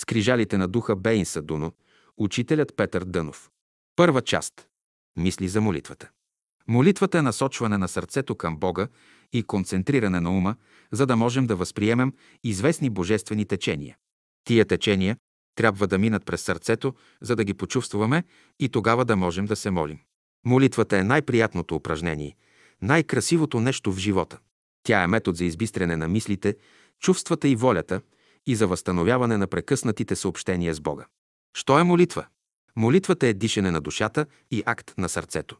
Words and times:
Скрижалите 0.00 0.58
на 0.58 0.68
духа 0.68 0.96
Бейнса 0.96 1.42
Дуно, 1.42 1.72
учителят 2.16 2.76
Петър 2.76 3.04
Дънов. 3.04 3.50
Първа 3.96 4.22
част. 4.22 4.66
Мисли 5.18 5.48
за 5.48 5.60
молитвата. 5.60 6.10
Молитвата 6.68 7.18
е 7.18 7.22
насочване 7.22 7.78
на 7.78 7.88
сърцето 7.88 8.34
към 8.34 8.56
Бога 8.56 8.88
и 9.32 9.42
концентриране 9.42 10.20
на 10.20 10.30
ума, 10.30 10.56
за 10.92 11.06
да 11.06 11.16
можем 11.16 11.46
да 11.46 11.56
възприемем 11.56 12.12
известни 12.44 12.90
божествени 12.90 13.44
течения. 13.44 13.96
Тия 14.44 14.64
течения 14.64 15.16
трябва 15.54 15.86
да 15.86 15.98
минат 15.98 16.24
през 16.24 16.42
сърцето, 16.42 16.94
за 17.20 17.36
да 17.36 17.44
ги 17.44 17.54
почувстваме 17.54 18.24
и 18.60 18.68
тогава 18.68 19.04
да 19.04 19.16
можем 19.16 19.46
да 19.46 19.56
се 19.56 19.70
молим. 19.70 19.98
Молитвата 20.46 20.98
е 20.98 21.04
най-приятното 21.04 21.74
упражнение, 21.74 22.36
най-красивото 22.82 23.60
нещо 23.60 23.92
в 23.92 23.98
живота. 23.98 24.38
Тя 24.82 25.02
е 25.02 25.06
метод 25.06 25.36
за 25.36 25.44
избистрене 25.44 25.96
на 25.96 26.08
мислите, 26.08 26.56
чувствата 27.00 27.48
и 27.48 27.56
волята 27.56 28.00
и 28.46 28.56
за 28.56 28.66
възстановяване 28.66 29.36
на 29.36 29.46
прекъснатите 29.46 30.16
съобщения 30.16 30.74
с 30.74 30.80
Бога. 30.80 31.06
Що 31.56 31.78
е 31.78 31.84
молитва? 31.84 32.26
Молитвата 32.76 33.26
е 33.26 33.32
дишане 33.32 33.70
на 33.70 33.80
душата 33.80 34.26
и 34.50 34.62
акт 34.66 34.94
на 34.98 35.08
сърцето. 35.08 35.56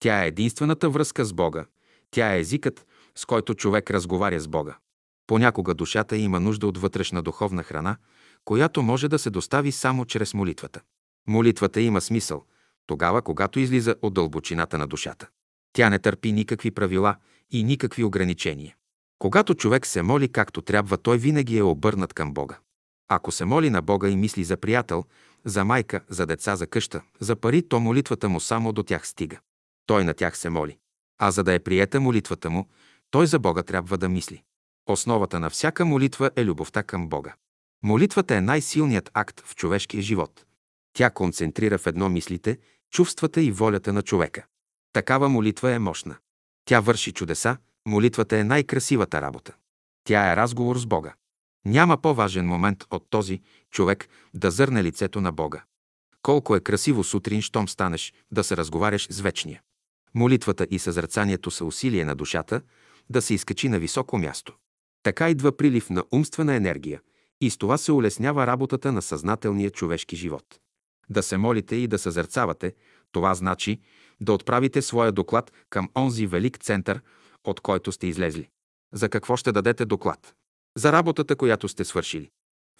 Тя 0.00 0.24
е 0.24 0.28
единствената 0.28 0.90
връзка 0.90 1.24
с 1.24 1.32
Бога. 1.32 1.66
Тя 2.10 2.34
е 2.34 2.40
езикът, 2.40 2.86
с 3.14 3.24
който 3.24 3.54
човек 3.54 3.90
разговаря 3.90 4.40
с 4.40 4.48
Бога. 4.48 4.76
Понякога 5.26 5.74
душата 5.74 6.16
има 6.16 6.40
нужда 6.40 6.66
от 6.66 6.78
вътрешна 6.78 7.22
духовна 7.22 7.62
храна, 7.62 7.96
която 8.44 8.82
може 8.82 9.08
да 9.08 9.18
се 9.18 9.30
достави 9.30 9.72
само 9.72 10.04
чрез 10.04 10.34
молитвата. 10.34 10.80
Молитвата 11.28 11.80
има 11.80 12.00
смисъл 12.00 12.44
тогава, 12.86 13.22
когато 13.22 13.60
излиза 13.60 13.96
от 14.02 14.14
дълбочината 14.14 14.78
на 14.78 14.86
душата. 14.86 15.28
Тя 15.72 15.90
не 15.90 15.98
търпи 15.98 16.32
никакви 16.32 16.70
правила 16.70 17.16
и 17.50 17.64
никакви 17.64 18.04
ограничения. 18.04 18.76
Когато 19.22 19.54
човек 19.54 19.86
се 19.86 20.02
моли 20.02 20.28
както 20.28 20.62
трябва, 20.62 20.96
той 20.96 21.18
винаги 21.18 21.58
е 21.58 21.62
обърнат 21.62 22.12
към 22.14 22.34
Бога. 22.34 22.58
Ако 23.08 23.32
се 23.32 23.44
моли 23.44 23.70
на 23.70 23.82
Бога 23.82 24.08
и 24.08 24.16
мисли 24.16 24.44
за 24.44 24.56
приятел, 24.56 25.04
за 25.44 25.64
майка, 25.64 26.00
за 26.08 26.26
деца, 26.26 26.56
за 26.56 26.66
къща, 26.66 27.02
за 27.20 27.36
пари, 27.36 27.68
то 27.68 27.80
молитвата 27.80 28.28
му 28.28 28.40
само 28.40 28.72
до 28.72 28.82
тях 28.82 29.08
стига. 29.08 29.38
Той 29.86 30.04
на 30.04 30.14
тях 30.14 30.38
се 30.38 30.50
моли. 30.50 30.78
А 31.18 31.30
за 31.30 31.44
да 31.44 31.52
е 31.52 31.58
приета 31.58 32.00
молитвата 32.00 32.50
му, 32.50 32.68
той 33.10 33.26
за 33.26 33.38
Бога 33.38 33.62
трябва 33.62 33.98
да 33.98 34.08
мисли. 34.08 34.42
Основата 34.86 35.40
на 35.40 35.50
всяка 35.50 35.84
молитва 35.84 36.30
е 36.36 36.44
любовта 36.44 36.82
към 36.82 37.08
Бога. 37.08 37.34
Молитвата 37.82 38.36
е 38.36 38.40
най-силният 38.40 39.10
акт 39.14 39.40
в 39.40 39.54
човешкия 39.56 40.02
живот. 40.02 40.44
Тя 40.92 41.10
концентрира 41.10 41.78
в 41.78 41.86
едно 41.86 42.08
мислите, 42.08 42.58
чувствата 42.90 43.42
и 43.42 43.50
волята 43.52 43.92
на 43.92 44.02
човека. 44.02 44.46
Такава 44.92 45.28
молитва 45.28 45.72
е 45.72 45.78
мощна. 45.78 46.16
Тя 46.64 46.80
върши 46.80 47.12
чудеса, 47.12 47.56
молитвата 47.86 48.38
е 48.38 48.44
най-красивата 48.44 49.22
работа. 49.22 49.54
Тя 50.04 50.32
е 50.32 50.36
разговор 50.36 50.78
с 50.78 50.86
Бога. 50.86 51.14
Няма 51.64 51.96
по-важен 51.96 52.46
момент 52.46 52.84
от 52.90 53.06
този 53.10 53.40
човек 53.70 54.08
да 54.34 54.50
зърне 54.50 54.84
лицето 54.84 55.20
на 55.20 55.32
Бога. 55.32 55.64
Колко 56.22 56.56
е 56.56 56.60
красиво 56.60 57.04
сутрин, 57.04 57.42
щом 57.42 57.68
станеш 57.68 58.12
да 58.30 58.44
се 58.44 58.56
разговаряш 58.56 59.06
с 59.10 59.20
вечния. 59.20 59.62
Молитвата 60.14 60.66
и 60.70 60.78
съзрацанието 60.78 61.50
са 61.50 61.64
усилие 61.64 62.04
на 62.04 62.14
душата 62.14 62.60
да 63.10 63.22
се 63.22 63.34
изкачи 63.34 63.68
на 63.68 63.78
високо 63.78 64.18
място. 64.18 64.54
Така 65.02 65.30
идва 65.30 65.56
прилив 65.56 65.90
на 65.90 66.04
умствена 66.12 66.54
енергия 66.54 67.00
и 67.40 67.50
с 67.50 67.58
това 67.58 67.78
се 67.78 67.92
улеснява 67.92 68.46
работата 68.46 68.92
на 68.92 69.02
съзнателния 69.02 69.70
човешки 69.70 70.16
живот. 70.16 70.60
Да 71.10 71.22
се 71.22 71.36
молите 71.36 71.76
и 71.76 71.86
да 71.86 71.98
съзерцавате, 71.98 72.74
това 73.12 73.34
значи 73.34 73.80
да 74.20 74.32
отправите 74.32 74.82
своя 74.82 75.12
доклад 75.12 75.52
към 75.70 75.88
онзи 75.96 76.26
велик 76.26 76.58
център, 76.58 77.00
от 77.44 77.60
който 77.60 77.92
сте 77.92 78.06
излезли. 78.06 78.48
За 78.92 79.08
какво 79.08 79.36
ще 79.36 79.52
дадете 79.52 79.84
доклад? 79.84 80.34
За 80.76 80.92
работата, 80.92 81.36
която 81.36 81.68
сте 81.68 81.84
свършили. 81.84 82.30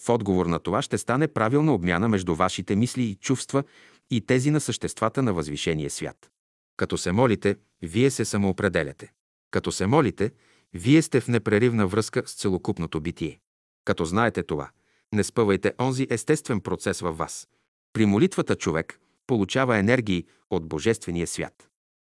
В 0.01 0.09
отговор 0.09 0.47
на 0.47 0.59
това 0.59 0.83
ще 0.83 0.99
стане 0.99 1.29
правилна 1.29 1.75
обмяна 1.75 2.09
между 2.09 2.35
вашите 2.35 2.77
мисли 2.77 3.03
и 3.03 3.15
чувства 3.15 3.65
и 4.11 4.21
тези 4.27 4.51
на 4.51 4.61
съществата 4.61 5.23
на 5.23 5.33
възвишения 5.33 5.91
свят. 5.91 6.31
Като 6.77 6.99
се 6.99 7.13
молите, 7.13 7.57
вие 7.83 8.11
се 8.11 8.25
самоопределяте. 8.25 9.13
Като 9.51 9.73
се 9.73 9.87
молите, 9.87 10.31
вие 10.75 11.03
сте 11.03 11.21
в 11.21 11.29
непреривна 11.29 11.87
връзка 11.87 12.23
с 12.27 12.35
целокупното 12.35 13.01
битие. 13.01 13.41
Като 13.85 14.05
знаете 14.05 14.43
това, 14.43 14.71
не 15.13 15.25
спъвайте 15.25 15.73
онзи 15.81 16.07
естествен 16.11 16.61
процес 16.61 17.01
във 17.01 17.19
вас. 17.19 17.49
При 17.93 18.07
молитвата 18.07 18.57
човек 18.57 19.01
получава 19.27 19.79
енергии 19.79 20.27
от 20.51 20.69
Божествения 20.69 21.27
свят. 21.27 21.69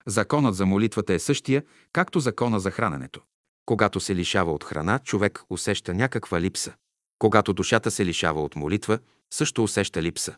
Законът 0.10 0.56
за 0.56 0.66
молитвата 0.66 1.14
е 1.14 1.20
същия, 1.20 1.64
както 1.94 2.20
закона 2.20 2.60
за 2.60 2.72
храненето. 2.72 3.22
Когато 3.66 4.00
се 4.00 4.16
лишава 4.16 4.54
от 4.54 4.64
храна, 4.64 5.00
човек 5.00 5.44
усеща 5.50 5.94
някаква 5.94 6.42
липса. 6.42 6.74
Когато 7.20 7.54
душата 7.54 7.92
се 7.92 8.06
лишава 8.06 8.44
от 8.44 8.56
молитва, 8.56 9.00
също 9.34 9.64
усеща 9.64 10.02
липса. 10.02 10.36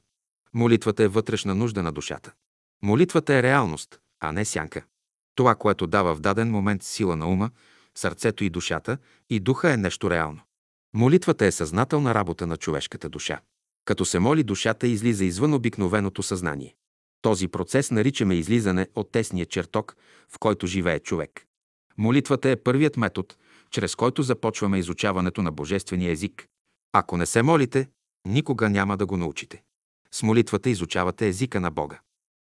Молитвата 0.54 1.04
е 1.04 1.08
вътрешна 1.08 1.56
нужда 1.56 1.84
на 1.84 1.92
душата. 1.92 2.32
Молитвата 2.84 3.34
е 3.34 3.44
реалност, 3.44 4.00
а 4.20 4.32
не 4.32 4.46
сянка. 4.46 4.86
Това, 5.36 5.56
което 5.56 5.88
дава 5.88 6.16
в 6.16 6.20
даден 6.20 6.52
момент 6.52 6.84
сила 6.84 7.16
на 7.16 7.28
ума, 7.28 7.50
сърцето 7.96 8.44
и 8.44 8.50
душата, 8.50 8.98
и 9.30 9.40
духа 9.40 9.74
е 9.74 9.78
нещо 9.78 10.10
реално. 10.10 10.42
Молитвата 10.94 11.46
е 11.46 11.52
съзнателна 11.52 12.14
работа 12.14 12.48
на 12.48 12.58
човешката 12.58 13.10
душа. 13.10 13.40
Като 13.86 14.06
се 14.06 14.20
моли, 14.20 14.44
душата 14.44 14.88
излиза 14.88 15.26
извън 15.26 15.54
обикновеното 15.54 16.24
съзнание. 16.24 16.76
Този 17.22 17.48
процес 17.48 17.92
наричаме 17.92 18.36
излизане 18.36 18.88
от 18.96 19.12
тесния 19.12 19.46
чертог, 19.46 19.96
в 20.30 20.40
който 20.40 20.68
живее 20.68 21.00
човек. 21.00 21.46
Молитвата 21.98 22.50
е 22.50 22.56
първият 22.56 22.98
метод, 22.98 23.36
чрез 23.72 23.96
който 23.96 24.24
започваме 24.24 24.80
изучаването 24.80 25.42
на 25.42 25.52
божествения 25.52 26.12
език. 26.12 26.48
Ако 26.94 27.18
не 27.18 27.26
се 27.26 27.42
молите, 27.42 27.90
никога 28.28 28.70
няма 28.70 28.98
да 28.98 29.06
го 29.06 29.18
научите. 29.18 29.64
С 30.12 30.24
молитвата 30.24 30.70
изучавате 30.70 31.28
езика 31.28 31.60
на 31.60 31.72
Бога. 31.72 32.00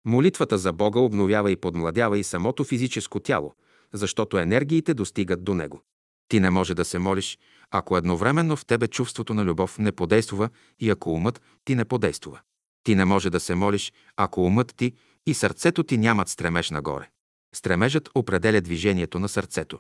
Молитвата 0.06 0.58
за 0.58 0.72
Бога 0.72 1.00
обновява 1.00 1.50
и 1.50 1.56
подмладява 1.56 2.18
и 2.18 2.24
самото 2.24 2.64
физическо 2.64 3.20
тяло, 3.20 3.54
защото 3.92 4.38
енергиите 4.38 4.94
достигат 4.94 5.44
до 5.44 5.54
него. 5.54 5.82
Ти 6.28 6.40
не 6.40 6.50
може 6.50 6.74
да 6.74 6.84
се 6.84 6.98
молиш, 6.98 7.38
ако 7.70 7.96
едновременно 7.96 8.56
в 8.56 8.66
тебе 8.66 8.88
чувството 8.88 9.34
на 9.34 9.44
любов 9.44 9.78
не 9.78 9.92
подействува 9.92 10.48
и 10.80 10.90
ако 10.90 11.10
умът 11.10 11.42
ти 11.64 11.74
не 11.74 11.84
подействува. 11.84 12.40
Ти 12.86 12.94
не 12.94 13.04
може 13.04 13.30
да 13.30 13.40
се 13.40 13.54
молиш, 13.54 13.92
ако 14.16 14.44
умът 14.44 14.74
ти 14.76 14.92
и 15.26 15.34
сърцето 15.34 15.82
ти 15.82 15.98
нямат 15.98 16.28
стремеж 16.28 16.70
нагоре. 16.70 17.08
Стремежът 17.54 18.08
определя 18.14 18.60
движението 18.60 19.18
на 19.18 19.28
сърцето. 19.28 19.78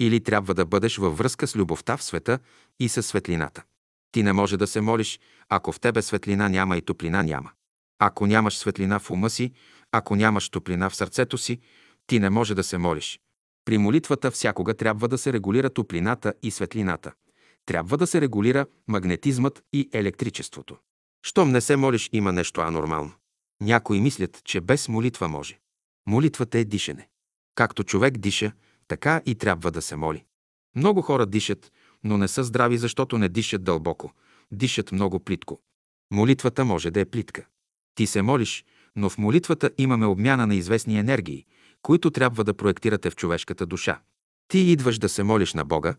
Или 0.00 0.20
трябва 0.20 0.54
да 0.54 0.66
бъдеш 0.66 0.96
във 0.96 1.18
връзка 1.18 1.46
с 1.46 1.56
любовта 1.56 1.96
в 1.96 2.02
света 2.02 2.38
и 2.80 2.88
със 2.88 3.06
светлината. 3.06 3.62
Ти 4.12 4.22
не 4.22 4.32
може 4.32 4.56
да 4.56 4.66
се 4.66 4.80
молиш, 4.80 5.20
ако 5.48 5.72
в 5.72 5.80
тебе 5.80 6.02
светлина 6.02 6.48
няма 6.48 6.76
и 6.76 6.82
топлина 6.82 7.22
няма. 7.22 7.50
Ако 7.98 8.26
нямаш 8.26 8.56
светлина 8.58 8.98
в 8.98 9.10
ума 9.10 9.30
си, 9.30 9.52
ако 9.92 10.16
нямаш 10.16 10.48
топлина 10.48 10.90
в 10.90 10.96
сърцето 10.96 11.38
си, 11.38 11.60
ти 12.06 12.20
не 12.20 12.30
може 12.30 12.54
да 12.54 12.62
се 12.62 12.78
молиш. 12.78 13.20
При 13.64 13.78
молитвата 13.78 14.30
всякога 14.30 14.74
трябва 14.74 15.08
да 15.08 15.18
се 15.18 15.32
регулира 15.32 15.70
топлината 15.70 16.34
и 16.42 16.50
светлината. 16.50 17.12
Трябва 17.66 17.96
да 17.96 18.06
се 18.06 18.20
регулира 18.20 18.66
магнетизмът 18.88 19.62
и 19.72 19.88
електричеството. 19.92 20.76
Щом 21.22 21.50
не 21.50 21.60
се 21.60 21.76
молиш, 21.76 22.10
има 22.12 22.32
нещо 22.32 22.60
анормално. 22.60 23.12
Някои 23.60 24.00
мислят, 24.00 24.40
че 24.44 24.60
без 24.60 24.88
молитва 24.88 25.28
може. 25.28 25.58
Молитвата 26.06 26.58
е 26.58 26.64
дишане. 26.64 27.08
Както 27.54 27.84
човек 27.84 28.18
диша, 28.18 28.52
така 28.88 29.22
и 29.26 29.34
трябва 29.34 29.70
да 29.70 29.82
се 29.82 29.96
моли. 29.96 30.24
Много 30.76 31.02
хора 31.02 31.26
дишат, 31.26 31.72
но 32.04 32.18
не 32.18 32.28
са 32.28 32.44
здрави, 32.44 32.78
защото 32.78 33.18
не 33.18 33.28
дишат 33.28 33.64
дълбоко, 33.64 34.12
дишат 34.52 34.92
много 34.92 35.20
плитко. 35.20 35.60
Молитвата 36.10 36.64
може 36.64 36.90
да 36.90 37.00
е 37.00 37.04
плитка. 37.04 37.46
Ти 37.94 38.06
се 38.06 38.22
молиш, 38.22 38.64
но 38.96 39.10
в 39.10 39.18
молитвата 39.18 39.70
имаме 39.78 40.06
обмяна 40.06 40.46
на 40.46 40.54
известни 40.54 40.98
енергии, 40.98 41.44
които 41.82 42.10
трябва 42.10 42.44
да 42.44 42.54
проектирате 42.54 43.10
в 43.10 43.16
човешката 43.16 43.66
душа. 43.66 44.00
Ти 44.48 44.58
идваш 44.58 44.98
да 44.98 45.08
се 45.08 45.22
молиш 45.22 45.54
на 45.54 45.64
Бога, 45.64 45.94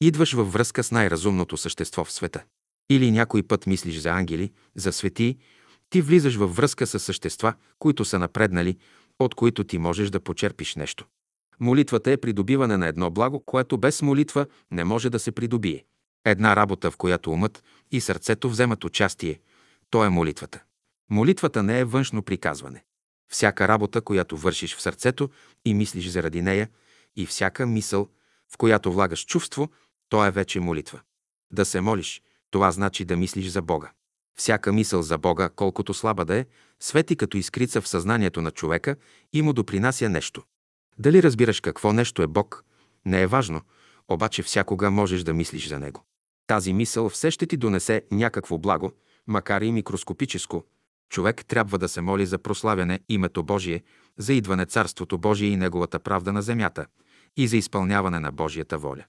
идваш 0.00 0.32
във 0.32 0.52
връзка 0.52 0.84
с 0.84 0.92
най-разумното 0.92 1.56
същество 1.56 2.04
в 2.04 2.12
света. 2.12 2.44
Или 2.90 3.10
някой 3.10 3.42
път 3.42 3.66
мислиш 3.66 3.98
за 3.98 4.10
ангели, 4.10 4.52
за 4.74 4.92
светии, 4.92 5.38
ти 5.90 6.02
влизаш 6.02 6.36
във 6.36 6.56
връзка 6.56 6.86
с 6.86 6.98
същества, 6.98 7.54
които 7.78 8.04
са 8.04 8.18
напреднали, 8.18 8.76
от 9.18 9.34
които 9.34 9.64
ти 9.64 9.78
можеш 9.78 10.10
да 10.10 10.20
почерпиш 10.20 10.76
нещо. 10.76 11.06
Молитвата 11.60 12.10
е 12.10 12.16
придобиване 12.16 12.76
на 12.76 12.86
едно 12.86 13.10
благо, 13.10 13.40
което 13.40 13.78
без 13.78 14.02
молитва 14.02 14.46
не 14.70 14.84
може 14.84 15.10
да 15.10 15.18
се 15.18 15.32
придобие. 15.32 15.84
Една 16.24 16.56
работа, 16.56 16.90
в 16.90 16.96
която 16.96 17.30
умът 17.30 17.64
и 17.90 18.00
сърцето 18.00 18.50
вземат 18.50 18.84
участие, 18.84 19.40
то 19.90 20.04
е 20.04 20.08
молитвата. 20.08 20.62
Молитвата 21.10 21.62
не 21.62 21.80
е 21.80 21.84
външно 21.84 22.22
приказване. 22.22 22.84
Всяка 23.28 23.68
работа, 23.68 24.00
която 24.00 24.36
вършиш 24.36 24.76
в 24.76 24.82
сърцето 24.82 25.30
и 25.64 25.74
мислиш 25.74 26.08
заради 26.08 26.42
нея, 26.42 26.68
и 27.16 27.26
всяка 27.26 27.66
мисъл, 27.66 28.08
в 28.52 28.56
която 28.56 28.92
влагаш 28.92 29.24
чувство, 29.24 29.70
то 30.08 30.26
е 30.26 30.30
вече 30.30 30.60
молитва. 30.60 31.00
Да 31.52 31.64
се 31.64 31.80
молиш, 31.80 32.22
това 32.50 32.70
значи 32.70 33.04
да 33.04 33.16
мислиш 33.16 33.46
за 33.46 33.62
Бога. 33.62 33.90
Всяка 34.38 34.72
мисъл 34.72 35.02
за 35.02 35.18
Бога, 35.18 35.48
колкото 35.48 35.94
слаба 35.94 36.24
да 36.24 36.36
е, 36.36 36.46
свети 36.80 37.16
като 37.16 37.36
искрица 37.36 37.80
в 37.80 37.88
съзнанието 37.88 38.42
на 38.42 38.50
човека 38.50 38.96
и 39.32 39.42
му 39.42 39.52
допринася 39.52 40.08
нещо. 40.08 40.42
Дали 40.98 41.22
разбираш 41.22 41.60
какво 41.60 41.92
нещо 41.92 42.22
е 42.22 42.26
Бог, 42.26 42.64
не 43.04 43.22
е 43.22 43.26
важно, 43.26 43.60
обаче 44.08 44.42
всякога 44.42 44.90
можеш 44.90 45.22
да 45.22 45.34
мислиш 45.34 45.68
за 45.68 45.78
Него. 45.78 46.04
Тази 46.46 46.72
мисъл 46.72 47.08
все 47.08 47.30
ще 47.30 47.46
ти 47.46 47.56
донесе 47.56 48.02
някакво 48.10 48.58
благо, 48.58 48.92
макар 49.26 49.62
и 49.62 49.72
микроскопическо, 49.72 50.64
човек 51.08 51.46
трябва 51.46 51.78
да 51.78 51.88
се 51.88 52.00
моли 52.00 52.26
за 52.26 52.38
прославяне 52.38 53.00
името 53.08 53.42
Божие, 53.42 53.82
за 54.18 54.32
идване 54.32 54.66
Царството 54.66 55.18
Божие 55.18 55.48
и 55.48 55.56
Неговата 55.56 55.98
правда 55.98 56.32
на 56.32 56.42
земята 56.42 56.86
и 57.36 57.48
за 57.48 57.56
изпълняване 57.56 58.20
на 58.20 58.32
Божията 58.32 58.78
воля. 58.78 59.04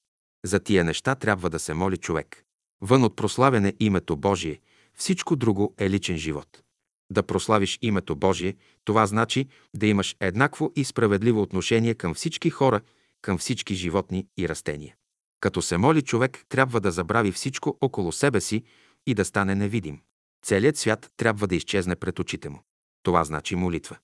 За 0.45 0.59
тия 0.59 0.83
неща 0.83 1.15
трябва 1.15 1.49
да 1.49 1.59
се 1.59 1.73
моли 1.73 1.97
човек. 1.97 2.45
Вън 2.81 3.03
от 3.03 3.15
прославяне 3.15 3.73
името 3.79 4.17
Божие, 4.17 4.59
всичко 4.93 5.35
друго 5.35 5.73
е 5.77 5.89
личен 5.89 6.17
живот. 6.17 6.63
Да 7.11 7.23
прославиш 7.23 7.79
името 7.81 8.15
Божие, 8.15 8.55
това 8.83 9.05
значи 9.05 9.47
да 9.75 9.87
имаш 9.87 10.15
еднакво 10.19 10.71
и 10.75 10.85
справедливо 10.85 11.41
отношение 11.41 11.95
към 11.95 12.13
всички 12.13 12.49
хора, 12.49 12.81
към 13.21 13.37
всички 13.37 13.75
животни 13.75 14.27
и 14.37 14.49
растения. 14.49 14.95
Като 15.39 15.61
се 15.61 15.77
моли 15.77 16.01
човек, 16.01 16.45
трябва 16.49 16.81
да 16.81 16.91
забрави 16.91 17.31
всичко 17.31 17.77
около 17.81 18.11
себе 18.11 18.41
си 18.41 18.63
и 19.07 19.13
да 19.13 19.25
стане 19.25 19.55
невидим. 19.55 20.01
Целият 20.45 20.77
свят 20.77 21.11
трябва 21.17 21.47
да 21.47 21.55
изчезне 21.55 21.95
пред 21.95 22.19
очите 22.19 22.49
му. 22.49 22.63
Това 23.03 23.23
значи 23.23 23.55
молитва. 23.55 23.97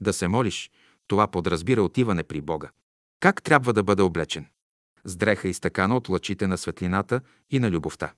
Да 0.00 0.12
се 0.12 0.28
молиш, 0.28 0.70
това 1.08 1.26
подразбира 1.26 1.82
отиване 1.82 2.22
при 2.22 2.40
Бога. 2.40 2.70
Как 3.20 3.42
трябва 3.42 3.72
да 3.72 3.82
бъде 3.82 4.02
облечен? 4.02 4.46
С 5.04 5.16
дреха 5.16 5.48
изтъкана 5.48 5.96
от 5.96 6.08
лъчите 6.08 6.46
на 6.46 6.58
светлината 6.58 7.20
и 7.50 7.58
на 7.58 7.70
любовта. 7.70 8.12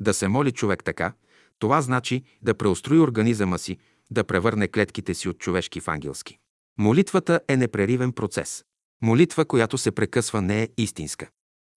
Да 0.00 0.14
се 0.14 0.28
моли 0.28 0.52
човек 0.52 0.84
така, 0.84 1.12
това 1.58 1.82
значи 1.82 2.22
да 2.42 2.54
преустрои 2.54 2.98
организъма 2.98 3.58
си, 3.58 3.78
да 4.10 4.24
превърне 4.24 4.68
клетките 4.68 5.14
си 5.14 5.28
от 5.28 5.38
човешки 5.38 5.80
в 5.80 5.88
ангелски. 5.88 6.38
Молитвата 6.78 7.40
е 7.48 7.56
непреривен 7.56 8.12
процес. 8.12 8.64
Молитва, 9.02 9.44
която 9.44 9.78
се 9.78 9.90
прекъсва, 9.90 10.42
не 10.42 10.62
е 10.62 10.68
истинска. 10.76 11.28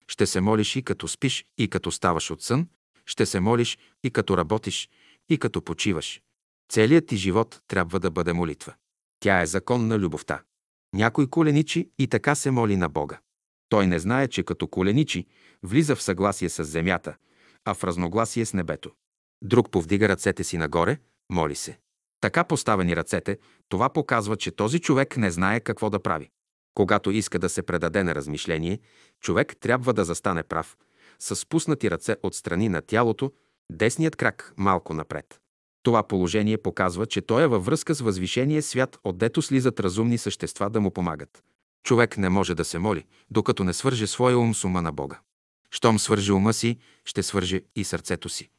Ще 0.08 0.26
се 0.26 0.42
молиш 0.42 0.76
и 0.76 0.82
като 0.82 1.08
спиш, 1.08 1.46
и 1.58 1.68
като 1.68 1.92
ставаш 1.92 2.32
от 2.32 2.42
сън, 2.42 2.68
ще 3.06 3.26
се 3.26 3.40
молиш 3.40 3.78
и 4.04 4.12
като 4.12 4.38
работиш, 4.38 4.90
и 5.30 5.38
като 5.38 5.62
почиваш. 5.62 6.22
Целият 6.70 7.08
ти 7.08 7.18
живот 7.18 7.62
трябва 7.68 8.00
да 8.00 8.12
бъде 8.12 8.34
молитва. 8.34 8.74
Тя 9.20 9.42
е 9.42 9.46
закон 9.46 9.88
на 9.88 10.00
любовта. 10.00 10.42
Някой 10.94 11.28
коленичи 11.28 11.90
и 12.00 12.08
така 12.08 12.36
се 12.36 12.52
моли 12.52 12.78
на 12.78 12.90
Бога. 12.90 13.20
Той 13.70 13.88
не 13.88 14.00
знае, 14.00 14.28
че 14.28 14.44
като 14.44 14.68
коленичи 14.68 15.26
влиза 15.64 15.96
в 15.96 16.04
съгласие 16.04 16.50
с 16.50 16.64
земята, 16.64 17.16
а 17.68 17.74
в 17.74 17.84
разногласие 17.84 18.46
с 18.46 18.54
небето. 18.54 18.92
Друг 19.42 19.72
повдига 19.72 20.10
ръцете 20.10 20.44
си 20.44 20.58
нагоре, 20.58 20.98
моли 21.32 21.56
се. 21.56 21.80
Така 22.22 22.44
поставени 22.44 22.96
ръцете, 22.96 23.38
това 23.70 23.90
показва, 23.90 24.38
че 24.38 24.52
този 24.52 24.80
човек 24.80 25.18
не 25.18 25.32
знае 25.32 25.60
какво 25.60 25.90
да 25.90 26.00
прави. 26.00 26.30
Когато 26.74 27.12
иска 27.12 27.40
да 27.40 27.50
се 27.50 27.62
предаде 27.62 28.04
на 28.04 28.16
размишление, 28.16 28.80
човек 29.22 29.56
трябва 29.60 29.94
да 29.94 30.06
застане 30.06 30.44
прав, 30.44 30.78
с 31.20 31.36
спуснати 31.36 31.92
ръце 31.92 32.16
от 32.24 32.36
страни 32.36 32.70
на 32.70 32.82
тялото, 32.82 33.32
десният 33.72 34.16
крак 34.16 34.54
малко 34.58 34.94
напред. 34.94 35.40
Това 35.84 36.04
положение 36.04 36.58
показва, 36.58 37.06
че 37.06 37.22
той 37.22 37.44
е 37.44 37.48
във 37.48 37.66
връзка 37.66 37.94
с 37.94 38.02
възвишение 38.02 38.62
свят, 38.62 38.98
отдето 39.04 39.42
слизат 39.42 39.80
разумни 39.80 40.18
същества 40.18 40.70
да 40.70 40.82
му 40.82 40.92
помагат. 40.92 41.44
Човек 41.84 42.18
не 42.18 42.30
може 42.30 42.56
да 42.56 42.66
се 42.66 42.80
моли, 42.80 43.06
докато 43.30 43.64
не 43.64 43.74
свърже 43.74 44.08
своя 44.08 44.40
ум 44.40 44.56
с 44.56 44.64
ума 44.64 44.82
на 44.82 44.92
Бога. 44.92 45.20
Щом 45.72 46.00
свърже 46.00 46.34
ума 46.34 46.54
си, 46.54 46.78
ще 47.06 47.24
свърже 47.24 47.62
и 47.76 47.84
сърцето 47.84 48.30
си. 48.30 48.50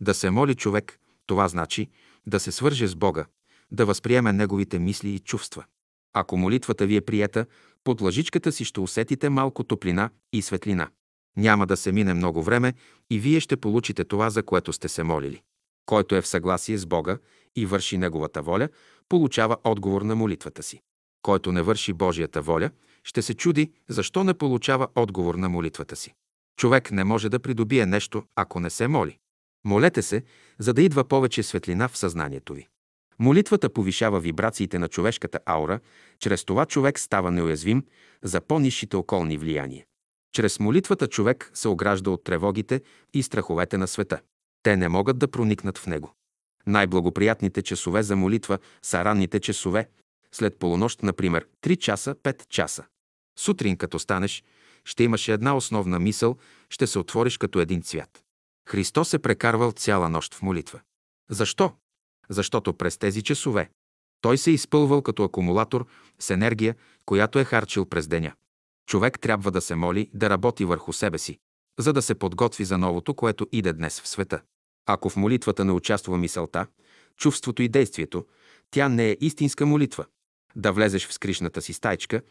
Да 0.00 0.14
се 0.14 0.30
моли 0.30 0.54
човек, 0.54 0.98
това 1.26 1.48
значи 1.48 1.88
да 2.26 2.40
се 2.40 2.52
свърже 2.52 2.86
с 2.86 2.96
Бога, 2.96 3.26
да 3.70 3.86
възприеме 3.86 4.32
Неговите 4.32 4.78
мисли 4.78 5.10
и 5.10 5.18
чувства. 5.18 5.64
Ако 6.12 6.36
молитвата 6.36 6.86
ви 6.86 6.96
е 6.96 7.00
приета, 7.00 7.46
под 7.84 8.00
лъжичката 8.00 8.52
си 8.52 8.64
ще 8.64 8.80
усетите 8.80 9.28
малко 9.28 9.64
топлина 9.64 10.10
и 10.32 10.42
светлина. 10.42 10.88
Няма 11.36 11.66
да 11.66 11.76
се 11.76 11.92
мине 11.92 12.14
много 12.14 12.42
време 12.42 12.74
и 13.10 13.18
вие 13.18 13.40
ще 13.40 13.56
получите 13.56 14.04
това, 14.04 14.30
за 14.30 14.42
което 14.42 14.72
сте 14.72 14.88
се 14.88 15.02
молили. 15.02 15.42
Който 15.86 16.14
е 16.14 16.22
в 16.22 16.26
съгласие 16.26 16.78
с 16.78 16.86
Бога 16.86 17.18
и 17.56 17.66
върши 17.66 17.98
Неговата 17.98 18.42
воля, 18.42 18.68
получава 19.08 19.56
отговор 19.64 20.02
на 20.02 20.14
молитвата 20.14 20.62
си. 20.62 20.80
Който 21.22 21.52
не 21.52 21.62
върши 21.62 21.92
Божията 21.92 22.42
воля, 22.42 22.70
ще 23.04 23.22
се 23.22 23.34
чуди 23.34 23.72
защо 23.88 24.24
не 24.24 24.34
получава 24.34 24.88
отговор 24.94 25.34
на 25.34 25.48
молитвата 25.48 25.96
си. 25.96 26.14
Човек 26.58 26.90
не 26.92 27.04
може 27.04 27.28
да 27.28 27.38
придобие 27.38 27.86
нещо, 27.86 28.24
ако 28.36 28.60
не 28.60 28.70
се 28.70 28.88
моли. 28.88 29.18
Молете 29.64 30.02
се, 30.02 30.22
за 30.58 30.74
да 30.74 30.82
идва 30.82 31.04
повече 31.04 31.42
светлина 31.42 31.88
в 31.88 31.98
съзнанието 31.98 32.54
ви. 32.54 32.68
Молитвата 33.18 33.70
повишава 33.70 34.20
вибрациите 34.20 34.78
на 34.78 34.88
човешката 34.88 35.38
аура, 35.46 35.80
чрез 36.18 36.44
това 36.44 36.66
човек 36.66 36.98
става 36.98 37.30
неуязвим 37.30 37.84
за 38.22 38.40
по-низшите 38.40 38.96
околни 38.96 39.38
влияния. 39.38 39.84
Чрез 40.32 40.58
молитвата 40.60 41.06
човек 41.06 41.50
се 41.54 41.68
огражда 41.68 42.10
от 42.10 42.24
тревогите 42.24 42.80
и 43.14 43.22
страховете 43.22 43.78
на 43.78 43.88
света. 43.88 44.20
Те 44.62 44.76
не 44.76 44.88
могат 44.88 45.18
да 45.18 45.28
проникнат 45.28 45.78
в 45.78 45.86
него. 45.86 46.12
Най-благоприятните 46.66 47.62
часове 47.62 48.02
за 48.02 48.16
молитва 48.16 48.58
са 48.82 49.04
ранните 49.04 49.40
часове, 49.40 49.88
след 50.32 50.58
полунощ, 50.58 51.02
например, 51.02 51.46
3 51.62 51.76
часа, 51.76 52.14
5 52.14 52.48
часа. 52.48 52.84
Сутрин, 53.38 53.76
като 53.76 53.98
станеш, 53.98 54.44
ще 54.88 55.04
имаш 55.04 55.28
една 55.28 55.56
основна 55.56 55.98
мисъл, 55.98 56.36
ще 56.70 56.86
се 56.86 56.98
отвориш 56.98 57.38
като 57.38 57.60
един 57.60 57.82
цвят. 57.82 58.22
Христос 58.68 59.14
е 59.14 59.18
прекарвал 59.18 59.72
цяла 59.72 60.08
нощ 60.08 60.34
в 60.34 60.42
молитва. 60.42 60.80
Защо? 61.30 61.72
Защото 62.28 62.74
през 62.74 62.98
тези 62.98 63.22
часове 63.22 63.70
той 64.20 64.38
се 64.38 64.50
е 64.50 64.54
изпълвал 64.54 65.02
като 65.02 65.24
акумулатор 65.24 65.86
с 66.18 66.30
енергия, 66.30 66.74
която 67.04 67.38
е 67.38 67.44
харчил 67.44 67.84
през 67.84 68.08
деня. 68.08 68.32
Човек 68.86 69.20
трябва 69.20 69.50
да 69.50 69.60
се 69.60 69.74
моли, 69.74 70.10
да 70.14 70.30
работи 70.30 70.64
върху 70.64 70.92
себе 70.92 71.18
си, 71.18 71.38
за 71.78 71.92
да 71.92 72.02
се 72.02 72.14
подготви 72.14 72.64
за 72.64 72.78
новото, 72.78 73.14
което 73.14 73.46
иде 73.52 73.72
днес 73.72 74.00
в 74.00 74.08
света. 74.08 74.40
Ако 74.86 75.10
в 75.10 75.16
молитвата 75.16 75.64
не 75.64 75.72
участва 75.72 76.18
мисълта, 76.18 76.66
чувството 77.16 77.62
и 77.62 77.68
действието, 77.68 78.26
тя 78.70 78.88
не 78.88 79.10
е 79.10 79.16
истинска 79.20 79.66
молитва. 79.66 80.04
Да 80.56 80.72
влезеш 80.72 81.06
в 81.06 81.12
скришната 81.12 81.62
си 81.62 81.72
стайчка, 81.72 82.22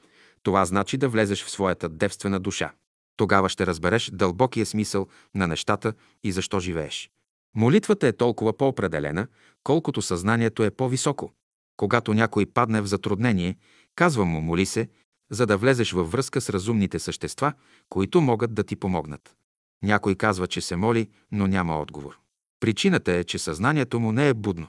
това 0.43 0.65
значи 0.65 0.97
да 0.97 1.09
влезеш 1.09 1.43
в 1.43 1.49
своята 1.49 1.89
девствена 1.89 2.39
душа. 2.39 2.71
Тогава 3.17 3.49
ще 3.49 3.67
разбереш 3.67 4.09
дълбокия 4.13 4.65
смисъл 4.65 5.07
на 5.35 5.47
нещата 5.47 5.93
и 6.23 6.31
защо 6.31 6.59
живееш. 6.59 7.11
Молитвата 7.55 8.07
е 8.07 8.13
толкова 8.13 8.57
по-определена, 8.57 9.27
колкото 9.63 10.01
съзнанието 10.01 10.63
е 10.63 10.71
по-високо. 10.71 11.31
Когато 11.77 12.13
някой 12.13 12.45
падне 12.45 12.81
в 12.81 12.87
затруднение, 12.87 13.57
казва 13.95 14.25
му 14.25 14.41
моли 14.41 14.65
се, 14.65 14.89
за 15.31 15.45
да 15.45 15.57
влезеш 15.57 15.91
във 15.91 16.11
връзка 16.11 16.41
с 16.41 16.49
разумните 16.49 16.99
същества, 16.99 17.53
които 17.89 18.21
могат 18.21 18.53
да 18.53 18.63
ти 18.63 18.75
помогнат. 18.75 19.35
Някой 19.83 20.15
казва, 20.15 20.47
че 20.47 20.61
се 20.61 20.75
моли, 20.75 21.09
но 21.31 21.47
няма 21.47 21.79
отговор. 21.79 22.19
Причината 22.59 23.13
е, 23.13 23.23
че 23.23 23.39
съзнанието 23.39 23.99
му 23.99 24.11
не 24.11 24.29
е 24.29 24.33
будно. 24.33 24.67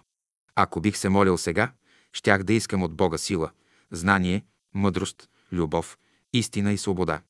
Ако 0.55 0.81
бих 0.81 0.97
се 0.97 1.09
молил 1.09 1.39
сега, 1.39 1.73
щях 2.13 2.43
да 2.43 2.53
искам 2.53 2.83
от 2.83 2.95
Бога 2.95 3.19
сила, 3.19 3.51
знание, 3.91 4.45
мъдрост, 4.75 5.29
любов, 5.53 5.99
истина 6.33 6.73
и 6.73 6.79
свобода. 6.79 7.21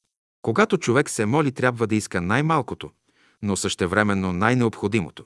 Когато 0.42 0.78
човек 0.78 1.10
се 1.10 1.26
моли, 1.26 1.52
трябва 1.52 1.86
да 1.86 1.94
иска 1.94 2.20
най-малкото, 2.20 2.90
но 3.42 3.56
същевременно 3.56 4.32
най-необходимото. 4.32 5.24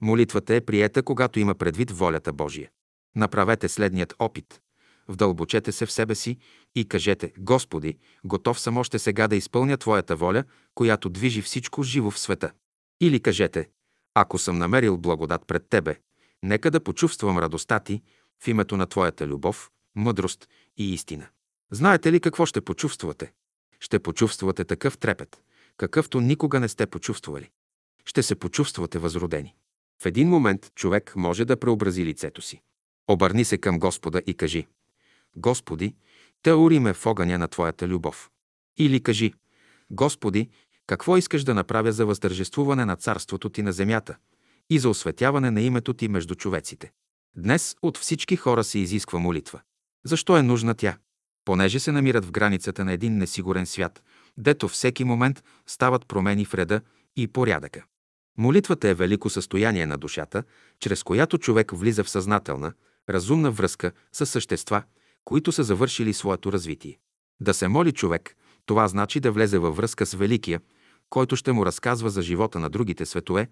Молитвата 0.00 0.54
е 0.54 0.60
приета, 0.60 1.02
когато 1.02 1.40
има 1.40 1.54
предвид 1.54 1.90
волята 1.90 2.32
Божия. 2.32 2.70
Направете 3.16 3.68
следният 3.68 4.14
опит. 4.18 4.60
Вдълбочете 5.08 5.72
се 5.72 5.86
в 5.86 5.92
себе 5.92 6.14
си 6.14 6.38
и 6.74 6.88
кажете, 6.88 7.32
Господи, 7.38 7.98
готов 8.24 8.60
съм 8.60 8.76
още 8.76 8.98
сега 8.98 9.28
да 9.28 9.36
изпълня 9.36 9.76
Твоята 9.76 10.16
воля, 10.16 10.44
която 10.74 11.08
движи 11.08 11.42
всичко 11.42 11.82
живо 11.82 12.10
в 12.10 12.18
света. 12.18 12.52
Или 13.00 13.20
кажете, 13.20 13.68
ако 14.14 14.38
съм 14.38 14.58
намерил 14.58 14.98
благодат 14.98 15.46
пред 15.46 15.68
Тебе, 15.70 15.96
нека 16.42 16.70
да 16.70 16.84
почувствам 16.84 17.38
радостта 17.38 17.80
Ти 17.80 18.02
в 18.42 18.48
името 18.48 18.76
на 18.76 18.86
Твоята 18.86 19.26
любов, 19.26 19.70
мъдрост 19.94 20.48
и 20.76 20.94
истина. 20.94 21.26
Знаете 21.72 22.12
ли 22.12 22.20
какво 22.20 22.46
ще 22.46 22.60
почувствате? 22.60 23.32
Ще 23.80 23.98
почувствате 23.98 24.64
такъв 24.64 24.98
трепет, 24.98 25.42
какъвто 25.76 26.20
никога 26.20 26.60
не 26.60 26.68
сте 26.68 26.86
почувствали. 26.86 27.50
Ще 28.04 28.22
се 28.22 28.34
почувствате 28.34 28.98
възродени. 28.98 29.54
В 30.02 30.06
един 30.06 30.28
момент 30.28 30.72
човек 30.74 31.12
може 31.16 31.44
да 31.44 31.60
преобрази 31.60 32.04
лицето 32.04 32.42
си. 32.42 32.60
Обърни 33.08 33.44
се 33.44 33.58
към 33.58 33.78
Господа 33.78 34.22
и 34.26 34.34
кажи 34.34 34.66
Господи, 35.36 35.94
те 36.42 36.52
уриме 36.52 36.94
в 36.94 37.06
огъня 37.06 37.38
на 37.38 37.48
Твоята 37.48 37.88
любов. 37.88 38.30
Или 38.78 39.02
кажи 39.02 39.34
Господи, 39.90 40.48
какво 40.86 41.16
искаш 41.16 41.44
да 41.44 41.54
направя 41.54 41.92
за 41.92 42.06
въздържествуване 42.06 42.84
на 42.84 42.96
царството 42.96 43.48
Ти 43.48 43.62
на 43.62 43.72
земята 43.72 44.16
и 44.70 44.78
за 44.78 44.88
осветяване 44.88 45.50
на 45.50 45.60
името 45.60 45.94
Ти 45.94 46.08
между 46.08 46.34
човеците? 46.34 46.92
Днес 47.36 47.76
от 47.82 47.98
всички 47.98 48.36
хора 48.36 48.64
се 48.64 48.78
изисква 48.78 49.18
молитва. 49.18 49.60
Защо 50.04 50.36
е 50.36 50.42
нужна 50.42 50.74
тя? 50.74 50.98
Понеже 51.44 51.80
се 51.80 51.92
намират 51.92 52.24
в 52.24 52.30
границата 52.30 52.84
на 52.84 52.92
един 52.92 53.18
несигурен 53.18 53.66
свят, 53.66 54.02
дето 54.38 54.68
всеки 54.68 55.04
момент 55.04 55.44
стават 55.66 56.06
промени 56.06 56.44
в 56.44 56.54
реда 56.54 56.80
и 57.16 57.28
порядъка. 57.28 57.84
Молитвата 58.38 58.88
е 58.88 58.94
велико 58.94 59.30
състояние 59.30 59.86
на 59.86 59.98
душата, 59.98 60.42
чрез 60.80 61.02
която 61.02 61.38
човек 61.38 61.70
влиза 61.74 62.04
в 62.04 62.10
съзнателна, 62.10 62.72
разумна 63.08 63.50
връзка 63.50 63.92
с 64.12 64.26
същества, 64.26 64.82
които 65.24 65.52
са 65.52 65.62
завършили 65.62 66.12
своето 66.12 66.52
развитие. 66.52 66.98
Да 67.40 67.54
се 67.54 67.68
моли 67.68 67.92
човек, 67.92 68.36
това 68.66 68.88
значи 68.88 69.20
да 69.20 69.32
влезе 69.32 69.58
във 69.58 69.76
връзка 69.76 70.06
с 70.06 70.14
Великия, 70.14 70.60
който 71.10 71.36
ще 71.36 71.52
му 71.52 71.66
разказва 71.66 72.10
за 72.10 72.22
живота 72.22 72.58
на 72.58 72.70
другите 72.70 73.06
светове, 73.06 73.48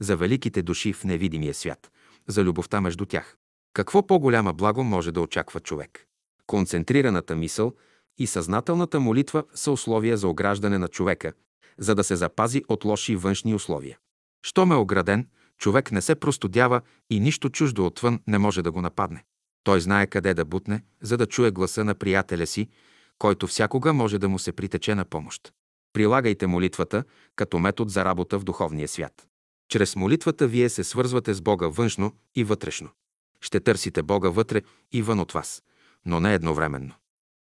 за 0.00 0.16
великите 0.16 0.62
души 0.62 0.92
в 0.92 1.04
невидимия 1.04 1.54
свят, 1.54 1.90
за 2.26 2.44
любовта 2.44 2.80
между 2.80 3.06
тях. 3.06 3.36
Какво 3.72 4.06
по-голяма 4.06 4.52
благо 4.52 4.84
може 4.84 5.12
да 5.12 5.20
очаква 5.20 5.60
човек? 5.60 6.07
Концентрираната 6.48 7.36
мисъл 7.36 7.72
и 8.18 8.26
съзнателната 8.26 9.00
молитва 9.00 9.44
са 9.54 9.72
условия 9.72 10.16
за 10.16 10.28
ограждане 10.28 10.78
на 10.78 10.88
човека, 10.88 11.32
за 11.78 11.94
да 11.94 12.04
се 12.04 12.16
запази 12.16 12.62
от 12.68 12.84
лоши 12.84 13.16
външни 13.16 13.54
условия. 13.54 13.98
Щом 14.42 14.72
е 14.72 14.74
ограден, 14.74 15.28
човек 15.58 15.92
не 15.92 16.02
се 16.02 16.14
простудява 16.14 16.80
и 17.10 17.20
нищо 17.20 17.48
чуждо 17.48 17.86
отвън 17.86 18.20
не 18.26 18.38
може 18.38 18.62
да 18.62 18.72
го 18.72 18.80
нападне. 18.80 19.24
Той 19.64 19.80
знае 19.80 20.06
къде 20.06 20.34
да 20.34 20.44
бутне, 20.44 20.82
за 21.02 21.16
да 21.16 21.26
чуе 21.26 21.50
гласа 21.50 21.84
на 21.84 21.94
приятеля 21.94 22.46
си, 22.46 22.68
който 23.18 23.46
всякога 23.46 23.92
може 23.92 24.18
да 24.18 24.28
му 24.28 24.38
се 24.38 24.52
притече 24.52 24.94
на 24.94 25.04
помощ. 25.04 25.52
Прилагайте 25.92 26.46
молитвата 26.46 27.04
като 27.36 27.58
метод 27.58 27.90
за 27.90 28.04
работа 28.04 28.38
в 28.38 28.44
духовния 28.44 28.88
свят. 28.88 29.26
Чрез 29.68 29.96
молитвата 29.96 30.46
вие 30.46 30.68
се 30.68 30.84
свързвате 30.84 31.34
с 31.34 31.40
Бога 31.40 31.68
външно 31.68 32.12
и 32.34 32.44
вътрешно. 32.44 32.88
Ще 33.40 33.60
търсите 33.60 34.02
Бога 34.02 34.28
вътре 34.28 34.62
и 34.92 35.02
вън 35.02 35.20
от 35.20 35.32
вас, 35.32 35.62
но 36.08 36.20
не 36.20 36.34
едновременно. 36.34 36.94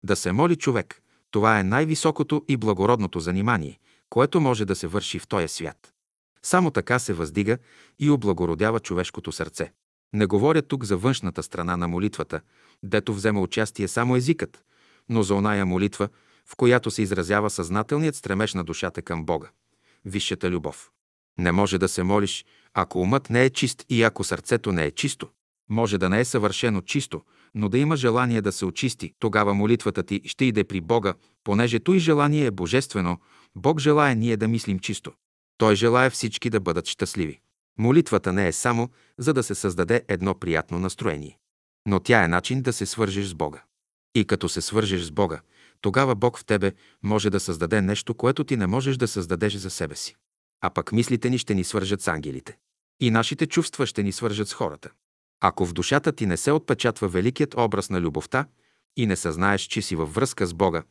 Да 0.03 0.15
се 0.15 0.31
моли 0.31 0.55
човек, 0.55 1.01
това 1.31 1.59
е 1.59 1.63
най-високото 1.63 2.45
и 2.47 2.57
благородното 2.57 3.19
занимание, 3.19 3.79
което 4.09 4.41
може 4.41 4.65
да 4.65 4.75
се 4.75 4.87
върши 4.87 5.19
в 5.19 5.27
този 5.27 5.47
свят. 5.47 5.93
Само 6.43 6.71
така 6.71 6.99
се 6.99 7.13
въздига 7.13 7.57
и 7.99 8.09
облагородява 8.09 8.79
човешкото 8.79 9.31
сърце. 9.31 9.73
Не 10.13 10.25
говоря 10.25 10.61
тук 10.61 10.83
за 10.83 10.97
външната 10.97 11.43
страна 11.43 11.77
на 11.77 11.87
молитвата, 11.87 12.41
дето 12.83 13.13
взема 13.13 13.41
участие 13.41 13.87
само 13.87 14.15
езикът, 14.15 14.63
но 15.09 15.23
за 15.23 15.35
оная 15.35 15.65
молитва, 15.65 16.09
в 16.45 16.55
която 16.55 16.91
се 16.91 17.01
изразява 17.01 17.49
съзнателният 17.49 18.15
стремеж 18.15 18.53
на 18.53 18.63
душата 18.63 19.01
към 19.01 19.25
Бога, 19.25 19.49
висшата 20.05 20.49
любов. 20.49 20.91
Не 21.37 21.51
може 21.51 21.77
да 21.77 21.87
се 21.87 22.03
молиш, 22.03 22.45
ако 22.73 22.99
умът 23.01 23.29
не 23.29 23.43
е 23.43 23.49
чист 23.49 23.85
и 23.89 24.03
ако 24.03 24.23
сърцето 24.23 24.71
не 24.71 24.85
е 24.85 24.91
чисто. 24.91 25.29
Може 25.69 25.97
да 25.97 26.09
не 26.09 26.19
е 26.19 26.25
съвършено 26.25 26.81
чисто, 26.81 27.21
но 27.57 27.69
да 27.69 27.77
има 27.77 27.95
желание 27.95 28.41
да 28.41 28.51
се 28.51 28.65
очисти, 28.65 29.13
тогава 29.19 29.53
молитвата 29.53 30.03
ти 30.03 30.21
ще 30.25 30.45
иде 30.45 30.63
при 30.63 30.81
Бога, 30.81 31.13
понеже 31.43 31.79
той 31.79 31.99
желание 31.99 32.45
е 32.45 32.51
божествено, 32.51 33.17
Бог 33.55 33.79
желая 33.79 34.15
ние 34.15 34.37
да 34.37 34.47
мислим 34.47 34.79
чисто. 34.79 35.11
Той 35.57 35.75
желая 35.75 36.09
всички 36.09 36.49
да 36.49 36.59
бъдат 36.59 36.87
щастливи. 36.87 37.39
Молитвата 37.79 38.33
не 38.33 38.47
е 38.47 38.51
само 38.51 38.89
за 39.17 39.33
да 39.33 39.43
се 39.43 39.55
създаде 39.55 40.03
едно 40.07 40.35
приятно 40.35 40.79
настроение, 40.79 41.37
но 41.87 41.99
тя 41.99 42.23
е 42.23 42.27
начин 42.27 42.61
да 42.61 42.73
се 42.73 42.85
свържеш 42.85 43.25
с 43.27 43.33
Бога. 43.33 43.63
И 44.15 44.25
като 44.25 44.49
се 44.49 44.61
свържеш 44.61 45.01
с 45.01 45.11
Бога, 45.11 45.41
тогава 45.81 46.15
Бог 46.15 46.39
в 46.39 46.45
тебе 46.45 46.71
може 47.03 47.29
да 47.29 47.39
създаде 47.39 47.81
нещо, 47.81 48.13
което 48.13 48.43
ти 48.43 48.57
не 48.57 48.67
можеш 48.67 48.97
да 48.97 49.07
създадеш 49.07 49.55
за 49.55 49.69
себе 49.69 49.95
си. 49.95 50.15
А 50.61 50.69
пък 50.69 50.91
мислите 50.91 51.29
ни 51.29 51.37
ще 51.37 51.55
ни 51.55 51.63
свържат 51.63 52.01
с 52.01 52.07
ангелите. 52.07 52.57
И 52.99 53.11
нашите 53.11 53.47
чувства 53.47 53.85
ще 53.85 54.03
ни 54.03 54.11
свържат 54.11 54.49
с 54.49 54.53
хората. 54.53 54.89
Ако 55.41 55.65
в 55.65 55.73
душата 55.73 56.11
ти 56.11 56.25
не 56.25 56.37
се 56.37 56.51
отпечатва 56.51 57.07
великият 57.07 57.53
образ 57.57 57.89
на 57.89 58.01
любовта 58.01 58.47
и 58.97 59.05
не 59.05 59.15
съзнаеш, 59.15 59.61
че 59.61 59.81
си 59.81 59.95
във 59.95 60.13
връзка 60.13 60.45
с 60.45 60.53
Бога, 60.53 60.83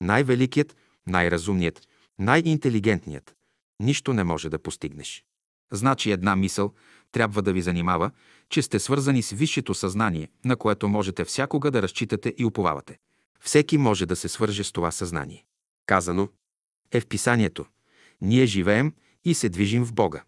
най-великият, 0.00 0.76
най-разумният, 1.06 1.80
най-интелигентният, 2.18 3.36
нищо 3.80 4.12
не 4.12 4.24
може 4.24 4.48
да 4.48 4.58
постигнеш. 4.58 5.24
Значи 5.72 6.10
една 6.10 6.36
мисъл 6.36 6.72
трябва 7.12 7.42
да 7.42 7.52
ви 7.52 7.62
занимава, 7.62 8.10
че 8.48 8.62
сте 8.62 8.78
свързани 8.78 9.22
с 9.22 9.30
висшето 9.30 9.74
съзнание, 9.74 10.28
на 10.44 10.56
което 10.56 10.88
можете 10.88 11.24
всякога 11.24 11.70
да 11.70 11.82
разчитате 11.82 12.34
и 12.38 12.44
уповавате. 12.44 12.98
Всеки 13.40 13.78
може 13.78 14.06
да 14.06 14.16
се 14.16 14.28
свърже 14.28 14.64
с 14.64 14.72
това 14.72 14.90
съзнание. 14.90 15.44
Казано 15.86 16.28
е 16.92 17.00
в 17.00 17.06
писанието. 17.06 17.66
Ние 18.20 18.46
живеем 18.46 18.94
и 19.24 19.34
се 19.34 19.48
движим 19.48 19.84
в 19.84 19.92
Бога. 19.92 20.24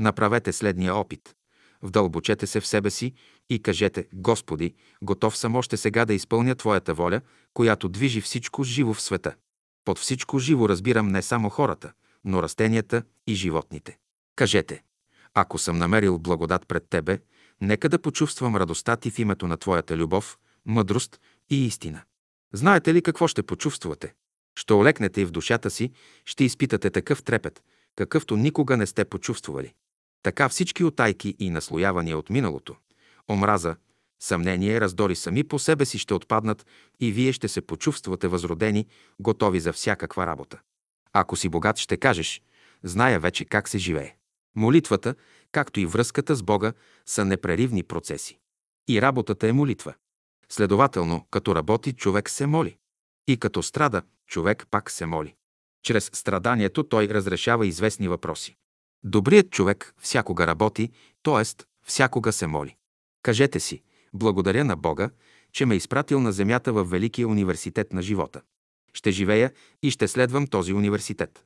Направете 0.00 0.52
следния 0.52 0.94
опит. 0.94 1.34
Вдълбочете 1.82 2.46
се 2.46 2.60
в 2.60 2.66
себе 2.66 2.90
си 2.90 3.12
и 3.50 3.62
кажете, 3.62 4.08
Господи, 4.12 4.74
готов 5.02 5.36
съм 5.36 5.56
още 5.56 5.76
сега 5.76 6.04
да 6.04 6.14
изпълня 6.14 6.54
Твоята 6.54 6.94
воля, 6.94 7.20
която 7.54 7.88
движи 7.88 8.20
всичко 8.20 8.64
живо 8.64 8.94
в 8.94 9.02
света. 9.02 9.34
Под 9.84 9.98
всичко 9.98 10.38
живо 10.38 10.68
разбирам 10.68 11.08
не 11.08 11.22
само 11.22 11.48
хората, 11.48 11.92
но 12.24 12.42
растенията 12.42 13.02
и 13.26 13.34
животните. 13.34 13.98
Кажете, 14.36 14.82
ако 15.34 15.58
съм 15.58 15.78
намерил 15.78 16.18
благодат 16.18 16.68
пред 16.68 16.84
Тебе, 16.90 17.18
нека 17.60 17.88
да 17.88 17.98
почувствам 17.98 18.56
радостта 18.56 18.96
Ти 18.96 19.10
в 19.10 19.18
името 19.18 19.46
на 19.46 19.56
Твоята 19.56 19.96
любов, 19.96 20.38
мъдрост 20.66 21.20
и 21.50 21.66
истина. 21.66 22.02
Знаете 22.52 22.94
ли 22.94 23.02
какво 23.02 23.28
ще 23.28 23.42
почувствате? 23.42 24.14
Ще 24.58 24.72
олекнете 24.72 25.20
и 25.20 25.24
в 25.24 25.30
душата 25.30 25.70
си, 25.70 25.92
ще 26.24 26.44
изпитате 26.44 26.90
такъв 26.90 27.22
трепет, 27.22 27.62
какъвто 27.96 28.36
никога 28.36 28.76
не 28.76 28.86
сте 28.86 29.04
почувствали. 29.04 29.74
Така 30.22 30.48
всички 30.48 30.84
отайки 30.84 31.36
и 31.38 31.50
наслоявания 31.50 32.18
от 32.18 32.30
миналото, 32.30 32.76
омраза, 33.30 33.76
съмнение, 34.20 34.80
раздори 34.80 35.16
сами 35.16 35.44
по 35.44 35.58
себе 35.58 35.84
си 35.84 35.98
ще 35.98 36.14
отпаднат 36.14 36.66
и 37.00 37.12
вие 37.12 37.32
ще 37.32 37.48
се 37.48 37.60
почувствате 37.60 38.28
възродени, 38.28 38.86
готови 39.20 39.60
за 39.60 39.72
всякаква 39.72 40.26
работа. 40.26 40.60
Ако 41.12 41.36
си 41.36 41.48
богат, 41.48 41.78
ще 41.78 41.96
кажеш, 41.96 42.42
зная 42.82 43.20
вече 43.20 43.44
как 43.44 43.68
се 43.68 43.78
живее. 43.78 44.16
Молитвата, 44.56 45.14
както 45.52 45.80
и 45.80 45.86
връзката 45.86 46.34
с 46.34 46.42
Бога, 46.42 46.72
са 47.06 47.24
непреривни 47.24 47.82
процеси. 47.82 48.38
И 48.88 49.02
работата 49.02 49.48
е 49.48 49.52
молитва. 49.52 49.94
Следователно, 50.48 51.26
като 51.30 51.54
работи, 51.54 51.92
човек 51.92 52.30
се 52.30 52.46
моли. 52.46 52.76
И 53.28 53.36
като 53.36 53.62
страда, 53.62 54.02
човек 54.26 54.66
пак 54.70 54.90
се 54.90 55.06
моли. 55.06 55.34
Чрез 55.82 56.10
страданието 56.12 56.82
той 56.82 57.08
разрешава 57.08 57.66
известни 57.66 58.08
въпроси. 58.08 58.56
Добрият 59.04 59.50
човек 59.50 59.94
всякога 60.00 60.46
работи, 60.46 60.90
т.е. 61.22 61.64
всякога 61.86 62.32
се 62.32 62.46
моли. 62.46 62.76
Кажете 63.22 63.60
си, 63.60 63.82
благодаря 64.14 64.64
на 64.64 64.76
Бога, 64.76 65.10
че 65.52 65.66
ме 65.66 65.74
е 65.74 65.76
изпратил 65.76 66.20
на 66.20 66.32
земята 66.32 66.72
в 66.72 66.84
Великия 66.84 67.28
университет 67.28 67.92
на 67.92 68.02
живота. 68.02 68.40
Ще 68.92 69.10
живея 69.10 69.52
и 69.82 69.90
ще 69.90 70.08
следвам 70.08 70.46
този 70.46 70.72
университет. 70.72 71.44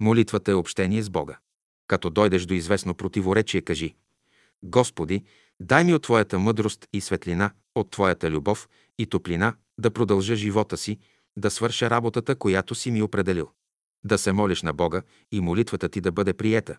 Молитвата 0.00 0.50
е 0.50 0.54
общение 0.54 1.02
с 1.02 1.10
Бога. 1.10 1.38
Като 1.86 2.10
дойдеш 2.10 2.46
до 2.46 2.54
известно 2.54 2.94
противоречие, 2.94 3.62
кажи 3.62 3.94
Господи, 4.62 5.24
дай 5.60 5.84
ми 5.84 5.94
от 5.94 6.02
Твоята 6.02 6.38
мъдрост 6.38 6.86
и 6.92 7.00
светлина, 7.00 7.50
от 7.74 7.90
Твоята 7.90 8.30
любов 8.30 8.68
и 8.98 9.06
топлина 9.06 9.54
да 9.78 9.90
продължа 9.90 10.36
живота 10.36 10.76
си, 10.76 10.98
да 11.36 11.50
свърша 11.50 11.90
работата, 11.90 12.36
която 12.36 12.74
си 12.74 12.90
ми 12.90 13.02
определил. 13.02 13.50
Да 14.04 14.18
се 14.18 14.32
молиш 14.32 14.62
на 14.62 14.72
Бога 14.72 15.02
и 15.32 15.40
молитвата 15.40 15.88
ти 15.88 16.00
да 16.00 16.12
бъде 16.12 16.32
приета. 16.32 16.76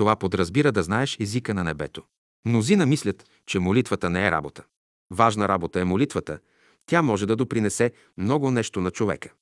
Това 0.00 0.16
подразбира 0.16 0.72
да 0.72 0.82
знаеш 0.82 1.16
езика 1.20 1.54
на 1.54 1.64
небето. 1.64 2.02
Мнозина 2.46 2.86
мислят, 2.86 3.24
че 3.46 3.58
молитвата 3.58 4.10
не 4.10 4.26
е 4.26 4.30
работа. 4.30 4.64
Важна 5.10 5.48
работа 5.48 5.80
е 5.80 5.84
молитвата. 5.84 6.38
Тя 6.86 7.02
може 7.02 7.26
да 7.26 7.36
допринесе 7.36 7.92
много 8.16 8.50
нещо 8.50 8.80
на 8.80 8.90
човека. 8.90 9.32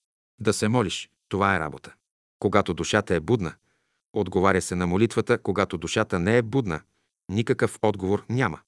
Да 0.41 0.53
се 0.53 0.69
молиш, 0.69 1.11
това 1.29 1.57
е 1.57 1.61
работа. 1.61 1.95
Когато 2.39 2.75
душата 2.75 3.15
е 3.15 3.21
будна, 3.21 3.55
отговаря 4.13 4.63
се 4.63 4.75
на 4.75 4.87
молитвата, 4.87 5.39
когато 5.39 5.79
душата 5.79 6.19
не 6.19 6.39
е 6.39 6.43
будна, 6.43 6.81
никакъв 7.29 7.79
отговор 7.83 8.25
няма. 8.29 8.61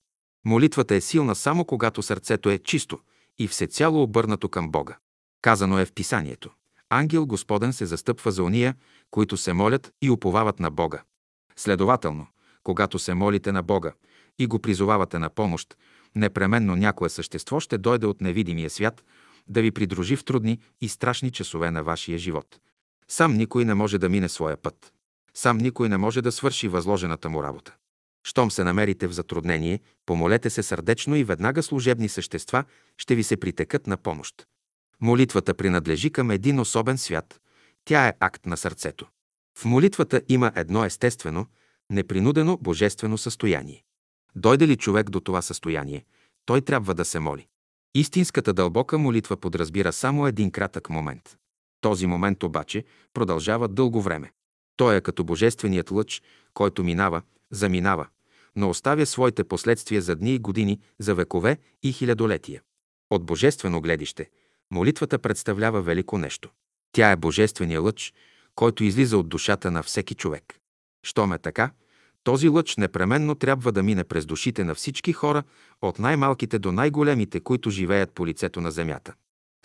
Молитвата 0.45 0.95
е 0.95 1.01
силна 1.01 1.35
само 1.35 1.65
когато 1.65 2.03
сърцето 2.03 2.51
е 2.51 2.59
чисто 2.59 3.01
и 3.39 3.49
всецяло 3.49 4.03
обърнато 4.03 4.49
към 4.49 4.71
Бога. 4.71 4.97
Казано 5.43 5.79
е 5.79 5.85
в 5.85 5.93
писанието. 5.93 6.51
Ангел 6.91 7.27
Господен 7.27 7.73
се 7.73 7.87
застъпва 7.87 8.33
за 8.33 8.43
ония, 8.43 8.75
които 9.11 9.37
се 9.37 9.53
молят 9.53 9.93
и 10.03 10.11
уповават 10.11 10.61
на 10.61 10.71
Бога. 10.71 11.03
Следователно, 11.61 12.27
когато 12.63 12.99
се 12.99 13.15
молите 13.15 13.53
на 13.53 13.63
Бога 13.63 13.93
и 14.39 14.47
го 14.47 14.59
призовавате 14.59 15.19
на 15.19 15.31
помощ, 15.31 15.77
непременно 16.15 16.77
някое 16.77 17.09
същество 17.09 17.61
ще 17.61 17.79
дойде 17.79 18.07
от 18.07 18.21
невидимия 18.21 18.71
свят 18.71 19.05
да 19.49 19.63
ви 19.63 19.71
придружи 19.71 20.17
в 20.17 20.25
трудни 20.25 20.59
и 20.81 20.89
страшни 20.89 21.31
часове 21.31 21.71
на 21.71 21.83
вашия 21.83 22.19
живот. 22.19 22.61
Сам 23.09 23.37
никой 23.37 23.65
не 23.65 23.75
може 23.75 23.99
да 23.99 24.09
мине 24.09 24.29
своя 24.29 24.57
път. 24.57 24.93
Сам 25.35 25.59
никой 25.59 25.89
не 25.89 25.97
може 25.97 26.23
да 26.23 26.33
свърши 26.33 26.69
възложената 26.69 27.29
му 27.29 27.43
работа. 27.43 27.75
Щом 28.25 28.51
се 28.51 28.65
намерите 28.65 29.07
в 29.07 29.13
затруднение, 29.13 29.81
помолете 30.07 30.51
се 30.51 30.63
сърдечно 30.63 31.17
и 31.17 31.25
веднага 31.25 31.63
служебни 31.63 32.09
същества 32.09 32.65
ще 32.97 33.15
ви 33.15 33.23
се 33.23 33.37
притекат 33.37 33.87
на 33.87 33.97
помощ. 33.97 34.47
Молитвата 35.01 35.55
принадлежи 35.55 36.11
към 36.11 36.31
един 36.31 36.61
особен 36.61 36.99
свят. 36.99 37.41
Тя 37.85 38.09
е 38.09 38.15
акт 38.21 38.47
на 38.47 38.57
сърцето. 38.57 39.07
В 39.61 39.65
молитвата 39.65 40.23
има 40.29 40.53
едно 40.57 40.85
естествено, 40.85 41.47
непринудено 41.91 42.59
божествено 42.61 43.19
състояние. 43.19 43.85
Дойде 44.37 44.69
ли 44.69 44.77
човек 44.77 45.11
до 45.11 45.21
това 45.21 45.43
състояние, 45.43 46.05
той 46.47 46.61
трябва 46.61 46.95
да 46.95 47.05
се 47.05 47.19
моли. 47.19 47.47
Истинската 47.95 48.53
дълбока 48.53 48.99
молитва 48.99 49.37
подразбира 49.37 49.93
само 49.93 50.27
един 50.27 50.51
кратък 50.51 50.91
момент. 50.91 51.37
Този 51.81 52.07
момент 52.07 52.43
обаче 52.43 52.85
продължава 53.15 53.69
дълго 53.69 54.03
време. 54.03 54.33
Той 54.77 54.97
е 54.97 55.01
като 55.01 55.25
божественият 55.25 55.91
лъч, 55.91 56.23
който 56.55 56.85
минава, 56.85 57.23
заминава, 57.51 58.07
но 58.57 58.71
оставя 58.71 59.07
своите 59.07 59.45
последствия 59.45 60.03
за 60.03 60.17
дни 60.17 60.35
и 60.35 60.39
години, 60.39 60.81
за 60.99 61.15
векове 61.15 61.59
и 61.83 61.93
хилядолетия. 61.93 62.63
От 63.11 63.25
божествено 63.25 63.81
гледище, 63.81 64.31
молитвата 64.71 65.19
представлява 65.19 65.83
велико 65.83 66.19
нещо. 66.19 66.51
Тя 66.93 67.11
е 67.11 67.17
божествения 67.17 67.81
лъч, 67.81 68.13
който 68.55 68.85
излиза 68.85 69.19
от 69.19 69.29
душата 69.29 69.71
на 69.71 69.83
всеки 69.83 70.15
човек. 70.15 70.59
Щом 71.03 71.33
е 71.33 71.39
така, 71.39 71.71
Този 72.25 72.49
лъч 72.49 72.77
непременно 72.77 73.35
трябва 73.35 73.73
да 73.73 73.83
мине 73.83 74.05
през 74.05 74.27
душите 74.27 74.65
на 74.65 74.75
всички 74.75 75.13
хора, 75.13 75.43
от 75.83 75.99
най-малките 75.99 76.59
до 76.59 76.73
най-големите, 76.73 77.41
които 77.41 77.71
живеят 77.71 78.13
по 78.13 78.27
лицето 78.27 78.61
на 78.61 78.71
земята. 78.71 79.15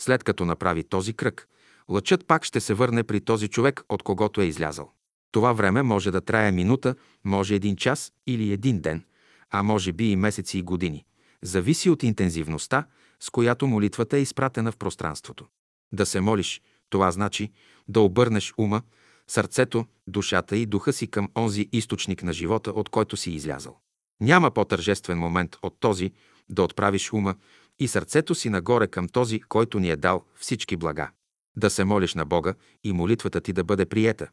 След 0.01 0.23
като 0.23 0.45
направи 0.45 0.83
този 0.83 1.13
кръг, 1.13 1.47
лъчът 1.89 2.27
пак 2.27 2.43
ще 2.45 2.59
се 2.59 2.73
върне 2.73 3.03
при 3.03 3.21
този 3.21 3.47
човек, 3.47 3.83
от 3.89 4.03
когото 4.03 4.41
е 4.41 4.45
излязъл. 4.45 4.91
Това 5.31 5.53
време 5.53 5.81
може 5.81 6.11
да 6.11 6.21
трае 6.21 6.51
минута, 6.51 6.95
може 7.23 7.55
един 7.55 7.75
час 7.75 8.11
или 8.27 8.51
един 8.51 8.81
ден, 8.81 9.03
а 9.51 9.63
може 9.63 9.93
би 9.93 10.11
и 10.11 10.15
месеци 10.15 10.57
и 10.57 10.61
години. 10.61 11.05
Зависи 11.43 11.89
от 11.89 12.03
интензивността, 12.03 12.87
с 13.19 13.29
която 13.29 13.67
молитвата 13.67 14.17
е 14.17 14.21
изпратена 14.21 14.71
в 14.71 14.77
пространството. 14.77 15.45
Да 15.91 16.05
се 16.05 16.21
молиш, 16.21 16.61
това 16.89 17.11
значи 17.11 17.51
да 17.87 17.99
обърнеш 17.99 18.53
ума, 18.57 18.81
сърцето, 19.27 19.85
душата 20.07 20.57
и 20.57 20.65
духа 20.65 20.93
си 20.93 21.07
към 21.07 21.29
онзи 21.37 21.69
източник 21.71 22.23
на 22.23 22.33
живота, 22.33 22.71
от 22.71 22.89
който 22.89 23.17
си 23.17 23.31
излязъл. 23.31 23.77
Няма 24.21 24.51
по-тържествен 24.51 25.17
момент 25.17 25.55
от 25.61 25.79
този 25.79 26.11
да 26.49 26.63
отправиш 26.63 27.13
ума 27.13 27.35
и 27.79 27.87
сърцето 27.87 28.35
си 28.35 28.49
нагоре 28.49 28.87
към 28.87 29.07
този, 29.07 29.39
който 29.41 29.79
ни 29.79 29.89
е 29.89 29.95
дал 29.95 30.25
всички 30.35 30.77
блага. 30.77 31.11
Да 31.57 31.69
се 31.69 31.83
молиш 31.83 32.13
на 32.13 32.25
Бога 32.25 32.53
и 32.83 32.93
молитвата 32.93 33.41
ти 33.41 33.53
да 33.53 33.63
бъде 33.63 33.85
приета. 33.85 34.29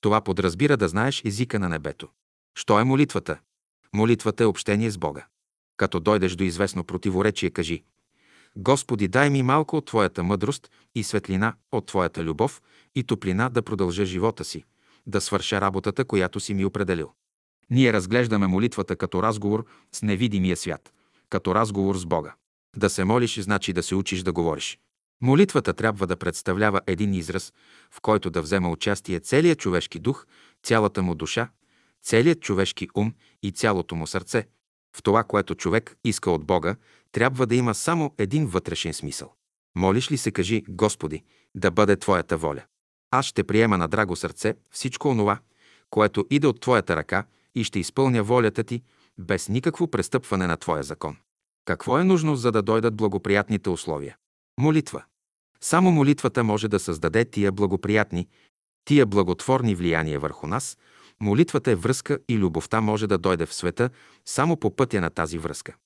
Това 0.00 0.20
подразбира 0.20 0.76
да 0.76 0.88
знаеш 0.88 1.22
езика 1.24 1.58
на 1.58 1.68
небето. 1.68 2.08
Що 2.54 2.80
е 2.80 2.84
молитвата? 2.84 3.38
Молитвата 3.94 4.42
е 4.42 4.46
общение 4.46 4.90
с 4.90 4.98
Бога. 4.98 5.26
Като 5.76 6.00
дойдеш 6.00 6.36
до 6.36 6.44
известно 6.44 6.84
противоречие, 6.84 7.50
кажи 7.50 7.82
Господи, 8.56 9.08
дай 9.08 9.30
ми 9.30 9.42
малко 9.42 9.76
от 9.76 9.86
Твоята 9.86 10.22
мъдрост 10.22 10.70
и 10.94 11.04
светлина 11.04 11.54
от 11.72 11.86
Твоята 11.86 12.24
любов 12.24 12.62
и 12.94 13.04
топлина 13.04 13.50
да 13.50 13.62
продължа 13.62 14.04
живота 14.04 14.44
си, 14.44 14.64
да 15.06 15.20
свърша 15.20 15.60
работата, 15.60 16.04
която 16.04 16.40
си 16.40 16.54
ми 16.54 16.64
определил. 16.64 17.12
Ние 17.70 17.92
разглеждаме 17.92 18.46
молитвата 18.46 18.96
като 18.96 19.22
разговор 19.22 19.64
с 19.92 20.02
невидимия 20.02 20.56
свят, 20.56 20.92
като 21.28 21.54
разговор 21.54 21.96
с 21.96 22.06
Бога. 22.06 22.34
Да 22.76 22.90
се 22.90 23.04
молиш 23.04 23.40
значи 23.40 23.72
да 23.72 23.82
се 23.82 23.94
учиш 23.94 24.22
да 24.22 24.32
говориш. 24.32 24.78
Молитвата 25.22 25.72
трябва 25.72 26.06
да 26.06 26.16
представлява 26.16 26.80
един 26.86 27.14
израз, 27.14 27.52
в 27.90 28.00
който 28.00 28.30
да 28.30 28.42
взема 28.42 28.70
участие 28.70 29.20
целият 29.20 29.58
човешки 29.58 29.98
дух, 29.98 30.26
цялата 30.62 31.02
му 31.02 31.14
душа, 31.14 31.48
целият 32.02 32.40
човешки 32.40 32.88
ум 32.94 33.14
и 33.42 33.52
цялото 33.52 33.94
му 33.94 34.06
сърце. 34.06 34.46
В 34.96 35.02
това, 35.02 35.24
което 35.24 35.54
човек 35.54 35.96
иска 36.04 36.30
от 36.30 36.44
Бога, 36.44 36.76
трябва 37.12 37.46
да 37.46 37.54
има 37.54 37.74
само 37.74 38.14
един 38.18 38.46
вътрешен 38.46 38.94
смисъл. 38.94 39.32
Молиш 39.76 40.10
ли 40.10 40.16
се, 40.16 40.30
кажи, 40.30 40.62
Господи, 40.68 41.22
да 41.54 41.70
бъде 41.70 41.96
Твоята 41.96 42.36
воля. 42.36 42.62
Аз 43.10 43.26
ще 43.26 43.44
приема 43.44 43.78
на 43.78 43.88
драго 43.88 44.16
сърце 44.16 44.54
всичко 44.70 45.08
онова, 45.08 45.38
което 45.90 46.26
иде 46.30 46.46
от 46.46 46.60
Твоята 46.60 46.96
ръка 46.96 47.24
и 47.54 47.64
ще 47.64 47.78
изпълня 47.78 48.22
волята 48.22 48.64
Ти, 48.64 48.82
без 49.18 49.48
никакво 49.48 49.88
престъпване 49.88 50.46
на 50.46 50.56
Твоя 50.56 50.82
закон. 50.82 51.16
Какво 51.64 51.98
е 51.98 52.04
нужно, 52.04 52.36
за 52.36 52.52
да 52.52 52.62
дойдат 52.62 52.96
благоприятните 52.96 53.70
условия? 53.70 54.16
Молитва. 54.60 55.04
Само 55.60 55.90
молитвата 55.90 56.44
може 56.44 56.68
да 56.68 56.78
създаде 56.78 57.24
тия 57.24 57.52
благоприятни, 57.52 58.28
тия 58.84 59.06
благотворни 59.06 59.74
влияния 59.74 60.20
върху 60.20 60.46
нас. 60.46 60.78
Молитвата 61.20 61.70
е 61.70 61.74
връзка 61.74 62.18
и 62.28 62.38
любовта 62.38 62.80
може 62.80 63.06
да 63.06 63.18
дойде 63.18 63.46
в 63.46 63.54
света 63.54 63.90
само 64.24 64.56
по 64.56 64.76
пътя 64.76 65.00
на 65.00 65.10
тази 65.10 65.38
връзка. 65.38 65.76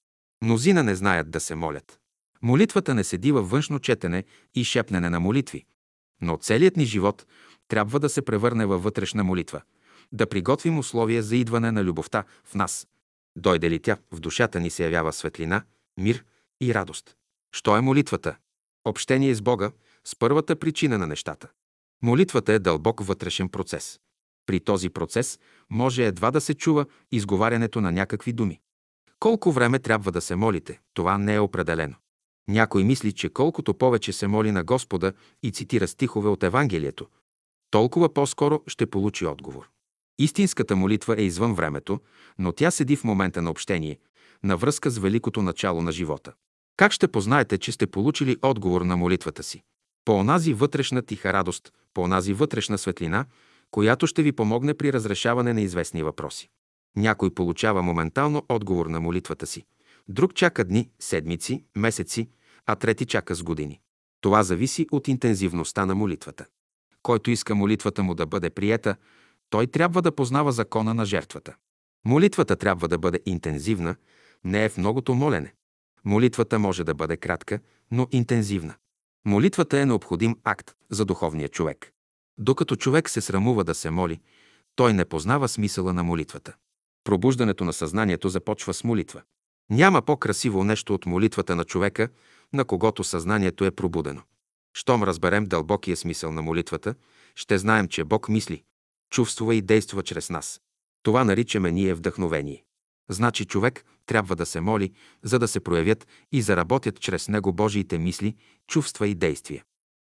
Мнозина 0.44 0.82
не 0.82 0.94
знаят 0.94 1.30
да 1.30 1.40
се 1.40 1.54
молят. 1.54 1.98
Молитвата 2.42 2.94
не 2.94 3.04
седи 3.04 3.32
във 3.32 3.50
външно 3.50 3.78
четене 3.78 4.24
и 4.54 4.64
шепнене 4.64 5.10
на 5.10 5.20
молитви, 5.20 5.64
но 6.20 6.36
целият 6.36 6.76
ни 6.76 6.84
живот 6.84 7.26
трябва 7.68 8.00
да 8.00 8.08
се 8.08 8.22
превърне 8.22 8.66
във 8.66 8.82
вътрешна 8.82 9.24
молитва, 9.24 9.62
да 10.12 10.26
приготвим 10.26 10.78
условия 10.78 11.22
за 11.22 11.36
идване 11.36 11.72
на 11.72 11.84
любовта 11.84 12.24
в 12.44 12.54
нас. 12.54 12.86
Дойде 13.36 13.70
ли 13.70 13.78
тя, 13.78 13.96
в 14.12 14.20
душата 14.20 14.60
ни 14.60 14.70
се 14.70 14.84
явява 14.84 15.12
светлина, 15.12 15.62
мир 16.00 16.24
и 16.60 16.74
радост. 16.74 17.16
Що 17.52 17.76
е 17.76 17.80
молитвата? 17.80 18.36
Общение 18.84 19.34
с 19.34 19.42
Бога 19.42 19.70
с 20.04 20.16
първата 20.16 20.56
причина 20.56 20.98
на 20.98 21.06
нещата. 21.06 21.48
Молитвата 22.02 22.52
е 22.52 22.58
дълбок 22.58 23.00
вътрешен 23.00 23.48
процес. 23.48 24.00
При 24.46 24.60
този 24.60 24.90
процес 24.90 25.38
може 25.70 26.06
едва 26.06 26.30
да 26.30 26.40
се 26.40 26.54
чува 26.54 26.86
изговарянето 27.12 27.80
на 27.80 27.92
някакви 27.92 28.32
думи. 28.32 28.60
Колко 29.24 29.52
време 29.52 29.78
трябва 29.78 30.12
да 30.12 30.20
се 30.20 30.36
молите, 30.36 30.80
това 30.94 31.18
не 31.18 31.34
е 31.34 31.40
определено. 31.40 31.94
Някой 32.48 32.84
мисли, 32.84 33.12
че 33.12 33.28
колкото 33.28 33.74
повече 33.74 34.12
се 34.12 34.26
моли 34.26 34.52
на 34.52 34.64
Господа 34.64 35.12
и 35.42 35.52
цитира 35.52 35.88
стихове 35.88 36.28
от 36.28 36.42
Евангелието, 36.42 37.06
толкова 37.70 38.14
по-скоро 38.14 38.62
ще 38.66 38.86
получи 38.86 39.26
отговор. 39.26 39.70
Истинската 40.18 40.76
молитва 40.76 41.14
е 41.18 41.22
извън 41.22 41.54
времето, 41.54 42.00
но 42.38 42.52
тя 42.52 42.70
седи 42.70 42.96
в 42.96 43.04
момента 43.04 43.42
на 43.42 43.50
общение, 43.50 43.98
на 44.42 44.56
връзка 44.56 44.90
с 44.90 44.98
великото 44.98 45.42
начало 45.42 45.82
на 45.82 45.92
живота. 45.92 46.32
Как 46.76 46.92
ще 46.92 47.08
познаете, 47.08 47.58
че 47.58 47.72
сте 47.72 47.86
получили 47.86 48.36
отговор 48.42 48.82
на 48.82 48.96
молитвата 48.96 49.42
си? 49.42 49.62
По 50.04 50.12
онази 50.12 50.54
вътрешна 50.54 51.02
тиха 51.02 51.32
радост, 51.32 51.72
по 51.94 52.02
онази 52.02 52.32
вътрешна 52.32 52.78
светлина, 52.78 53.24
която 53.70 54.06
ще 54.06 54.22
ви 54.22 54.32
помогне 54.32 54.74
при 54.74 54.92
разрешаване 54.92 55.52
на 55.52 55.60
известни 55.60 56.02
въпроси. 56.02 56.50
Някой 56.96 57.34
получава 57.34 57.82
моментално 57.82 58.42
отговор 58.48 58.86
на 58.86 59.00
молитвата 59.00 59.46
си. 59.46 59.64
Друг 60.08 60.34
чака 60.34 60.64
дни, 60.64 60.90
седмици, 61.00 61.64
месеци, 61.76 62.28
а 62.66 62.76
трети 62.76 63.06
чака 63.06 63.34
с 63.34 63.42
години. 63.42 63.80
Това 64.20 64.42
зависи 64.42 64.86
от 64.92 65.08
интензивността 65.08 65.86
на 65.86 65.94
молитвата. 65.94 66.46
Който 67.02 67.30
иска 67.30 67.54
молитвата 67.54 68.02
му 68.02 68.14
да 68.14 68.26
бъде 68.26 68.50
приета, 68.50 68.96
той 69.50 69.66
трябва 69.66 70.02
да 70.02 70.12
познава 70.12 70.52
закона 70.52 70.94
на 70.94 71.04
жертвата. 71.04 71.54
Молитвата 72.04 72.56
трябва 72.56 72.88
да 72.88 72.98
бъде 72.98 73.20
интензивна, 73.26 73.96
не 74.44 74.64
е 74.64 74.68
в 74.68 74.76
многото 74.78 75.14
молене. 75.14 75.54
Молитвата 76.04 76.58
може 76.58 76.84
да 76.84 76.94
бъде 76.94 77.16
кратка, 77.16 77.60
но 77.90 78.08
интензивна. 78.10 78.74
Молитвата 79.26 79.80
е 79.80 79.86
необходим 79.86 80.36
акт 80.44 80.74
за 80.90 81.04
духовния 81.04 81.48
човек. 81.48 81.92
Докато 82.38 82.76
човек 82.76 83.10
се 83.10 83.20
срамува 83.20 83.64
да 83.64 83.74
се 83.74 83.90
моли, 83.90 84.20
той 84.76 84.92
не 84.92 85.04
познава 85.04 85.48
смисъла 85.48 85.92
на 85.92 86.02
молитвата. 86.02 86.54
Пробуждането 87.04 87.64
на 87.64 87.72
съзнанието 87.72 88.28
започва 88.28 88.74
с 88.74 88.84
молитва. 88.84 89.22
Няма 89.70 90.02
по-красиво 90.02 90.64
нещо 90.64 90.94
от 90.94 91.06
молитвата 91.06 91.56
на 91.56 91.64
човека, 91.64 92.08
на 92.52 92.64
когото 92.64 93.04
съзнанието 93.04 93.64
е 93.64 93.70
пробудено. 93.70 94.22
Щом 94.76 95.02
разберем 95.02 95.44
дълбокия 95.44 95.96
смисъл 95.96 96.32
на 96.32 96.42
молитвата, 96.42 96.94
ще 97.34 97.58
знаем, 97.58 97.88
че 97.88 98.04
Бог 98.04 98.28
мисли, 98.28 98.62
чувствува 99.10 99.54
и 99.54 99.62
действа 99.62 100.02
чрез 100.02 100.30
нас. 100.30 100.60
Това 101.02 101.24
наричаме 101.24 101.72
ние 101.72 101.94
вдъхновение. 101.94 102.64
Значи 103.10 103.44
човек 103.44 103.84
трябва 104.06 104.36
да 104.36 104.46
се 104.46 104.60
моли, 104.60 104.92
за 105.22 105.38
да 105.38 105.48
се 105.48 105.60
проявят 105.60 106.06
и 106.32 106.42
заработят 106.42 107.00
чрез 107.00 107.28
него 107.28 107.52
Божиите 107.52 107.98
мисли, 107.98 108.36
чувства 108.66 109.08
и 109.08 109.14
действия. 109.14 109.64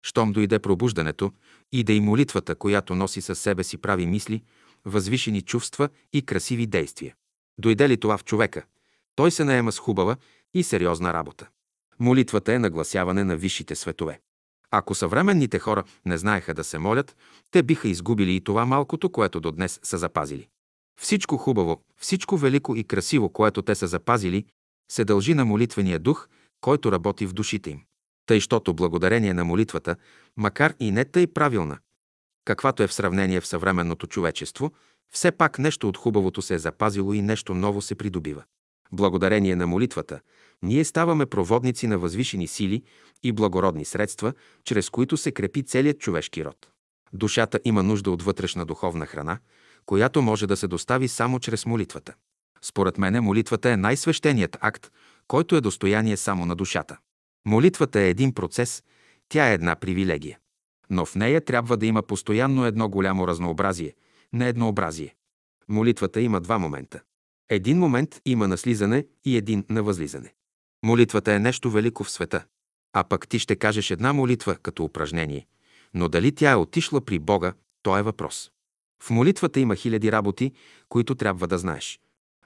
Щом 0.06 0.32
дойде 0.32 0.60
пробуждането, 0.60 1.32
и 1.72 1.84
да 1.84 1.94
и 1.94 2.00
молитвата, 2.00 2.56
която 2.56 2.96
носи 2.96 3.22
със 3.22 3.40
себе 3.40 3.64
си 3.64 3.78
прави 3.78 4.06
мисли, 4.06 4.44
възвишени 4.86 5.42
чувства 5.42 5.90
и 6.14 6.22
красиви 6.22 6.68
действия. 6.68 7.16
Дойде 7.58 7.90
ли 7.90 7.98
това 7.98 8.18
в 8.18 8.24
човека, 8.24 8.64
той 9.16 9.32
се 9.32 9.44
наема 9.44 9.72
с 9.72 9.80
хубава 9.80 10.16
и 10.54 10.64
сериозна 10.64 11.14
работа. 11.14 11.48
Молитвата 12.00 12.54
е 12.54 12.60
нагласяване 12.60 13.24
на 13.24 13.36
висшите 13.36 13.76
светове. 13.76 14.20
Ако 14.72 14.96
съвременните 14.96 15.60
хора 15.60 15.84
не 16.06 16.18
знаеха 16.18 16.54
да 16.54 16.64
се 16.64 16.78
молят, 16.78 17.16
те 17.52 17.64
биха 17.64 17.88
изгубили 17.88 18.36
и 18.36 18.42
това 18.42 18.66
малкото, 18.66 19.10
което 19.10 19.40
до 19.40 19.52
днес 19.52 19.80
са 19.84 19.98
запазили. 19.98 20.48
Всичко 21.02 21.38
хубаво, 21.38 21.82
всичко 22.00 22.38
велико 22.38 22.76
и 22.76 22.84
красиво, 22.84 23.30
което 23.30 23.62
те 23.62 23.76
са 23.76 23.88
запазили, 23.88 24.46
се 24.92 25.06
дължи 25.06 25.34
на 25.34 25.46
молитвения 25.46 26.00
дух, 26.00 26.28
който 26.62 26.92
работи 26.92 27.26
в 27.26 27.34
душите 27.34 27.70
им. 27.70 27.82
Тъй, 28.26 28.40
щото 28.40 28.74
благодарение 28.74 29.34
на 29.34 29.46
молитвата, 29.46 29.96
макар 30.38 30.74
и 30.80 30.92
не 30.92 31.06
тъй 31.06 31.28
правилна, 31.28 31.78
каквато 32.46 32.84
е 32.84 32.88
в 32.88 32.94
сравнение 32.94 33.42
в 33.42 33.48
съвременното 33.48 34.08
човечество, 34.08 34.72
все 35.12 35.32
пак 35.32 35.60
нещо 35.60 35.90
от 35.90 35.98
хубавото 35.98 36.42
се 36.42 36.54
е 36.54 36.60
запазило 36.60 37.14
и 37.14 37.22
нещо 37.22 37.54
ново 37.54 37.82
се 37.82 37.96
придобива. 37.96 38.44
Благодарение 38.92 39.56
на 39.56 39.68
молитвата, 39.68 40.20
ние 40.64 40.84
ставаме 40.84 41.26
проводници 41.26 41.88
на 41.88 41.98
възвишени 41.98 42.48
сили 42.48 42.84
и 43.24 43.32
благородни 43.32 43.86
средства, 43.86 44.34
чрез 44.64 44.90
които 44.90 45.18
се 45.18 45.32
крепи 45.32 45.64
целият 45.64 46.00
човешки 46.00 46.46
род. 46.46 46.68
Душата 47.14 47.60
има 47.66 47.84
нужда 47.84 48.12
от 48.12 48.22
вътрешна 48.22 48.66
духовна 48.66 49.06
храна, 49.06 49.38
която 49.86 50.22
може 50.22 50.48
да 50.48 50.58
се 50.58 50.68
достави 50.68 51.08
само 51.08 51.40
чрез 51.40 51.66
молитвата. 51.66 52.14
Според 52.62 52.98
мене 52.98 53.22
молитвата 53.22 53.70
е 53.70 53.78
най-свещеният 53.78 54.58
акт, 54.62 54.92
който 55.28 55.56
е 55.56 55.62
достояние 55.62 56.18
само 56.18 56.46
на 56.46 56.56
душата. 56.56 56.98
Молитвата 57.46 58.00
е 58.00 58.10
един 58.10 58.34
процес, 58.34 58.84
тя 59.30 59.50
е 59.50 59.54
една 59.54 59.76
привилегия. 59.76 60.38
Но 60.90 61.06
в 61.06 61.16
нея 61.16 61.42
трябва 61.42 61.78
да 61.78 61.86
има 61.86 62.02
постоянно 62.02 62.66
едно 62.66 62.90
голямо 62.90 63.28
разнообразие, 63.28 63.94
не 64.34 64.48
еднообразие. 64.48 65.16
Молитвата 65.68 66.22
има 66.22 66.42
два 66.42 66.60
момента. 66.60 67.02
Един 67.50 67.80
момент 67.80 68.22
има 68.26 68.48
на 68.48 68.58
слизане 68.58 69.06
и 69.26 69.38
един 69.38 69.66
на 69.70 69.84
възлизане. 69.84 70.34
Молитвата 70.86 71.34
е 71.34 71.40
нещо 71.40 71.72
велико 71.72 72.04
в 72.04 72.12
света. 72.12 72.46
А 72.94 73.04
пък 73.04 73.28
ти 73.28 73.40
ще 73.40 73.56
кажеш 73.56 73.92
една 73.92 74.14
молитва 74.14 74.56
като 74.56 74.84
упражнение. 74.84 75.48
Но 75.94 76.10
дали 76.10 76.32
тя 76.32 76.52
е 76.52 76.56
отишла 76.56 77.02
при 77.02 77.20
Бога, 77.20 77.54
то 77.84 77.98
е 77.98 78.02
въпрос. 78.02 78.52
В 79.04 79.10
молитвата 79.10 79.60
има 79.60 79.76
хиляди 79.76 80.12
работи, 80.12 80.52
които 80.90 81.16
трябва 81.16 81.48
да 81.48 81.58
знаеш. 81.58 82.00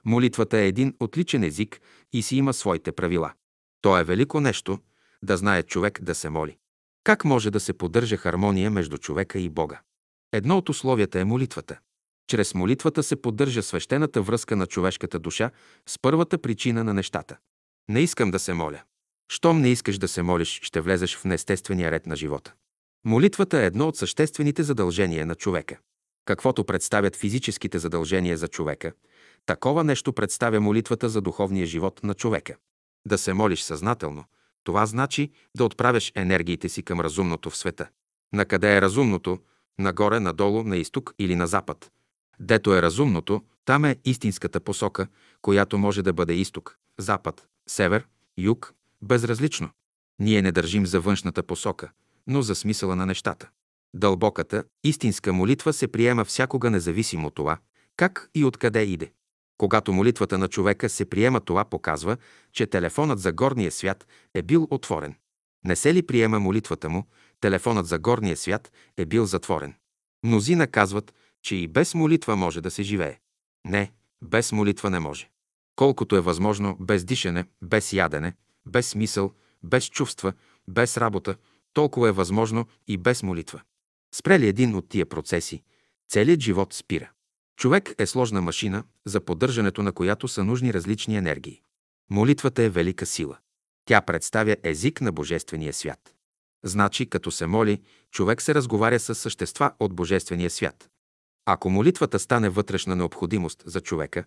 Молитвата 0.04 0.58
е 0.58 0.66
един 0.66 0.94
отличен 1.00 1.42
език 1.42 1.80
и 2.12 2.22
си 2.22 2.36
има 2.36 2.52
своите 2.52 2.92
правила. 2.92 3.32
То 3.80 3.98
е 3.98 4.04
велико 4.04 4.40
нещо 4.40 4.78
да 5.22 5.36
знае 5.36 5.62
човек 5.62 6.02
да 6.02 6.14
се 6.14 6.30
моли. 6.30 6.56
Как 7.04 7.24
може 7.24 7.50
да 7.50 7.60
се 7.60 7.72
поддържа 7.72 8.16
хармония 8.16 8.70
между 8.70 8.98
човека 8.98 9.38
и 9.38 9.48
Бога? 9.48 9.80
Едно 10.32 10.58
от 10.58 10.68
условията 10.68 11.20
е 11.20 11.24
молитвата. 11.24 11.78
Чрез 12.26 12.54
молитвата 12.54 13.02
се 13.02 13.22
поддържа 13.22 13.62
свещената 13.62 14.22
връзка 14.22 14.56
на 14.56 14.66
човешката 14.66 15.18
душа 15.18 15.50
с 15.86 15.98
първата 15.98 16.38
причина 16.38 16.84
на 16.84 16.94
нещата. 16.94 17.36
Не 17.88 18.00
искам 18.00 18.30
да 18.30 18.38
се 18.38 18.52
моля. 18.52 18.82
Щом 19.32 19.60
не 19.60 19.68
искаш 19.68 19.98
да 19.98 20.08
се 20.08 20.22
молиш, 20.22 20.60
ще 20.62 20.80
влезеш 20.80 21.16
в 21.16 21.24
неестествения 21.24 21.90
ред 21.90 22.06
на 22.06 22.16
живота. 22.16 22.54
Молитвата 23.04 23.58
е 23.58 23.66
едно 23.66 23.88
от 23.88 23.96
съществените 23.96 24.62
задължения 24.62 25.26
на 25.26 25.34
човека. 25.34 25.78
Каквото 26.24 26.64
представят 26.64 27.16
физическите 27.16 27.78
задължения 27.78 28.36
за 28.36 28.48
човека, 28.48 28.92
такова 29.46 29.84
нещо 29.84 30.12
представя 30.12 30.60
молитвата 30.60 31.08
за 31.08 31.20
духовния 31.20 31.66
живот 31.66 32.00
на 32.02 32.14
човека. 32.14 32.56
Да 33.06 33.18
се 33.18 33.32
молиш 33.32 33.62
съзнателно, 33.62 34.24
това 34.70 34.86
значи 34.86 35.30
да 35.56 35.64
отправяш 35.64 36.12
енергиите 36.14 36.68
си 36.68 36.82
към 36.82 37.00
разумното 37.00 37.50
в 37.50 37.56
света. 37.56 37.88
На 38.32 38.44
къде 38.44 38.76
е 38.76 38.80
разумното? 38.80 39.38
Нагоре, 39.78 40.20
надолу, 40.20 40.62
на 40.62 40.76
изток 40.76 41.14
или 41.18 41.36
на 41.36 41.46
запад. 41.46 41.90
Дето 42.40 42.74
е 42.74 42.82
разумното, 42.82 43.42
там 43.64 43.84
е 43.84 43.96
истинската 44.04 44.60
посока, 44.60 45.06
която 45.42 45.78
може 45.78 46.02
да 46.02 46.12
бъде 46.12 46.34
изток, 46.34 46.76
запад, 46.98 47.46
север, 47.68 48.06
юг, 48.38 48.74
безразлично. 49.02 49.70
Ние 50.18 50.42
не 50.42 50.52
държим 50.52 50.86
за 50.86 51.00
външната 51.00 51.42
посока, 51.42 51.90
но 52.26 52.42
за 52.42 52.54
смисъла 52.54 52.96
на 52.96 53.06
нещата. 53.06 53.48
Дълбоката, 53.94 54.64
истинска 54.84 55.32
молитва 55.32 55.72
се 55.72 55.88
приема 55.88 56.24
всякога 56.24 56.70
независимо 56.70 57.26
от 57.26 57.34
това, 57.34 57.58
как 57.96 58.30
и 58.34 58.44
откъде 58.44 58.82
иде. 58.82 59.12
Когато 59.60 59.92
молитвата 59.92 60.38
на 60.38 60.48
човека 60.48 60.88
се 60.88 61.04
приема, 61.04 61.40
това 61.40 61.64
показва, 61.64 62.16
че 62.52 62.66
телефонът 62.66 63.18
за 63.18 63.32
горния 63.32 63.70
свят 63.70 64.06
е 64.34 64.42
бил 64.42 64.68
отворен. 64.70 65.14
Не 65.64 65.76
се 65.76 65.94
ли 65.94 66.02
приема 66.02 66.40
молитвата 66.40 66.88
му, 66.88 67.06
телефонът 67.40 67.86
за 67.86 67.98
горния 67.98 68.36
свят 68.36 68.72
е 68.96 69.04
бил 69.04 69.24
затворен. 69.24 69.74
Мнозина 70.24 70.66
казват, 70.66 71.14
че 71.42 71.56
и 71.56 71.68
без 71.68 71.94
молитва 71.94 72.36
може 72.36 72.60
да 72.60 72.70
се 72.70 72.82
живее. 72.82 73.18
Не, 73.64 73.92
без 74.22 74.52
молитва 74.52 74.90
не 74.90 75.00
може. 75.00 75.30
Колкото 75.76 76.16
е 76.16 76.20
възможно, 76.20 76.76
без 76.80 77.04
дишане, 77.04 77.44
без 77.62 77.92
ядене, 77.92 78.34
без 78.66 78.88
смисъл, 78.88 79.32
без 79.62 79.84
чувства, 79.84 80.32
без 80.68 80.96
работа, 80.96 81.36
толкова 81.72 82.08
е 82.08 82.12
възможно 82.12 82.66
и 82.88 82.96
без 82.96 83.22
молитва. 83.22 83.60
Спре 84.14 84.38
ли 84.38 84.48
един 84.48 84.74
от 84.74 84.88
тия 84.88 85.06
процеси, 85.06 85.62
целият 86.08 86.40
живот 86.40 86.74
спира. 86.74 87.10
Човек 87.60 87.94
е 87.98 88.06
сложна 88.06 88.42
машина, 88.42 88.84
за 89.06 89.20
поддържането 89.20 89.82
на 89.82 89.92
която 89.92 90.28
са 90.28 90.44
нужни 90.44 90.74
различни 90.74 91.16
енергии. 91.16 91.62
Молитвата 92.10 92.62
е 92.62 92.68
велика 92.68 93.06
сила. 93.06 93.38
Тя 93.84 94.00
представя 94.00 94.56
език 94.62 95.00
на 95.00 95.12
Божествения 95.12 95.72
свят. 95.72 96.14
Значи, 96.64 97.06
като 97.06 97.30
се 97.30 97.46
моли, 97.46 97.82
човек 98.10 98.42
се 98.42 98.54
разговаря 98.54 99.00
с 99.00 99.14
същества 99.14 99.72
от 99.80 99.94
Божествения 99.94 100.50
свят. 100.50 100.88
Ако 101.46 101.70
молитвата 101.70 102.18
стане 102.18 102.48
вътрешна 102.48 102.96
необходимост 102.96 103.62
за 103.66 103.80
човека, 103.80 104.24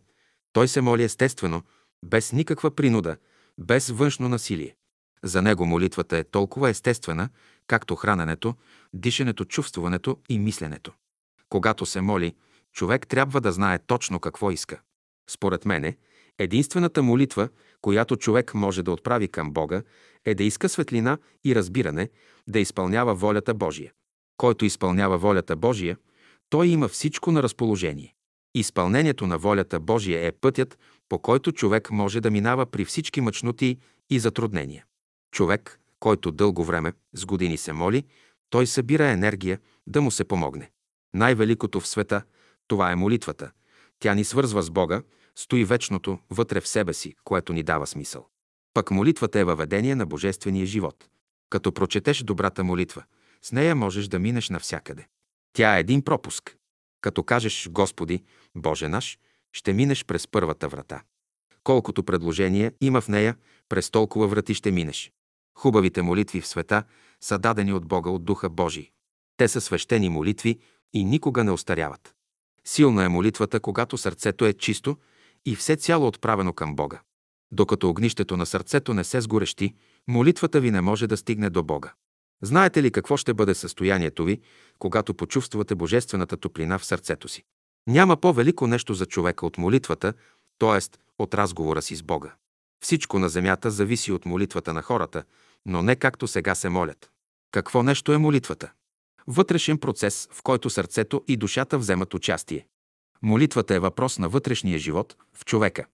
той 0.53 0.67
се 0.67 0.81
моли 0.81 1.03
естествено, 1.03 1.61
без 2.05 2.31
никаква 2.31 2.71
принуда, 2.71 3.17
без 3.57 3.89
външно 3.89 4.29
насилие. 4.29 4.75
За 5.23 5.41
него 5.41 5.65
молитвата 5.65 6.17
е 6.17 6.23
толкова 6.23 6.69
естествена, 6.69 7.29
както 7.67 7.95
храненето, 7.95 8.55
дишането, 8.93 9.45
чувствуването 9.45 10.17
и 10.29 10.39
мисленето. 10.39 10.93
Когато 11.49 11.85
се 11.85 12.01
моли, 12.01 12.35
човек 12.73 13.07
трябва 13.07 13.41
да 13.41 13.51
знае 13.51 13.79
точно 13.79 14.19
какво 14.19 14.51
иска. 14.51 14.81
Според 15.29 15.65
мене, 15.65 15.97
единствената 16.39 17.03
молитва, 17.03 17.49
която 17.81 18.17
човек 18.17 18.53
може 18.53 18.83
да 18.83 18.91
отправи 18.91 19.27
към 19.27 19.51
Бога, 19.51 19.81
е 20.25 20.35
да 20.35 20.43
иска 20.43 20.69
светлина 20.69 21.17
и 21.43 21.55
разбиране, 21.55 22.09
да 22.47 22.59
изпълнява 22.59 23.15
волята 23.15 23.53
Божия. 23.53 23.91
Който 24.37 24.65
изпълнява 24.65 25.17
волята 25.17 25.55
Божия, 25.55 25.97
той 26.49 26.67
има 26.67 26.87
всичко 26.87 27.31
на 27.31 27.43
разположение. 27.43 28.15
Изпълнението 28.55 29.27
на 29.27 29.37
волята 29.37 29.79
Божия 29.79 30.25
е 30.25 30.31
пътят, 30.31 30.79
по 31.09 31.19
който 31.19 31.51
човек 31.51 31.91
може 31.91 32.21
да 32.21 32.31
минава 32.31 32.65
при 32.65 32.85
всички 32.85 33.21
мъчноти 33.21 33.77
и 34.09 34.19
затруднения. 34.19 34.85
Човек, 35.31 35.79
който 35.99 36.31
дълго 36.31 36.63
време, 36.63 36.93
с 37.13 37.25
години 37.25 37.57
се 37.57 37.73
моли, 37.73 38.03
той 38.49 38.67
събира 38.67 39.07
енергия 39.07 39.59
да 39.87 40.01
му 40.01 40.11
се 40.11 40.23
помогне. 40.23 40.71
Най-великото 41.13 41.79
в 41.79 41.87
света– 41.87 42.21
това 42.67 42.91
е 42.91 42.95
молитвата. 42.95 43.51
Тя 43.99 44.13
ни 44.13 44.23
свързва 44.23 44.61
с 44.61 44.71
Бога, 44.71 45.01
стои 45.35 45.65
вечното 45.65 46.19
вътре 46.29 46.61
в 46.61 46.67
себе 46.67 46.93
си, 46.93 47.15
което 47.23 47.53
ни 47.53 47.63
дава 47.63 47.87
смисъл. 47.87 48.27
Пък 48.73 48.91
молитвата 48.91 49.39
е 49.39 49.43
въведение 49.43 49.95
на 49.95 50.05
божествения 50.05 50.65
живот. 50.65 51.09
Като 51.49 51.71
прочетеш 51.71 52.23
добрата 52.23 52.63
молитва, 52.63 53.03
с 53.41 53.51
нея 53.51 53.75
можеш 53.75 54.07
да 54.07 54.19
минеш 54.19 54.49
навсякъде. 54.49 55.07
Тя 55.53 55.77
е 55.77 55.79
един 55.79 56.01
пропуск. 56.01 56.57
Като 57.01 57.23
кажеш 57.23 57.69
Господи, 57.71 58.23
Боже 58.55 58.87
наш, 58.87 59.17
ще 59.53 59.73
минеш 59.73 60.05
през 60.05 60.27
първата 60.27 60.67
врата. 60.67 61.03
Колкото 61.63 62.03
предложения 62.03 62.73
има 62.81 63.01
в 63.01 63.07
нея, 63.07 63.35
през 63.69 63.89
толкова 63.89 64.27
врати 64.27 64.53
ще 64.53 64.71
минеш. 64.71 65.11
Хубавите 65.57 66.01
молитви 66.01 66.41
в 66.41 66.47
света 66.47 66.83
са 67.21 67.39
дадени 67.39 67.73
от 67.73 67.85
Бога 67.85 68.09
от 68.09 68.25
Духа 68.25 68.49
Божий. 68.49 68.91
Те 69.37 69.47
са 69.47 69.61
свещени 69.61 70.09
молитви 70.09 70.59
и 70.93 71.05
никога 71.05 71.43
не 71.43 71.51
остаряват. 71.51 72.15
Силна 72.67 73.03
е 73.03 73.09
молитвата, 73.09 73.59
когато 73.59 73.97
сърцето 73.97 74.45
е 74.45 74.53
чисто 74.53 74.97
и 75.45 75.55
все 75.55 75.75
цяло 75.75 76.07
отправено 76.07 76.53
към 76.53 76.75
Бога. 76.75 77.01
Докато 77.51 77.89
огнището 77.89 78.37
на 78.37 78.45
сърцето 78.45 78.93
не 78.93 79.03
се 79.03 79.21
сгорещи, 79.21 79.75
молитвата 80.07 80.59
ви 80.59 80.71
не 80.71 80.81
може 80.81 81.07
да 81.07 81.17
стигне 81.17 81.49
до 81.49 81.63
Бога. 81.63 81.93
Знаете 82.43 82.83
ли 82.83 82.91
какво 82.91 83.17
ще 83.17 83.33
бъде 83.33 83.55
състоянието 83.55 84.23
ви, 84.23 84.41
когато 84.79 85.13
почувствате 85.13 85.75
божествената 85.75 86.37
топлина 86.37 86.79
в 86.79 86.85
сърцето 86.85 87.27
си? 87.27 87.43
Няма 87.87 88.17
по-велико 88.17 88.67
нещо 88.67 88.93
за 88.93 89.05
човека 89.05 89.45
от 89.45 89.57
молитвата, 89.57 90.13
т.е. 90.59 90.97
от 91.19 91.33
разговора 91.33 91.81
си 91.81 91.95
с 91.95 92.03
Бога. 92.03 92.35
Всичко 92.83 93.19
на 93.19 93.29
земята 93.29 93.71
зависи 93.71 94.11
от 94.11 94.25
молитвата 94.25 94.73
на 94.73 94.81
хората, 94.81 95.23
но 95.65 95.83
не 95.83 95.95
както 95.95 96.27
сега 96.27 96.55
се 96.55 96.69
молят. 96.69 97.11
Какво 97.51 97.83
нещо 97.83 98.13
е 98.13 98.17
молитвата? 98.17 98.71
Вътрешен 99.27 99.77
процес, 99.77 100.29
в 100.31 100.43
който 100.43 100.69
сърцето 100.69 101.23
и 101.27 101.37
душата 101.37 101.77
вземат 101.77 102.13
участие. 102.13 102.67
Молитвата 103.21 103.75
е 103.75 103.79
въпрос 103.79 104.19
на 104.19 104.29
вътрешния 104.29 104.79
живот 104.79 105.15
в 105.33 105.45
човека. 105.45 105.85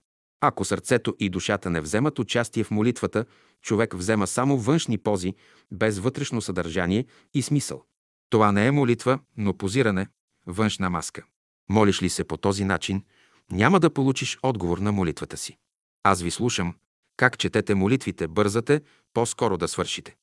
Ако 0.41 0.65
сърцето 0.65 1.15
и 1.19 1.29
душата 1.29 1.69
не 1.69 1.81
вземат 1.81 2.19
участие 2.19 2.63
в 2.63 2.71
молитвата, 2.71 3.25
човек 3.61 3.93
взема 3.93 4.27
само 4.27 4.57
външни 4.57 4.97
пози, 4.97 5.33
без 5.71 5.99
вътрешно 5.99 6.41
съдържание 6.41 7.05
и 7.33 7.41
смисъл. 7.41 7.83
Това 8.29 8.51
не 8.51 8.67
е 8.67 8.71
молитва, 8.71 9.19
но 9.37 9.53
позиране, 9.53 10.07
външна 10.47 10.89
маска. 10.89 11.23
Молиш 11.69 12.01
ли 12.01 12.09
се 12.09 12.23
по 12.23 12.37
този 12.37 12.65
начин, 12.65 13.03
няма 13.51 13.79
да 13.79 13.89
получиш 13.89 14.39
отговор 14.43 14.77
на 14.77 14.91
молитвата 14.91 15.37
си. 15.37 15.57
Аз 16.03 16.21
ви 16.21 16.31
слушам, 16.31 16.75
как 17.17 17.37
четете 17.37 17.75
молитвите, 17.75 18.27
бързате, 18.27 18.81
по-скоро 19.13 19.57
да 19.57 19.67
свършите. 19.67 20.15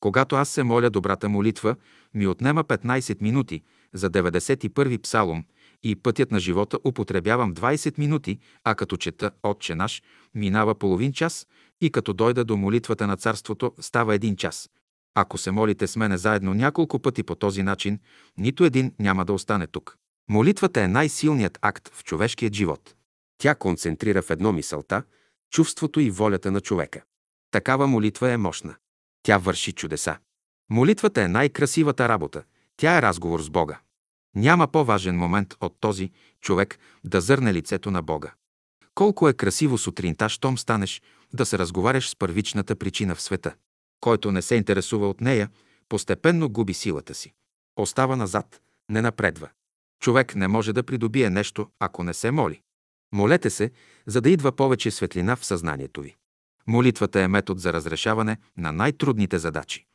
Когато 0.00 0.36
аз 0.36 0.48
се 0.48 0.62
моля 0.62 0.90
добрата 0.90 1.28
молитва, 1.28 1.76
ми 2.14 2.26
отнема 2.26 2.64
15 2.64 3.22
минути 3.22 3.62
за 3.94 4.10
91-и 4.10 4.98
псалом 4.98 5.44
и 5.82 5.96
пътят 5.96 6.30
на 6.30 6.40
живота 6.40 6.78
употребявам 6.84 7.54
20 7.54 7.98
минути, 7.98 8.38
а 8.64 8.74
като 8.74 8.96
чета 8.96 9.30
Отче 9.42 9.74
наш, 9.74 10.02
минава 10.34 10.74
половин 10.74 11.12
час 11.12 11.46
и 11.80 11.90
като 11.90 12.12
дойда 12.12 12.44
до 12.44 12.56
молитвата 12.56 13.06
на 13.06 13.16
царството, 13.16 13.72
става 13.80 14.14
един 14.14 14.36
час. 14.36 14.70
Ако 15.14 15.38
се 15.38 15.50
молите 15.50 15.86
с 15.86 15.96
мене 15.96 16.16
заедно 16.16 16.54
няколко 16.54 16.98
пъти 16.98 17.22
по 17.22 17.34
този 17.34 17.62
начин, 17.62 17.98
нито 18.38 18.64
един 18.64 18.92
няма 18.98 19.24
да 19.24 19.32
остане 19.32 19.66
тук. 19.66 19.96
Молитвата 20.30 20.82
е 20.82 20.88
най-силният 20.88 21.58
акт 21.62 21.88
в 21.94 22.04
човешкият 22.04 22.54
живот. 22.54 22.94
Тя 23.38 23.54
концентрира 23.54 24.22
в 24.22 24.30
едно 24.30 24.52
мисълта, 24.52 25.02
чувството 25.50 26.00
и 26.00 26.10
волята 26.10 26.50
на 26.50 26.60
човека. 26.60 27.02
Такава 27.50 27.86
молитва 27.86 28.30
е 28.30 28.36
мощна. 28.36 28.74
Тя 29.22 29.38
върши 29.38 29.72
чудеса. 29.72 30.18
Молитвата 30.70 31.22
е 31.22 31.28
най-красивата 31.28 32.08
работа. 32.08 32.42
Тя 32.76 32.98
е 32.98 33.02
разговор 33.02 33.40
с 33.40 33.50
Бога. 33.50 33.80
Няма 34.36 34.68
по-важен 34.68 35.16
момент 35.16 35.54
от 35.60 35.76
този 35.80 36.10
човек 36.40 36.78
да 37.04 37.20
зърне 37.20 37.54
лицето 37.54 37.90
на 37.90 38.02
Бога. 38.02 38.32
Колко 38.94 39.28
е 39.28 39.34
красиво 39.34 39.78
сутринта, 39.78 40.28
щом 40.28 40.58
станеш 40.58 41.02
да 41.32 41.46
се 41.46 41.58
разговаряш 41.58 42.08
с 42.08 42.16
първичната 42.16 42.76
причина 42.76 43.14
в 43.14 43.22
света. 43.22 43.54
Който 44.00 44.32
не 44.32 44.42
се 44.42 44.54
интересува 44.54 45.08
от 45.08 45.20
нея, 45.20 45.50
постепенно 45.88 46.48
губи 46.48 46.74
силата 46.74 47.14
си. 47.14 47.32
Остава 47.76 48.16
назад, 48.16 48.60
не 48.88 49.02
напредва. 49.02 49.48
Човек 50.02 50.34
не 50.34 50.48
може 50.48 50.72
да 50.72 50.82
придобие 50.82 51.30
нещо, 51.30 51.68
ако 51.78 52.04
не 52.04 52.14
се 52.14 52.30
моли. 52.30 52.60
Молете 53.12 53.50
се, 53.50 53.70
за 54.06 54.20
да 54.20 54.30
идва 54.30 54.52
повече 54.52 54.90
светлина 54.90 55.36
в 55.36 55.44
съзнанието 55.44 56.02
ви. 56.02 56.16
Молитвата 56.66 57.20
е 57.20 57.28
метод 57.28 57.60
за 57.60 57.72
разрешаване 57.72 58.36
на 58.56 58.72
най-трудните 58.72 59.38
задачи. 59.38 59.86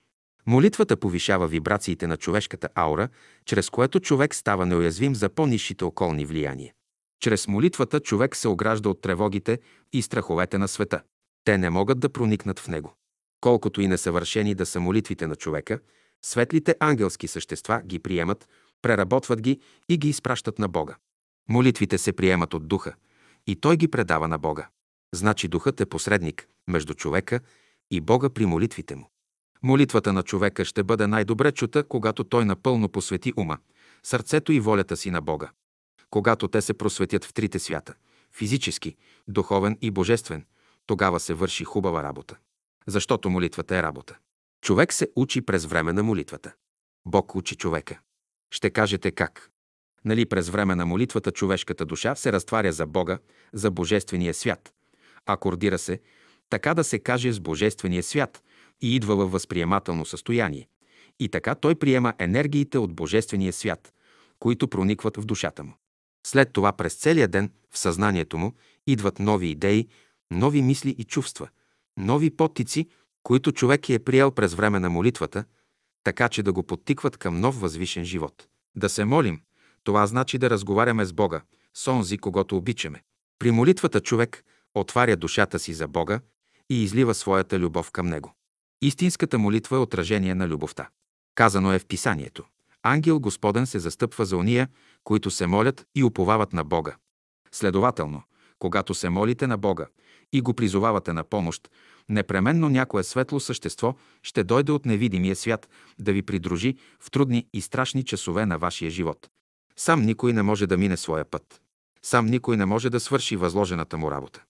Молитвата 0.47 0.97
повишава 0.97 1.47
вибрациите 1.47 2.07
на 2.07 2.17
човешката 2.17 2.69
аура, 2.75 3.09
чрез 3.45 3.69
което 3.69 3.99
човек 3.99 4.35
става 4.35 4.65
неуязвим 4.65 5.15
за 5.15 5.29
по-низшите 5.29 5.83
околни 5.83 6.25
влияния. 6.25 6.73
Чрез 7.19 7.47
молитвата 7.47 7.99
човек 7.99 8.35
се 8.35 8.47
огражда 8.47 8.89
от 8.89 9.01
тревогите 9.01 9.59
и 9.93 10.01
страховете 10.01 10.57
на 10.57 10.67
света. 10.67 11.01
Те 11.43 11.57
не 11.57 11.69
могат 11.69 11.99
да 11.99 12.09
проникнат 12.09 12.59
в 12.59 12.67
него. 12.67 12.95
Колкото 13.41 13.81
и 13.81 13.87
несъвършени 13.87 14.55
да 14.55 14.65
са 14.65 14.79
молитвите 14.79 15.27
на 15.27 15.35
човека, 15.35 15.79
светлите 16.21 16.75
ангелски 16.79 17.27
същества 17.27 17.81
ги 17.85 17.99
приемат, 17.99 18.49
преработват 18.81 19.41
ги 19.41 19.59
и 19.89 19.97
ги 19.97 20.09
изпращат 20.09 20.59
на 20.59 20.67
Бога. 20.67 20.95
Молитвите 21.49 21.97
се 21.97 22.13
приемат 22.13 22.53
от 22.53 22.67
Духа 22.67 22.93
и 23.47 23.55
Той 23.55 23.77
ги 23.77 23.87
предава 23.87 24.27
на 24.27 24.37
Бога. 24.37 24.67
Значи 25.13 25.47
Духът 25.47 25.81
е 25.81 25.85
посредник 25.85 26.47
между 26.67 26.93
човека 26.93 27.39
и 27.91 28.01
Бога 28.01 28.29
при 28.29 28.45
молитвите 28.45 28.95
му. 28.95 29.09
Молитвата 29.63 30.13
на 30.13 30.23
човека 30.23 30.65
ще 30.65 30.83
бъде 30.83 31.07
най-добре 31.07 31.51
чута, 31.51 31.83
когато 31.83 32.23
той 32.23 32.45
напълно 32.45 32.89
посвети 32.89 33.33
ума, 33.37 33.57
сърцето 34.03 34.51
и 34.51 34.59
волята 34.59 34.97
си 34.97 35.11
на 35.11 35.21
Бога. 35.21 35.51
Когато 36.09 36.47
те 36.47 36.61
се 36.61 36.73
просветят 36.73 37.25
в 37.25 37.33
трите 37.33 37.59
свята– 37.59 37.93
физически, 38.35 38.95
духовен 39.27 39.77
и 39.81 39.91
божествен, 39.91 40.45
тогава 40.85 41.19
се 41.19 41.33
върши 41.33 41.63
хубава 41.63 42.03
работа. 42.03 42.37
Защото 42.87 43.29
молитвата 43.29 43.77
е 43.77 43.83
работа. 43.83 44.17
Човек 44.61 44.93
се 44.93 45.07
учи 45.15 45.41
през 45.41 45.65
време 45.65 45.93
на 45.93 46.03
молитвата. 46.03 46.53
Бог 47.05 47.35
учи 47.35 47.55
човека. 47.55 47.99
Ще 48.51 48.69
кажете 48.69 49.11
как? 49.11 49.51
Нали 50.05 50.25
през 50.25 50.49
време 50.49 50.75
на 50.75 50.85
молитвата 50.85 51.31
човешката 51.31 51.85
душа 51.85 52.15
се 52.15 52.31
разтваря 52.31 52.71
за 52.71 52.85
Бога, 52.85 53.19
за 53.53 53.71
Божествения 53.71 54.33
свят. 54.33 54.73
Акордира 55.25 55.77
се, 55.77 55.99
така 56.55 56.73
да 56.73 56.83
се 56.83 56.99
каже, 56.99 57.31
с 57.31 57.39
Божествения 57.39 58.03
свят 58.03 58.43
и 58.81 58.95
идва 58.95 59.15
във 59.15 59.31
възприемателно 59.31 60.05
състояние. 60.05 60.67
И 61.19 61.29
така 61.29 61.55
той 61.55 61.75
приема 61.75 62.13
енергиите 62.19 62.77
от 62.77 62.93
Божествения 62.93 63.53
свят, 63.53 63.93
които 64.39 64.67
проникват 64.67 65.17
в 65.17 65.25
душата 65.25 65.63
му. 65.63 65.73
След 66.27 66.53
това 66.53 66.71
през 66.71 66.95
целия 66.95 67.27
ден 67.27 67.51
в 67.71 67.77
съзнанието 67.77 68.37
му 68.37 68.53
идват 68.87 69.19
нови 69.19 69.47
идеи, 69.47 69.87
нови 70.31 70.61
мисли 70.61 70.95
и 70.97 71.03
чувства, 71.03 71.49
нови 71.97 72.29
подтици, 72.29 72.87
които 73.23 73.51
човек 73.51 73.89
е 73.89 73.99
приел 73.99 74.31
през 74.31 74.53
време 74.53 74.79
на 74.79 74.89
молитвата, 74.89 75.43
така 76.03 76.29
че 76.29 76.43
да 76.43 76.53
го 76.53 76.63
подтикват 76.63 77.17
към 77.17 77.39
нов 77.39 77.59
възвишен 77.59 78.05
живот. 78.05 78.47
Да 78.75 78.89
се 78.89 79.05
молим, 79.05 79.41
това 79.83 80.07
значи 80.07 80.37
да 80.37 80.49
разговаряме 80.49 81.05
с 81.05 81.13
Бога, 81.13 81.41
с 81.73 81.87
онзи, 81.87 82.17
когато 82.17 82.57
обичаме. 82.57 83.03
При 83.39 83.51
молитвата 83.51 84.01
човек 84.01 84.43
отваря 84.75 85.15
душата 85.15 85.59
си 85.59 85.73
за 85.73 85.87
Бога 85.87 86.19
и 86.69 86.83
излива 86.83 87.13
своята 87.13 87.59
любов 87.59 87.91
към 87.91 88.07
Него. 88.07 88.33
Истинската 88.81 89.37
молитва 89.37 89.75
е 89.75 89.79
отражение 89.79 90.35
на 90.35 90.47
любовта. 90.47 90.89
Казано 91.35 91.73
е 91.73 91.79
в 91.79 91.85
писанието. 91.85 92.43
Ангел 92.83 93.19
Господен 93.19 93.67
се 93.67 93.79
застъпва 93.79 94.25
за 94.25 94.37
ония, 94.37 94.67
които 95.03 95.31
се 95.31 95.47
молят 95.47 95.85
и 95.95 96.03
уповават 96.03 96.53
на 96.53 96.63
Бога. 96.63 96.95
Следователно, 97.51 98.23
когато 98.59 98.93
се 98.93 99.09
молите 99.09 99.47
на 99.47 99.57
Бога 99.57 99.87
и 100.33 100.41
го 100.41 100.53
призовавате 100.53 101.13
на 101.13 101.23
помощ, 101.23 101.69
непременно 102.09 102.69
някое 102.69 103.03
светло 103.03 103.39
същество 103.39 103.95
ще 104.23 104.43
дойде 104.43 104.71
от 104.71 104.85
невидимия 104.85 105.35
свят 105.35 105.69
да 105.99 106.13
ви 106.13 106.21
придружи 106.21 106.75
в 106.99 107.11
трудни 107.11 107.47
и 107.53 107.61
страшни 107.61 108.03
часове 108.03 108.45
на 108.45 108.57
вашия 108.57 108.91
живот. 108.91 109.29
Сам 109.77 110.01
никой 110.01 110.33
не 110.33 110.43
може 110.43 110.67
да 110.67 110.77
мине 110.77 110.97
своя 110.97 111.25
път. 111.25 111.61
Сам 112.01 112.25
никой 112.25 112.57
не 112.57 112.65
може 112.65 112.89
да 112.89 112.99
свърши 112.99 113.35
възложената 113.35 113.97
му 113.97 114.11
работа. 114.11 114.43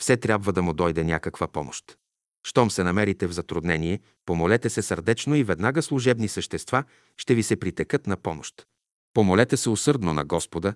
Все 0.00 0.16
трябва 0.16 0.52
да 0.52 0.62
му 0.62 0.72
дойде 0.72 1.04
някаква 1.04 1.48
помощ. 1.48 1.84
Щом 2.46 2.70
се 2.70 2.84
намерите 2.84 3.26
в 3.26 3.32
затруднение, 3.32 4.00
помолете 4.26 4.70
се 4.70 4.82
сърдечно 4.82 5.34
и 5.34 5.44
веднага 5.44 5.82
служебни 5.82 6.28
същества 6.28 6.84
ще 7.16 7.34
ви 7.34 7.42
се 7.42 7.56
притекат 7.56 8.06
на 8.06 8.16
помощ. 8.16 8.66
Помолете 9.14 9.56
се 9.56 9.70
усърдно 9.70 10.14
на 10.14 10.24
Господа 10.24 10.74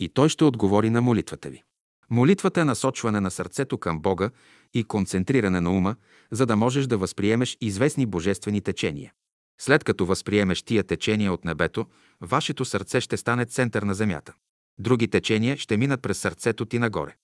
и 0.00 0.08
Той 0.08 0.28
ще 0.28 0.44
отговори 0.44 0.90
на 0.90 1.02
молитвата 1.02 1.50
ви. 1.50 1.62
Молитвата 2.10 2.60
е 2.60 2.64
насочване 2.64 3.20
на 3.20 3.30
сърцето 3.30 3.78
към 3.78 4.00
Бога 4.00 4.30
и 4.74 4.84
концентриране 4.84 5.60
на 5.60 5.70
ума, 5.70 5.96
за 6.30 6.46
да 6.46 6.56
можеш 6.56 6.86
да 6.86 6.98
възприемеш 6.98 7.56
известни 7.60 8.06
божествени 8.06 8.60
течения. 8.60 9.12
След 9.60 9.84
като 9.84 10.06
възприемеш 10.06 10.62
тия 10.62 10.84
течения 10.84 11.32
от 11.32 11.44
небето, 11.44 11.86
вашето 12.20 12.64
сърце 12.64 13.00
ще 13.00 13.16
стане 13.16 13.44
център 13.44 13.82
на 13.82 13.94
земята. 13.94 14.34
Други 14.78 15.08
течения 15.08 15.56
ще 15.56 15.76
минат 15.76 16.02
през 16.02 16.18
сърцето 16.18 16.66
ти 16.66 16.78
нагоре. 16.78 17.16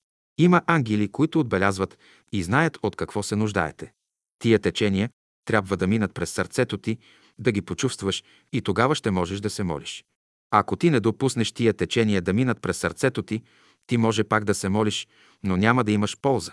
Има 0.43 0.63
ангели, 0.67 1.09
които 1.09 1.41
отбелязват 1.41 1.99
и 2.33 2.43
знаят 2.43 2.79
от 2.83 2.97
какво 2.97 3.23
се 3.23 3.37
нуждаете. 3.37 3.93
Тия 4.39 4.59
течения 4.59 5.11
трябва 5.45 5.77
да 5.77 5.87
минат 5.87 6.15
през 6.15 6.31
сърцето 6.31 6.79
ти, 6.79 6.99
да 7.39 7.53
ги 7.53 7.63
почувстваш 7.63 8.25
и 8.53 8.63
тогава 8.63 8.95
ще 8.95 9.11
можеш 9.11 9.41
да 9.41 9.51
се 9.51 9.63
молиш. 9.63 10.05
Ако 10.51 10.77
ти 10.77 10.91
не 10.91 11.01
допуснеш 11.01 11.53
тия 11.53 11.73
течения 11.75 12.23
да 12.23 12.33
минат 12.33 12.61
през 12.63 12.77
сърцето 12.77 13.23
ти, 13.23 13.43
ти 13.87 13.97
може 13.97 14.25
пак 14.25 14.45
да 14.45 14.55
се 14.55 14.69
молиш, 14.69 15.09
но 15.43 15.57
няма 15.57 15.85
да 15.85 15.93
имаш 15.93 16.17
полза. 16.23 16.53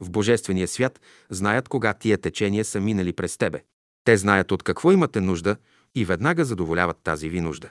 В 0.00 0.10
Божествения 0.10 0.68
свят 0.68 1.00
знаят 1.30 1.68
кога 1.68 1.94
тия 1.94 2.18
течения 2.18 2.64
са 2.64 2.80
минали 2.80 3.12
през 3.12 3.36
тебе. 3.36 3.64
Те 4.04 4.16
знаят 4.16 4.52
от 4.52 4.62
какво 4.62 4.92
имате 4.92 5.20
нужда 5.20 5.56
и 5.94 6.04
веднага 6.04 6.44
задоволяват 6.44 6.98
тази 7.02 7.28
ви 7.28 7.40
нужда. 7.40 7.70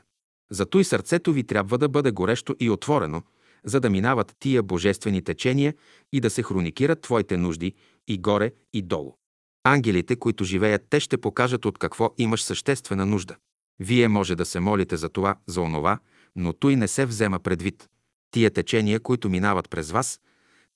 Зато 0.52 0.80
и 0.80 0.84
сърцето 0.84 1.34
ви 1.34 1.44
трябва 1.44 1.78
да 1.78 1.90
бъде 1.90 2.12
горещо 2.12 2.56
и 2.60 2.70
отворено, 2.70 3.24
за 3.66 3.80
да 3.80 3.90
минават 3.90 4.34
тия 4.40 4.64
божествени 4.64 5.22
течения 5.22 5.74
и 6.12 6.20
да 6.20 6.30
се 6.30 6.44
хроникират 6.44 7.02
твоите 7.02 7.38
нужди 7.38 7.74
и 8.08 8.18
горе, 8.18 8.52
и 8.74 8.82
долу. 8.82 9.18
Ангелите, 9.64 10.16
които 10.16 10.44
живеят, 10.44 10.86
те 10.90 11.00
ще 11.00 11.18
покажат 11.18 11.66
от 11.66 11.78
какво 11.78 12.14
имаш 12.18 12.44
съществена 12.44 13.06
нужда. 13.06 13.36
Вие 13.80 14.08
може 14.08 14.36
да 14.36 14.46
се 14.46 14.60
молите 14.60 14.98
за 14.98 15.10
това, 15.10 15.36
за 15.48 15.62
онова, 15.62 16.00
но 16.36 16.54
той 16.54 16.76
не 16.76 16.88
се 16.88 17.06
взема 17.06 17.40
предвид. 17.40 17.90
Тия 18.32 18.52
течения, 18.52 19.00
които 19.00 19.30
минават 19.30 19.70
през 19.70 19.92
вас, 19.92 20.20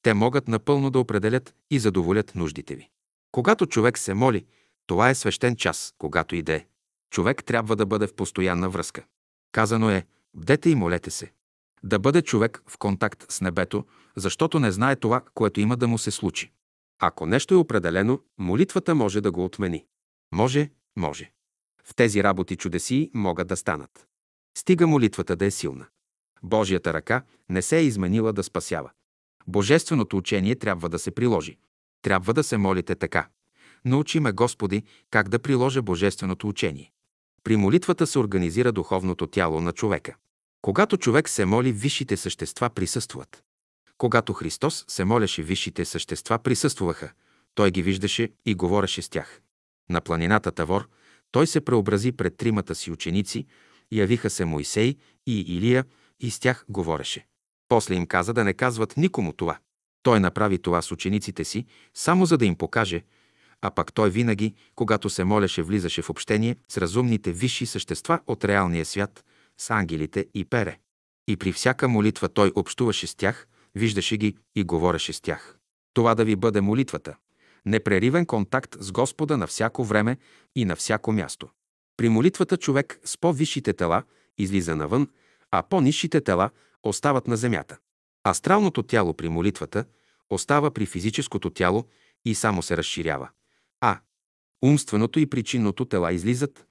те 0.02 0.14
могат 0.14 0.48
напълно 0.48 0.90
да 0.90 1.00
определят 1.00 1.56
и 1.72 1.80
задоволят 1.80 2.36
нуждите 2.36 2.76
ви. 2.76 2.90
Когато 3.32 3.66
човек 3.66 3.98
се 3.98 4.14
моли, 4.14 4.46
това 4.88 5.10
е 5.10 5.16
свещен 5.16 5.56
час, 5.56 5.94
когато 5.98 6.36
иде. 6.36 6.66
Човек 7.12 7.44
трябва 7.44 7.76
да 7.76 7.86
бъде 7.86 8.08
в 8.08 8.14
постоянна 8.14 8.70
връзка. 8.70 9.04
Казано 9.52 9.90
е, 9.90 10.06
бдете 10.34 10.70
и 10.70 10.76
молете 10.76 11.12
се. 11.12 11.32
Да 11.84 12.00
бъде 12.00 12.22
човек 12.22 12.64
в 12.68 12.78
контакт 12.78 13.26
с 13.30 13.42
небето, 13.42 13.86
защото 14.16 14.60
не 14.60 14.72
знае 14.72 14.96
това, 14.96 15.22
което 15.34 15.60
има 15.60 15.78
да 15.78 15.88
му 15.88 15.98
се 15.98 16.12
случи. 16.12 16.52
Ако 17.00 17.26
нещо 17.26 17.54
е 17.54 17.58
определено, 17.58 18.20
молитвата 18.38 18.96
може 18.96 19.22
да 19.22 19.32
го 19.32 19.46
отмени. 19.46 19.86
Може, 20.32 20.70
може. 20.96 21.32
В 21.84 21.96
тези 21.96 22.24
работи 22.24 22.56
чудеси 22.56 23.12
могат 23.14 23.48
да 23.48 23.58
станат. 23.58 24.08
Стига 24.58 24.88
молитвата 24.88 25.36
да 25.36 25.46
е 25.46 25.52
силна. 25.52 25.86
Божията 26.44 26.94
ръка 26.94 27.24
не 27.50 27.62
се 27.62 27.78
е 27.78 27.84
изменила 27.84 28.34
да 28.34 28.44
спасява. 28.44 28.92
Божественото 29.48 30.18
учение 30.18 30.56
трябва 30.56 30.90
да 30.90 31.00
се 31.00 31.12
приложи. 31.12 31.58
Трябва 32.02 32.34
да 32.34 32.44
се 32.44 32.58
молите 32.58 32.96
така. 32.96 33.28
Научи 33.86 34.20
ме, 34.20 34.32
Господи, 34.32 34.84
как 35.12 35.30
да 35.30 35.40
приложа 35.40 35.82
Божественото 35.82 36.48
учение. 36.48 36.92
При 37.44 37.56
молитвата 37.56 38.08
се 38.08 38.20
организира 38.20 38.72
духовното 38.72 39.28
тяло 39.28 39.62
на 39.62 39.72
човека. 39.72 40.16
Когато 40.62 40.98
човек 40.98 41.30
се 41.30 41.46
моли, 41.46 41.72
висшите 41.72 42.18
същества 42.18 42.70
присъстват. 42.70 43.44
Когато 43.98 44.34
Христос 44.34 44.86
се 44.88 45.06
молеше, 45.06 45.44
висшите 45.44 45.86
същества 45.86 46.40
присъствуваха. 46.40 47.12
Той 47.56 47.72
ги 47.72 47.82
виждаше 47.82 48.30
и 48.46 48.56
говореше 48.56 49.02
с 49.02 49.10
тях. 49.10 49.42
На 49.90 50.02
планината 50.02 50.52
Тавор 50.52 50.90
той 51.32 51.48
се 51.48 51.62
преобрази 51.62 52.12
пред 52.12 52.38
тримата 52.38 52.76
си 52.76 52.92
ученици, 52.92 53.46
явиха 53.92 54.30
се 54.30 54.46
Моисей 54.46 54.96
и 55.26 55.40
Илия 55.42 55.86
и 56.20 56.32
с 56.32 56.40
тях 56.40 56.66
говореше. 56.70 57.28
После 57.70 57.96
им 57.96 58.08
каза 58.08 58.34
да 58.34 58.44
не 58.44 58.54
казват 58.54 58.98
никому 58.98 59.34
това. 59.34 59.58
Той 60.04 60.20
направи 60.20 60.60
това 60.60 60.82
с 60.82 60.92
учениците 60.92 61.44
си, 61.44 61.66
само 61.94 62.26
за 62.26 62.38
да 62.38 62.46
им 62.46 62.56
покаже, 62.56 63.04
а 63.62 63.72
пък 63.72 63.94
той 63.94 64.10
винаги, 64.10 64.54
когато 64.76 65.10
се 65.10 65.24
молеше, 65.24 65.62
влизаше 65.62 66.02
в 66.02 66.10
общение 66.10 66.56
с 66.70 66.78
разумните 66.78 67.32
висши 67.32 67.66
същества 67.66 68.20
от 68.28 68.46
реалния 68.46 68.86
свят, 68.86 69.26
с 69.58 69.70
ангелите 69.70 70.28
и 70.34 70.46
пере. 70.46 70.80
И 71.28 71.38
при 71.38 71.52
всяка 71.52 71.88
молитва 71.88 72.30
той 72.30 72.52
общуваше 72.56 73.08
с 73.08 73.16
тях, 73.16 73.48
виждаше 73.76 74.18
ги 74.18 74.38
и 74.56 74.64
говореше 74.64 75.14
с 75.14 75.22
тях. 75.22 75.58
Това 75.94 76.16
да 76.16 76.26
ви 76.26 76.36
бъде 76.36 76.62
молитвата. 76.62 77.16
Непреривен 77.66 78.26
контакт 78.26 78.76
с 78.80 78.92
Господа 78.92 79.38
на 79.38 79.48
всяко 79.48 79.84
време 79.84 80.18
и 80.56 80.66
на 80.66 80.76
всяко 80.76 81.12
място. 81.12 81.50
При 81.98 82.10
молитвата 82.10 82.58
човек 82.58 83.00
с 83.04 83.18
по-висшите 83.18 83.74
тела 83.74 84.04
излиза 84.38 84.76
навън, 84.76 85.08
а 85.52 85.64
по-низшите 85.64 86.22
тела 86.22 86.50
остават 86.84 87.28
на 87.28 87.38
земята. 87.38 87.78
Астралното 88.28 88.84
тяло 88.84 89.14
при 89.14 89.30
молитвата 89.30 89.86
остава 90.30 90.72
при 90.72 90.86
физическото 90.86 91.50
тяло 91.50 91.86
и 92.26 92.36
само 92.36 92.62
се 92.62 92.78
разширява. 92.78 93.30
А 93.82 94.00
умственото 94.64 95.20
и 95.20 95.26
причинното 95.26 95.86
тела 95.86 96.14
излизат, 96.14 96.67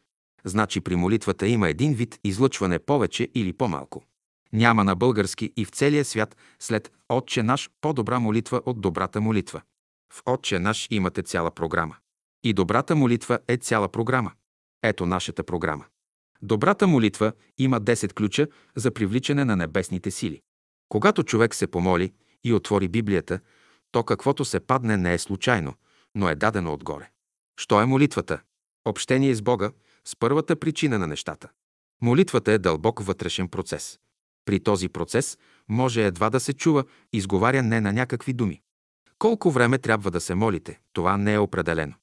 значи 0.46 0.80
при 0.80 0.96
молитвата 0.96 1.48
има 1.48 1.68
един 1.68 1.94
вид 1.94 2.20
излъчване 2.24 2.78
повече 2.78 3.28
или 3.35 3.52
по-малко. 3.52 4.04
Няма 4.52 4.85
на 4.85 4.96
български 4.96 5.52
и 5.56 5.64
в 5.64 5.70
целия 5.70 6.04
свят 6.04 6.37
след 6.59 6.92
Отче 7.09 7.42
наш 7.42 7.70
по-добра 7.80 8.18
молитва 8.18 8.62
от 8.66 8.80
добрата 8.80 9.20
молитва. 9.20 9.62
В 10.12 10.22
Отче 10.26 10.59
наш 10.59 10.88
имате 10.90 11.22
цяла 11.22 11.50
програма. 11.50 11.96
И 12.44 12.52
добрата 12.52 12.96
молитва 12.96 13.38
е 13.48 13.56
цяла 13.56 13.88
програма. 13.88 14.32
Ето 14.82 15.06
нашата 15.06 15.44
програма. 15.44 15.85
Добрата 16.42 16.87
молитва 16.87 17.32
има 17.59 17.80
10 17.80 18.12
ключа 18.12 18.46
за 18.76 18.90
привличане 18.90 19.44
на 19.44 19.56
небесните 19.56 20.11
сили. 20.11 20.40
Когато 20.88 21.22
човек 21.22 21.54
се 21.54 21.66
помоли 21.66 22.12
и 22.44 22.52
отвори 22.52 22.88
Библията, 22.88 23.40
то 23.92 24.02
каквото 24.02 24.44
се 24.44 24.61
падне 24.61 24.96
не 24.96 25.14
е 25.14 25.18
случайно, 25.18 25.74
но 26.14 26.28
е 26.28 26.35
дадено 26.35 26.72
отгоре. 26.72 27.11
Що 27.61 27.80
е 27.80 27.87
молитвата? 27.87 28.40
Общение 28.85 29.35
с 29.35 29.42
Бога 29.42 29.70
с 30.07 30.16
първата 30.19 30.57
причина 30.57 30.99
на 30.99 31.07
нещата. 31.07 31.49
Молитвата 32.03 32.53
е 32.53 32.59
дълбок 32.59 33.01
вътрешен 33.01 33.49
процес. 33.49 33.99
При 34.45 34.61
този 34.61 34.88
процес 34.88 35.38
може 35.69 36.07
едва 36.07 36.31
да 36.31 36.40
се 36.40 36.53
чува 36.53 36.85
изговаряне 37.12 37.81
на 37.81 37.92
някакви 37.92 38.33
думи. 38.33 38.61
Колко 39.19 39.51
време 39.51 39.79
трябва 39.79 40.11
да 40.11 40.21
се 40.21 40.35
молите, 40.35 40.81
това 40.92 41.16
не 41.16 41.35
е 41.35 41.38
определено. 41.38 41.95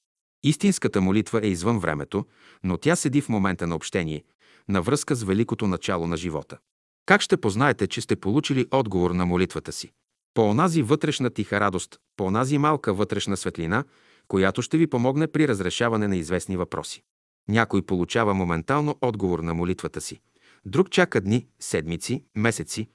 Истинската 0.43 1.01
молитва 1.01 1.39
е 1.43 1.47
извън 1.47 1.79
времето, 1.79 2.25
но 2.63 2.77
тя 2.77 2.95
седи 2.95 3.21
в 3.21 3.29
момента 3.29 3.67
на 3.67 3.75
общение, 3.75 4.23
на 4.69 4.81
връзка 4.81 5.15
с 5.15 5.23
великото 5.23 5.67
начало 5.67 6.07
на 6.07 6.17
живота. 6.17 6.57
Как 7.05 7.21
ще 7.21 7.37
познаете, 7.37 7.87
че 7.87 8.01
сте 8.01 8.15
получили 8.15 8.67
отговор 8.71 9.11
на 9.11 9.25
молитвата 9.25 9.71
си? 9.71 9.91
По 10.33 10.49
онази 10.49 10.81
вътрешна 10.81 11.29
тиха 11.29 11.59
радост, 11.59 11.99
по 12.17 12.25
онази 12.25 12.57
малка 12.57 12.93
вътрешна 12.93 13.37
светлина, 13.37 13.83
която 14.27 14.61
ще 14.61 14.77
ви 14.77 14.87
помогне 14.87 15.27
при 15.27 15.47
разрешаване 15.47 16.07
на 16.07 16.15
известни 16.15 16.57
въпроси. 16.57 17.03
Някой 17.47 17.81
получава 17.81 18.33
моментално 18.33 18.97
отговор 19.01 19.39
на 19.39 19.53
молитвата 19.53 20.01
си. 20.01 20.19
Друг 20.65 20.89
чака 20.89 21.21
дни, 21.21 21.47
седмици, 21.59 22.25
месеци, 22.35 22.89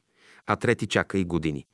а 0.47 0.57
трети 0.57 0.87
чака 0.87 1.19
и 1.19 1.25
години. 1.25 1.67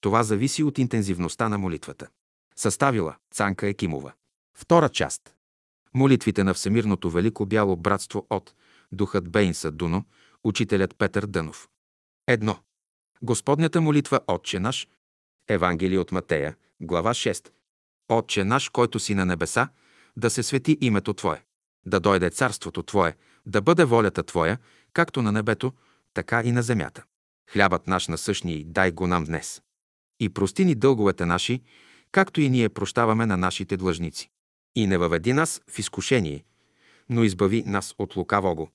Това 0.00 0.22
зависи 0.22 0.62
от 0.62 0.78
интензивността 0.78 1.48
на 1.48 1.58
молитвата. 1.58 2.08
Съставила 2.56 3.16
Цанка 3.30 3.68
Екимова. 3.68 4.12
Втора 4.54 4.88
част. 4.88 5.34
Молитвите 5.94 6.44
на 6.44 6.54
Всемирното 6.54 7.10
Велико 7.10 7.46
Бяло 7.46 7.76
Братство 7.76 8.26
от 8.30 8.54
Духът 8.92 9.30
Бейнса 9.30 9.70
Дуно, 9.70 10.04
учителят 10.44 10.96
Петър 10.98 11.26
Дънов. 11.26 11.68
Едно. 12.26 12.58
Господнята 13.22 13.80
молитва 13.80 14.20
Отче 14.26 14.60
наш. 14.60 14.88
Евангелие 15.48 15.98
от 15.98 16.12
Матея, 16.12 16.56
глава 16.80 17.10
6. 17.10 17.50
Отче 18.08 18.44
наш, 18.44 18.68
който 18.68 18.98
си 18.98 19.14
на 19.14 19.26
небеса, 19.26 19.68
да 20.16 20.30
се 20.30 20.42
свети 20.42 20.78
името 20.80 21.14
Твое. 21.14 21.44
Да 21.86 22.00
дойде 22.00 22.30
царството 22.30 22.82
Твое, 22.82 23.16
да 23.46 23.62
бъде 23.62 23.84
волята 23.84 24.22
Твоя, 24.22 24.58
както 24.92 25.22
на 25.22 25.32
небето, 25.32 25.72
така 26.14 26.42
и 26.44 26.52
на 26.52 26.62
земята. 26.62 27.04
Хлябът 27.50 27.86
наш 27.86 28.08
насъщни 28.08 28.64
дай 28.64 28.90
го 28.90 29.06
нам 29.06 29.24
днес. 29.24 29.62
И 30.20 30.28
прости 30.28 30.64
ни 30.64 30.74
дълговете 30.74 31.26
наши, 31.26 31.62
както 32.12 32.40
и 32.40 32.50
ние 32.50 32.68
прощаваме 32.68 33.26
на 33.26 33.36
нашите 33.36 33.76
длъжници. 33.76 34.30
И 34.74 34.86
не 34.86 34.98
въведи 34.98 35.32
нас 35.32 35.62
в 35.70 35.78
изкушение, 35.78 36.44
но 37.08 37.24
избави 37.24 37.62
нас 37.66 37.94
от 37.98 38.16
лукавого, 38.16 38.70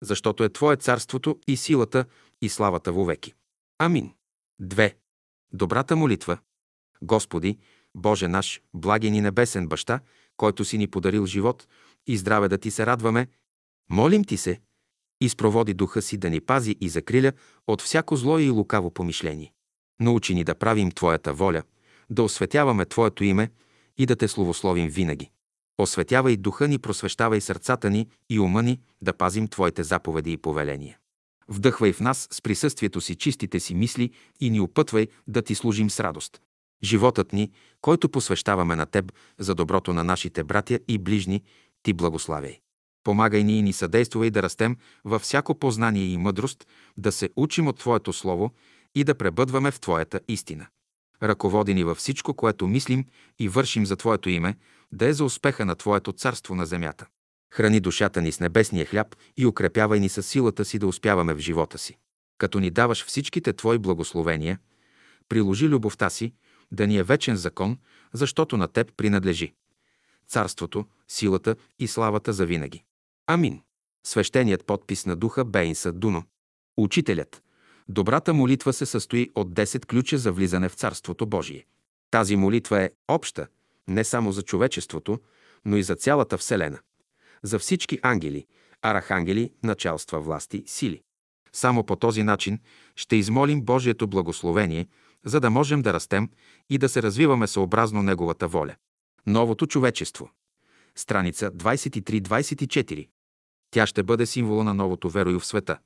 защото 0.00 0.44
е 0.44 0.48
Твое 0.48 0.76
царството 0.76 1.38
и 1.48 1.56
силата 1.56 2.04
и 2.40 2.48
славата 2.48 2.92
вовеки. 2.92 3.34
Амин. 3.78 4.14
2. 4.62 4.94
Добрата 5.52 5.96
молитва. 5.96 6.38
Господи, 7.02 7.58
Боже 7.94 8.28
наш, 8.28 8.60
благен 8.74 9.14
и 9.14 9.20
небесен 9.20 9.68
баща, 9.68 10.00
който 10.36 10.64
си 10.64 10.78
ни 10.78 10.86
подарил 10.86 11.26
живот 11.26 11.66
и 12.06 12.16
здраве 12.16 12.48
да 12.48 12.58
ти 12.58 12.70
се 12.70 12.86
радваме, 12.86 13.26
молим 13.90 14.24
ти 14.24 14.36
се, 14.36 14.60
изпроводи 15.20 15.74
духа 15.74 16.02
си 16.02 16.16
да 16.16 16.30
ни 16.30 16.40
пази 16.40 16.76
и 16.80 16.88
закриля 16.88 17.32
от 17.66 17.82
всяко 17.82 18.16
зло 18.16 18.38
и 18.38 18.50
лукаво 18.50 18.90
помишление. 18.90 19.52
Научи 20.00 20.34
ни 20.34 20.44
да 20.44 20.54
правим 20.54 20.90
Твоята 20.90 21.32
воля, 21.34 21.62
да 22.10 22.22
осветяваме 22.22 22.84
Твоето 22.84 23.24
име 23.24 23.50
и 23.98 24.06
да 24.06 24.16
те 24.16 24.28
словословим 24.28 24.88
винаги. 24.88 25.30
Осветявай 25.78 26.36
духа 26.36 26.68
ни, 26.68 26.78
просвещавай 26.78 27.40
сърцата 27.40 27.90
ни 27.90 28.08
и 28.30 28.40
ума 28.40 28.62
ни 28.62 28.80
да 29.02 29.12
пазим 29.12 29.48
Твоите 29.48 29.82
заповеди 29.82 30.32
и 30.32 30.36
повеления. 30.36 30.98
Вдъхвай 31.48 31.92
в 31.92 32.00
нас 32.00 32.28
с 32.30 32.42
присъствието 32.42 33.00
си 33.00 33.14
чистите 33.14 33.60
си 33.60 33.74
мисли 33.74 34.10
и 34.40 34.50
ни 34.50 34.60
опътвай 34.60 35.06
да 35.26 35.42
Ти 35.42 35.54
служим 35.54 35.90
с 35.90 36.00
радост. 36.00 36.40
Животът 36.84 37.32
ни, 37.32 37.50
който 37.80 38.08
посвещаваме 38.08 38.76
на 38.76 38.86
Теб 38.86 39.12
за 39.38 39.54
доброто 39.54 39.92
на 39.92 40.04
нашите 40.04 40.44
братя 40.44 40.78
и 40.88 40.98
ближни, 40.98 41.42
Ти 41.82 41.92
благославяй. 41.92 42.58
Помагай 43.04 43.44
ни 43.44 43.58
и 43.58 43.62
ни 43.62 43.72
съдействай 43.72 44.30
да 44.30 44.42
растем 44.42 44.76
във 45.04 45.22
всяко 45.22 45.54
познание 45.54 46.04
и 46.04 46.18
мъдрост, 46.18 46.66
да 46.96 47.12
се 47.12 47.30
учим 47.36 47.68
от 47.68 47.78
Твоето 47.78 48.12
Слово 48.12 48.50
и 48.94 49.04
да 49.04 49.14
пребъдваме 49.14 49.70
в 49.70 49.80
Твоята 49.80 50.20
истина. 50.28 50.66
Ръководи 51.22 51.74
ни 51.74 51.84
във 51.84 51.98
всичко, 51.98 52.34
което 52.34 52.66
мислим 52.66 53.04
и 53.38 53.48
вършим 53.48 53.86
за 53.86 53.96
Твоето 53.96 54.28
име, 54.28 54.56
да 54.92 55.06
е 55.06 55.12
за 55.12 55.24
успеха 55.24 55.64
на 55.64 55.74
Твоето 55.74 56.12
царство 56.12 56.54
на 56.54 56.66
земята. 56.66 57.06
Храни 57.54 57.80
душата 57.80 58.22
ни 58.22 58.32
с 58.32 58.40
небесния 58.40 58.86
хляб 58.86 59.16
и 59.36 59.46
укрепявай 59.46 60.00
ни 60.00 60.08
със 60.08 60.26
силата 60.26 60.64
си 60.64 60.78
да 60.78 60.86
успяваме 60.86 61.34
в 61.34 61.38
живота 61.38 61.78
си. 61.78 61.98
Като 62.38 62.60
ни 62.60 62.70
даваш 62.70 63.04
всичките 63.04 63.52
Твои 63.52 63.78
благословения, 63.78 64.58
приложи 65.28 65.68
любовта 65.68 66.10
си, 66.10 66.34
да 66.72 66.86
ни 66.86 66.96
е 66.96 67.02
вечен 67.02 67.36
закон, 67.36 67.78
защото 68.12 68.56
на 68.56 68.68
Теб 68.68 68.92
принадлежи. 68.96 69.54
Царството, 70.32 70.84
силата 71.08 71.56
и 71.78 71.88
славата 71.88 72.32
за 72.32 72.46
винаги. 72.46 72.84
Амин. 73.26 73.60
Свещеният 74.06 74.66
подпис 74.66 75.06
на 75.06 75.16
духа 75.16 75.44
Бейнса 75.44 75.92
Дуно. 75.92 76.24
Учителят. 76.76 77.42
Добрата 77.88 78.34
молитва 78.34 78.72
се 78.72 78.86
състои 78.86 79.30
от 79.34 79.52
10 79.52 79.86
ключа 79.86 80.18
за 80.18 80.32
влизане 80.32 80.68
в 80.68 80.74
Царството 80.74 81.26
Божие. 81.26 81.66
Тази 82.10 82.36
молитва 82.36 82.82
е 82.82 82.90
обща, 83.08 83.46
не 83.88 84.04
само 84.04 84.32
за 84.32 84.42
човечеството, 84.42 85.20
но 85.64 85.76
и 85.76 85.82
за 85.82 85.96
цялата 85.96 86.38
Вселена. 86.38 86.78
За 87.42 87.58
всички 87.58 87.98
ангели, 88.02 88.46
арахангели, 88.82 89.52
началства, 89.62 90.20
власти, 90.20 90.62
сили. 90.66 91.02
Само 91.52 91.84
по 91.84 91.96
този 91.96 92.22
начин 92.22 92.58
ще 92.96 93.16
измолим 93.16 93.62
Божието 93.62 94.08
благословение, 94.08 94.88
за 95.24 95.40
да 95.40 95.50
можем 95.50 95.82
да 95.82 95.92
растем 95.92 96.30
и 96.70 96.78
да 96.78 96.88
се 96.88 97.02
развиваме 97.02 97.46
съобразно 97.46 98.02
Неговата 98.02 98.48
воля. 98.48 98.74
Новото 99.26 99.66
човечество. 99.66 100.30
Страница 100.94 101.50
23-24. 101.50 103.08
Тя 103.70 103.86
ще 103.86 104.02
бъде 104.02 104.26
символа 104.26 104.64
на 104.64 104.74
новото 104.74 105.10
верою 105.10 105.40
в 105.40 105.46
света. 105.46 105.78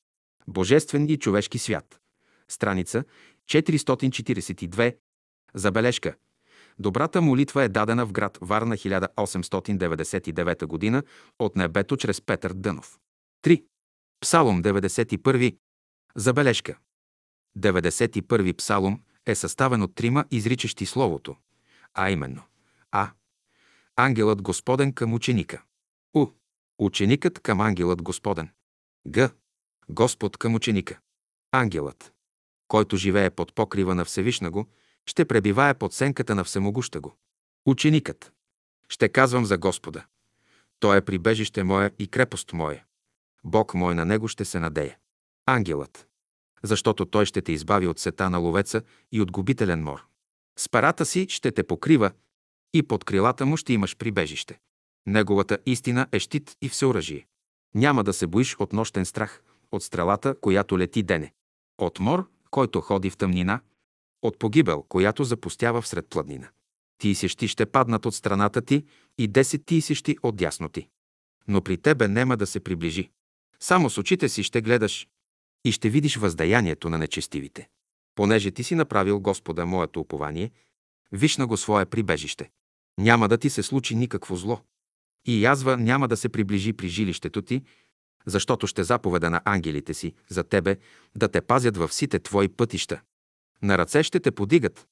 Божествен 0.48 1.08
и 1.08 1.18
човешки 1.18 1.58
свят. 1.58 2.00
Страница 2.48 3.04
442. 3.50 4.96
Забележка. 5.54 6.14
Добрата 6.78 7.22
молитва 7.22 7.64
е 7.64 7.68
дадена 7.68 8.06
в 8.06 8.12
град 8.12 8.38
Варна 8.40 8.76
1899 8.76 10.92
г. 10.92 11.02
от 11.38 11.56
небето 11.56 11.96
чрез 11.96 12.20
Петър 12.20 12.52
Дънов. 12.52 12.98
3. 13.44 13.64
Псалом 14.20 14.62
91. 14.62 15.56
Забележка. 16.14 16.78
91 17.58 18.56
псалом 18.56 19.00
е 19.26 19.34
съставен 19.34 19.82
от 19.82 19.94
трима 19.94 20.24
изричащи 20.30 20.86
Словото, 20.86 21.36
а 21.94 22.10
именно 22.10 22.42
А. 22.92 23.10
Ангелът 23.98 24.42
Господен 24.42 24.92
към 24.92 25.14
ученика. 25.14 25.62
У. 26.14 26.26
Ученикът 26.78 27.40
към 27.40 27.60
ангелът 27.60 28.02
Господен. 28.02 28.50
Г. 29.14 29.30
Господ 29.88 30.36
към 30.36 30.54
ученика. 30.54 30.98
Ангелът, 31.52 32.12
който 32.68 32.96
живее 32.96 33.30
под 33.30 33.54
покрива 33.54 33.94
на 33.94 34.04
Всевишна 34.04 34.50
го, 34.50 34.66
ще 35.06 35.24
пребивае 35.24 35.74
под 35.74 35.92
сенката 35.92 36.34
на 36.34 36.44
Всемогуща 36.44 37.00
го. 37.00 37.16
Ученикът. 37.66 38.32
Ще 38.88 39.08
казвам 39.08 39.44
за 39.44 39.58
Господа. 39.58 40.06
Той 40.80 40.96
е 40.96 41.04
прибежище 41.04 41.62
мое 41.62 41.90
и 41.98 42.08
крепост 42.08 42.52
моя. 42.52 42.84
Бог 43.44 43.74
мой 43.74 43.94
на 43.94 44.04
него 44.04 44.28
ще 44.28 44.44
се 44.44 44.60
надея. 44.60 44.96
Ангелът. 45.46 46.08
Защото 46.62 47.06
той 47.06 47.26
ще 47.26 47.42
те 47.42 47.52
избави 47.52 47.86
от 47.86 47.98
сета 47.98 48.30
на 48.30 48.38
ловеца 48.38 48.82
и 49.12 49.20
от 49.20 49.32
губителен 49.32 49.82
мор. 49.82 50.06
С 50.58 50.68
парата 50.68 51.06
си 51.06 51.26
ще 51.28 51.52
те 51.52 51.66
покрива 51.66 52.10
и 52.76 52.82
под 52.82 53.04
крилата 53.04 53.46
му 53.46 53.56
ще 53.56 53.72
имаш 53.72 53.96
прибежище. 53.96 54.58
Неговата 55.06 55.58
истина 55.66 56.06
е 56.12 56.18
щит 56.18 56.56
и 56.62 56.68
всеоръжие. 56.68 57.26
Няма 57.74 58.04
да 58.04 58.12
се 58.12 58.26
боиш 58.26 58.56
от 58.58 58.72
нощен 58.72 59.04
страх, 59.04 59.42
от 59.72 59.82
стрелата, 59.82 60.40
която 60.40 60.78
лети 60.78 61.02
дене, 61.02 61.32
от 61.78 62.00
мор, 62.00 62.28
който 62.50 62.80
ходи 62.80 63.10
в 63.10 63.16
тъмнина, 63.16 63.60
от 64.22 64.38
погибел, 64.38 64.82
която 64.82 65.24
запустява 65.24 65.82
всред 65.82 66.06
плъднина. 66.10 66.48
Ти 66.98 67.14
сещи 67.14 67.48
ще 67.48 67.66
паднат 67.66 68.06
от 68.06 68.14
страната 68.14 68.62
ти 68.62 68.84
и 69.18 69.28
десет 69.28 69.66
ти 69.66 69.80
сещи 69.80 70.16
от 70.22 70.36
дясно 70.36 70.68
ти. 70.68 70.88
Но 71.48 71.62
при 71.62 71.76
тебе 71.76 72.08
нема 72.08 72.36
да 72.36 72.46
се 72.46 72.60
приближи. 72.60 73.10
Само 73.60 73.90
с 73.90 73.98
очите 73.98 74.28
си 74.28 74.42
ще 74.42 74.60
гледаш 74.60 75.08
и 75.64 75.72
ще 75.72 75.90
видиш 75.90 76.16
въздаянието 76.16 76.90
на 76.90 76.98
нечестивите. 76.98 77.68
Понеже 78.14 78.50
ти 78.50 78.64
си 78.64 78.74
направил 78.74 79.20
Господа 79.20 79.66
моето 79.66 80.00
упование, 80.00 80.50
виж 81.12 81.36
на 81.36 81.46
го 81.46 81.56
свое 81.56 81.86
прибежище. 81.86 82.50
Няма 82.98 83.28
да 83.28 83.38
ти 83.38 83.50
се 83.50 83.62
случи 83.62 83.94
никакво 83.94 84.36
зло. 84.36 84.60
И 85.26 85.44
язва 85.44 85.76
няма 85.76 86.08
да 86.08 86.16
се 86.16 86.28
приближи 86.28 86.72
при 86.72 86.88
жилището 86.88 87.42
ти, 87.42 87.62
защото 88.26 88.66
ще 88.66 88.84
заповеда 88.84 89.30
на 89.30 89.40
ангелите 89.44 89.94
си 89.94 90.14
за 90.28 90.44
тебе 90.44 90.76
да 91.16 91.28
те 91.28 91.40
пазят 91.40 91.76
във 91.76 91.90
всите 91.90 92.18
твои 92.18 92.48
пътища. 92.48 93.00
На 93.62 93.78
ръце 93.78 94.02
ще 94.02 94.20
те 94.20 94.30
подигат, 94.30 94.86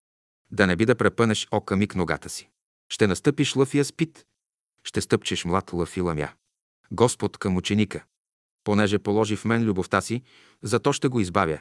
да 0.51 0.67
не 0.67 0.77
би 0.77 0.87
да 0.87 0.95
препънеш 0.95 1.49
ока 1.51 1.77
миг 1.77 1.95
ногата 1.95 2.29
си. 2.29 2.51
Ще 2.89 3.07
настъпиш 3.07 3.57
лъв 3.57 3.75
и 3.75 3.79
аспит, 3.79 4.27
ще 4.85 5.01
стъпчеш 5.01 5.45
млад 5.45 5.73
лъв 5.73 5.97
и 5.97 6.01
ламя. 6.01 6.29
Господ 6.91 7.39
към 7.39 7.57
ученика. 7.57 8.05
Понеже 8.65 8.99
положи 8.99 9.37
в 9.37 9.45
мен 9.45 9.65
любовта 9.65 10.01
си, 10.01 10.23
зато 10.63 10.93
ще 10.93 11.09
го 11.09 11.21
избавя. 11.21 11.61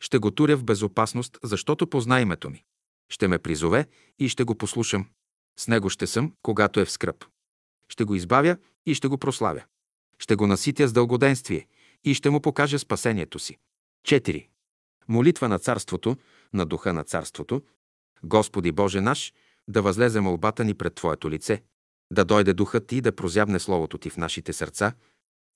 Ще 0.00 0.18
го 0.18 0.30
туря 0.30 0.56
в 0.56 0.64
безопасност, 0.64 1.38
защото 1.42 1.86
позна 1.86 2.20
името 2.20 2.50
ми. 2.50 2.64
Ще 3.08 3.28
ме 3.28 3.38
призове 3.38 3.86
и 4.18 4.28
ще 4.28 4.44
го 4.44 4.54
послушам. 4.54 5.06
С 5.60 5.68
него 5.68 5.90
ще 5.90 6.06
съм, 6.06 6.32
когато 6.42 6.80
е 6.80 6.84
в 6.84 6.90
скръп. 6.90 7.24
Ще 7.88 8.04
го 8.04 8.14
избавя 8.14 8.56
и 8.86 8.94
ще 8.94 9.08
го 9.08 9.18
прославя. 9.18 9.64
Ще 10.18 10.36
го 10.36 10.46
наситя 10.46 10.88
с 10.88 10.92
дългоденствие 10.92 11.66
и 12.04 12.14
ще 12.14 12.30
му 12.30 12.40
покажа 12.40 12.78
спасението 12.78 13.38
си. 13.38 13.56
4. 14.08 14.46
Молитва 15.08 15.48
на 15.48 15.58
царството, 15.58 16.16
на 16.52 16.66
духа 16.66 16.92
на 16.92 17.04
царството. 17.04 17.62
Господи 18.24 18.72
Боже 18.72 19.00
наш, 19.00 19.32
да 19.68 19.82
възлезе 19.82 20.20
молбата 20.20 20.64
ни 20.64 20.74
пред 20.74 20.94
Твоето 20.94 21.30
лице, 21.30 21.62
да 22.12 22.24
дойде 22.24 22.52
духът 22.52 22.86
Ти 22.86 23.00
да 23.00 23.16
прозябне 23.16 23.58
Словото 23.58 23.98
Ти 23.98 24.10
в 24.10 24.16
нашите 24.16 24.52
сърца, 24.52 24.92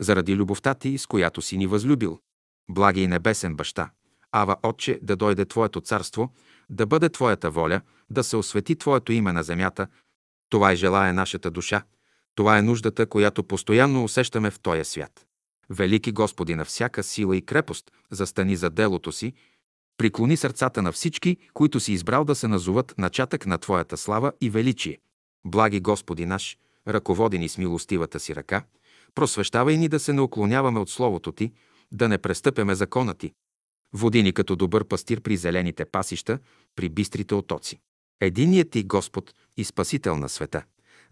заради 0.00 0.36
любовта 0.36 0.74
Ти, 0.74 0.98
с 0.98 1.06
която 1.06 1.42
си 1.42 1.56
ни 1.56 1.66
възлюбил. 1.66 2.20
Благи 2.70 3.00
и 3.00 3.08
небесен 3.08 3.56
баща, 3.56 3.90
Ава 4.32 4.56
Отче, 4.62 4.98
да 5.02 5.16
дойде 5.16 5.44
Твоето 5.44 5.80
царство, 5.80 6.32
да 6.74 6.86
бъде 6.86 7.08
Твоята 7.08 7.50
воля, 7.50 7.80
да 8.10 8.24
се 8.24 8.36
освети 8.36 8.76
Твоето 8.76 9.12
име 9.12 9.32
на 9.32 9.42
земята. 9.42 9.86
Това 10.50 10.72
и 10.72 10.76
желая 10.76 11.14
нашата 11.14 11.50
душа. 11.50 11.82
Това 12.34 12.58
е 12.58 12.62
нуждата, 12.62 13.06
която 13.06 13.44
постоянно 13.44 14.04
усещаме 14.04 14.50
в 14.50 14.60
този 14.60 14.84
свят. 14.84 15.26
Велики 15.70 16.12
Господи 16.12 16.54
на 16.54 16.64
всяка 16.64 17.02
сила 17.02 17.36
и 17.36 17.42
крепост, 17.42 17.90
застани 18.10 18.56
за 18.56 18.70
делото 18.70 19.12
си, 19.12 19.32
приклони 19.98 20.36
сърцата 20.36 20.82
на 20.82 20.92
всички, 20.92 21.36
които 21.54 21.80
си 21.80 21.92
избрал 21.92 22.24
да 22.24 22.34
се 22.34 22.48
назоват 22.48 22.94
начатък 22.98 23.46
на 23.46 23.58
Твоята 23.58 23.96
слава 23.96 24.32
и 24.40 24.50
величие. 24.50 24.98
Благи 25.44 25.80
Господи 25.80 26.26
наш, 26.26 26.58
ръководи 26.88 27.38
ни 27.38 27.48
с 27.48 27.58
милостивата 27.58 28.20
си 28.20 28.34
ръка, 28.34 28.64
просвещавай 29.14 29.76
ни 29.76 29.88
да 29.88 29.98
се 30.00 30.12
не 30.12 30.20
уклоняваме 30.20 30.80
от 30.80 30.90
Словото 30.90 31.32
Ти, 31.32 31.52
да 31.92 32.08
не 32.08 32.18
престъпяме 32.18 32.74
закона 32.74 33.14
Ти. 33.14 33.32
Води 33.92 34.22
ни 34.22 34.32
като 34.32 34.56
добър 34.56 34.84
пастир 34.84 35.20
при 35.20 35.36
зелените 35.36 35.84
пасища, 35.84 36.38
при 36.76 36.88
бистрите 36.88 37.34
отоци. 37.34 37.80
Единият 38.20 38.70
Ти 38.70 38.84
Господ 38.84 39.34
и 39.56 39.64
Спасител 39.64 40.16
на 40.16 40.28
света, 40.28 40.62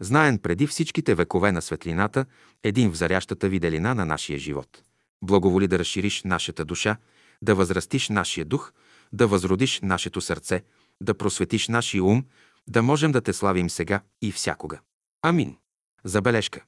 знаен 0.00 0.38
преди 0.38 0.66
всичките 0.66 1.14
векове 1.14 1.52
на 1.52 1.62
светлината, 1.62 2.26
един 2.62 2.90
в 2.90 2.96
зарящата 2.96 3.48
виделина 3.48 3.94
на 3.94 4.06
нашия 4.06 4.38
живот. 4.38 4.82
Благоволи 5.22 5.68
да 5.68 5.78
разшириш 5.78 6.22
нашата 6.22 6.64
душа, 6.64 6.96
да 7.42 7.54
възрастиш 7.54 8.08
нашия 8.08 8.44
дух, 8.44 8.72
да 9.12 9.26
възродиш 9.26 9.80
нашето 9.82 10.20
сърце, 10.20 10.62
да 11.00 11.14
просветиш 11.14 11.68
нашия 11.68 12.04
ум, 12.04 12.24
да 12.68 12.82
можем 12.82 13.12
да 13.12 13.20
те 13.20 13.32
славим 13.32 13.70
сега 13.70 14.00
и 14.22 14.32
всякога. 14.32 14.80
Амин. 15.22 15.56
Забележка. 16.04 16.64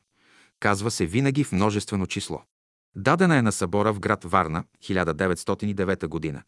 Казва 0.60 0.90
се 0.90 1.06
винаги 1.06 1.44
в 1.44 1.52
множествено 1.52 2.06
число. 2.06 2.42
Дадена 2.96 3.36
е 3.36 3.42
на 3.42 3.52
събора 3.52 3.92
в 3.92 4.00
град 4.00 4.24
Варна, 4.24 4.64
1909 4.84 6.06
година. 6.06 6.42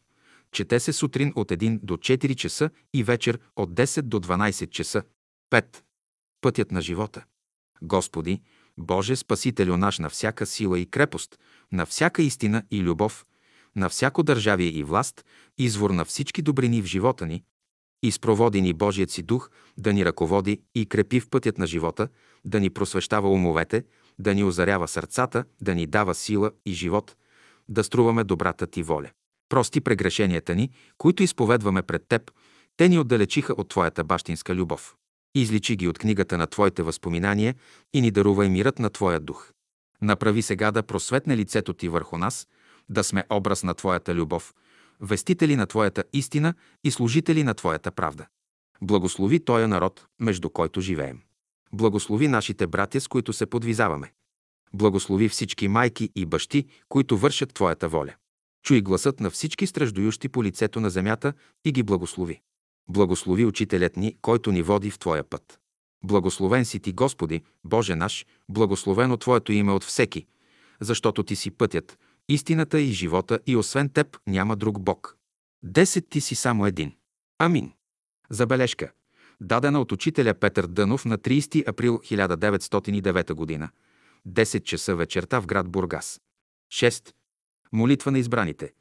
Чете 0.52 0.80
се 0.80 0.92
сутрин 0.92 1.32
от 1.34 1.48
1 1.50 1.78
до 1.82 1.96
4 1.96 2.34
часа 2.34 2.70
и 2.94 3.04
вечер 3.04 3.38
от 3.56 3.74
10 3.74 4.02
до 4.02 4.20
12 4.20 4.70
часа. 4.70 5.02
5. 5.50 5.82
Пътят 6.40 6.70
на 6.70 6.80
живота. 6.80 7.24
Господи, 7.82 8.42
Боже, 8.78 9.16
Спасителю 9.16 9.76
наш 9.76 9.98
на 9.98 10.10
всяка 10.10 10.46
сила 10.46 10.78
и 10.78 10.86
крепост, 10.86 11.38
на 11.72 11.86
всяка 11.86 12.22
истина 12.22 12.62
и 12.70 12.82
любов, 12.82 13.26
на 13.76 13.88
всяко 13.88 14.22
държавие 14.22 14.68
и 14.68 14.84
власт, 14.84 15.24
извор 15.58 15.90
на 15.90 16.04
всички 16.04 16.42
добрини 16.42 16.82
в 16.82 16.86
живота 16.86 17.26
ни, 17.26 17.44
изпроводи 18.02 18.62
ни 18.62 18.72
Божият 18.72 19.10
си 19.10 19.22
дух 19.22 19.50
да 19.78 19.92
ни 19.92 20.04
ръководи 20.04 20.62
и 20.74 20.86
крепи 20.86 21.20
в 21.20 21.30
пътят 21.30 21.58
на 21.58 21.66
живота, 21.66 22.08
да 22.44 22.60
ни 22.60 22.70
просвещава 22.70 23.30
умовете, 23.30 23.84
да 24.18 24.34
ни 24.34 24.44
озарява 24.44 24.88
сърцата, 24.88 25.44
да 25.60 25.74
ни 25.74 25.86
дава 25.86 26.14
сила 26.14 26.50
и 26.66 26.72
живот, 26.72 27.16
да 27.68 27.84
струваме 27.84 28.24
добрата 28.24 28.66
ти 28.66 28.82
воля. 28.82 29.10
Прости 29.48 29.80
прегрешенията 29.80 30.54
ни, 30.54 30.70
които 30.98 31.22
изповедваме 31.22 31.82
пред 31.82 32.08
теб, 32.08 32.30
те 32.76 32.88
ни 32.88 32.98
отдалечиха 32.98 33.52
от 33.52 33.68
твоята 33.68 34.04
бащинска 34.04 34.54
любов. 34.54 34.96
Изличи 35.34 35.76
ги 35.76 35.88
от 35.88 35.98
книгата 35.98 36.38
на 36.38 36.46
твоите 36.46 36.82
възпоминания 36.82 37.54
и 37.94 38.00
ни 38.00 38.10
дарувай 38.10 38.48
мирът 38.48 38.78
на 38.78 38.90
твоя 38.90 39.20
дух. 39.20 39.52
Направи 40.02 40.42
сега 40.42 40.70
да 40.70 40.82
просветне 40.82 41.36
лицето 41.36 41.72
ти 41.72 41.88
върху 41.88 42.18
нас, 42.18 42.48
да 42.88 43.04
сме 43.04 43.24
образ 43.30 43.62
на 43.62 43.74
твоята 43.74 44.14
любов, 44.14 44.54
вестители 45.00 45.56
на 45.56 45.66
твоята 45.66 46.04
истина 46.12 46.54
и 46.84 46.90
служители 46.90 47.44
на 47.44 47.54
твоята 47.54 47.90
правда. 47.90 48.26
Благослови 48.82 49.44
тоя 49.44 49.68
народ, 49.68 50.06
между 50.20 50.50
който 50.50 50.80
живеем. 50.80 51.20
Благослови 51.72 52.28
нашите 52.28 52.66
братя, 52.66 53.00
с 53.00 53.08
които 53.08 53.32
се 53.32 53.46
подвизаваме. 53.46 54.12
Благослови 54.74 55.28
всички 55.28 55.68
майки 55.68 56.10
и 56.14 56.26
бащи, 56.26 56.66
които 56.88 57.18
вършат 57.18 57.54
Твоята 57.54 57.88
воля. 57.88 58.14
Чуй 58.62 58.80
гласът 58.82 59.20
на 59.20 59.30
всички 59.30 59.66
страждующи 59.66 60.28
по 60.28 60.44
лицето 60.44 60.80
на 60.80 60.90
земята 60.90 61.32
и 61.64 61.72
ги 61.72 61.82
благослови. 61.82 62.40
Благослови 62.88 63.44
учителят 63.44 63.96
ни, 63.96 64.16
който 64.22 64.52
ни 64.52 64.62
води 64.62 64.90
в 64.90 64.98
Твоя 64.98 65.24
път. 65.24 65.58
Благословен 66.04 66.64
си 66.64 66.80
Ти, 66.80 66.92
Господи, 66.92 67.42
Боже 67.64 67.94
наш, 67.94 68.26
благословено 68.48 69.16
Твоето 69.16 69.52
име 69.52 69.72
от 69.72 69.84
всеки, 69.84 70.26
защото 70.80 71.22
Ти 71.22 71.36
си 71.36 71.50
пътят, 71.50 71.98
истината 72.28 72.80
и 72.80 72.92
живота 72.92 73.38
и 73.46 73.56
освен 73.56 73.88
Теб 73.88 74.18
няма 74.26 74.56
друг 74.56 74.80
Бог. 74.80 75.16
Десет 75.62 76.06
Ти 76.10 76.20
си 76.20 76.34
само 76.34 76.66
един. 76.66 76.92
Амин. 77.38 77.72
Забележка 78.30 78.92
дадена 79.40 79.80
от 79.80 79.92
учителя 79.92 80.34
Петър 80.34 80.66
Дънов 80.66 81.04
на 81.04 81.18
30 81.18 81.68
април 81.68 81.98
1909 81.98 83.58
г. 83.58 83.70
10 84.28 84.62
часа 84.62 84.96
вечерта 84.96 85.40
в 85.40 85.46
град 85.46 85.68
Бургас. 85.68 86.20
6. 86.72 87.12
Молитва 87.72 88.10
на 88.10 88.18
избраните. 88.18 88.72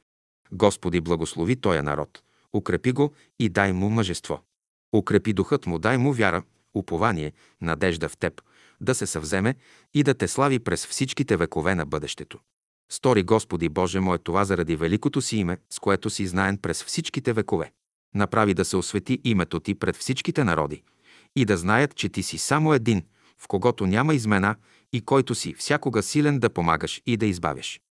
Господи, 0.52 1.02
благослови 1.02 1.56
тоя 1.56 1.84
народ, 1.84 2.24
укрепи 2.54 2.92
го 2.92 3.14
и 3.40 3.50
дай 3.50 3.74
му 3.74 3.90
мъжество. 3.90 4.44
Укрепи 4.96 5.34
духът 5.34 5.66
му, 5.66 5.80
дай 5.80 5.98
му 5.98 6.14
вяра, 6.14 6.44
упование, 6.74 7.34
надежда 7.62 8.10
в 8.10 8.18
теб, 8.18 8.42
да 8.82 8.96
се 8.96 9.08
съвземе 9.08 9.56
и 9.94 10.04
да 10.04 10.14
те 10.14 10.28
слави 10.28 10.60
през 10.60 10.88
всичките 10.88 11.38
векове 11.38 11.76
на 11.76 11.86
бъдещето. 11.86 12.40
Стори 12.92 13.24
Господи 13.24 13.70
Боже 13.70 14.00
мой 14.00 14.18
това 14.18 14.46
заради 14.46 14.76
великото 14.76 15.22
си 15.22 15.38
име, 15.38 15.58
с 15.70 15.80
което 15.80 16.10
си 16.10 16.28
знаен 16.28 16.58
през 16.58 16.84
всичките 16.84 17.34
векове 17.34 17.72
направи 18.16 18.54
да 18.54 18.66
се 18.66 18.78
освети 18.78 19.20
името 19.24 19.60
ти 19.60 19.76
пред 19.76 19.96
всичките 19.96 20.44
народи 20.44 20.84
и 21.36 21.46
да 21.46 21.58
знаят, 21.58 21.96
че 21.96 22.10
ти 22.10 22.24
си 22.24 22.38
само 22.38 22.74
един, 22.74 23.04
в 23.40 23.48
когото 23.48 23.86
няма 23.86 24.14
измена 24.14 24.56
и 24.94 25.02
който 25.02 25.36
си 25.36 25.54
всякога 25.54 26.04
силен 26.04 26.40
да 26.40 26.50
помагаш 26.50 27.02
и 27.06 27.18
да 27.18 27.26
избавяш. 27.26 27.82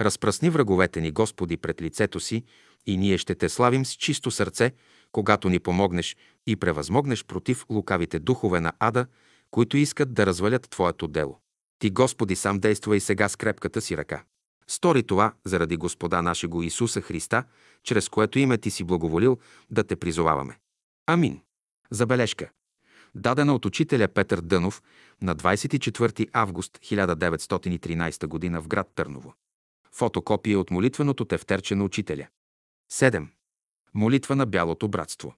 Разпръсни 0.00 0.50
враговете 0.50 1.00
ни, 1.00 1.10
Господи, 1.10 1.56
пред 1.56 1.82
лицето 1.82 2.20
си 2.20 2.44
и 2.86 2.96
ние 2.96 3.18
ще 3.18 3.34
те 3.34 3.48
славим 3.48 3.86
с 3.86 3.92
чисто 3.92 4.30
сърце, 4.30 4.72
когато 5.12 5.48
ни 5.48 5.58
помогнеш 5.58 6.16
и 6.46 6.56
превъзмогнеш 6.56 7.24
против 7.24 7.64
лукавите 7.70 8.18
духове 8.18 8.60
на 8.60 8.72
ада, 8.78 9.06
които 9.50 9.76
искат 9.76 10.14
да 10.14 10.26
развалят 10.26 10.70
Твоето 10.70 11.08
дело. 11.08 11.40
Ти, 11.78 11.90
Господи, 11.90 12.36
сам 12.36 12.58
действа 12.58 12.96
и 12.96 13.00
сега 13.00 13.28
с 13.28 13.36
крепката 13.36 13.80
си 13.80 13.96
ръка. 13.96 14.24
Стори 14.68 15.02
това 15.02 15.32
заради 15.44 15.76
Господа 15.76 16.22
нашего 16.22 16.62
Исуса 16.62 17.00
Христа, 17.00 17.44
чрез 17.82 18.08
което 18.08 18.38
име 18.38 18.58
ти 18.58 18.70
си 18.70 18.84
благоволил 18.84 19.38
да 19.70 19.84
те 19.84 19.96
призоваваме. 19.96 20.58
Амин. 21.06 21.40
Забележка. 21.90 22.50
Дадена 23.14 23.54
от 23.54 23.66
учителя 23.66 24.08
Петър 24.08 24.40
Дънов 24.40 24.82
на 25.22 25.36
24 25.36 26.28
август 26.32 26.78
1913 26.78 28.52
г. 28.52 28.60
в 28.60 28.68
град 28.68 28.90
Търново. 28.94 29.34
Фотокопия 29.92 30.58
от 30.58 30.70
молитвеното 30.70 31.24
тефтерче 31.24 31.74
на 31.74 31.84
учителя. 31.84 32.26
7. 32.92 33.26
Молитва 33.94 34.36
на 34.36 34.46
Бялото 34.46 34.88
братство. 34.88 35.34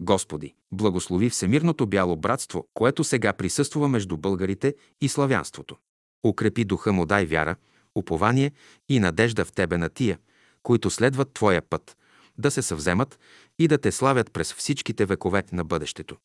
Господи, 0.00 0.54
благослови 0.72 1.30
Всемирното 1.30 1.86
бяло 1.86 2.16
братство, 2.16 2.68
което 2.74 3.04
сега 3.04 3.32
присъства 3.32 3.88
между 3.88 4.16
българите 4.16 4.74
и 5.00 5.08
славянството. 5.08 5.76
Укрепи 6.24 6.64
духа 6.64 6.92
му, 6.92 7.06
дай 7.06 7.26
вяра, 7.26 7.56
упование 7.98 8.52
и 8.88 9.00
надежда 9.00 9.44
в 9.44 9.52
Тебе 9.52 9.78
на 9.78 9.88
тия, 9.88 10.18
които 10.62 10.90
следват 10.90 11.32
Твоя 11.32 11.62
път, 11.62 11.96
да 12.38 12.50
се 12.50 12.62
съвземат 12.62 13.18
и 13.58 13.68
да 13.68 13.78
Те 13.78 13.92
славят 13.92 14.32
през 14.32 14.54
всичките 14.54 15.06
векове 15.06 15.42
на 15.52 15.64
бъдещето. 15.64 16.16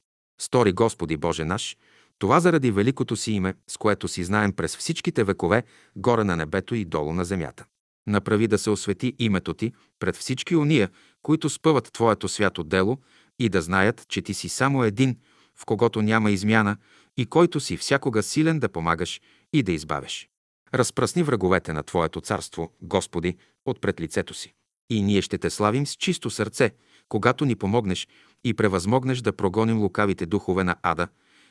Стори 0.41 0.73
Господи 0.73 1.17
Боже 1.17 1.45
наш, 1.45 1.77
това 2.19 2.39
заради 2.39 2.71
великото 2.71 3.15
си 3.15 3.31
име, 3.31 3.53
с 3.67 3.77
което 3.77 4.07
си 4.07 4.23
знаем 4.23 4.53
през 4.53 4.77
всичките 4.77 5.23
векове, 5.23 5.63
горе 5.95 6.23
на 6.23 6.35
небето 6.35 6.75
и 6.75 6.85
долу 6.85 7.13
на 7.13 7.25
земята. 7.25 7.65
Направи 8.07 8.47
да 8.47 8.57
се 8.57 8.69
освети 8.69 9.15
името 9.19 9.53
Ти 9.53 9.73
пред 9.99 10.15
всички 10.15 10.55
уния, 10.55 10.89
които 11.21 11.49
спъват 11.49 11.89
Твоето 11.93 12.27
свято 12.27 12.63
дело 12.63 12.97
и 13.39 13.49
да 13.49 13.61
знаят, 13.61 14.05
че 14.07 14.21
Ти 14.21 14.33
си 14.33 14.49
само 14.49 14.83
един, 14.83 15.17
в 15.55 15.65
когото 15.65 16.01
няма 16.01 16.31
измяна 16.31 16.77
и 17.17 17.25
който 17.25 17.59
си 17.59 17.77
всякога 17.77 18.23
силен 18.23 18.59
да 18.59 18.69
помагаш 18.69 19.21
и 19.53 19.63
да 19.63 19.71
избавяш. 19.71 20.29
Разпръсни 20.73 21.23
враговете 21.23 21.73
на 21.73 21.83
Твоето 21.83 22.21
царство, 22.21 22.71
Господи, 22.81 23.37
от 23.65 23.81
пред 23.81 24.01
лицето 24.01 24.33
си. 24.33 24.53
И 24.89 25.01
ние 25.01 25.21
ще 25.21 25.37
те 25.37 25.49
славим 25.49 25.87
с 25.87 25.95
чисто 25.95 26.29
сърце, 26.29 26.71
когато 27.09 27.45
ни 27.45 27.55
помогнеш 27.55 28.07
и 28.43 28.53
превъзмогнеш 28.53 29.21
да 29.21 29.33
прогоним 29.33 29.81
лукавите 29.81 30.25
духове 30.25 30.63
на 30.63 30.75
ада, 30.81 31.07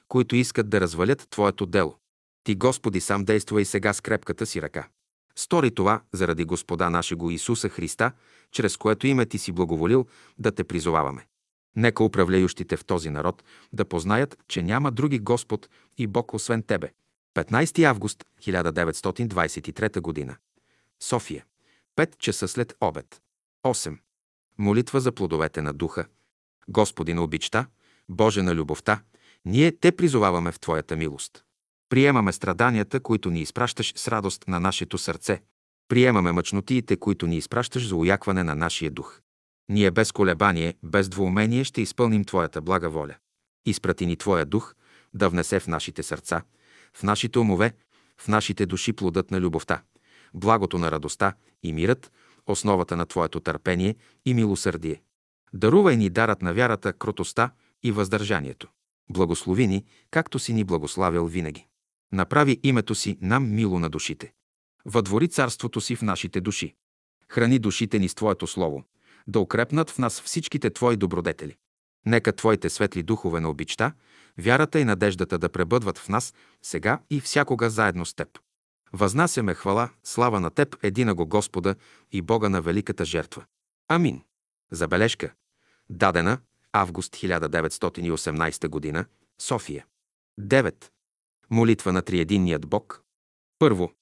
които 0.08 0.36
искат 0.36 0.68
да 0.68 0.80
развалят 0.80 1.26
Твоето 1.30 1.66
дело. 1.66 1.96
Ти, 2.44 2.54
Господи, 2.54 3.00
сам 3.00 3.24
действа 3.24 3.60
и 3.62 3.64
сега 3.64 3.92
с 3.92 4.00
крепката 4.00 4.46
си 4.46 4.62
ръка. 4.62 4.88
Стори 5.36 5.74
това 5.74 6.02
заради 6.12 6.44
Господа 6.44 6.90
нашего 6.90 7.30
Исуса 7.30 7.68
Христа, 7.68 8.12
чрез 8.52 8.76
което 8.76 9.06
име 9.06 9.26
Ти 9.26 9.38
си 9.38 9.52
благоволил 9.52 10.06
да 10.38 10.52
те 10.52 10.64
призоваваме. 10.64 11.26
Нека 11.76 12.04
управляющите 12.04 12.76
в 12.76 12.84
този 12.84 13.10
народ 13.10 13.44
да 13.72 13.84
познаят, 13.84 14.38
че 14.48 14.62
няма 14.62 14.90
други 14.90 15.18
Господ 15.18 15.68
и 15.98 16.06
Бог 16.06 16.34
освен 16.34 16.62
Тебе. 16.62 16.92
15 17.34 17.84
август 17.84 18.24
1923 18.40 20.26
г. 20.26 20.36
София. 21.02 21.44
5 21.96 22.18
часа 22.18 22.48
след 22.48 22.76
обед. 22.80 23.20
8. 23.64 23.98
Молитва 24.58 25.00
за 25.00 25.12
плодовете 25.12 25.62
на 25.62 25.72
духа. 25.72 26.06
Господи 26.68 27.14
на 27.14 27.22
обичта, 27.22 27.66
Боже 28.08 28.42
на 28.42 28.54
любовта, 28.54 29.02
ние 29.44 29.72
те 29.72 29.92
призоваваме 29.92 30.52
в 30.52 30.60
Твоята 30.60 30.96
милост. 30.96 31.44
Приемаме 31.88 32.32
страданията, 32.32 33.00
които 33.00 33.30
ни 33.30 33.40
изпращаш 33.40 33.92
с 33.96 34.08
радост 34.08 34.48
на 34.48 34.60
нашето 34.60 34.98
сърце. 34.98 35.42
Приемаме 35.88 36.32
мъчнотиите, 36.32 36.96
които 36.96 37.26
ни 37.26 37.36
изпращаш 37.36 37.88
за 37.88 37.96
уякване 37.96 38.44
на 38.44 38.54
нашия 38.54 38.90
дух. 38.90 39.20
Ние 39.68 39.90
без 39.90 40.12
колебание, 40.12 40.74
без 40.82 41.08
двоумение 41.08 41.64
ще 41.64 41.82
изпълним 41.82 42.24
Твоята 42.24 42.60
блага 42.60 42.90
воля. 42.90 43.14
Изпрати 43.66 44.06
ни 44.06 44.16
Твоя 44.16 44.46
дух 44.46 44.74
да 45.14 45.28
внесе 45.28 45.60
в 45.60 45.66
нашите 45.66 46.02
сърца, 46.02 46.42
в 46.96 47.02
нашите 47.02 47.38
умове, 47.38 47.74
в 48.18 48.28
нашите 48.28 48.66
души 48.66 48.92
плодът 48.92 49.30
на 49.30 49.40
любовта, 49.40 49.82
благото 50.34 50.78
на 50.78 50.90
радостта 50.90 51.34
и 51.62 51.72
мирът, 51.72 52.12
основата 52.46 52.96
на 52.96 53.06
Твоето 53.06 53.40
търпение 53.40 53.96
и 54.26 54.34
милосърдие. 54.34 55.02
Дарувай 55.54 55.96
ни 55.96 56.10
дарът 56.10 56.42
на 56.42 56.54
вярата, 56.54 56.92
кротостта 56.92 57.50
и 57.82 57.92
въздържанието. 57.92 58.68
Благослови 59.10 59.66
ни, 59.66 59.84
както 60.10 60.38
си 60.38 60.52
ни 60.52 60.64
благославял 60.64 61.26
винаги. 61.26 61.66
Направи 62.12 62.60
името 62.62 62.94
си 62.94 63.18
нам 63.20 63.54
мило 63.54 63.78
на 63.78 63.90
душите. 63.90 64.32
Въдвори 64.84 65.28
царството 65.28 65.80
си 65.80 65.96
в 65.96 66.02
нашите 66.02 66.40
души. 66.40 66.74
Храни 67.28 67.58
душите 67.58 67.98
ни 67.98 68.08
с 68.08 68.14
Твоето 68.14 68.46
Слово, 68.46 68.84
да 69.26 69.40
укрепнат 69.40 69.90
в 69.90 69.98
нас 69.98 70.20
всичките 70.20 70.70
Твои 70.70 70.96
добродетели. 70.96 71.56
Нека 72.06 72.32
Твоите 72.32 72.70
светли 72.70 73.02
духове 73.02 73.40
на 73.40 73.50
обичта, 73.50 73.92
вярата 74.38 74.80
и 74.80 74.84
надеждата 74.84 75.38
да 75.38 75.48
пребъдват 75.48 75.98
в 75.98 76.08
нас 76.08 76.34
сега 76.62 77.00
и 77.10 77.20
всякога 77.20 77.70
заедно 77.70 78.06
с 78.06 78.14
Теб. 78.14 78.28
Възнасяме 78.92 79.54
хвала, 79.54 79.90
слава 80.04 80.40
на 80.40 80.50
Теб, 80.50 80.76
едина 80.82 81.14
го 81.14 81.26
Господа 81.26 81.74
и 82.12 82.22
Бога 82.22 82.48
на 82.48 82.62
великата 82.62 83.04
жертва. 83.04 83.44
Амин. 83.88 84.22
Забележка. 84.70 85.32
Дадена 85.90 86.38
август 86.72 87.16
1918 87.16 88.92
г. 88.92 89.04
София. 89.40 89.86
9. 90.40 90.90
Молитва 91.50 91.92
на 91.92 92.02
Триединният 92.02 92.66
Бог. 92.66 93.02
Първо. 93.58 93.92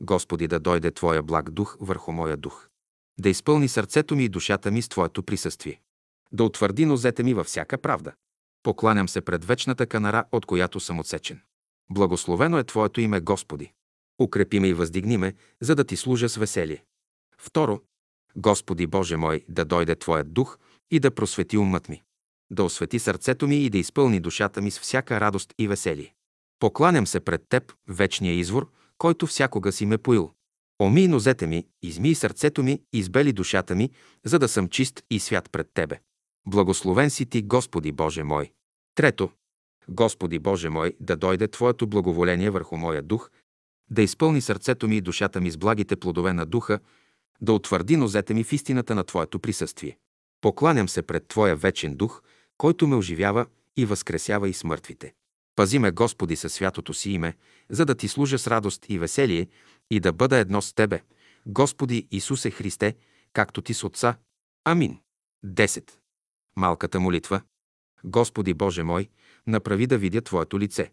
Господи, 0.00 0.48
да 0.48 0.60
дойде 0.60 0.90
Твоя 0.90 1.22
благ 1.22 1.50
дух 1.50 1.76
върху 1.80 2.12
моя 2.12 2.36
дух. 2.36 2.68
Да 3.20 3.28
изпълни 3.28 3.68
сърцето 3.68 4.16
ми 4.16 4.24
и 4.24 4.28
душата 4.28 4.70
ми 4.70 4.82
с 4.82 4.88
Твоето 4.88 5.22
присъствие. 5.22 5.80
Да 6.32 6.44
утвърди 6.44 6.86
нозете 6.86 7.22
ми 7.22 7.34
във 7.34 7.46
всяка 7.46 7.78
правда. 7.78 8.12
Покланям 8.64 9.08
се 9.08 9.20
пред 9.20 9.44
вечната 9.44 9.86
канара, 9.86 10.24
от 10.32 10.46
която 10.46 10.80
съм 10.80 11.00
отсечен. 11.00 11.40
Благословено 11.90 12.58
е 12.58 12.64
Твоето 12.64 13.00
име, 13.00 13.20
Господи. 13.20 13.72
Укрепи 14.20 14.60
ме 14.60 14.68
и 14.68 14.74
въздигни 14.74 15.16
ме, 15.16 15.34
за 15.60 15.74
да 15.74 15.84
Ти 15.84 15.96
служа 15.96 16.28
с 16.28 16.36
веселие. 16.36 16.84
Второ. 17.38 17.80
Господи 18.36 18.86
Боже 18.86 19.16
мой, 19.16 19.44
да 19.48 19.64
дойде 19.64 19.96
Твоят 19.96 20.32
дух 20.34 20.58
и 20.90 21.00
да 21.00 21.10
просвети 21.10 21.58
умът 21.58 21.88
ми. 21.88 22.02
Да 22.50 22.64
освети 22.64 22.98
сърцето 22.98 23.48
ми 23.48 23.56
и 23.56 23.70
да 23.70 23.78
изпълни 23.78 24.20
душата 24.20 24.60
ми 24.60 24.70
с 24.70 24.80
всяка 24.80 25.20
радост 25.20 25.54
и 25.58 25.68
веселие. 25.68 26.14
Покланям 26.58 27.06
се 27.06 27.20
пред 27.20 27.42
Теб, 27.48 27.72
вечния 27.88 28.34
извор, 28.34 28.70
който 28.98 29.26
всякога 29.26 29.72
си 29.72 29.86
ме 29.86 29.98
поил. 29.98 30.32
Оми 30.82 31.08
нозете 31.08 31.46
ми, 31.46 31.66
измий 31.82 32.14
сърцето 32.14 32.62
ми, 32.62 32.82
избели 32.92 33.32
душата 33.32 33.74
ми, 33.74 33.90
за 34.24 34.38
да 34.38 34.48
съм 34.48 34.68
чист 34.68 35.02
и 35.10 35.20
свят 35.20 35.48
пред 35.52 35.68
Тебе. 35.74 36.00
Благословен 36.46 37.10
си 37.10 37.26
Ти, 37.26 37.42
Господи 37.42 37.92
Боже 37.92 38.22
мой. 38.22 38.52
Трето. 38.94 39.30
Господи 39.88 40.38
Боже 40.38 40.68
мой, 40.68 40.92
да 41.00 41.16
дойде 41.16 41.48
Твоето 41.48 41.86
благоволение 41.86 42.50
върху 42.50 42.76
моя 42.76 43.02
дух, 43.02 43.30
да 43.90 44.02
изпълни 44.02 44.40
сърцето 44.40 44.88
ми 44.88 44.96
и 44.96 45.00
душата 45.00 45.40
ми 45.40 45.50
с 45.50 45.56
благите 45.56 45.96
плодове 45.96 46.32
на 46.32 46.46
духа, 46.46 46.80
да 47.40 47.52
утвърди 47.52 47.96
нозете 47.96 48.34
ми 48.34 48.44
в 48.44 48.52
истината 48.52 48.94
на 48.94 49.04
Твоето 49.04 49.38
присъствие. 49.38 49.98
Покланям 50.40 50.88
се 50.88 51.02
пред 51.02 51.28
Твоя 51.28 51.56
вечен 51.56 51.94
дух, 51.94 52.22
който 52.58 52.86
ме 52.86 52.96
оживява 52.96 53.46
и 53.76 53.86
възкресява 53.86 54.48
и 54.48 54.52
смъртвите. 54.52 55.14
Пази 55.56 55.78
ме, 55.78 55.90
Господи, 55.90 56.36
със 56.36 56.52
святото 56.52 56.94
си 56.94 57.10
име, 57.10 57.36
за 57.70 57.84
да 57.84 57.94
Ти 57.94 58.08
служа 58.08 58.38
с 58.38 58.46
радост 58.46 58.86
и 58.88 58.98
веселие 58.98 59.46
и 59.90 60.00
да 60.00 60.12
бъда 60.12 60.36
едно 60.36 60.62
с 60.62 60.72
Тебе, 60.72 61.02
Господи 61.46 62.08
Исусе 62.10 62.50
Христе, 62.50 62.96
както 63.32 63.62
Ти 63.62 63.74
с 63.74 63.84
Отца. 63.84 64.16
Амин. 64.64 64.98
10. 65.46 66.03
Малката 66.56 67.00
молитва. 67.00 67.42
Господи 68.04 68.54
Боже 68.54 68.82
мой, 68.82 69.08
направи 69.46 69.86
да 69.86 69.98
видя 69.98 70.20
Твоето 70.20 70.60
лице. 70.60 70.92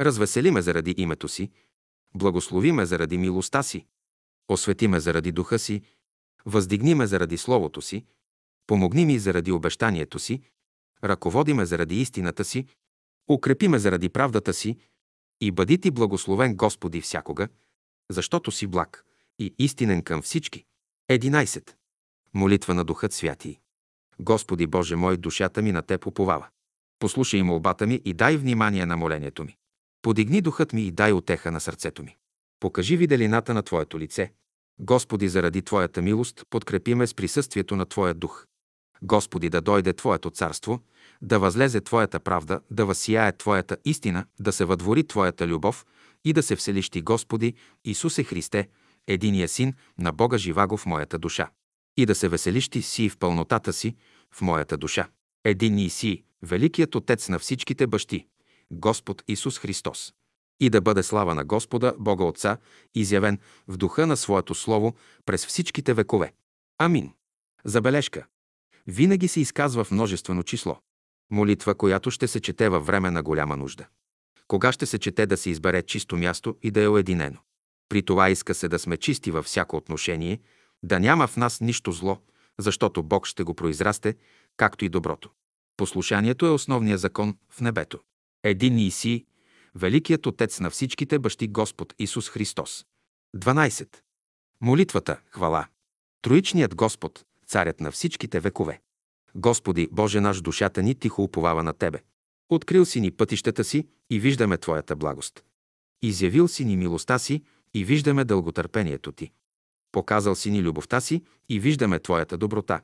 Развесели 0.00 0.50
ме 0.50 0.62
заради 0.62 0.94
името 0.98 1.28
си, 1.28 1.50
благослови 2.14 2.72
ме 2.72 2.86
заради 2.86 3.18
милостта 3.18 3.62
си, 3.62 3.86
освети 4.48 4.88
ме 4.88 5.00
заради 5.00 5.32
духа 5.32 5.58
си, 5.58 5.82
въздигни 6.46 6.94
ме 6.94 7.06
заради 7.06 7.36
Словото 7.36 7.82
си, 7.82 8.04
помогни 8.66 9.06
ми 9.06 9.18
заради 9.18 9.52
обещанието 9.52 10.18
си, 10.18 10.42
ръководи 11.04 11.54
ме 11.54 11.66
заради 11.66 12.00
истината 12.00 12.44
си, 12.44 12.66
укрепи 13.30 13.68
ме 13.68 13.78
заради 13.78 14.08
правдата 14.08 14.54
си 14.54 14.78
и 15.40 15.50
бъди 15.50 15.78
ти 15.78 15.90
благословен 15.90 16.56
Господи 16.56 17.00
всякога, 17.00 17.48
защото 18.10 18.50
си 18.50 18.66
благ 18.66 19.04
и 19.38 19.54
истинен 19.58 20.02
към 20.02 20.22
всички. 20.22 20.64
11. 21.10 21.74
Молитва 22.34 22.74
на 22.74 22.84
Духът 22.84 23.12
Святий. 23.12 23.61
Господи 24.22 24.66
Боже 24.66 24.96
мой, 24.96 25.16
душата 25.16 25.62
ми 25.62 25.72
на 25.72 25.82
Те 25.82 25.98
поповава. 25.98 26.46
Послушай 26.98 27.42
молбата 27.42 27.86
ми 27.86 28.00
и 28.04 28.14
дай 28.14 28.36
внимание 28.36 28.86
на 28.86 28.96
молението 28.96 29.44
ми. 29.44 29.56
Подигни 30.02 30.40
духът 30.40 30.72
ми 30.72 30.82
и 30.82 30.90
дай 30.90 31.12
отеха 31.12 31.50
на 31.50 31.60
сърцето 31.60 32.02
ми. 32.02 32.16
Покажи 32.60 32.96
виделината 32.96 33.54
на 33.54 33.62
Твоето 33.62 33.98
лице. 33.98 34.32
Господи, 34.80 35.28
заради 35.28 35.62
Твоята 35.62 36.02
милост, 36.02 36.44
подкрепи 36.50 36.94
ме 36.94 37.06
с 37.06 37.14
присъствието 37.14 37.76
на 37.76 37.86
Твоя 37.86 38.14
дух. 38.14 38.46
Господи, 39.02 39.48
да 39.48 39.60
дойде 39.60 39.92
Твоето 39.92 40.30
царство, 40.30 40.80
да 41.22 41.38
възлезе 41.38 41.80
Твоята 41.80 42.20
правда, 42.20 42.60
да 42.70 42.86
възсияе 42.86 43.32
Твоята 43.32 43.76
истина, 43.84 44.24
да 44.40 44.52
се 44.52 44.64
въдвори 44.64 45.04
Твоята 45.04 45.46
любов 45.46 45.86
и 46.24 46.32
да 46.32 46.42
се 46.42 46.56
вселиш 46.56 46.90
Ти, 46.90 47.02
Господи, 47.02 47.54
Исусе 47.84 48.24
Христе, 48.24 48.68
единия 49.06 49.48
син 49.48 49.74
на 49.98 50.12
Бога 50.12 50.38
живаго 50.38 50.76
в 50.76 50.86
моята 50.86 51.18
душа. 51.18 51.50
И 51.96 52.06
да 52.06 52.14
се 52.14 52.28
веселиш 52.28 52.68
Ти 52.68 52.82
си 52.82 53.08
в 53.08 53.18
пълнотата 53.18 53.72
си 53.72 53.96
в 54.34 54.40
моята 54.40 54.76
душа. 54.76 55.08
Единни 55.44 55.90
си, 55.90 56.22
великият 56.42 56.94
Отец 56.94 57.28
на 57.28 57.38
всичките 57.38 57.86
бащи, 57.86 58.26
Господ 58.70 59.22
Исус 59.28 59.58
Христос. 59.58 60.14
И 60.60 60.70
да 60.70 60.80
бъде 60.80 61.02
слава 61.02 61.34
на 61.34 61.44
Господа, 61.44 61.94
Бога 61.98 62.24
Отца, 62.24 62.56
изявен 62.94 63.38
в 63.68 63.76
духа 63.76 64.06
на 64.06 64.16
Своето 64.16 64.54
Слово 64.54 64.94
през 65.26 65.46
всичките 65.46 65.94
векове. 65.94 66.32
Амин. 66.78 67.12
Забележка. 67.64 68.26
Винаги 68.86 69.28
се 69.28 69.40
изказва 69.40 69.84
в 69.84 69.90
множествено 69.90 70.42
число. 70.42 70.78
Молитва, 71.30 71.74
която 71.74 72.10
ще 72.10 72.28
се 72.28 72.40
чете 72.40 72.68
във 72.68 72.86
време 72.86 73.10
на 73.10 73.22
голяма 73.22 73.56
нужда. 73.56 73.86
Кога 74.48 74.72
ще 74.72 74.86
се 74.86 74.98
чете 74.98 75.26
да 75.26 75.36
се 75.36 75.50
избере 75.50 75.82
чисто 75.82 76.16
място 76.16 76.56
и 76.62 76.70
да 76.70 76.82
е 76.82 76.88
уединено. 76.88 77.38
При 77.88 78.02
това 78.02 78.30
иска 78.30 78.54
се 78.54 78.68
да 78.68 78.78
сме 78.78 78.96
чисти 78.96 79.30
във 79.30 79.46
всяко 79.46 79.76
отношение, 79.76 80.40
да 80.82 81.00
няма 81.00 81.26
в 81.26 81.36
нас 81.36 81.60
нищо 81.60 81.92
зло, 81.92 82.18
защото 82.58 83.02
Бог 83.02 83.26
ще 83.26 83.42
го 83.42 83.54
произрасте, 83.54 84.16
както 84.56 84.84
и 84.84 84.88
доброто. 84.88 85.30
Послушанието 85.76 86.46
е 86.46 86.50
основният 86.50 87.00
закон 87.00 87.36
в 87.50 87.60
небето. 87.60 88.00
Един 88.42 88.78
и 88.78 88.90
си, 88.90 89.26
великият 89.74 90.26
Отец 90.26 90.60
на 90.60 90.70
всичките 90.70 91.18
бащи 91.18 91.48
Господ 91.48 91.94
Исус 91.98 92.28
Христос. 92.28 92.86
12. 93.36 93.96
Молитвата, 94.60 95.20
хвала. 95.30 95.66
Троичният 96.22 96.74
Господ, 96.74 97.24
царят 97.46 97.80
на 97.80 97.90
всичките 97.90 98.40
векове. 98.40 98.80
Господи, 99.34 99.88
Боже 99.92 100.20
наш, 100.20 100.40
душата 100.40 100.82
ни 100.82 100.94
тихо 100.94 101.22
уповава 101.22 101.62
на 101.62 101.72
Тебе. 101.72 102.02
Открил 102.48 102.84
си 102.84 103.00
ни 103.00 103.10
пътищата 103.10 103.64
си 103.64 103.88
и 104.10 104.20
виждаме 104.20 104.58
Твоята 104.58 104.96
благост. 104.96 105.44
Изявил 106.02 106.48
си 106.48 106.64
ни 106.64 106.76
милостта 106.76 107.18
си 107.18 107.42
и 107.74 107.84
виждаме 107.84 108.24
дълготърпението 108.24 109.12
Ти. 109.12 109.30
Показал 109.92 110.34
си 110.34 110.50
ни 110.50 110.62
любовта 110.62 111.00
си 111.00 111.22
и 111.48 111.60
виждаме 111.60 111.98
Твоята 111.98 112.36
доброта. 112.36 112.80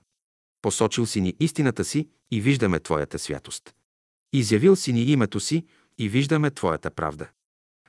Посочил 0.63 1.07
си 1.07 1.21
ни 1.21 1.37
истината 1.41 1.85
си 1.85 2.09
и 2.31 2.41
виждаме 2.41 2.81
Твоята 2.81 3.19
святост. 3.19 3.75
Изявил 4.33 4.77
си 4.77 4.93
ни 4.93 5.03
името 5.03 5.41
си 5.41 5.67
и 5.99 6.09
виждаме 6.09 6.51
Твоята 6.51 6.91
правда. 6.91 7.29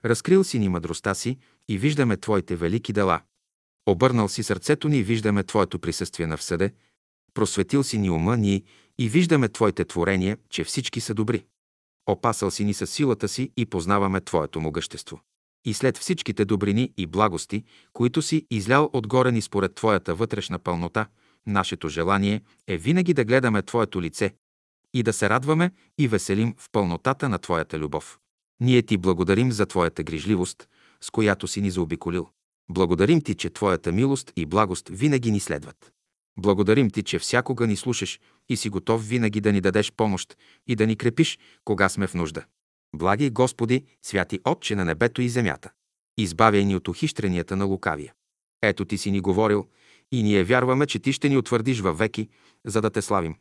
Разкрил 0.06 0.44
си 0.44 0.60
ни 0.60 0.70
мъдростта 0.70 1.14
си 1.14 1.38
и 1.68 1.78
виждаме 1.78 2.18
Твоите 2.18 2.56
велики 2.56 2.94
дела. 2.94 3.22
Обърнал 3.86 4.30
си 4.30 4.44
сърцето 4.44 4.88
ни 4.88 4.98
и 4.98 5.04
виждаме 5.04 5.44
Твоето 5.44 5.80
присъствие 5.80 6.28
на 6.28 6.38
всъде. 6.38 6.74
Просветил 7.34 7.84
си 7.84 7.98
ни 7.98 8.10
ума 8.10 8.38
ни 8.38 8.64
и 8.98 9.10
виждаме 9.10 9.50
Твоите 9.50 9.86
творения, 9.86 10.38
че 10.50 10.64
всички 10.64 11.02
са 11.02 11.14
добри. 11.14 11.46
Опасал 12.06 12.52
си 12.52 12.66
ни 12.66 12.74
със 12.74 12.90
силата 12.90 13.28
си 13.28 13.52
и 13.58 13.66
познаваме 13.66 14.22
Твоето 14.22 14.62
могъщество. 14.62 15.20
И 15.66 15.74
след 15.74 15.98
всичките 15.98 16.46
добрини 16.46 16.94
и 16.98 17.08
благости, 17.08 17.64
които 17.94 18.22
си 18.22 18.48
излял 18.50 18.90
отгоре 18.94 19.32
ни 19.32 19.42
според 19.42 19.76
Твоята 19.76 20.16
вътрешна 20.16 20.60
пълнота, 20.60 21.08
нашето 21.48 21.90
желание 21.90 22.42
е 22.68 22.78
винаги 22.78 23.14
да 23.14 23.26
гледаме 23.26 23.62
Твоето 23.62 24.02
лице 24.02 24.34
и 24.94 25.04
да 25.04 25.14
се 25.14 25.30
радваме 25.30 25.72
и 25.98 26.08
веселим 26.08 26.56
в 26.58 26.66
пълнотата 26.72 27.30
на 27.30 27.40
Твоята 27.40 27.80
любов. 27.80 28.20
Ние 28.60 28.82
Ти 28.82 28.98
благодарим 28.98 29.52
за 29.52 29.66
Твоята 29.66 30.04
грижливост, 30.04 30.68
с 31.02 31.10
която 31.10 31.48
си 31.48 31.62
ни 31.62 31.72
заобиколил. 31.72 32.30
Благодарим 32.72 33.22
Ти, 33.22 33.36
че 33.36 33.50
Твоята 33.50 33.92
милост 33.92 34.34
и 34.36 34.46
благост 34.46 34.90
винаги 34.92 35.32
ни 35.32 35.40
следват. 35.40 35.92
Благодарим 36.38 36.90
Ти, 36.90 37.04
че 37.04 37.20
всякога 37.20 37.68
ни 37.68 37.76
слушаш 37.76 38.20
и 38.50 38.58
си 38.58 38.70
готов 38.70 39.08
винаги 39.08 39.42
да 39.42 39.52
ни 39.52 39.62
дадеш 39.62 39.92
помощ 39.92 40.38
и 40.68 40.76
да 40.76 40.88
ни 40.88 40.96
крепиш, 40.96 41.40
кога 41.66 41.90
сме 41.90 42.08
в 42.08 42.14
нужда. 42.14 42.46
Благи 42.96 43.30
Господи, 43.30 43.86
святи 44.02 44.40
Отче 44.46 44.76
на 44.76 44.86
небето 44.86 45.22
и 45.22 45.30
земята, 45.30 45.72
избавяй 46.18 46.66
ни 46.66 46.76
от 46.76 46.88
ухищренията 46.88 47.56
на 47.56 47.66
лукавия. 47.66 48.14
Ето 48.62 48.86
Ти 48.86 48.98
си 48.98 49.12
ни 49.12 49.20
говорил 49.20 49.68
и 50.12 50.24
ние 50.24 50.44
вярваме, 50.44 50.88
че 50.88 51.00
Ти 51.00 51.14
ще 51.14 51.30
ни 51.30 51.38
утвърдиш 51.38 51.80
във 51.80 51.98
веки, 51.98 52.30
за 52.66 52.82
да 52.82 52.90
Те 52.90 53.02
славим. 53.02 53.36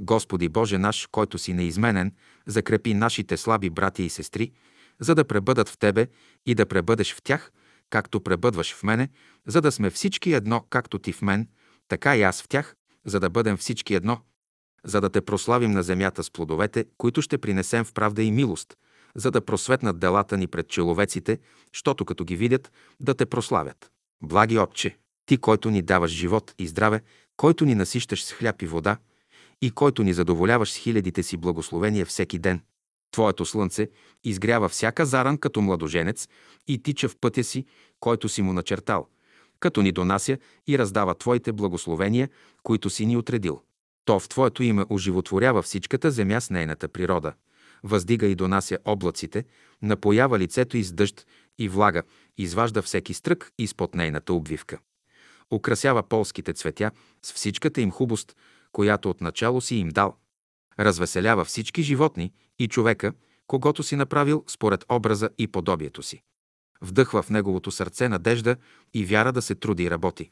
Господи 0.00 0.48
Боже 0.48 0.78
наш, 0.78 1.08
който 1.12 1.38
си 1.38 1.52
неизменен, 1.52 2.12
закрепи 2.46 2.94
нашите 2.94 3.36
слаби 3.36 3.70
брати 3.70 4.02
и 4.02 4.10
сестри, 4.10 4.52
за 5.00 5.14
да 5.14 5.24
пребъдат 5.24 5.68
в 5.68 5.78
Тебе 5.78 6.06
и 6.46 6.54
да 6.54 6.66
пребъдеш 6.66 7.14
в 7.14 7.22
тях, 7.22 7.52
както 7.90 8.20
пребъдваш 8.20 8.74
в 8.74 8.82
мене, 8.82 9.08
за 9.46 9.60
да 9.60 9.72
сме 9.72 9.90
всички 9.90 10.32
едно, 10.32 10.64
както 10.70 10.98
Ти 10.98 11.12
в 11.12 11.22
мен, 11.22 11.48
така 11.88 12.16
и 12.16 12.22
аз 12.22 12.42
в 12.42 12.48
тях, 12.48 12.76
за 13.04 13.20
да 13.20 13.30
бъдем 13.30 13.56
всички 13.56 13.94
едно, 13.94 14.20
за 14.84 15.00
да 15.00 15.10
Те 15.10 15.20
прославим 15.20 15.70
на 15.70 15.82
земята 15.82 16.22
с 16.22 16.30
плодовете, 16.30 16.84
които 16.98 17.22
ще 17.22 17.38
принесем 17.38 17.84
в 17.84 17.92
правда 17.92 18.22
и 18.22 18.30
милост, 18.30 18.76
за 19.16 19.30
да 19.30 19.40
просветнат 19.40 19.98
делата 19.98 20.36
ни 20.36 20.46
пред 20.46 20.68
человеците, 20.68 21.38
щото 21.72 22.04
като 22.04 22.24
ги 22.24 22.36
видят, 22.36 22.72
да 23.00 23.14
Те 23.14 23.26
прославят. 23.26 23.90
Благи 24.22 24.58
Отче, 24.58 24.96
Ти, 25.26 25.36
който 25.36 25.70
ни 25.70 25.82
даваш 25.82 26.10
живот 26.10 26.54
и 26.58 26.66
здраве, 26.66 27.00
който 27.36 27.64
ни 27.64 27.74
насищаш 27.74 28.24
с 28.24 28.32
хляб 28.32 28.62
и 28.62 28.66
вода, 28.66 28.96
и 29.62 29.70
който 29.70 30.02
ни 30.02 30.12
задоволяваш 30.12 30.72
с 30.72 30.76
хилядите 30.76 31.22
си 31.22 31.36
благословения 31.36 32.06
всеки 32.06 32.38
ден. 32.38 32.60
Твоето 33.10 33.46
слънце 33.46 33.88
изгрява 34.24 34.68
всяка 34.68 35.06
заран 35.06 35.38
като 35.38 35.60
младоженец 35.60 36.28
и 36.68 36.82
тича 36.82 37.08
в 37.08 37.16
пътя 37.20 37.44
си, 37.44 37.66
който 38.00 38.28
си 38.28 38.42
му 38.42 38.52
начертал, 38.52 39.08
като 39.60 39.82
ни 39.82 39.92
донася 39.92 40.38
и 40.66 40.78
раздава 40.78 41.14
Твоите 41.14 41.52
благословения, 41.52 42.28
които 42.62 42.90
си 42.90 43.06
ни 43.06 43.16
отредил. 43.16 43.62
То 44.04 44.20
в 44.20 44.28
Твоето 44.28 44.62
име 44.62 44.84
оживотворява 44.90 45.62
всичката 45.62 46.10
земя 46.10 46.40
с 46.40 46.50
нейната 46.50 46.88
природа, 46.88 47.32
въздига 47.82 48.26
и 48.26 48.34
донася 48.34 48.78
облаците, 48.84 49.44
напоява 49.82 50.38
лицето 50.38 50.76
и 50.76 50.82
с 50.82 50.92
дъжд 50.92 51.26
и 51.58 51.68
влага, 51.68 52.02
изважда 52.38 52.82
всеки 52.82 53.14
стрък 53.14 53.52
изпод 53.58 53.94
нейната 53.94 54.32
обвивка. 54.32 54.78
Украсява 55.52 56.02
полските 56.02 56.52
цветя 56.52 56.90
с 57.22 57.32
всичката 57.32 57.80
им 57.80 57.90
хубост, 57.90 58.36
която 58.72 59.10
отначало 59.10 59.60
си 59.60 59.76
им 59.76 59.88
дал. 59.88 60.16
Развеселява 60.80 61.44
всички 61.44 61.82
животни 61.82 62.32
и 62.58 62.68
човека, 62.68 63.12
когато 63.46 63.82
си 63.82 63.96
направил 63.96 64.44
според 64.48 64.84
образа 64.88 65.30
и 65.38 65.46
подобието 65.46 66.02
си. 66.02 66.22
Вдъхва 66.80 67.22
в 67.22 67.30
неговото 67.30 67.70
сърце 67.70 68.08
надежда 68.08 68.56
и 68.94 69.04
вяра 69.04 69.32
да 69.32 69.42
се 69.42 69.54
труди 69.54 69.84
и 69.84 69.90
работи, 69.90 70.30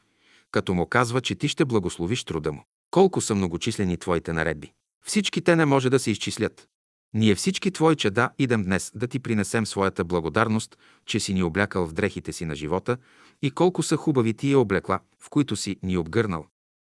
като 0.51 0.73
му 0.73 0.85
казва, 0.85 1.21
че 1.21 1.35
ти 1.35 1.47
ще 1.47 1.65
благословиш 1.65 2.23
труда 2.23 2.51
му. 2.51 2.63
Колко 2.91 3.21
са 3.21 3.35
многочислени 3.35 3.97
твоите 3.97 4.33
наредби. 4.33 4.73
Всички 5.05 5.41
те 5.41 5.55
не 5.55 5.65
може 5.65 5.89
да 5.89 5.99
се 5.99 6.11
изчислят. 6.11 6.67
Ние 7.15 7.35
всички 7.35 7.71
твои 7.71 7.95
чеда 7.95 8.29
идем 8.39 8.63
днес 8.63 8.91
да 8.95 9.07
ти 9.07 9.19
принесем 9.19 9.65
своята 9.65 10.03
благодарност, 10.03 10.77
че 11.05 11.19
си 11.19 11.33
ни 11.33 11.43
облякал 11.43 11.87
в 11.87 11.93
дрехите 11.93 12.33
си 12.33 12.45
на 12.45 12.55
живота 12.55 12.97
и 13.41 13.51
колко 13.51 13.83
са 13.83 13.97
хубави 13.97 14.33
тия 14.33 14.59
облекла, 14.59 14.99
в 15.19 15.29
които 15.29 15.55
си 15.55 15.77
ни 15.83 15.97
обгърнал. 15.97 16.45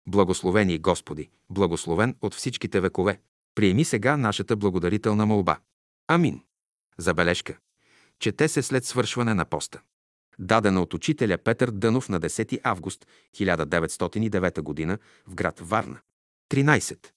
Благословени 0.07 0.80
Господи, 0.80 1.30
благословен 1.49 2.15
от 2.21 2.36
всичките 2.36 2.80
векове. 2.80 3.19
Приеми 3.55 3.86
сега 3.86 4.17
нашата 4.17 4.55
благодарителна 4.55 5.26
молба. 5.26 5.59
Амин. 6.07 6.41
Забележка. 6.97 7.57
Чете 8.19 8.47
се 8.47 8.61
след 8.61 8.86
свършване 8.86 9.34
на 9.34 9.45
поста. 9.45 9.82
Дадена 10.39 10.82
от 10.82 10.93
учителя 10.93 11.38
Петър 11.38 11.71
Дънов 11.71 12.09
на 12.09 12.19
10 12.19 12.59
август 12.63 13.07
1909 13.36 14.88
г. 14.88 14.97
в 15.28 15.36
град 15.36 15.59
Варна. 15.59 15.99
13. 16.51 17.07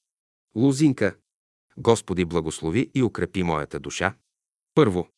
Лузинка. 0.56 1.16
Господи, 1.78 2.24
благослови 2.24 2.90
и 2.94 3.02
укрепи 3.02 3.42
моята 3.42 3.80
душа. 3.80 4.14
Първо. 4.74 5.08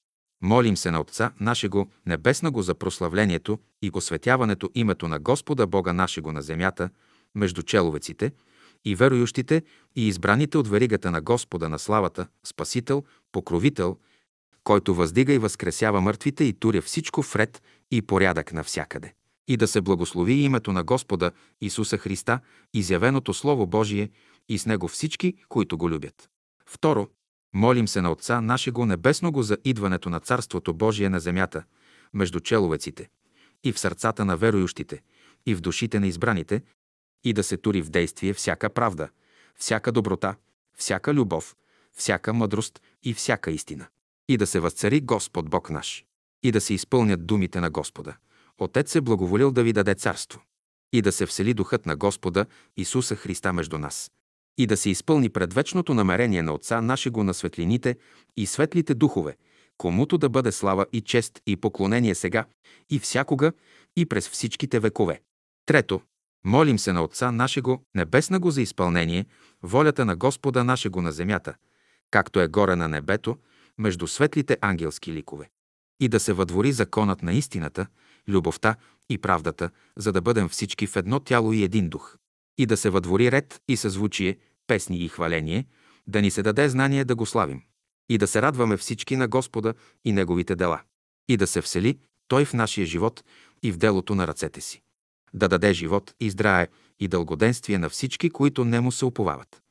Молим 0.42 0.76
се 0.76 0.90
на 0.90 1.00
Отца 1.00 1.32
нашего 1.40 1.90
Небеснаго 2.06 2.62
за 2.62 2.74
прославлението 2.74 3.59
и 3.82 3.90
осветяването 3.94 4.70
името 4.74 5.09
на 5.09 5.18
Господа 5.18 5.66
Бога 5.66 5.92
нашего 5.92 6.32
на 6.32 6.42
земята, 6.42 6.90
между 7.34 7.62
человеците, 7.62 8.32
и 8.84 8.94
верующите, 8.94 9.62
и 9.96 10.09
избраните 10.09 10.59
от 10.59 10.68
веригата 10.68 11.11
на 11.11 11.20
Господа 11.20 11.68
на 11.68 11.78
славата, 11.78 12.26
Спасител, 12.44 13.04
Покровител, 13.32 13.96
който 14.64 14.94
въздига 14.94 15.32
и 15.32 15.38
възкресява 15.38 16.00
мъртвите 16.00 16.44
и 16.44 16.52
туря 16.52 16.82
всичко 16.82 17.22
в 17.22 17.36
ред 17.36 17.62
и 17.90 18.02
порядък 18.02 18.52
навсякъде. 18.52 19.14
И 19.48 19.56
да 19.56 19.68
се 19.68 19.80
благослови 19.80 20.32
името 20.32 20.72
на 20.72 20.84
Господа 20.84 21.30
Исуса 21.61 21.98
Христа, 21.98 22.40
изявеното 22.74 23.34
Слово 23.34 23.66
Божие 23.66 24.11
и 24.48 24.59
с 24.59 24.66
Него 24.66 24.88
всички, 24.88 25.34
които 25.48 25.78
го 25.78 25.90
любят. 25.90 26.28
Второ, 26.71 27.09
молим 27.55 27.89
се 27.89 28.01
на 28.01 28.12
Отца 28.12 28.41
нашего 28.41 28.87
Небесного 28.87 29.43
за 29.43 29.59
идването 29.64 30.11
на 30.11 30.21
Царството 30.21 30.75
Божие 30.75 31.09
на 31.09 31.21
земята, 31.21 31.64
между 32.14 32.41
человеците, 32.41 33.09
и 33.64 33.73
в 33.73 33.79
сърцата 33.79 34.25
на 34.25 34.37
верующите, 34.37 35.03
и 35.47 35.55
в 35.55 35.61
душите 35.61 36.01
на 36.01 36.07
избраните, 36.07 36.62
и 37.25 37.33
да 37.33 37.43
се 37.43 37.57
тури 37.57 37.83
в 37.83 37.91
действие 37.91 38.35
всяка 38.35 38.71
правда, 38.71 39.09
всяка 39.59 39.93
доброта, 39.93 40.37
всяка 40.77 41.14
любов, 41.14 41.57
всяка 41.93 42.35
мъдрост 42.35 42.83
и 43.03 43.14
всяка 43.14 43.51
истина. 43.51 43.87
И 44.29 44.37
да 44.37 44.47
се 44.47 44.61
възцари 44.61 45.01
Господ 45.01 45.51
Бог 45.51 45.71
наш. 45.71 46.05
И 46.43 46.53
да 46.53 46.61
се 46.61 46.75
изпълнят 46.75 47.27
думите 47.27 47.61
на 47.61 47.71
Господа. 47.71 48.16
Отец 48.59 48.95
е 48.95 49.01
благоволил 49.01 49.51
да 49.53 49.62
ви 49.62 49.73
даде 49.73 49.95
царство. 49.95 50.43
И 50.93 51.03
да 51.03 51.12
се 51.12 51.27
всели 51.27 51.55
духът 51.55 51.87
на 51.87 51.97
Господа 51.97 52.47
Исуса 52.77 53.16
Христа 53.16 53.53
между 53.53 53.79
нас. 53.79 54.11
И 54.59 54.66
да 54.66 54.76
се 54.76 54.90
изпълни 54.90 55.28
предвечното 55.28 55.94
намерение 55.94 56.42
на 56.42 56.52
Отца 56.52 56.80
нашего 56.80 57.24
на 57.24 57.34
светлините 57.34 57.96
и 58.36 58.46
светлите 58.46 58.94
духове, 58.94 59.36
комуто 59.78 60.18
да 60.18 60.28
бъде 60.28 60.52
слава 60.52 60.86
и 60.92 61.00
чест 61.00 61.40
и 61.46 61.56
поклонение 61.56 62.14
сега 62.14 62.44
и 62.90 62.98
всякога 62.98 63.52
и 63.96 64.06
през 64.06 64.28
всичките 64.28 64.80
векове. 64.80 65.20
Трето, 65.66 66.00
Молим 66.44 66.78
се 66.78 66.92
на 66.92 67.02
Отца 67.02 67.32
нашего 67.32 67.82
Небеснаго 67.94 68.50
за 68.50 68.62
изпълнение, 68.62 69.26
волята 69.62 70.04
на 70.04 70.16
Господа 70.16 70.64
нашего 70.64 71.02
на 71.02 71.12
земята, 71.12 71.54
както 72.11 72.40
е 72.40 72.48
горе 72.48 72.76
на 72.76 72.88
небето, 72.88 73.36
между 73.78 74.06
светлите 74.06 74.59
ангелски 74.61 75.12
ликове. 75.12 75.50
И 76.00 76.09
да 76.09 76.20
се 76.20 76.32
въдвори 76.32 76.72
законът 76.72 77.22
на 77.22 77.32
истината, 77.32 77.86
любовта 78.28 78.76
и 79.11 79.18
правдата, 79.18 79.70
за 79.96 80.12
да 80.12 80.20
бъдем 80.20 80.48
всички 80.48 80.86
в 80.86 80.96
едно 80.96 81.20
тяло 81.20 81.52
и 81.52 81.62
един 81.62 81.88
дух. 81.88 82.16
И 82.59 82.66
да 82.66 82.76
се 82.76 82.90
въдвори 82.90 83.32
ред 83.32 83.61
и 83.68 83.76
съзвучие, 83.76 84.36
песни 84.69 84.99
и 84.99 85.09
хваление, 85.09 85.66
да 86.07 86.23
ни 86.23 86.31
се 86.31 86.43
даде 86.43 86.69
знание 86.69 87.05
да 87.05 87.14
го 87.14 87.27
славим. 87.27 87.62
И 88.09 88.19
да 88.19 88.27
се 88.27 88.43
радваме 88.43 88.77
всички 88.77 89.16
на 89.16 89.29
Господа 89.29 89.75
и 90.05 90.12
Неговите 90.12 90.57
дела. 90.57 90.81
И 91.29 91.37
да 91.37 91.47
се 91.47 91.62
всели 91.62 91.99
Той 92.29 92.45
в 92.45 92.55
нашия 92.55 92.87
живот 92.87 93.25
и 93.62 93.73
в 93.73 93.77
делото 93.77 94.14
на 94.14 94.27
ръцете 94.27 94.61
си 94.61 94.83
да 95.35 95.49
даде 95.49 95.73
живот 95.73 96.14
и 96.21 96.31
здраве 96.31 96.69
и 97.01 97.09
дългоденствие 97.09 97.79
на 97.79 97.89
всички, 97.89 98.31
които 98.31 98.64
не 98.64 98.81
му 98.81 98.93
се 98.93 99.05
уповават. 99.05 99.62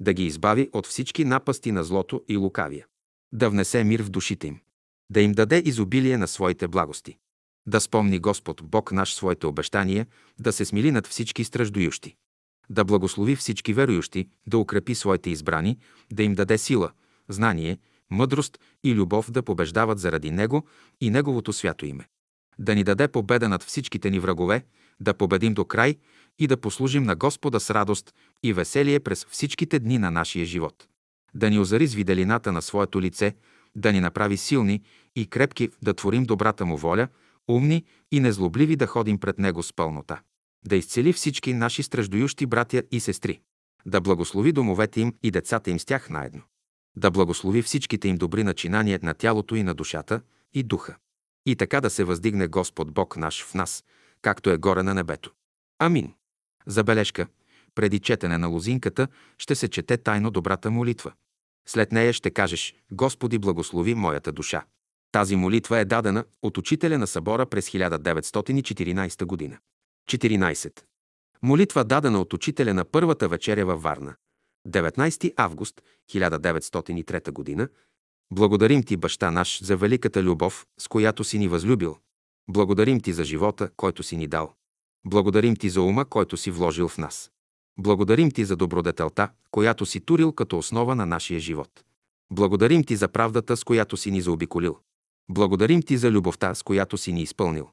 Да 0.00 0.12
ги 0.12 0.26
избави 0.26 0.70
от 0.72 0.86
всички 0.86 1.24
напасти 1.24 1.72
на 1.72 1.84
злото 1.84 2.22
и 2.28 2.36
лукавия. 2.36 2.86
Да 3.32 3.50
внесе 3.50 3.84
мир 3.84 4.02
в 4.02 4.10
душите 4.10 4.46
им. 4.46 4.60
Да 5.10 5.20
им 5.20 5.32
даде 5.32 5.62
изобилие 5.64 6.18
на 6.18 6.28
своите 6.28 6.68
благости. 6.68 7.16
Да 7.66 7.80
спомни 7.80 8.18
Господ 8.18 8.62
Бог 8.64 8.92
наш 8.92 9.14
своите 9.14 9.46
обещания, 9.46 10.06
да 10.38 10.52
се 10.52 10.64
смили 10.64 10.90
над 10.90 11.06
всички 11.06 11.44
страждующи. 11.44 12.16
Да 12.70 12.84
благослови 12.84 13.36
всички 13.36 13.72
верующи, 13.72 14.28
да 14.46 14.58
укрепи 14.58 14.94
своите 14.94 15.30
избрани, 15.30 15.78
да 16.12 16.22
им 16.22 16.34
даде 16.34 16.58
сила, 16.58 16.90
знание, 17.28 17.78
мъдрост 18.10 18.58
и 18.84 18.94
любов 18.94 19.30
да 19.30 19.42
побеждават 19.42 19.98
заради 19.98 20.30
Него 20.30 20.66
и 21.00 21.10
Неговото 21.10 21.52
свято 21.52 21.86
име. 21.86 22.08
Да 22.58 22.74
ни 22.74 22.84
даде 22.84 23.08
победа 23.08 23.48
над 23.48 23.62
всичките 23.62 24.10
ни 24.10 24.20
врагове, 24.20 24.64
да 25.00 25.14
победим 25.14 25.54
до 25.54 25.64
край 25.64 25.96
и 26.38 26.46
да 26.46 26.56
послужим 26.56 27.02
на 27.02 27.16
Господа 27.16 27.60
с 27.60 27.70
радост 27.70 28.14
и 28.42 28.52
веселие 28.52 29.00
през 29.00 29.26
всичките 29.30 29.78
дни 29.78 29.98
на 29.98 30.10
нашия 30.10 30.46
живот. 30.46 30.88
Да 31.34 31.50
ни 31.50 31.58
озари 31.58 31.86
с 31.86 31.94
виделината 31.94 32.52
на 32.52 32.62
своето 32.62 33.00
лице, 33.00 33.34
да 33.76 33.92
ни 33.92 34.00
направи 34.00 34.36
силни 34.36 34.82
и 35.16 35.26
крепки 35.26 35.68
да 35.82 35.94
творим 35.94 36.24
добрата 36.24 36.66
му 36.66 36.76
воля, 36.76 37.08
умни 37.48 37.84
и 38.12 38.20
незлобливи 38.20 38.76
да 38.76 38.86
ходим 38.86 39.18
пред 39.18 39.38
Него 39.38 39.62
с 39.62 39.72
пълнота. 39.72 40.20
Да 40.66 40.76
изцели 40.76 41.12
всички 41.12 41.52
наши 41.52 41.82
страждующи 41.82 42.46
братя 42.46 42.82
и 42.90 43.00
сестри. 43.00 43.40
Да 43.86 44.00
благослови 44.00 44.52
домовете 44.52 45.00
им 45.00 45.14
и 45.22 45.30
децата 45.30 45.70
им 45.70 45.78
с 45.78 45.84
тях 45.84 46.10
наедно. 46.10 46.42
Да 46.96 47.10
благослови 47.10 47.62
всичките 47.62 48.08
им 48.08 48.16
добри 48.16 48.44
начинания 48.44 49.00
на 49.02 49.14
тялото 49.14 49.54
и 49.54 49.62
на 49.62 49.74
душата 49.74 50.20
и 50.54 50.62
духа. 50.62 50.96
и 51.46 51.56
така 51.56 51.80
да 51.80 51.90
се 51.90 52.04
въздигне 52.04 52.46
Господ 52.46 52.92
Бог 52.92 53.16
наш 53.16 53.44
в 53.44 53.54
нас, 53.54 53.84
както 54.22 54.50
е 54.50 54.56
горе 54.56 54.82
на 54.82 54.94
небето. 54.94 55.32
Амин. 55.78 56.14
Забележка. 56.66 57.26
Преди 57.74 58.00
четене 58.00 58.38
на 58.38 58.48
лозинката 58.48 59.08
ще 59.38 59.54
се 59.54 59.68
чете 59.68 59.96
тайно 59.96 60.30
добрата 60.30 60.70
молитва. 60.70 61.12
След 61.66 61.92
нея 61.92 62.12
ще 62.12 62.30
кажеш 62.30 62.74
Господи, 62.90 63.38
благослови 63.38 63.94
моята 63.94 64.32
душа. 64.32 64.64
Тази 65.12 65.36
молитва 65.36 65.78
е 65.78 65.84
дадена 65.84 66.24
от 66.42 66.58
учителя 66.58 66.98
на 66.98 67.06
събора 67.06 67.46
през 67.46 67.70
1914 67.70 69.24
година. 69.24 69.58
14. 70.10 70.80
Молитва 71.42 71.84
дадена 71.84 72.20
от 72.20 72.32
учителя 72.32 72.74
на 72.74 72.84
първата 72.84 73.28
вечеря 73.28 73.66
във 73.66 73.82
Варна. 73.82 74.14
19 74.68 75.32
август 75.36 75.82
1903 76.12 77.30
година. 77.32 77.68
Благодарим 78.32 78.82
ти, 78.82 78.96
баща 78.96 79.30
наш, 79.30 79.64
за 79.64 79.76
великата 79.76 80.22
любов, 80.22 80.66
с 80.78 80.88
която 80.88 81.24
си 81.24 81.38
ни 81.38 81.48
възлюбил. 81.48 81.96
Благодарим 82.48 83.00
ти 83.00 83.12
за 83.12 83.24
живота, 83.24 83.70
който 83.76 84.02
си 84.02 84.16
ни 84.16 84.26
дал. 84.26 84.54
Благодарим 85.06 85.56
ти 85.56 85.68
за 85.68 85.82
ума, 85.82 86.04
който 86.04 86.36
си 86.36 86.50
вложил 86.50 86.88
в 86.88 86.98
нас. 86.98 87.30
Благодарим 87.78 88.30
ти 88.30 88.44
за 88.44 88.56
добродетелта, 88.56 89.30
която 89.50 89.86
си 89.86 90.00
турил 90.00 90.32
като 90.32 90.58
основа 90.58 90.94
на 90.94 91.06
нашия 91.06 91.40
живот. 91.40 91.84
Благодарим 92.32 92.84
ти 92.84 92.96
за 92.96 93.08
правдата, 93.08 93.56
с 93.56 93.64
която 93.64 93.96
си 93.96 94.10
ни 94.10 94.20
заобиколил. 94.20 94.78
Благодарим 95.30 95.82
ти 95.82 95.96
за 95.96 96.10
любовта, 96.10 96.54
с 96.54 96.62
която 96.62 96.98
си 96.98 97.12
ни 97.12 97.22
изпълнил. 97.22 97.70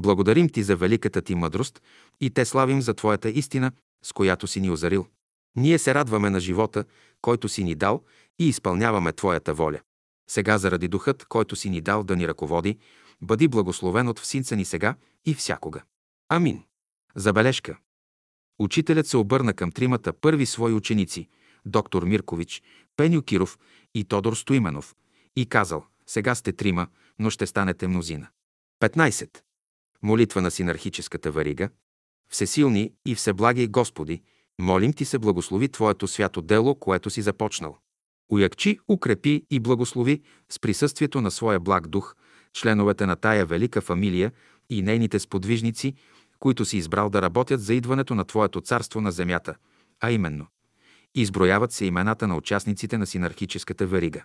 Благодарим 0.00 0.48
ти 0.48 0.62
за 0.62 0.76
великата 0.76 1.22
ти 1.22 1.34
мъдрост 1.34 1.82
и 2.20 2.30
те 2.30 2.44
славим 2.44 2.82
за 2.82 2.94
твоята 2.94 3.30
истина, 3.30 3.72
с 4.02 4.12
която 4.12 4.46
си 4.46 4.60
ни 4.60 4.70
озарил. 4.70 5.06
Ние 5.56 5.78
се 5.78 5.94
радваме 5.94 6.30
на 6.30 6.40
живота, 6.40 6.84
който 7.22 7.48
си 7.48 7.64
ни 7.64 7.74
дал 7.74 8.02
и 8.38 8.48
изпълняваме 8.48 9.12
твоята 9.12 9.54
воля. 9.54 9.80
Сега 10.30 10.58
заради 10.58 10.88
духът, 10.88 11.24
който 11.24 11.56
си 11.56 11.70
ни 11.70 11.80
дал 11.80 12.04
да 12.04 12.16
ни 12.16 12.28
ръководи, 12.28 12.78
бъди 13.22 13.48
благословен 13.48 14.08
от 14.08 14.18
всинца 14.18 14.56
ни 14.56 14.64
сега 14.64 14.94
и 15.26 15.34
всякога. 15.34 15.82
Амин. 16.28 16.62
Забележка. 17.14 17.78
Учителят 18.58 19.06
се 19.06 19.16
обърна 19.16 19.54
към 19.54 19.72
тримата 19.72 20.12
първи 20.12 20.46
свои 20.46 20.72
ученици– 20.72 21.28
доктор 21.66 22.02
Миркович, 22.02 22.62
Пеню 22.96 23.22
Киров 23.22 23.58
и 23.94 24.04
Тодор 24.04 24.34
Стоименов, 24.34 24.94
и 25.36 25.46
казал– 25.46 25.84
сега 26.06 26.34
сте 26.34 26.52
трима, 26.52 26.86
но 27.18 27.30
ще 27.30 27.46
станете 27.46 27.88
мнозина. 27.88 28.28
15. 28.82 29.40
Молитва 30.02 30.40
на 30.40 30.50
синархическата 30.50 31.30
варига. 31.30 31.68
Всесилни 32.30 32.92
и 33.06 33.14
всеблаги 33.14 33.66
Господи, 33.66 34.22
молим 34.60 34.92
Ти 34.92 35.04
се 35.04 35.18
благослови 35.18 35.68
Твоето 35.68 36.08
свято 36.08 36.42
дело, 36.42 36.74
което 36.74 37.10
си 37.10 37.22
започнал. 37.22 37.78
Уякчи, 38.32 38.78
укрепи 38.88 39.46
и 39.50 39.60
благослови 39.60 40.22
с 40.48 40.58
присъствието 40.58 41.20
на 41.20 41.30
своя 41.30 41.60
благ 41.60 41.88
дух 41.88 42.14
членовете 42.52 43.06
на 43.06 43.16
тая 43.16 43.46
велика 43.46 43.80
фамилия 43.80 44.32
и 44.70 44.82
нейните 44.82 45.18
сподвижници, 45.18 45.94
които 46.38 46.64
си 46.64 46.76
избрал 46.76 47.10
да 47.10 47.22
работят 47.22 47.62
за 47.62 47.74
идването 47.74 48.14
на 48.14 48.24
Твоето 48.24 48.60
царство 48.60 49.00
на 49.00 49.12
земята, 49.12 49.54
а 50.00 50.10
именно 50.10 50.46
изброяват 51.14 51.72
се 51.72 51.84
имената 51.84 52.26
на 52.26 52.36
участниците 52.36 52.98
на 52.98 53.06
синархическата 53.06 53.86
верига. 53.86 54.24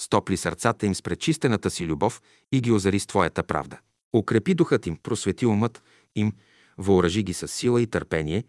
Стопли 0.00 0.36
сърцата 0.36 0.86
им 0.86 0.94
с 0.94 1.02
пречистената 1.02 1.70
си 1.70 1.86
любов 1.86 2.22
и 2.52 2.60
ги 2.60 2.72
озари 2.72 3.00
с 3.00 3.06
Твоята 3.06 3.42
правда. 3.42 3.78
Укрепи 4.14 4.54
духът 4.54 4.86
им, 4.86 4.96
просвети 5.02 5.46
умът 5.46 5.82
им, 6.14 6.32
въоръжи 6.78 7.22
ги 7.22 7.34
с 7.34 7.48
сила 7.48 7.82
и 7.82 7.86
търпение, 7.86 8.44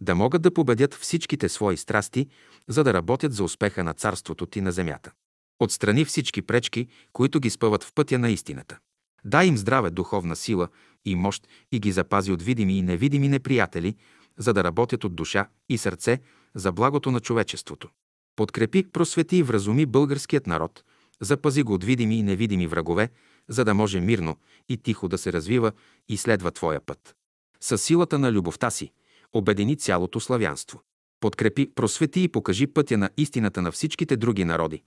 да 0.00 0.14
могат 0.14 0.42
да 0.42 0.54
победят 0.54 0.94
всичките 0.94 1.48
свои 1.48 1.76
страсти, 1.76 2.28
за 2.68 2.84
да 2.84 2.94
работят 2.94 3.32
за 3.32 3.44
успеха 3.44 3.84
на 3.84 3.94
царството 3.94 4.46
Ти 4.46 4.60
на 4.60 4.72
земята. 4.72 5.12
Отстрани 5.60 6.04
всички 6.04 6.42
пречки, 6.42 6.88
които 7.12 7.40
ги 7.40 7.50
спъват 7.50 7.84
в 7.84 7.92
пътя 7.94 8.18
на 8.18 8.30
истината. 8.30 8.78
Дай 9.24 9.46
им 9.46 9.56
здраве, 9.56 9.90
духовна 9.90 10.36
сила 10.36 10.68
и 11.04 11.14
мощ 11.14 11.48
и 11.72 11.80
ги 11.80 11.92
запази 11.92 12.32
от 12.32 12.42
видими 12.42 12.78
и 12.78 12.82
невидими 12.82 13.28
неприятели, 13.28 13.96
за 14.36 14.52
да 14.52 14.64
работят 14.64 15.04
от 15.04 15.14
душа 15.14 15.48
и 15.68 15.78
сърце 15.78 16.20
за 16.54 16.72
благото 16.72 17.10
на 17.10 17.20
човечеството. 17.20 17.88
Подкрепи, 18.36 18.90
просвети 18.90 19.36
и 19.36 19.42
вразуми 19.42 19.86
българският 19.86 20.46
народ, 20.46 20.84
запази 21.20 21.62
го 21.62 21.74
от 21.74 21.84
видими 21.84 22.18
и 22.18 22.22
невидими 22.22 22.66
врагове, 22.66 23.10
за 23.48 23.64
да 23.64 23.74
може 23.74 24.00
мирно 24.00 24.36
и 24.68 24.76
тихо 24.76 25.08
да 25.08 25.18
се 25.18 25.32
развива 25.32 25.72
и 26.08 26.16
следва 26.16 26.50
Твоя 26.50 26.80
път. 26.80 27.16
Със 27.60 27.82
силата 27.82 28.18
на 28.18 28.32
любовта 28.32 28.70
си 28.70 28.92
обедини 29.32 29.76
цялото 29.76 30.20
славянство. 30.20 30.82
Подкрепи, 31.20 31.74
просвети 31.74 32.22
и 32.22 32.28
покажи 32.28 32.66
пътя 32.66 32.98
на 32.98 33.10
истината 33.16 33.62
на 33.62 33.72
всичките 33.72 34.16
други 34.16 34.44
народи, 34.44 34.82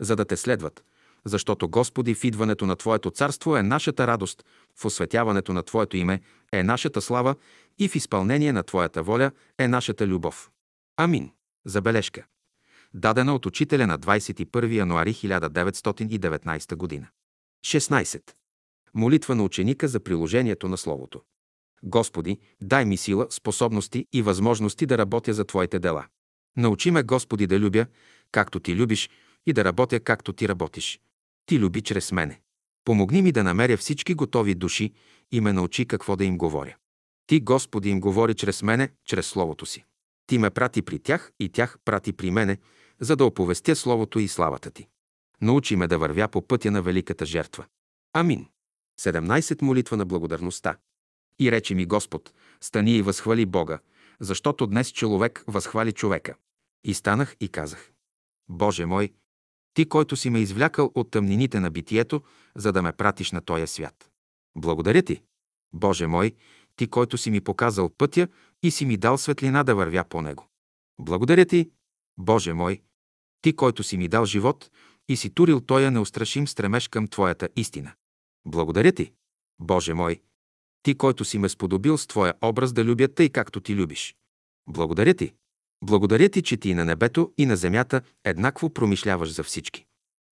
за 0.00 0.16
да 0.16 0.24
те 0.24 0.36
следват, 0.36 0.84
защото 1.24 1.68
Господи, 1.68 2.14
в 2.14 2.24
идването 2.24 2.66
на 2.66 2.76
Твоето 2.76 3.10
царство 3.10 3.56
е 3.56 3.62
нашата 3.62 4.06
радост, 4.06 4.44
в 4.76 4.84
осветяването 4.84 5.52
на 5.52 5.62
Твоето 5.62 5.96
име 5.96 6.20
е 6.52 6.62
нашата 6.62 7.00
слава 7.00 7.34
и 7.78 7.88
в 7.88 7.96
изпълнение 7.96 8.52
на 8.52 8.62
Твоята 8.62 9.02
воля 9.02 9.30
е 9.58 9.68
нашата 9.68 10.06
любов. 10.06 10.50
Амин. 10.96 11.30
Забележка. 11.66 12.24
Дадена 12.94 13.34
от 13.34 13.46
учителя 13.46 13.86
на 13.86 13.98
21 13.98 14.72
януари 14.72 15.14
1919 15.14 16.76
година. 16.76 17.06
16. 17.64 18.22
Молитва 18.94 19.34
на 19.34 19.44
ученика 19.44 19.88
за 19.88 20.00
приложението 20.00 20.68
на 20.68 20.76
Словото. 20.76 21.22
Господи, 21.82 22.38
дай 22.62 22.84
ми 22.84 22.96
сила, 22.96 23.26
способности 23.30 24.06
и 24.12 24.22
възможности 24.22 24.86
да 24.86 24.98
работя 24.98 25.34
за 25.34 25.44
Твоите 25.44 25.78
дела. 25.78 26.06
Научи 26.56 26.90
ме, 26.90 27.02
Господи, 27.02 27.46
да 27.46 27.58
любя, 27.58 27.86
както 28.32 28.60
Ти 28.60 28.76
любиш, 28.76 29.10
и 29.46 29.52
да 29.52 29.64
работя, 29.64 30.00
както 30.00 30.32
Ти 30.32 30.48
работиш. 30.48 31.00
Ти 31.46 31.58
люби 31.58 31.82
чрез 31.82 32.12
мене. 32.12 32.40
Помогни 32.84 33.22
ми 33.22 33.32
да 33.32 33.44
намеря 33.44 33.76
всички 33.76 34.14
готови 34.14 34.54
души 34.54 34.92
и 35.32 35.40
ме 35.40 35.52
научи 35.52 35.86
какво 35.86 36.16
да 36.16 36.24
им 36.24 36.38
говоря. 36.38 36.76
Ти, 37.26 37.40
Господи, 37.40 37.88
им 37.88 38.00
говори 38.00 38.34
чрез 38.34 38.62
мене, 38.62 38.88
чрез 39.04 39.26
Словото 39.26 39.66
си. 39.66 39.84
Ти 40.26 40.38
ме 40.38 40.50
прати 40.50 40.82
при 40.82 40.98
тях 40.98 41.32
и 41.40 41.48
тях 41.48 41.78
прати 41.84 42.12
при 42.12 42.30
мене, 42.30 42.58
за 43.00 43.16
да 43.16 43.24
оповестя 43.24 43.76
Словото 43.76 44.18
и 44.18 44.28
славата 44.28 44.70
Ти. 44.70 44.88
Научи 45.40 45.76
ме 45.76 45.88
да 45.88 45.98
вървя 45.98 46.28
по 46.28 46.46
пътя 46.46 46.70
на 46.70 46.82
великата 46.82 47.26
жертва. 47.26 47.64
Амин. 48.12 48.46
17. 49.00 49.62
Молитва 49.62 49.96
на 49.96 50.06
благодарността. 50.06 50.76
И 51.40 51.52
рече 51.52 51.74
ми 51.74 51.86
Господ, 51.86 52.32
стани 52.60 52.96
и 52.96 53.02
възхвали 53.02 53.46
Бога, 53.46 53.78
защото 54.20 54.66
днес 54.66 54.92
човек 54.92 55.44
възхвали 55.46 55.92
човека. 55.92 56.34
И 56.84 56.94
станах 56.94 57.36
и 57.40 57.48
казах, 57.48 57.92
Боже 58.48 58.86
мой, 58.86 59.12
Ти, 59.74 59.88
който 59.88 60.16
си 60.16 60.30
ме 60.30 60.40
извлякал 60.40 60.92
от 60.94 61.10
тъмнините 61.10 61.60
на 61.60 61.70
битието, 61.70 62.22
за 62.56 62.72
да 62.72 62.82
ме 62.82 62.92
пратиш 62.92 63.32
на 63.32 63.40
този 63.40 63.66
свят. 63.66 64.10
Благодаря 64.56 65.02
Ти, 65.02 65.22
Боже 65.72 66.06
мой, 66.06 66.34
Ти, 66.76 66.86
който 66.86 67.18
си 67.18 67.30
ми 67.30 67.40
показал 67.40 67.88
пътя 67.88 68.28
и 68.62 68.70
си 68.70 68.84
ми 68.86 68.96
дал 68.96 69.18
светлина 69.18 69.64
да 69.64 69.74
вървя 69.74 70.04
по 70.04 70.22
него. 70.22 70.48
Благодаря 71.00 71.46
Ти, 71.46 71.70
Боже 72.18 72.52
мой, 72.52 72.82
Ти, 73.42 73.56
който 73.56 73.82
си 73.82 73.96
ми 73.96 74.08
дал 74.08 74.24
живот 74.24 74.70
и 75.08 75.16
си 75.16 75.30
турил 75.30 75.60
тоя 75.60 75.90
неустрашим 75.90 76.48
стремеж 76.48 76.88
към 76.88 77.08
Твоята 77.08 77.48
истина. 77.56 77.92
Благодаря 78.46 78.92
Ти, 78.92 79.12
Боже 79.60 79.94
мой, 79.94 80.20
ти, 80.82 80.94
който 80.94 81.24
си 81.24 81.38
ме 81.38 81.48
сподобил 81.48 81.98
с 81.98 82.06
Твоя 82.06 82.34
образ 82.42 82.72
да 82.72 82.84
любя 82.84 83.08
тъй, 83.08 83.28
както 83.28 83.60
Ти 83.60 83.74
любиш. 83.74 84.16
Благодаря 84.68 85.14
Ти. 85.14 85.34
Благодаря 85.84 86.28
Ти, 86.28 86.42
че 86.42 86.56
Ти 86.56 86.68
и 86.68 86.74
на 86.74 86.84
небето, 86.84 87.32
и 87.38 87.46
на 87.46 87.56
земята 87.56 88.02
еднакво 88.24 88.70
промишляваш 88.70 89.32
за 89.32 89.42
всички. 89.42 89.86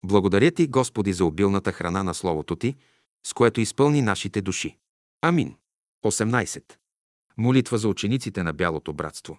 Благодаря 0.04 0.50
Ти, 0.50 0.66
Господи, 0.66 1.12
за 1.12 1.24
обилната 1.24 1.72
храна 1.72 2.02
на 2.02 2.14
Словото 2.14 2.56
Ти, 2.56 2.74
с 3.26 3.32
което 3.32 3.60
изпълни 3.60 4.02
нашите 4.02 4.40
души. 4.40 4.76
Амин. 5.22 5.56
18. 6.04 6.64
Молитва 7.36 7.78
за 7.78 7.88
учениците 7.88 8.42
на 8.42 8.52
Бялото 8.52 8.92
братство. 8.92 9.38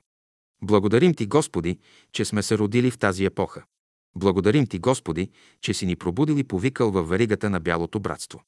Благодарим 0.63 1.13
Ти, 1.13 1.25
Господи, 1.25 1.79
че 2.11 2.25
сме 2.25 2.43
се 2.43 2.57
родили 2.57 2.91
в 2.91 2.97
тази 2.97 3.25
епоха. 3.25 3.63
Благодарим 4.16 4.68
Ти, 4.68 4.80
Господи, 4.80 5.30
че 5.61 5.74
си 5.74 5.86
ни 5.86 5.95
пробудил 5.95 6.34
и 6.34 6.43
повикал 6.43 6.91
във 6.91 7.09
веригата 7.09 7.49
на 7.49 7.59
Бялото 7.59 7.99
братство. 7.99 8.43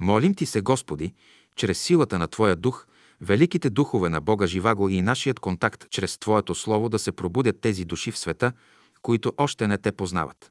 Молим 0.00 0.34
Ти 0.34 0.46
се, 0.46 0.60
Господи, 0.60 1.14
чрез 1.56 1.82
силата 1.82 2.18
на 2.18 2.28
Твоя 2.28 2.56
дух, 2.56 2.86
великите 3.20 3.70
духове 3.70 4.08
на 4.08 4.20
Бога 4.20 4.46
Живаго 4.46 4.88
и 4.88 5.02
нашият 5.02 5.40
контакт 5.40 5.86
чрез 5.90 6.18
Твоето 6.18 6.54
Слово 6.54 6.88
да 6.88 6.98
се 6.98 7.12
пробудят 7.12 7.60
тези 7.60 7.84
души 7.84 8.10
в 8.10 8.18
света, 8.18 8.52
които 9.02 9.32
още 9.36 9.68
не 9.68 9.78
те 9.78 9.92
познават. 9.92 10.50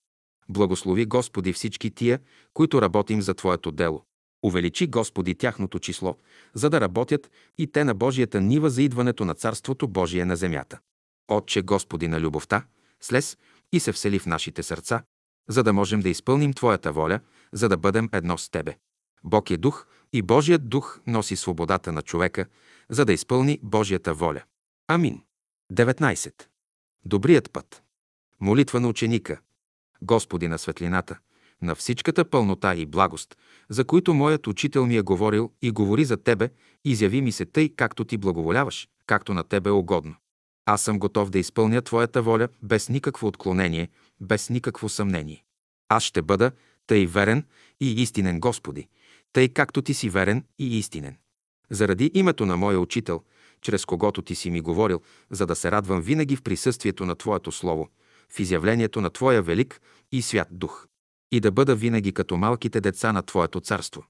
Благослови 0.49 1.05
Господи 1.05 1.53
всички 1.53 1.91
тия, 1.91 2.19
които 2.53 2.81
работим 2.81 3.21
за 3.21 3.33
Твоето 3.33 3.71
дело. 3.71 4.03
Увеличи 4.43 4.87
Господи 4.87 5.35
тяхното 5.35 5.79
число, 5.79 6.15
за 6.53 6.69
да 6.69 6.81
работят 6.81 7.31
и 7.57 7.71
те 7.71 7.83
на 7.83 7.93
Божията 7.93 8.41
нива 8.41 8.69
за 8.69 8.81
идването 8.81 9.25
на 9.25 9.33
Царството 9.33 9.87
Божие 9.87 10.25
на 10.25 10.35
земята. 10.35 10.79
Отче 11.27 11.61
Господи 11.61 12.07
на 12.07 12.19
любовта, 12.19 12.63
слез 13.01 13.37
и 13.71 13.79
се 13.79 13.91
всели 13.91 14.19
в 14.19 14.25
нашите 14.25 14.63
сърца, 14.63 15.03
за 15.49 15.63
да 15.63 15.73
можем 15.73 15.99
да 15.99 16.09
изпълним 16.09 16.53
Твоята 16.53 16.91
воля, 16.91 17.19
за 17.53 17.69
да 17.69 17.77
бъдем 17.77 18.09
едно 18.13 18.37
с 18.37 18.49
Тебе. 18.49 18.77
Бог 19.23 19.49
е 19.49 19.57
дух 19.57 19.87
и 20.13 20.21
Божият 20.21 20.69
дух 20.69 20.99
носи 21.07 21.35
свободата 21.35 21.91
на 21.91 22.01
човека, 22.01 22.45
за 22.89 23.05
да 23.05 23.13
изпълни 23.13 23.59
Божията 23.63 24.13
воля. 24.13 24.43
Амин. 24.87 25.21
19. 25.73 26.33
Добрият 27.05 27.51
път. 27.51 27.83
Молитва 28.39 28.79
на 28.79 28.87
ученика. 28.87 29.39
Господи 30.01 30.47
на 30.47 30.59
светлината, 30.59 31.17
на 31.61 31.75
всичката 31.75 32.29
пълнота 32.29 32.75
и 32.75 32.85
благост, 32.85 33.37
за 33.69 33.85
които 33.85 34.13
моят 34.13 34.47
учител 34.47 34.85
ми 34.85 34.97
е 34.97 35.01
говорил 35.01 35.51
и 35.61 35.71
говори 35.71 36.05
за 36.05 36.17
тебе, 36.17 36.49
изяви 36.85 37.21
ми 37.21 37.31
се 37.31 37.45
тъй, 37.45 37.69
както 37.75 38.05
ти 38.05 38.17
благоволяваш, 38.17 38.89
както 39.05 39.33
на 39.33 39.43
тебе 39.43 39.69
е 39.69 39.73
угодно. 39.73 40.15
Аз 40.71 40.81
съм 40.81 40.99
готов 40.99 41.29
да 41.29 41.39
изпълня 41.39 41.81
Твоята 41.81 42.21
воля 42.21 42.47
без 42.63 42.89
никакво 42.89 43.27
отклонение, 43.27 43.89
без 44.21 44.49
никакво 44.49 44.89
съмнение. 44.89 45.43
Аз 45.87 46.03
ще 46.03 46.21
бъда 46.21 46.51
тъй 46.87 47.05
верен 47.05 47.45
и 47.79 48.01
истинен 48.01 48.39
Господи, 48.39 48.87
тъй 49.33 49.49
както 49.49 49.81
Ти 49.81 49.93
си 49.93 50.09
верен 50.09 50.43
и 50.59 50.77
истинен. 50.77 51.17
Заради 51.69 52.11
името 52.13 52.45
на 52.45 52.57
моя 52.57 52.79
учител, 52.79 53.23
чрез 53.61 53.85
когото 53.85 54.21
Ти 54.21 54.35
си 54.35 54.49
ми 54.49 54.61
говорил, 54.61 55.01
за 55.29 55.45
да 55.45 55.55
се 55.55 55.71
радвам 55.71 56.01
винаги 56.01 56.35
в 56.35 56.41
присъствието 56.41 57.05
на 57.05 57.15
Твоето 57.15 57.51
Слово, 57.51 57.89
в 58.29 58.39
изявлението 58.39 59.01
на 59.01 59.09
Твоя 59.09 59.41
велик 59.41 59.81
и 60.11 60.21
свят 60.21 60.47
дух. 60.51 60.87
И 61.31 61.39
да 61.39 61.51
бъда 61.51 61.75
винаги 61.75 62.11
като 62.11 62.37
малките 62.37 62.81
деца 62.81 63.13
на 63.13 63.21
Твоето 63.21 63.59
царство. 63.59 64.03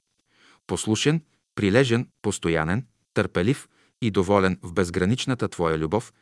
Послушен, 0.67 1.21
прилежен, 1.55 2.07
постоянен, 2.21 2.85
търпелив 3.13 3.67
и 4.01 4.11
доволен 4.11 4.59
в 4.63 4.73
безграничната 4.73 5.47
Твоя 5.47 5.77
любов, 5.77 6.13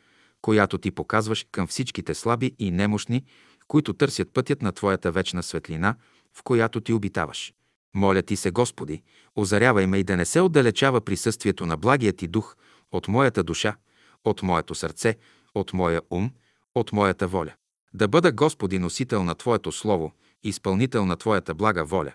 която 0.42 0.78
Ти 0.78 0.90
показваш 0.90 1.46
към 1.52 1.66
всичките 1.66 2.14
слаби 2.14 2.54
и 2.58 2.70
немощни, 2.70 3.24
които 3.68 3.92
търсят 3.92 4.32
пътят 4.32 4.62
на 4.62 4.72
Твоята 4.72 5.12
вечна 5.12 5.42
светлина, 5.42 5.94
в 6.34 6.42
която 6.42 6.80
Ти 6.80 6.92
обитаваш. 6.92 7.52
Моля 7.94 8.22
Ти 8.22 8.36
се, 8.36 8.50
Господи, 8.50 9.02
озарявай 9.36 9.86
ме 9.86 9.98
и 9.98 10.04
да 10.04 10.16
не 10.16 10.24
се 10.24 10.40
отдалечава 10.40 11.00
присъствието 11.00 11.66
на 11.66 11.76
благия 11.76 12.12
Ти 12.12 12.28
дух 12.28 12.56
от 12.92 13.08
моята 13.08 13.42
душа, 13.42 13.76
от 14.24 14.42
моето 14.42 14.74
сърце, 14.74 15.16
от 15.54 15.72
моя 15.72 16.02
ум, 16.10 16.30
от 16.74 16.92
моята 16.92 17.28
воля. 17.28 17.52
Да 17.94 18.08
бъда, 18.08 18.32
Господи, 18.32 18.78
носител 18.78 19.24
на 19.24 19.34
Твоето 19.34 19.72
Слово, 19.72 20.12
изпълнител 20.42 21.06
на 21.06 21.16
Твоята 21.16 21.54
блага 21.54 21.84
воля. 21.84 22.12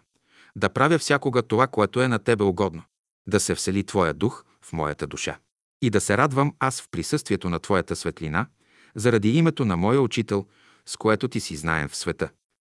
Да 0.56 0.70
правя 0.70 0.98
всякога 0.98 1.42
това, 1.42 1.68
което 1.68 2.02
е 2.02 2.08
на 2.08 2.20
Тебе 2.20 2.44
угодно. 2.44 2.84
Да 3.28 3.40
се 3.40 3.56
всели 3.56 3.84
Твоя 3.84 4.14
дух 4.14 4.46
в 4.62 4.74
моята 4.74 5.08
душа. 5.08 5.38
И 5.84 5.90
да 5.90 6.02
се 6.02 6.18
радвам 6.18 6.54
аз 6.60 6.82
в 6.82 6.90
присъствието 6.92 7.50
на 7.50 7.60
Твоята 7.60 7.96
светлина, 7.96 8.48
заради 8.96 9.30
името 9.30 9.66
на 9.66 9.78
моя 9.78 10.02
учител, 10.02 10.46
с 10.86 10.98
което 10.98 11.28
Ти 11.28 11.40
си 11.40 11.56
знаем 11.56 11.90
в 11.90 11.96
света. 11.96 12.30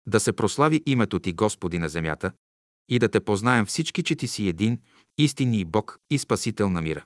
Да 0.06 0.20
се 0.20 0.32
прослави 0.32 0.82
името 0.86 1.18
Ти, 1.18 1.32
Господи, 1.32 1.78
на 1.78 1.88
земята, 1.88 2.32
и 2.88 2.98
да 2.98 3.09
те 3.09 3.20
познаем 3.20 3.66
всички, 3.66 4.02
че 4.02 4.16
Ти 4.16 4.28
си 4.28 4.48
един, 4.48 4.78
истинни 5.18 5.64
Бог 5.64 5.98
и 6.11 6.18
Спасител 6.18 6.70
на 6.70 6.82
мира. 6.82 7.04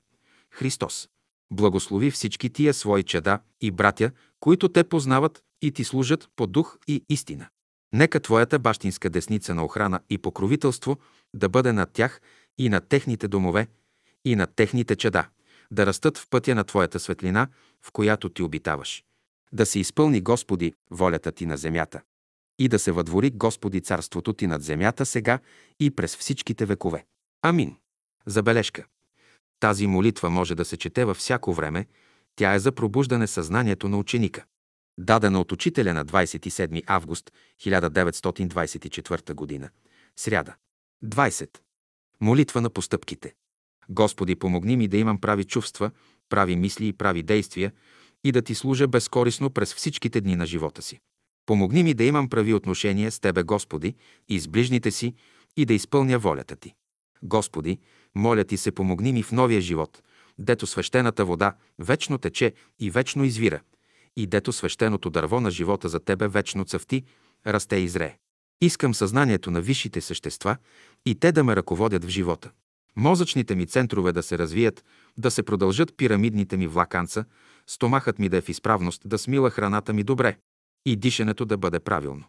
Христос. 0.51 1.09
Благослови 1.53 2.11
всички 2.11 2.51
тия 2.51 2.75
свои 2.75 3.03
чеда 3.03 3.41
и 3.61 3.71
братя, 3.71 4.11
които 4.41 4.69
те 4.69 4.85
познават 4.85 5.43
и 5.63 5.73
ти 5.73 5.85
служат 5.85 6.29
по 6.37 6.47
дух 6.47 6.79
и 6.89 7.05
истина. 7.09 7.49
Нека 7.93 8.21
Твоята 8.21 8.59
бащинска 8.59 9.11
десница 9.11 9.55
на 9.55 9.65
охрана 9.65 10.01
и 10.11 10.19
покровителство 10.19 10.99
да 11.35 11.49
бъде 11.49 11.73
над 11.73 11.93
тях 11.93 12.21
и 12.59 12.69
над 12.69 12.89
техните 12.89 13.29
домове, 13.29 13.67
и 14.25 14.37
над 14.37 14.51
техните 14.57 14.97
чеда, 14.97 15.29
да 15.73 15.87
растат 15.87 16.19
в 16.19 16.27
пътя 16.31 16.55
на 16.55 16.65
Твоята 16.65 17.01
светлина, 17.01 17.49
в 17.83 17.93
която 17.93 18.29
Ти 18.29 18.43
обитаваш. 18.43 19.05
Да 19.53 19.67
се 19.67 19.79
изпълни, 19.79 20.21
Господи, 20.21 20.75
волята 20.91 21.33
Ти 21.33 21.47
на 21.47 21.57
земята. 21.57 22.03
И 22.59 22.69
да 22.69 22.79
се 22.79 22.93
въдвори, 22.93 23.31
Господи, 23.31 23.81
царството 23.81 24.33
Ти 24.33 24.47
над 24.47 24.63
земята 24.63 25.07
сега 25.07 25.39
и 25.81 25.91
през 25.91 26.17
всичките 26.17 26.67
векове. 26.67 27.05
Амин. 27.43 27.77
Забележка. 28.27 28.85
Тази 29.61 29.87
молитва 29.87 30.31
може 30.31 30.55
да 30.55 30.65
се 30.65 30.77
чете 30.77 31.05
във 31.05 31.17
всяко 31.17 31.53
време. 31.53 31.87
Тя 32.37 32.55
е 32.55 32.59
за 32.59 32.73
пробуждане 32.73 33.27
съзнанието 33.27 33.89
на 33.89 33.99
ученика. 33.99 34.45
Дадена 34.99 35.41
от 35.41 35.53
учителя 35.53 35.95
на 35.95 36.05
27 36.05 36.83
август 36.87 37.33
1924 37.61 39.61
г. 39.61 39.71
Сряда. 40.17 40.55
20. 41.05 41.59
Молитва 42.21 42.61
на 42.61 42.71
постъпките. 42.71 43.35
Господи, 43.89 44.37
помогни 44.37 44.77
ми 44.77 44.89
да 44.89 44.97
имам 44.97 45.19
прави 45.19 45.45
чувства, 45.45 45.91
прави 46.29 46.57
мисли 46.57 46.89
и 46.89 46.93
прави 46.93 47.23
действия 47.23 47.73
и 48.25 48.33
да 48.33 48.43
Ти 48.43 48.55
служа 48.55 48.89
безкорисно 48.89 49.51
през 49.51 49.75
всичките 49.75 50.21
дни 50.21 50.37
на 50.37 50.47
живота 50.47 50.83
си. 50.83 51.01
Помогни 51.47 51.83
ми 51.83 51.95
да 51.95 52.05
имам 52.05 52.29
прави 52.29 52.55
отношения 52.55 53.11
с 53.11 53.21
Тебе, 53.21 53.43
Господи, 53.43 53.95
и 54.29 54.41
с 54.41 54.49
ближните 54.49 54.91
си 54.91 55.15
и 55.57 55.65
да 55.65 55.75
изпълня 55.75 56.19
волята 56.19 56.57
Ти. 56.57 56.75
Господи, 57.23 57.79
моля 58.15 58.45
Ти 58.45 58.57
се, 58.57 58.73
помогни 58.73 59.13
ми 59.13 59.23
в 59.23 59.33
новия 59.33 59.61
живот, 59.61 60.03
дето 60.39 60.67
свещената 60.67 61.25
вода 61.25 61.55
вечно 61.79 62.19
тече 62.19 62.53
и 62.81 62.91
вечно 62.91 63.25
извира, 63.25 63.61
и 64.17 64.27
дето 64.27 64.53
свещеното 64.53 65.11
дърво 65.11 65.41
на 65.41 65.51
живота 65.51 65.89
за 65.89 66.01
Тебе 66.01 66.29
вечно 66.29 66.65
цъфти, 66.65 67.05
расте 67.47 67.77
и 67.77 67.89
зрее. 67.89 68.17
Искам 68.61 68.95
съзнанието 68.95 69.51
на 69.51 69.61
висшите 69.61 70.01
същества 70.01 70.57
и 71.07 71.15
те 71.15 71.33
да 71.33 71.45
ме 71.45 71.57
ръководят 71.57 72.05
в 72.05 72.09
живота. 72.09 72.51
Мозъчните 72.97 73.55
ми 73.55 73.67
центрове 73.67 74.13
да 74.13 74.23
се 74.23 74.39
развият, 74.39 74.85
да 75.17 75.31
се 75.31 75.43
продължат 75.43 75.97
пирамидните 75.97 76.57
ми 76.57 76.67
влаканца, 76.67 77.25
стомахът 77.67 78.19
ми 78.19 78.29
да 78.29 78.37
е 78.37 78.41
в 78.41 78.49
изправност, 78.49 79.03
да 79.05 79.19
смила 79.19 79.51
храната 79.51 79.93
ми 79.93 80.03
добре 80.03 80.37
и 80.87 80.97
дишането 80.97 81.45
да 81.45 81.57
бъде 81.57 81.81
правилно. 81.81 82.25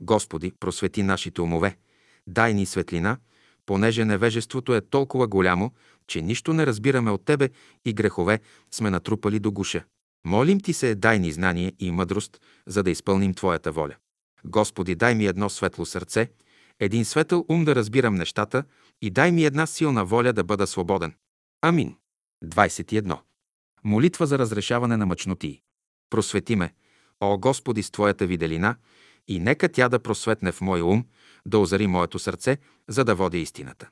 Господи, 0.00 0.52
просвети 0.60 1.02
нашите 1.02 1.40
умове, 1.40 1.76
дай 2.26 2.54
ни 2.54 2.66
светлина, 2.66 3.18
понеже 3.66 4.04
невежеството 4.04 4.74
е 4.74 4.80
толкова 4.80 5.28
голямо, 5.28 5.72
че 6.06 6.22
нищо 6.22 6.52
не 6.52 6.66
разбираме 6.66 7.10
от 7.10 7.24
Тебе 7.24 7.48
и 7.84 7.92
грехове 7.92 8.40
сме 8.70 8.90
натрупали 8.90 9.38
до 9.38 9.52
гуша. 9.52 9.84
Молим 10.26 10.60
Ти 10.60 10.72
се, 10.72 10.94
дай 10.94 11.18
ни 11.18 11.32
знание 11.32 11.72
и 11.78 11.90
мъдрост, 11.90 12.40
за 12.66 12.82
да 12.82 12.90
изпълним 12.90 13.34
Твоята 13.34 13.72
воля. 13.72 13.94
Господи, 14.44 14.94
дай 14.94 15.14
ми 15.14 15.26
едно 15.26 15.48
светло 15.48 15.86
сърце, 15.86 16.30
един 16.80 17.04
светъл 17.04 17.44
ум 17.48 17.64
да 17.64 17.74
разбирам 17.74 18.14
нещата 18.14 18.64
и 19.02 19.10
дай 19.10 19.32
ми 19.32 19.44
една 19.44 19.66
силна 19.66 20.04
воля 20.04 20.32
да 20.32 20.44
бъда 20.44 20.66
свободен. 20.66 21.14
Амин. 21.62 21.96
21. 22.44 23.18
Молитва 23.84 24.26
за 24.26 24.38
разрешаване 24.38 24.96
на 24.96 25.06
мъчноти. 25.06 25.60
Просвети 26.10 26.56
ме, 26.56 26.74
о 27.20 27.38
Господи, 27.38 27.82
с 27.82 27.90
Твоята 27.90 28.26
виделина 28.26 28.76
и 29.28 29.38
нека 29.38 29.68
тя 29.68 29.88
да 29.88 29.98
просветне 29.98 30.52
в 30.52 30.60
мой 30.60 30.82
ум, 30.82 31.04
да 31.46 31.58
озари 31.58 31.86
моето 31.86 32.18
сърце, 32.18 32.58
за 32.88 33.04
да 33.04 33.14
водя 33.14 33.38
истината. 33.38 33.88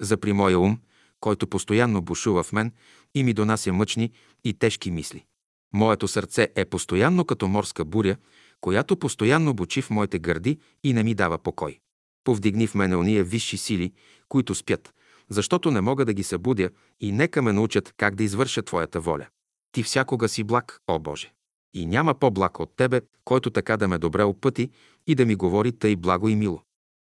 Запри 0.00 0.32
моя 0.32 0.58
ум, 0.58 0.80
който 1.20 1.46
постоянно 1.46 2.02
бушува 2.02 2.42
в 2.42 2.52
мен 2.52 2.72
и 3.14 3.24
ми 3.24 3.32
донася 3.32 3.72
мъчни 3.72 4.12
и 4.44 4.54
тежки 4.54 4.90
мисли. 4.90 5.24
Моето 5.72 6.08
сърце 6.08 6.48
е 6.56 6.64
постоянно 6.64 7.24
като 7.24 7.48
морска 7.48 7.84
буря, 7.84 8.16
която 8.60 8.96
постоянно 8.96 9.54
бучи 9.54 9.82
в 9.82 9.90
моите 9.90 10.18
гърди 10.18 10.58
и 10.84 10.92
не 10.92 11.02
ми 11.02 11.14
дава 11.14 11.38
покой. 11.38 11.80
Повдигни 12.24 12.66
в 12.66 12.74
мене 12.74 12.96
уния 12.96 13.24
висши 13.24 13.56
сили, 13.56 13.92
които 14.28 14.54
спят, 14.54 14.94
защото 15.28 15.70
не 15.70 15.80
мога 15.80 16.04
да 16.04 16.12
ги 16.12 16.22
събудя 16.22 16.70
и 17.00 17.12
нека 17.12 17.42
ме 17.42 17.52
научат 17.52 17.94
как 17.96 18.14
да 18.14 18.24
извърша 18.24 18.62
Твоята 18.62 19.00
воля. 19.00 19.26
Ти 19.72 19.82
всякога 19.82 20.28
си 20.28 20.44
благ, 20.44 20.80
о 20.88 20.98
Боже. 20.98 21.32
И 21.74 21.86
няма 21.86 22.14
по-благ 22.14 22.60
от 22.60 22.76
Тебе, 22.76 23.00
който 23.24 23.50
така 23.50 23.76
да 23.76 23.88
ме 23.88 23.98
добре 23.98 24.22
опъти 24.22 24.70
и 25.06 25.14
да 25.14 25.26
ми 25.26 25.34
говори 25.34 25.72
тъй 25.72 25.96
благо 25.96 26.28
и 26.28 26.34
мило. 26.34 26.62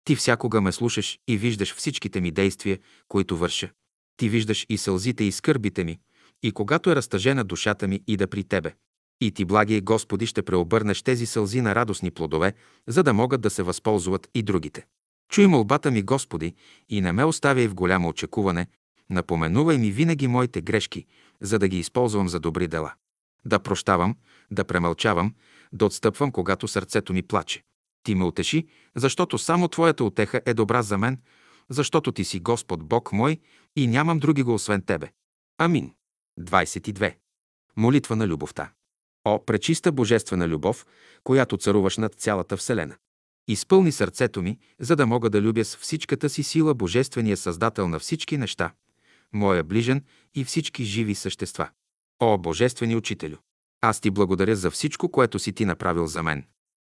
Ти 0.04 0.16
всякога 0.16 0.60
ме 0.60 0.72
слушаш 0.72 1.18
и 1.28 1.36
виждаш 1.36 1.74
всичките 1.74 2.20
ми 2.20 2.30
действия, 2.30 2.78
които 3.08 3.36
върша. 3.36 3.70
Ти 4.16 4.28
виждаш 4.28 4.66
и 4.68 4.78
сълзите 4.78 5.24
и 5.24 5.32
скърбите 5.32 5.84
ми, 5.84 5.98
и 6.42 6.52
когато 6.52 6.90
е 6.90 6.96
разтъжена 6.96 7.44
душата 7.44 7.88
ми 7.88 8.00
и 8.06 8.16
да 8.16 8.26
при 8.26 8.44
Тебе. 8.44 8.74
И 9.20 9.30
Ти, 9.30 9.44
благи 9.44 9.80
Господи, 9.80 10.26
ще 10.26 10.42
преобърнеш 10.42 11.02
тези 11.02 11.26
сълзи 11.26 11.60
на 11.60 11.74
радостни 11.74 12.10
плодове, 12.10 12.52
за 12.86 13.02
да 13.02 13.12
могат 13.12 13.40
да 13.40 13.50
се 13.50 13.62
възползват 13.62 14.28
и 14.34 14.42
другите. 14.42 14.86
Чуй 15.32 15.46
молбата 15.46 15.90
ми, 15.90 16.02
Господи, 16.02 16.54
и 16.88 17.00
не 17.00 17.12
ме 17.12 17.24
оставяй 17.24 17.68
в 17.68 17.74
голямо 17.74 18.08
очекуване, 18.08 18.66
напоменувай 19.10 19.78
ми 19.78 19.90
винаги 19.90 20.28
моите 20.28 20.60
грешки, 20.60 21.06
за 21.40 21.58
да 21.58 21.68
ги 21.68 21.78
използвам 21.78 22.28
за 22.28 22.40
добри 22.40 22.68
дела. 22.68 22.94
Да 23.44 23.58
прощавам, 23.58 24.16
да 24.50 24.64
премълчавам, 24.64 25.34
да 25.72 25.84
отстъпвам, 25.84 26.32
когато 26.32 26.68
сърцето 26.68 27.12
ми 27.12 27.22
плаче. 27.22 27.62
Ти 28.02 28.14
ме 28.14 28.24
утеши, 28.24 28.66
защото 28.96 29.38
само 29.38 29.68
Твоята 29.68 30.04
отеха 30.04 30.40
е 30.46 30.54
добра 30.54 30.82
за 30.82 30.98
мен, 30.98 31.20
защото 31.68 32.12
Ти 32.12 32.24
си 32.24 32.40
Господ 32.40 32.84
Бог 32.84 33.12
мой 33.12 33.38
и 33.76 33.86
нямам 33.86 34.18
други 34.18 34.42
го 34.42 34.54
освен 34.54 34.82
Тебе. 34.82 35.12
Амин. 35.58 35.94
22. 36.40 37.14
Молитва 37.76 38.16
на 38.16 38.26
любовта. 38.26 38.72
О, 39.24 39.44
пречиста 39.44 39.92
божествена 39.92 40.48
любов, 40.48 40.86
която 41.24 41.56
царуваш 41.56 41.96
над 41.96 42.14
цялата 42.14 42.56
Вселена. 42.56 42.96
Изпълни 43.48 43.92
сърцето 43.92 44.42
ми, 44.42 44.58
за 44.80 44.96
да 44.96 45.06
мога 45.06 45.30
да 45.30 45.40
любя 45.40 45.64
с 45.64 45.76
всичката 45.76 46.28
си 46.28 46.42
сила 46.42 46.74
Божествения 46.74 47.36
Създател 47.36 47.88
на 47.88 47.98
всички 47.98 48.38
неща, 48.38 48.72
моя 49.32 49.64
ближен 49.64 50.04
и 50.34 50.44
всички 50.44 50.84
живи 50.84 51.14
същества. 51.14 51.68
О, 52.20 52.38
Божествени 52.38 52.96
Учителю! 52.96 53.36
Аз 53.80 54.00
ти 54.00 54.10
благодаря 54.10 54.56
за 54.56 54.70
всичко, 54.70 55.08
което 55.08 55.38
си 55.38 55.52
ти 55.52 55.64
направил 55.64 56.06
за 56.06 56.22
мен. 56.22 56.44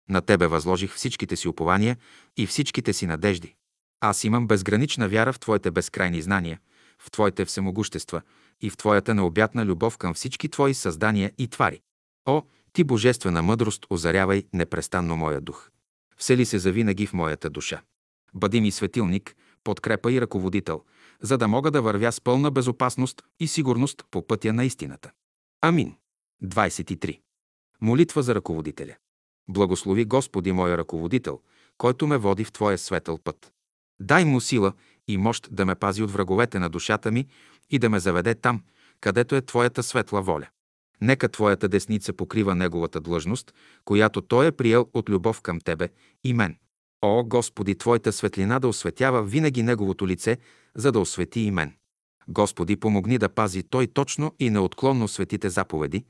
На 0.09 0.21
Тебе 0.21 0.47
възложих 0.47 0.93
всичките 0.93 1.35
си 1.35 1.47
упования 1.47 1.97
и 2.37 2.47
всичките 2.47 2.93
си 2.93 3.05
надежди. 3.05 3.55
Аз 4.01 4.23
имам 4.23 4.47
безгранична 4.47 5.09
вяра 5.09 5.33
в 5.33 5.39
Твоите 5.39 5.71
безкрайни 5.71 6.21
знания, 6.21 6.59
в 6.99 7.11
Твоите 7.11 7.45
всемогущества 7.45 8.21
и 8.61 8.69
в 8.69 8.77
Твоята 8.77 9.13
необятна 9.13 9.65
любов 9.65 9.97
към 9.97 10.13
всички 10.13 10.49
Твои 10.49 10.73
създания 10.73 11.31
и 11.37 11.47
твари. 11.47 11.81
О, 12.25 12.41
Ти 12.73 12.83
божествена 12.83 13.41
мъдрост, 13.41 13.85
озарявай 13.89 14.43
непрестанно 14.53 15.15
моя 15.15 15.41
дух. 15.41 15.69
Всели 16.17 16.45
се 16.45 16.59
завинаги 16.59 17.07
в 17.07 17.13
моята 17.13 17.49
душа. 17.49 17.81
Бъди 18.33 18.61
ми 18.61 18.71
светилник, 18.71 19.35
подкрепа 19.63 20.11
и 20.11 20.21
ръководител, 20.21 20.83
за 21.21 21.37
да 21.37 21.47
мога 21.47 21.71
да 21.71 21.81
вървя 21.81 22.11
с 22.11 22.21
пълна 22.21 22.51
безопасност 22.51 23.21
и 23.39 23.47
сигурност 23.47 24.03
по 24.11 24.27
пътя 24.27 24.53
на 24.53 24.65
истината. 24.65 25.11
Амин. 25.61 25.95
23. 26.43 27.19
Молитва 27.81 28.23
за 28.23 28.35
ръководителя. 28.35 28.95
Благослови 29.49 30.05
Господи 30.05 30.51
моя 30.51 30.77
ръководител, 30.77 31.39
който 31.77 32.07
ме 32.07 32.17
води 32.17 32.43
в 32.43 32.51
Твоя 32.51 32.77
светъл 32.77 33.17
път. 33.17 33.51
Дай 33.99 34.25
му 34.25 34.41
сила 34.41 34.73
и 35.07 35.17
мощ 35.17 35.47
да 35.51 35.65
ме 35.65 35.75
пази 35.75 36.03
от 36.03 36.11
враговете 36.11 36.59
на 36.59 36.69
душата 36.69 37.11
ми 37.11 37.27
и 37.69 37.79
да 37.79 37.89
ме 37.89 37.99
заведе 37.99 38.35
там, 38.35 38.63
където 39.01 39.35
е 39.35 39.41
Твоята 39.41 39.83
светла 39.83 40.21
воля. 40.21 40.47
Нека 41.03 41.29
Твоята 41.29 41.67
десница 41.67 42.13
покрива 42.13 42.55
Неговата 42.55 42.99
длъжност, 42.99 43.53
която 43.85 44.21
Той 44.21 44.47
е 44.47 44.51
приел 44.51 44.87
от 44.93 45.09
любов 45.09 45.41
към 45.41 45.59
Тебе 45.59 45.89
и 46.23 46.33
мен. 46.33 46.57
О, 47.01 47.23
Господи, 47.23 47.77
Твоята 47.77 48.11
светлина 48.11 48.59
да 48.59 48.67
осветява 48.67 49.23
винаги 49.23 49.63
Неговото 49.63 50.07
лице, 50.07 50.37
за 50.75 50.91
да 50.91 50.99
освети 50.99 51.39
и 51.41 51.51
мен. 51.51 51.73
Господи, 52.27 52.75
помогни 52.75 53.17
да 53.17 53.29
пази 53.29 53.63
Той 53.63 53.87
точно 53.87 54.33
и 54.39 54.49
неотклонно 54.49 55.07
светите 55.07 55.49
заповеди, 55.49 56.05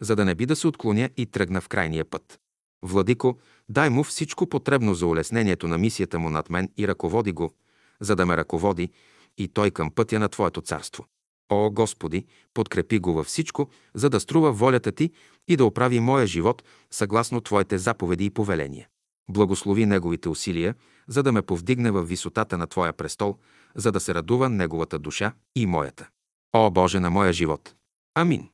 за 0.00 0.16
да 0.16 0.24
не 0.24 0.34
би 0.34 0.46
да 0.46 0.56
се 0.56 0.66
отклоня 0.66 1.10
и 1.16 1.26
тръгна 1.26 1.60
в 1.60 1.68
крайния 1.68 2.04
път. 2.04 2.40
Владико, 2.82 3.38
дай 3.68 3.90
му 3.90 4.04
всичко 4.04 4.46
потребно 4.46 4.94
за 4.94 5.06
улеснението 5.06 5.68
на 5.68 5.78
мисията 5.78 6.18
му 6.18 6.30
над 6.30 6.50
мен 6.50 6.68
и 6.78 6.88
ръководи 6.88 7.32
го, 7.32 7.54
за 8.00 8.16
да 8.16 8.26
ме 8.26 8.36
ръководи 8.36 8.90
и 9.38 9.48
той 9.48 9.70
към 9.70 9.90
пътя 9.90 10.18
на 10.18 10.28
Твоето 10.28 10.60
царство. 10.60 11.04
О, 11.48 11.70
Господи, 11.70 12.26
подкрепи 12.54 12.98
го 12.98 13.12
във 13.12 13.26
всичко, 13.26 13.70
за 13.94 14.10
да 14.10 14.20
струва 14.20 14.52
волята 14.52 14.92
Ти 14.92 15.10
и 15.48 15.56
да 15.56 15.64
оправи 15.64 16.00
моя 16.00 16.26
живот 16.26 16.62
съгласно 16.90 17.40
Твоите 17.40 17.78
заповеди 17.78 18.24
и 18.24 18.30
повеления. 18.30 18.88
Благослови 19.30 19.86
Неговите 19.86 20.28
усилия, 20.28 20.74
за 21.08 21.22
да 21.22 21.32
ме 21.32 21.42
повдигне 21.42 21.90
в 21.90 22.02
висотата 22.02 22.58
на 22.58 22.66
Твоя 22.66 22.92
престол, 22.92 23.38
за 23.74 23.92
да 23.92 24.00
се 24.00 24.14
радува 24.14 24.48
Неговата 24.48 24.98
душа 24.98 25.32
и 25.56 25.66
моята. 25.66 26.08
О, 26.52 26.70
Боже 26.70 27.00
на 27.00 27.10
моя 27.10 27.32
живот! 27.32 27.74
Амин. 28.14 28.48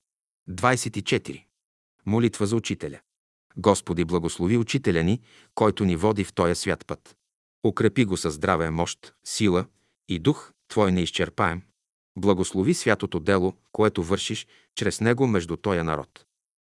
24. 0.51 1.45
Молитва 2.07 2.47
за 2.47 2.57
учителя. 2.57 3.01
Господи, 3.57 4.05
благослови 4.05 4.57
учителя 4.57 5.03
ни, 5.03 5.21
който 5.55 5.85
ни 5.85 5.97
води 5.97 6.25
в 6.25 6.33
този 6.33 6.55
свят 6.55 6.87
път. 6.87 7.17
Укрепи 7.67 8.05
го 8.05 8.17
със 8.17 8.35
здраве, 8.35 8.71
мощ, 8.71 9.15
сила 9.25 9.67
и 10.09 10.19
дух, 10.19 10.53
Твой 10.69 10.93
неизчерпаем. 10.93 11.63
Благослови 12.17 12.75
святото 12.75 13.21
дело, 13.21 13.55
което 13.73 14.03
вършиш 14.03 14.47
чрез 14.75 15.01
него 15.01 15.27
между 15.27 15.57
тоя 15.57 15.85
народ. 15.85 16.25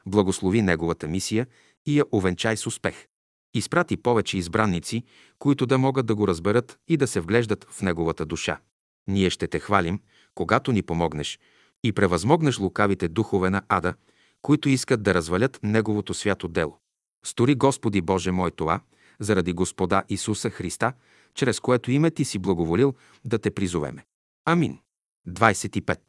Благослови 0.06 0.62
неговата 0.62 1.08
мисия 1.08 1.48
и 1.86 2.00
я 2.00 2.06
увенчай 2.12 2.58
с 2.58 2.68
успех. 2.68 3.08
Изпрати 3.54 3.98
повече 3.98 4.38
избранници, 4.38 5.04
които 5.40 5.66
да 5.66 5.78
могат 5.78 6.06
да 6.06 6.16
го 6.16 6.28
разберат 6.28 6.80
и 6.88 6.98
да 6.98 7.08
се 7.08 7.20
вглеждат 7.20 7.68
в 7.70 7.82
неговата 7.82 8.26
душа. 8.26 8.60
Ние 9.08 9.30
ще 9.30 9.48
те 9.48 9.60
хвалим, 9.60 10.00
когато 10.36 10.72
ни 10.72 10.82
помогнеш 10.82 11.40
и 11.84 11.92
превъзмогнеш 11.92 12.60
лукавите 12.60 13.08
духове 13.08 13.50
на 13.50 13.62
ада, 13.70 13.94
които 14.42 14.70
искат 14.70 15.04
да 15.04 15.14
развалят 15.14 15.60
Неговото 15.64 16.14
свято 16.14 16.48
дело. 16.48 16.78
Стори 17.26 17.56
Господи 17.56 18.02
Боже 18.02 18.32
мой 18.32 18.52
това, 18.52 18.80
заради 19.20 19.54
Господа 19.54 20.04
Исуса 20.10 20.50
Христа, 20.50 20.94
чрез 21.36 21.60
което 21.60 21.92
име 21.92 22.12
Ти 22.12 22.26
си 22.26 22.40
благоволил 22.40 22.94
да 23.26 23.40
те 23.40 23.52
призовеме. 23.52 24.06
Амин. 24.46 24.80
25. 25.28 26.00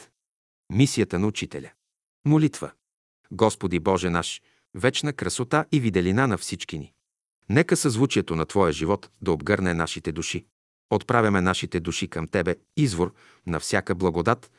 Мисията 0.73 1.19
на 1.19 1.27
учителя. 1.27 1.71
Молитва. 2.25 2.71
Господи 3.33 3.81
Боже 3.81 4.11
наш, 4.11 4.43
вечна 4.75 5.13
красота 5.13 5.65
и 5.73 5.81
виделина 5.81 6.27
на 6.27 6.39
всички 6.39 6.79
ни. 6.79 6.93
Нека 7.49 7.77
съзвучието 7.77 8.37
на 8.37 8.47
Твоя 8.47 8.73
живот 8.73 9.11
да 9.23 9.33
обгърне 9.33 9.75
нашите 9.75 10.13
души. 10.13 10.47
Отправяме 10.91 11.41
нашите 11.41 11.81
души 11.81 12.09
към 12.09 12.29
Тебе, 12.29 12.57
извор 12.77 13.15
на 13.47 13.61
всяка 13.61 13.95
благодат, 13.95 14.51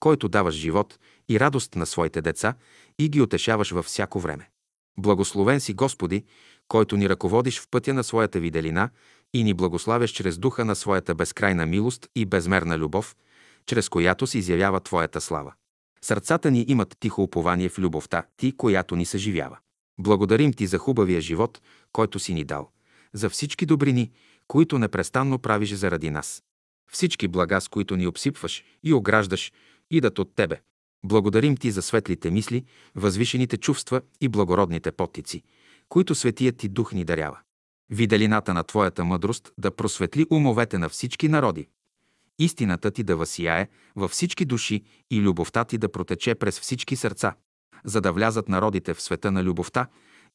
който 0.00 0.28
даваш 0.28 0.54
живот 0.54 0.98
и 1.28 1.40
радост 1.40 1.74
на 1.74 1.86
своите 1.86 2.22
деца 2.22 2.54
и 2.98 3.08
ги 3.08 3.20
утешаваш 3.20 3.70
във 3.70 3.86
всяко 3.86 4.20
време. 4.20 4.50
Благословен 4.98 5.60
си, 5.60 5.74
Господи, 5.74 6.24
който 6.68 6.96
ни 6.96 7.08
ръководиш 7.08 7.60
в 7.60 7.68
пътя 7.70 7.94
на 7.94 8.04
своята 8.04 8.40
виделина 8.40 8.90
и 9.32 9.44
ни 9.44 9.54
благославяш 9.54 10.10
чрез 10.10 10.38
духа 10.38 10.64
на 10.64 10.76
своята 10.76 11.14
безкрайна 11.14 11.66
милост 11.66 12.08
и 12.14 12.26
безмерна 12.26 12.78
любов, 12.78 13.16
чрез 13.66 13.88
която 13.88 14.26
се 14.26 14.38
изявява 14.38 14.80
Твоята 14.80 15.20
слава. 15.20 15.52
Сърцата 16.02 16.50
ни 16.50 16.64
имат 16.68 16.96
тихо 17.00 17.22
упование 17.22 17.68
в 17.68 17.78
любовта 17.78 18.26
Ти, 18.36 18.56
която 18.56 18.96
ни 18.96 19.06
съживява. 19.06 19.58
Благодарим 19.98 20.52
Ти 20.52 20.66
за 20.66 20.78
хубавия 20.78 21.20
живот, 21.20 21.60
който 21.92 22.18
си 22.18 22.34
ни 22.34 22.44
дал, 22.44 22.70
за 23.12 23.30
всички 23.30 23.66
добрини, 23.66 24.12
които 24.48 24.78
непрестанно 24.78 25.38
правиш 25.38 25.72
заради 25.72 26.10
нас. 26.10 26.42
Всички 26.92 27.28
блага, 27.28 27.60
с 27.60 27.68
които 27.68 27.96
ни 27.96 28.06
обсипваш 28.06 28.64
и 28.82 28.92
ограждаш, 28.92 29.52
идат 29.90 30.18
от 30.18 30.34
Тебе. 30.34 30.60
Благодарим 31.04 31.56
Ти 31.56 31.70
за 31.70 31.82
светлите 31.82 32.30
мисли, 32.30 32.64
възвишените 32.94 33.56
чувства 33.56 34.00
и 34.20 34.28
благородните 34.28 34.92
потици, 34.92 35.42
които 35.88 36.14
Светият 36.14 36.56
Ти 36.56 36.68
Дух 36.68 36.92
ни 36.92 37.04
дарява. 37.04 37.38
Виделината 37.90 38.54
на 38.54 38.62
Твоята 38.64 39.04
мъдрост 39.04 39.52
да 39.58 39.70
просветли 39.70 40.26
умовете 40.30 40.78
на 40.78 40.88
всички 40.88 41.28
народи. 41.28 41.68
Истината 42.38 42.90
Ти 42.90 43.02
да 43.02 43.16
възсияе 43.16 43.68
във 43.96 44.10
всички 44.10 44.44
души 44.44 44.82
и 45.10 45.20
любовта 45.20 45.64
Ти 45.64 45.78
да 45.78 45.92
протече 45.92 46.34
през 46.34 46.60
всички 46.60 46.96
сърца, 46.96 47.34
за 47.84 48.00
да 48.00 48.12
влязат 48.12 48.48
народите 48.48 48.94
в 48.94 49.02
света 49.02 49.32
на 49.32 49.44
любовта 49.44 49.86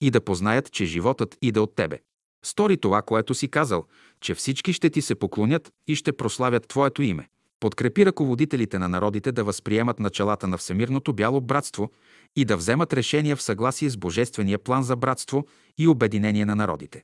и 0.02 0.12
да 0.12 0.22
познаят, 0.22 0.72
че 0.72 0.86
животът 0.86 1.38
иде 1.42 1.60
от 1.60 1.76
Тебе. 1.76 2.00
Стори 2.46 2.78
това, 2.78 3.02
което 3.02 3.34
си 3.34 3.48
казал, 3.48 3.86
че 4.22 4.36
всички 4.36 4.74
ще 4.74 4.90
Ти 4.90 5.02
се 5.02 5.16
поклонят 5.16 5.72
и 5.88 5.96
ще 5.96 6.14
прославят 6.14 6.68
Твоето 6.68 7.02
име. 7.02 7.30
Подкрепи 7.60 8.06
ръководителите 8.06 8.80
на 8.80 8.90
народите 8.90 9.32
да 9.32 9.44
възприемат 9.44 10.00
началата 10.00 10.48
на 10.48 10.58
Всемирното 10.58 11.14
бяло 11.14 11.42
братство 11.42 11.92
и 12.36 12.46
да 12.46 12.58
вземат 12.58 12.94
решения 12.94 13.36
в 13.36 13.42
съгласие 13.42 13.90
с 13.90 13.98
Божествения 13.98 14.60
план 14.60 14.84
за 14.84 14.96
братство 14.96 15.48
и 15.78 15.88
обединение 15.88 16.46
на 16.46 16.56
народите. 16.56 17.04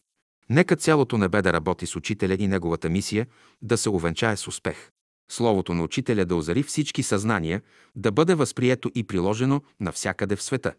Нека 0.50 0.76
цялото 0.76 1.18
небе 1.18 1.41
да 1.41 1.54
работи 1.54 1.86
с 1.86 1.96
учителя 1.96 2.34
и 2.39 2.48
неговата 2.48 2.89
мисия 2.89 3.28
да 3.62 3.78
се 3.78 3.89
увенчае 3.89 4.38
с 4.38 4.48
успех. 4.48 4.91
Словото 5.32 5.74
на 5.74 5.84
учителя 5.84 6.26
да 6.26 6.36
озари 6.36 6.64
всички 6.64 7.04
съзнания, 7.04 7.62
да 7.96 8.12
бъде 8.12 8.36
възприето 8.36 8.91
и 8.96 9.04
приложено 9.04 9.62
навсякъде 9.80 10.36
в 10.36 10.43
света. 10.43 10.74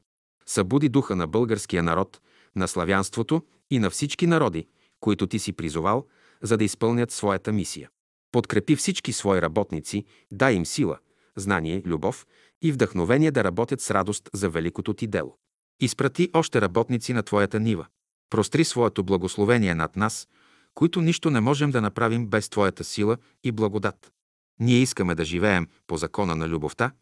Събуди 0.46 0.88
духа 0.88 1.16
на 1.16 1.26
българския 1.26 1.82
народ, 1.82 2.20
на 2.56 2.68
славянството 2.68 3.42
и 3.70 3.78
на 3.78 3.90
всички 3.90 4.26
народи, 4.26 4.66
които 5.00 5.26
ти 5.26 5.38
си 5.38 5.52
призовал, 5.52 6.06
за 6.42 6.56
да 6.56 6.64
изпълнят 6.64 7.10
своята 7.10 7.52
мисия. 7.52 7.90
Подкрепи 8.32 8.76
всички 8.76 9.12
свои 9.12 9.42
работници, 9.42 10.04
дай 10.30 10.54
им 10.54 10.66
сила, 10.66 10.98
знание, 11.36 11.82
любов 11.86 12.26
и 12.62 12.72
вдъхновение 12.72 13.30
да 13.30 13.44
работят 13.44 13.80
с 13.80 13.90
радост 13.90 14.30
за 14.32 14.50
великото 14.50 14.94
ти 14.94 15.06
дело. 15.06 15.36
Изпрати 15.80 16.30
още 16.32 16.60
работници 16.60 17.12
на 17.12 17.22
твоята 17.22 17.60
нива. 17.60 17.86
Простри 18.30 18.64
своето 18.64 19.04
благословение 19.04 19.74
над 19.74 19.96
нас, 19.96 20.28
които 20.74 21.00
нищо 21.00 21.30
не 21.30 21.40
можем 21.40 21.70
да 21.70 21.80
направим 21.80 22.26
без 22.26 22.48
твоята 22.48 22.84
сила 22.84 23.16
и 23.44 23.52
благодат. 23.52 24.12
Ние 24.60 24.78
искаме 24.78 25.14
да 25.14 25.24
живеем 25.24 25.68
по 25.86 25.96
закона 25.96 26.36
на 26.36 26.48
любовта, 26.48 26.92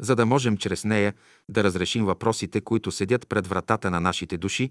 за 0.00 0.16
да 0.16 0.26
можем 0.26 0.56
чрез 0.56 0.84
нея 0.84 1.14
да 1.48 1.64
разрешим 1.64 2.04
въпросите, 2.04 2.60
които 2.60 2.92
седят 2.92 3.28
пред 3.28 3.46
вратата 3.46 3.90
на 3.90 4.00
нашите 4.00 4.38
души 4.38 4.70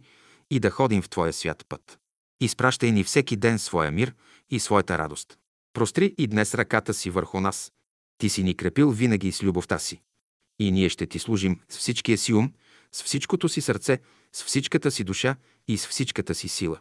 и 0.51 0.59
да 0.59 0.70
ходим 0.70 1.01
в 1.01 1.09
Твоя 1.09 1.34
свят 1.34 1.66
път. 1.70 1.99
Изпращай 2.41 2.91
ни 2.91 3.03
всеки 3.03 3.36
ден 3.36 3.59
своя 3.59 3.91
мир 3.91 4.14
и 4.49 4.59
своята 4.59 4.97
радост. 4.97 5.38
Простри 5.74 6.16
и 6.18 6.28
днес 6.28 6.55
ръката 6.55 6.93
си 6.93 7.09
върху 7.09 7.39
нас. 7.39 7.72
Ти 8.18 8.30
си 8.30 8.43
ни 8.43 8.55
крепил 8.55 8.89
винаги 8.89 9.32
с 9.32 9.43
любовта 9.43 9.80
си. 9.80 10.01
И 10.59 10.72
ние 10.72 10.89
ще 10.89 11.05
ти 11.05 11.20
служим 11.20 11.59
с 11.70 11.78
всичкия 11.78 12.18
си 12.18 12.34
ум, 12.34 12.53
с 12.91 13.03
всичкото 13.03 13.49
си 13.49 13.61
сърце, 13.61 13.99
с 14.36 14.43
всичката 14.43 14.91
си 14.91 15.03
душа 15.03 15.36
и 15.67 15.77
с 15.77 15.88
всичката 15.88 16.36
си 16.36 16.47
сила. 16.47 16.79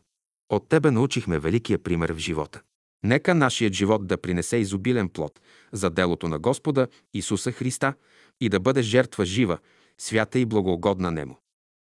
От 0.49 0.69
Тебе 0.69 0.91
научихме 0.91 1.39
великия 1.39 1.79
пример 1.79 2.13
в 2.13 2.19
живота. 2.19 2.63
Нека 3.05 3.35
нашият 3.35 3.73
живот 3.73 4.07
да 4.07 4.19
принесе 4.19 4.57
изобилен 4.57 5.09
плод 5.09 5.41
за 5.73 5.91
делото 5.91 6.29
на 6.29 6.39
Господа 6.39 6.89
Исуса 7.15 7.53
Христа 7.53 7.95
и 8.41 8.49
да 8.49 8.61
бъде 8.61 8.83
жертва 8.83 9.25
жива, 9.25 9.59
свята 9.99 10.39
и 10.39 10.47
благоугодна 10.47 11.11
Нему. 11.11 11.37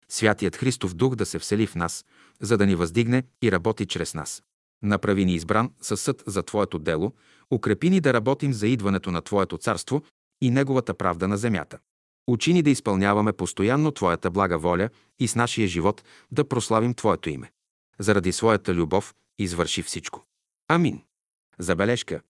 Святият 0.09 0.55
Христов 0.55 0.93
Дух 0.93 1.15
да 1.15 1.25
се 1.25 1.39
всели 1.39 1.67
в 1.67 1.75
нас, 1.75 2.05
за 2.41 2.57
да 2.57 2.65
ни 2.65 2.75
въздигне 2.75 3.23
и 3.43 3.51
работи 3.51 3.85
чрез 3.85 4.13
нас. 4.13 4.43
Направи 4.83 5.25
ни 5.25 5.35
избран 5.35 5.71
със 5.81 6.01
съд 6.01 6.23
за 6.27 6.43
Твоето 6.43 6.79
дело, 6.79 7.13
укрепи 7.51 7.89
ни 7.89 7.99
да 7.99 8.13
работим 8.13 8.53
за 8.53 8.67
идването 8.67 9.11
на 9.11 9.21
Твоето 9.21 9.57
царство 9.57 10.03
и 10.41 10.49
Неговата 10.51 10.93
правда 10.93 11.27
на 11.27 11.37
земята. 11.37 11.79
Учи 12.27 12.53
ни 12.53 12.61
да 12.61 12.69
изпълняваме 12.69 13.33
постоянно 13.33 13.91
Твоята 13.91 14.31
блага 14.31 14.57
воля 14.57 14.89
и 15.19 15.27
с 15.27 15.35
нашия 15.35 15.67
живот 15.67 16.03
да 16.31 16.47
прославим 16.47 16.93
Твоето 16.93 17.29
име. 17.29 17.51
Заради 17.99 18.31
своята 18.31 18.73
любов 18.73 19.15
извърши 19.39 19.83
всичко. 19.83 20.23
Амин. 20.67 21.01
Забележка. 21.59 22.21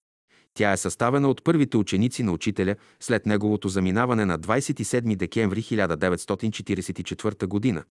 Тя 0.53 0.71
е 0.71 0.77
съставена 0.77 1.29
от 1.29 1.43
първите 1.43 1.77
ученици 1.77 2.23
на 2.23 2.31
учителя 2.31 2.75
след 2.99 3.25
неговото 3.25 3.69
заминаване 3.69 4.25
на 4.25 4.39
27 4.39 5.15
декември 5.15 5.61
1944 5.61 7.75
г. 7.75 7.83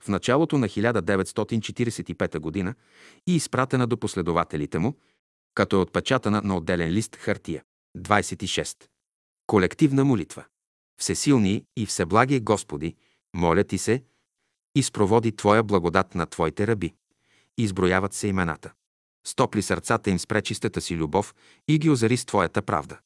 в 0.00 0.08
началото 0.08 0.58
на 0.58 0.68
1945 0.68 2.64
г. 2.64 2.74
и 3.26 3.36
изпратена 3.36 3.86
до 3.86 3.96
последователите 3.96 4.78
му, 4.78 4.94
като 5.54 5.76
е 5.76 5.78
отпечатана 5.78 6.42
на 6.44 6.56
отделен 6.56 6.90
лист 6.90 7.16
хартия. 7.16 7.62
26. 7.98 8.84
Колективна 9.46 10.04
молитва. 10.04 10.44
Всесилни 11.02 11.64
и 11.76 11.86
всеблаги 11.86 12.40
Господи, 12.40 12.94
моля 13.34 13.64
ти 13.64 13.78
се, 13.78 14.02
изпроводи 14.74 15.36
Твоя 15.36 15.62
благодат 15.62 16.14
на 16.14 16.26
Твоите 16.26 16.66
раби. 16.66 16.94
Изброяват 17.58 18.14
се 18.14 18.28
имената. 18.28 18.72
Стопли 19.26 19.62
сърцата 19.62 20.10
им 20.10 20.18
с 20.18 20.26
пречистата 20.26 20.80
си 20.80 20.96
любов 20.96 21.34
и 21.68 21.78
ги 21.78 21.90
озари 21.90 22.16
с 22.16 22.24
Твоята 22.24 22.62
правда. 22.62 22.98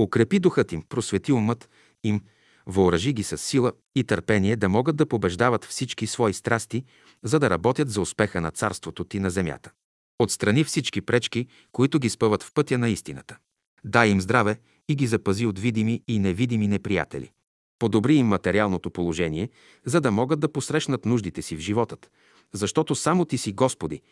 Укрепи 0.00 0.38
духът 0.38 0.72
им, 0.72 0.82
просвети 0.88 1.32
умът 1.32 1.70
им, 2.04 2.20
въоръжи 2.66 3.12
ги 3.12 3.22
с 3.22 3.38
сила 3.38 3.72
и 3.94 4.04
търпение 4.04 4.56
да 4.56 4.68
могат 4.68 4.96
да 4.96 5.06
побеждават 5.06 5.64
всички 5.64 6.06
свои 6.06 6.34
страсти, 6.34 6.84
за 7.22 7.38
да 7.38 7.50
работят 7.50 7.90
за 7.90 8.00
успеха 8.00 8.40
на 8.40 8.50
царството 8.50 9.04
Ти 9.04 9.20
на 9.20 9.30
земята. 9.30 9.70
Отстрани 10.18 10.64
всички 10.64 11.00
пречки, 11.00 11.46
които 11.72 11.98
ги 11.98 12.10
спъват 12.10 12.42
в 12.42 12.52
пътя 12.54 12.78
на 12.78 12.88
истината. 12.88 13.36
Дай 13.84 14.08
им 14.08 14.20
здраве 14.20 14.58
и 14.88 14.94
ги 14.94 15.06
запази 15.06 15.46
от 15.46 15.58
видими 15.58 16.02
и 16.08 16.18
невидими 16.18 16.68
неприятели. 16.68 17.30
Подобри 17.78 18.14
им 18.14 18.26
материалното 18.26 18.90
положение, 18.90 19.48
за 19.84 20.00
да 20.00 20.10
могат 20.10 20.40
да 20.40 20.52
посрещнат 20.52 21.04
нуждите 21.04 21.42
си 21.42 21.56
в 21.56 21.60
животът, 21.60 22.10
защото 22.52 22.94
само 22.94 23.24
Ти 23.24 23.38
си 23.38 23.52
Господи, 23.52 24.02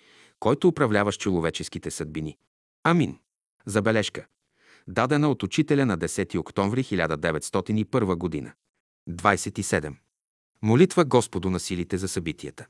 който 0.41 0.69
управляваш 0.69 1.19
човеческите 1.19 1.91
съдбини. 1.91 2.37
Амин. 2.85 3.19
Забележка. 3.67 4.27
Дадена 4.89 5.31
от 5.31 5.43
учителя 5.43 5.87
на 5.87 5.99
10 5.99 6.39
октомври 6.39 6.85
1901 6.85 8.17
година. 8.17 8.53
27. 9.11 9.95
Молитва 10.63 11.05
Господу 11.05 11.51
на 11.51 11.61
силите 11.61 11.99
за 11.99 12.09
събитията. 12.09 12.67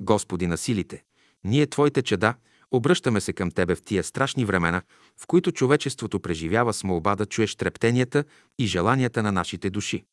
Господи 0.00 0.46
на 0.46 0.58
силите, 0.58 1.04
ние 1.44 1.66
Твоите 1.66 2.02
чеда, 2.02 2.34
обръщаме 2.70 3.20
се 3.20 3.32
към 3.32 3.50
Тебе 3.50 3.74
в 3.74 3.82
тия 3.82 4.04
страшни 4.04 4.44
времена, 4.44 4.82
в 5.20 5.26
които 5.26 5.52
човечеството 5.52 6.20
преживява 6.20 6.72
с 6.72 6.84
молба 6.84 7.16
да 7.16 7.26
чуеш 7.26 7.56
трептенията 7.56 8.24
и 8.58 8.66
желанията 8.66 9.22
на 9.22 9.32
нашите 9.32 9.70
души. 9.70 10.04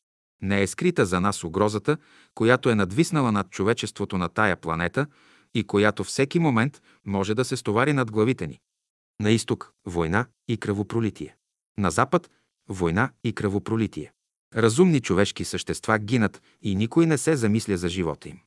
Не 0.42 0.62
е 0.62 0.66
скрита 0.66 1.06
за 1.06 1.20
нас 1.20 1.44
угрозата, 1.44 1.96
която 2.34 2.70
е 2.70 2.74
надвиснала 2.74 3.32
над 3.32 3.50
човечеството 3.50 4.18
на 4.18 4.28
тая 4.28 4.56
планета 4.56 5.06
и 5.54 5.64
която 5.64 6.04
всеки 6.04 6.38
момент 6.38 6.82
може 7.04 7.34
да 7.34 7.44
се 7.44 7.56
стовари 7.56 7.92
над 7.92 8.10
главите 8.10 8.46
ни. 8.46 8.60
На 9.20 9.30
изток– 9.30 9.72
война 9.86 10.26
и 10.48 10.56
кръвопролитие. 10.56 11.36
На 11.78 11.90
запад– 11.90 12.30
война 12.68 13.10
и 13.24 13.32
кръвопролитие. 13.32 14.12
Разумни 14.56 15.00
човешки 15.00 15.44
същества 15.44 15.98
гинат 15.98 16.42
и 16.62 16.74
никой 16.74 17.06
не 17.06 17.18
се 17.18 17.36
замисля 17.36 17.76
за 17.76 17.88
живота 17.88 18.28
им. 18.28 18.40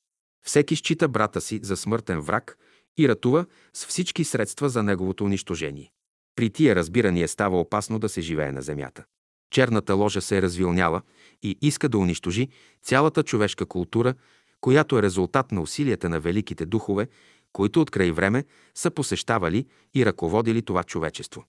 Всеки 0.46 0.76
счита 0.76 1.08
брата 1.08 1.42
си 1.42 1.60
за 1.64 1.78
смъртен 1.78 2.22
враг 2.22 2.58
и 2.98 3.10
ратува 3.10 3.46
с 3.74 3.86
всички 3.86 4.24
средства 4.24 4.70
за 4.70 4.84
неговото 4.84 5.24
унищожение. 5.24 5.92
При 6.36 6.50
тия 6.50 6.76
разбирания 6.76 7.28
става 7.28 7.60
опасно 7.60 8.00
да 8.00 8.10
се 8.10 8.22
живее 8.22 8.52
на 8.52 8.62
земята. 8.62 9.06
Черната 9.52 9.94
ложа 9.94 10.22
се 10.22 10.38
е 10.38 10.42
развилняла 10.42 11.02
и 11.44 11.58
иска 11.62 11.90
да 11.90 11.98
унищожи 11.98 12.48
цялата 12.84 13.24
човешка 13.24 13.66
култура, 13.66 14.14
която 14.62 14.98
е 14.98 15.02
резултат 15.02 15.52
на 15.52 15.62
усилията 15.62 16.10
на 16.10 16.20
великите 16.20 16.66
духове, 16.66 17.08
които 17.54 17.82
от 17.82 17.92
край 17.92 18.12
време 18.12 18.44
са 18.76 18.92
посещавали 18.92 19.66
и 19.96 20.06
ръководили 20.06 20.62
това 20.62 20.84
човечество. 20.84 21.46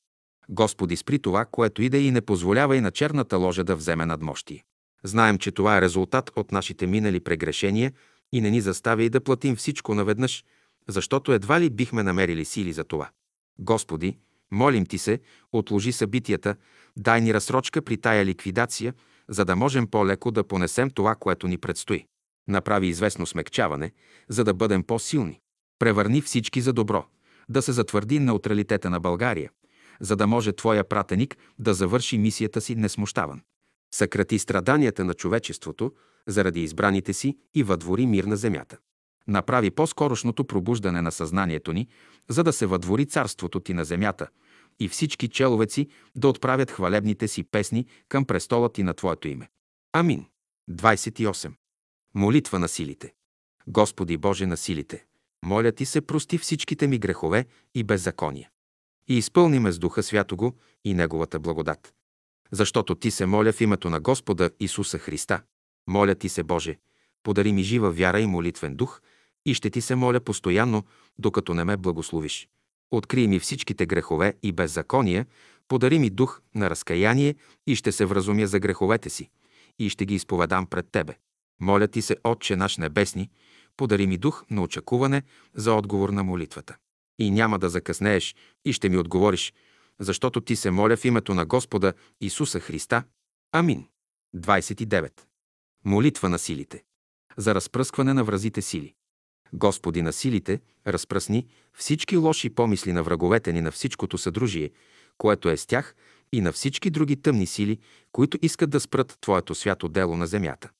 Господи, 0.48 0.96
спри 0.96 1.18
това, 1.18 1.44
което 1.44 1.82
иде 1.82 1.98
и 1.98 2.10
не 2.10 2.20
позволява 2.20 2.76
и 2.76 2.80
на 2.80 2.90
черната 2.90 3.36
ложа 3.36 3.64
да 3.64 3.76
вземе 3.76 4.06
надмощие. 4.06 4.64
Знаем, 5.04 5.38
че 5.38 5.50
това 5.50 5.76
е 5.76 5.80
резултат 5.80 6.30
от 6.36 6.52
нашите 6.52 6.86
минали 6.86 7.20
прегрешения 7.20 7.92
и 8.32 8.40
не 8.40 8.50
ни 8.50 8.60
заставя 8.60 9.02
и 9.02 9.08
да 9.08 9.20
платим 9.20 9.56
всичко 9.56 9.94
наведнъж, 9.94 10.44
защото 10.88 11.32
едва 11.32 11.60
ли 11.60 11.70
бихме 11.70 12.02
намерили 12.02 12.44
сили 12.44 12.72
за 12.72 12.84
това. 12.84 13.10
Господи, 13.58 14.18
молим 14.52 14.86
Ти 14.86 14.98
се, 14.98 15.20
отложи 15.52 15.92
събитията, 15.92 16.56
дай 16.96 17.20
ни 17.20 17.34
разсрочка 17.34 17.82
при 17.82 17.96
тая 17.96 18.24
ликвидация, 18.24 18.94
за 19.28 19.44
да 19.44 19.56
можем 19.56 19.86
по-леко 19.86 20.30
да 20.30 20.44
понесем 20.44 20.90
това, 20.90 21.14
което 21.14 21.48
ни 21.48 21.58
предстои. 21.58 22.06
Направи 22.48 22.86
известно 22.86 23.26
смекчаване, 23.26 23.92
за 24.28 24.44
да 24.44 24.54
бъдем 24.54 24.82
по-силни. 24.82 25.40
Превърни 25.78 26.20
всички 26.20 26.60
за 26.60 26.72
добро, 26.72 27.04
да 27.48 27.62
се 27.62 27.72
затвърди 27.72 28.18
неутралитета 28.18 28.90
на 28.90 29.00
България, 29.00 29.50
за 30.00 30.16
да 30.16 30.26
може 30.26 30.52
Твоя 30.52 30.84
пратеник 30.84 31.36
да 31.58 31.74
завърши 31.74 32.18
мисията 32.18 32.60
си 32.60 32.74
несмущаван. 32.74 33.40
Съкрати 33.94 34.38
страданията 34.38 35.04
на 35.04 35.14
човечеството 35.14 35.92
заради 36.26 36.62
избраните 36.62 37.12
си 37.12 37.38
и 37.54 37.62
въдвори 37.62 38.06
мир 38.06 38.24
на 38.24 38.36
земята. 38.36 38.78
Направи 39.30 39.70
по-скорошното 39.70 40.44
пробуждане 40.44 41.02
на 41.02 41.12
съзнанието 41.12 41.72
ни, 41.72 41.88
за 42.28 42.44
да 42.44 42.52
се 42.52 42.66
въдвори 42.66 43.06
царството 43.06 43.60
Ти 43.60 43.74
на 43.74 43.84
земята 43.84 44.28
и 44.80 44.88
всички 44.88 45.28
человеци 45.28 45.88
да 46.16 46.28
отправят 46.28 46.70
хвалебните 46.70 47.28
си 47.28 47.44
песни 47.44 47.86
към 48.08 48.24
престола 48.24 48.72
Ти 48.72 48.82
на 48.82 48.94
Твоето 48.94 49.28
име. 49.28 49.48
Амин. 49.92 50.26
28. 50.70 51.52
Молитва 52.14 52.58
на 52.58 52.68
силите. 52.68 53.12
Господи 53.66 54.16
Боже 54.16 54.46
на 54.46 54.56
силите, 54.56 55.04
моля 55.44 55.72
Ти 55.72 55.84
се 55.84 56.00
прости 56.00 56.38
всичките 56.38 56.86
ми 56.86 56.98
грехове 56.98 57.44
и 57.74 57.84
беззакония. 57.84 58.50
И 59.08 59.18
изпълни 59.18 59.58
ме 59.58 59.72
с 59.72 59.78
Духа 59.78 60.02
Святого 60.02 60.54
и 60.84 60.94
Неговата 60.94 61.38
благодат. 61.38 61.94
Защото 62.52 62.94
Ти 62.94 63.10
се 63.10 63.26
моля 63.26 63.52
в 63.52 63.60
името 63.60 63.90
на 63.90 64.00
Господа 64.00 64.50
Исуса 64.60 64.98
Христа. 64.98 65.42
Моля 65.86 66.14
Ти 66.14 66.28
се, 66.28 66.42
Боже, 66.42 66.78
подари 67.22 67.52
ми 67.52 67.62
жива 67.62 67.90
вяра 67.90 68.20
и 68.20 68.26
молитвен 68.26 68.76
дух 68.76 69.00
и 69.46 69.54
ще 69.54 69.70
Ти 69.70 69.80
се 69.80 69.94
моля 69.94 70.20
постоянно, 70.20 70.84
докато 71.18 71.54
не 71.54 71.64
ме 71.64 71.76
благословиш. 71.76 72.48
Открий 72.90 73.28
ми 73.28 73.38
всичките 73.38 73.86
грехове 73.86 74.34
и 74.42 74.52
беззакония, 74.52 75.26
подари 75.68 75.98
ми 75.98 76.10
дух 76.10 76.40
на 76.54 76.70
разкаяние 76.70 77.34
и 77.66 77.76
ще 77.76 77.92
се 77.92 78.04
вразумя 78.04 78.46
за 78.46 78.58
греховете 78.58 79.10
си 79.10 79.30
и 79.78 79.88
ще 79.88 80.06
ги 80.06 80.14
изповедам 80.14 80.66
пред 80.66 80.86
Тебе. 80.92 81.14
Моля 81.60 81.88
ти 81.88 82.02
се, 82.02 82.16
Отче 82.24 82.56
наш 82.56 82.76
небесни, 82.76 83.30
подари 83.76 84.06
ми 84.06 84.18
дух 84.18 84.44
на 84.50 84.62
очакуване 84.62 85.22
за 85.54 85.74
отговор 85.74 86.08
на 86.08 86.24
молитвата. 86.24 86.76
И 87.18 87.30
няма 87.30 87.58
да 87.58 87.68
закъснееш 87.68 88.34
и 88.64 88.72
ще 88.72 88.88
ми 88.88 88.96
отговориш, 88.96 89.52
защото 89.98 90.40
ти 90.40 90.56
се 90.56 90.70
моля 90.70 90.96
в 90.96 91.04
името 91.04 91.34
на 91.34 91.46
Господа 91.46 91.92
Исуса 92.20 92.60
Христа. 92.60 93.04
Амин. 93.52 93.86
29. 94.36 95.12
Молитва 95.84 96.28
на 96.28 96.38
силите. 96.38 96.82
За 97.36 97.54
разпръскване 97.54 98.14
на 98.14 98.24
вразите 98.24 98.62
сили. 98.62 98.94
Господи 99.52 100.02
на 100.02 100.12
силите, 100.12 100.60
разпръсни 100.86 101.46
всички 101.74 102.16
лоши 102.16 102.50
помисли 102.50 102.92
на 102.92 103.02
враговете 103.02 103.52
ни 103.52 103.60
на 103.60 103.70
всичкото 103.70 104.18
съдружие, 104.18 104.70
което 105.18 105.48
е 105.48 105.56
с 105.56 105.66
тях 105.66 105.94
и 106.32 106.40
на 106.40 106.52
всички 106.52 106.90
други 106.90 107.16
тъмни 107.16 107.46
сили, 107.46 107.78
които 108.12 108.38
искат 108.42 108.70
да 108.70 108.80
спрат 108.80 109.18
Твоето 109.20 109.54
свято 109.54 109.88
дело 109.88 110.16
на 110.16 110.26
земята. 110.26 110.70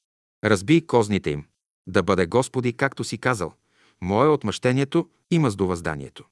Разби 0.44 0.86
козните 0.86 1.30
им. 1.30 1.44
Да 1.86 2.02
бъде 2.02 2.26
Господи, 2.26 2.72
както 2.72 3.04
си 3.04 3.18
казал, 3.18 3.54
Мое 4.00 4.28
отмъщението 4.28 5.08
и 5.30 5.38
мъздовъзданието. 5.38 6.24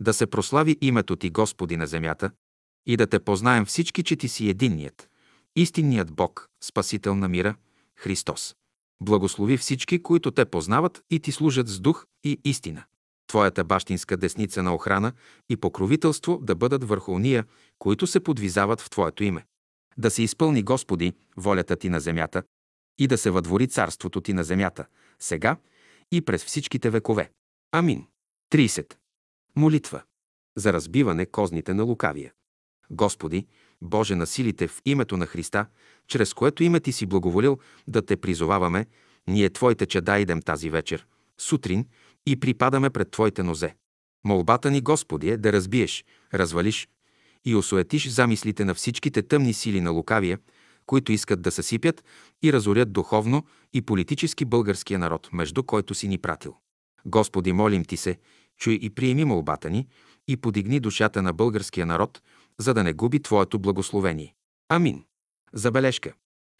Да 0.00 0.14
се 0.14 0.26
прослави 0.26 0.76
името 0.80 1.16
Ти, 1.16 1.30
Господи, 1.30 1.76
на 1.76 1.86
земята 1.86 2.30
и 2.86 2.96
да 2.96 3.06
те 3.06 3.18
познаем 3.18 3.64
всички, 3.64 4.02
че 4.02 4.16
Ти 4.16 4.28
си 4.28 4.48
единният, 4.48 5.08
истинният 5.56 6.12
Бог, 6.12 6.48
Спасител 6.64 7.14
на 7.14 7.28
мира, 7.28 7.54
Христос. 7.96 8.54
Благослови 9.02 9.56
всички, 9.56 10.02
които 10.02 10.30
те 10.30 10.44
познават 10.44 11.02
и 11.10 11.20
ти 11.20 11.32
служат 11.32 11.68
с 11.68 11.80
дух 11.80 12.06
и 12.24 12.40
истина. 12.44 12.84
Твоята 13.26 13.64
бащинска 13.64 14.16
десница 14.16 14.62
на 14.62 14.74
охрана 14.74 15.12
и 15.50 15.56
покровителство 15.56 16.38
да 16.42 16.54
бъдат 16.54 16.84
върху 16.84 17.12
уния, 17.12 17.44
които 17.78 18.06
се 18.06 18.20
подвизават 18.20 18.80
в 18.80 18.90
Твоето 18.90 19.24
име. 19.24 19.46
Да 19.98 20.10
се 20.10 20.22
изпълни, 20.22 20.62
Господи, 20.62 21.12
волята 21.36 21.76
Ти 21.76 21.88
на 21.88 22.00
земята 22.00 22.42
и 22.98 23.06
да 23.06 23.18
се 23.18 23.30
въдвори 23.30 23.68
царството 23.68 24.20
Ти 24.20 24.32
на 24.32 24.44
земята, 24.44 24.86
сега 25.18 25.56
и 26.12 26.20
през 26.20 26.44
всичките 26.44 26.90
векове. 26.90 27.30
Амин. 27.72 28.06
30. 28.52 28.94
Молитва. 29.56 30.02
За 30.56 30.72
разбиване 30.72 31.26
козните 31.26 31.74
на 31.74 31.82
лукавия. 31.82 32.32
Господи, 32.90 33.46
Боже 33.82 34.14
на 34.14 34.26
силите 34.26 34.68
в 34.68 34.82
името 34.84 35.16
на 35.16 35.26
Христа, 35.26 35.66
чрез 36.08 36.34
което 36.34 36.62
име 36.62 36.80
Ти 36.80 36.92
си 36.92 37.06
благоволил 37.06 37.58
да 37.88 38.06
те 38.06 38.16
призоваваме, 38.16 38.86
ние 39.28 39.50
Твоите 39.50 39.86
чеда 39.86 40.18
идем 40.18 40.42
тази 40.42 40.70
вечер, 40.70 41.06
сутрин 41.38 41.86
и 42.26 42.40
припадаме 42.40 42.90
пред 42.90 43.10
Твоите 43.10 43.42
нозе. 43.42 43.74
Молбата 44.24 44.70
ни, 44.70 44.80
Господи, 44.80 45.28
е 45.28 45.36
да 45.36 45.52
разбиеш, 45.52 46.04
развалиш 46.34 46.88
и 47.44 47.54
осуетиш 47.54 48.08
замислите 48.08 48.64
на 48.64 48.74
всичките 48.74 49.22
тъмни 49.22 49.52
сили 49.52 49.80
на 49.80 49.90
лукавия, 49.90 50.38
които 50.86 51.12
искат 51.12 51.42
да 51.42 51.50
съсипят 51.50 52.04
и 52.42 52.52
разорят 52.52 52.92
духовно 52.92 53.46
и 53.72 53.82
политически 53.82 54.44
българския 54.44 54.98
народ, 54.98 55.28
между 55.32 55.62
който 55.62 55.94
си 55.94 56.08
ни 56.08 56.18
пратил. 56.18 56.56
Господи, 57.06 57.52
молим 57.52 57.84
Ти 57.84 57.96
се, 57.96 58.18
чуй 58.58 58.78
и 58.82 58.90
приеми 58.90 59.24
молбата 59.24 59.70
ни 59.70 59.88
и 60.28 60.36
подигни 60.36 60.80
душата 60.80 61.22
на 61.22 61.32
българския 61.32 61.86
народ, 61.86 62.22
за 62.58 62.74
да 62.74 62.84
не 62.84 62.92
губи 62.92 63.22
Твоето 63.22 63.58
благословение. 63.58 64.34
Амин. 64.68 65.04
Забележка. 65.52 66.12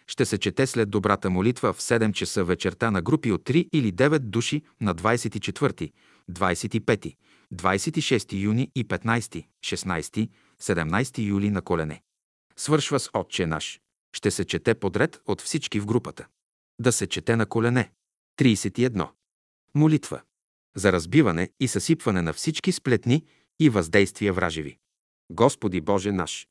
Ще 0.07 0.25
се 0.25 0.39
чете 0.39 0.67
след 0.67 0.91
добрата 0.91 1.31
молитва 1.31 1.73
в 1.73 1.81
7 1.81 2.13
часа 2.13 2.45
вечерта 2.45 2.91
на 2.91 3.03
групи 3.03 3.33
от 3.33 3.43
3 3.43 3.69
или 3.73 3.93
9 3.93 4.19
души 4.19 4.63
на 4.81 4.95
24, 4.95 5.93
25, 6.31 7.17
26 7.55 8.33
юни 8.33 8.71
и 8.75 8.89
15, 8.89 9.47
16, 9.65 10.31
17 10.63 11.19
юли 11.19 11.51
на 11.51 11.63
колене. 11.63 12.03
Свършва 12.57 13.01
с 13.01 13.11
Отче 13.15 13.47
наш. 13.47 13.81
Ще 14.17 14.31
се 14.31 14.45
чете 14.45 14.75
подред 14.75 15.21
от 15.27 15.41
всички 15.41 15.81
в 15.81 15.87
групата. 15.87 16.27
Да 16.81 16.93
се 16.93 17.07
чете 17.07 17.37
на 17.37 17.47
колене. 17.47 17.91
31. 18.41 19.09
Молитва. 19.75 20.21
За 20.77 20.93
разбиване 20.93 21.51
и 21.61 21.69
съсипване 21.69 22.23
на 22.23 22.33
всички 22.33 22.73
сплетни 22.73 23.25
и 23.61 23.69
въздействия 23.69 24.33
вражеви. 24.33 24.79
Господи 25.33 25.81
Боже 25.81 26.13
наш, 26.13 26.47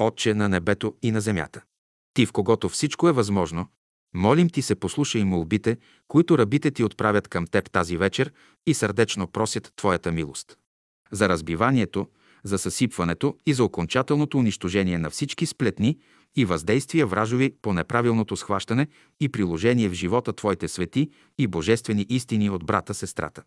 Отче 0.00 0.34
на 0.34 0.48
небето 0.48 0.94
и 1.02 1.10
на 1.10 1.20
земята. 1.20 1.62
Ти, 2.14 2.26
в 2.26 2.32
когото 2.32 2.68
всичко 2.68 3.08
е 3.08 3.12
възможно, 3.12 3.68
молим 4.14 4.50
Ти 4.50 4.62
се 4.62 4.74
послушай 4.74 5.24
молбите, 5.24 5.76
които 6.08 6.38
рабите 6.38 6.70
Ти 6.70 6.84
отправят 6.84 7.28
към 7.28 7.46
Теб 7.46 7.70
тази 7.70 7.96
вечер 7.96 8.32
и 8.66 8.74
сърдечно 8.74 9.26
просят 9.26 9.72
Твоята 9.76 10.12
милост. 10.12 10.58
За 11.12 11.28
разбиванието, 11.28 12.08
за 12.44 12.58
съсипването 12.58 13.36
и 13.46 13.52
за 13.52 13.64
окончателното 13.64 14.38
унищожение 14.38 14.98
на 14.98 15.10
всички 15.10 15.46
сплетни 15.46 15.98
и 16.36 16.44
въздействия 16.44 17.06
вражови 17.06 17.54
по 17.62 17.72
неправилното 17.72 18.36
схващане 18.36 18.86
и 19.20 19.28
приложение 19.28 19.88
в 19.88 19.92
живота 19.92 20.32
Твоите 20.32 20.68
свети 20.68 21.10
и 21.38 21.46
божествени 21.46 22.06
истини 22.08 22.50
от 22.50 22.66
брата-сестрата. 22.66 23.42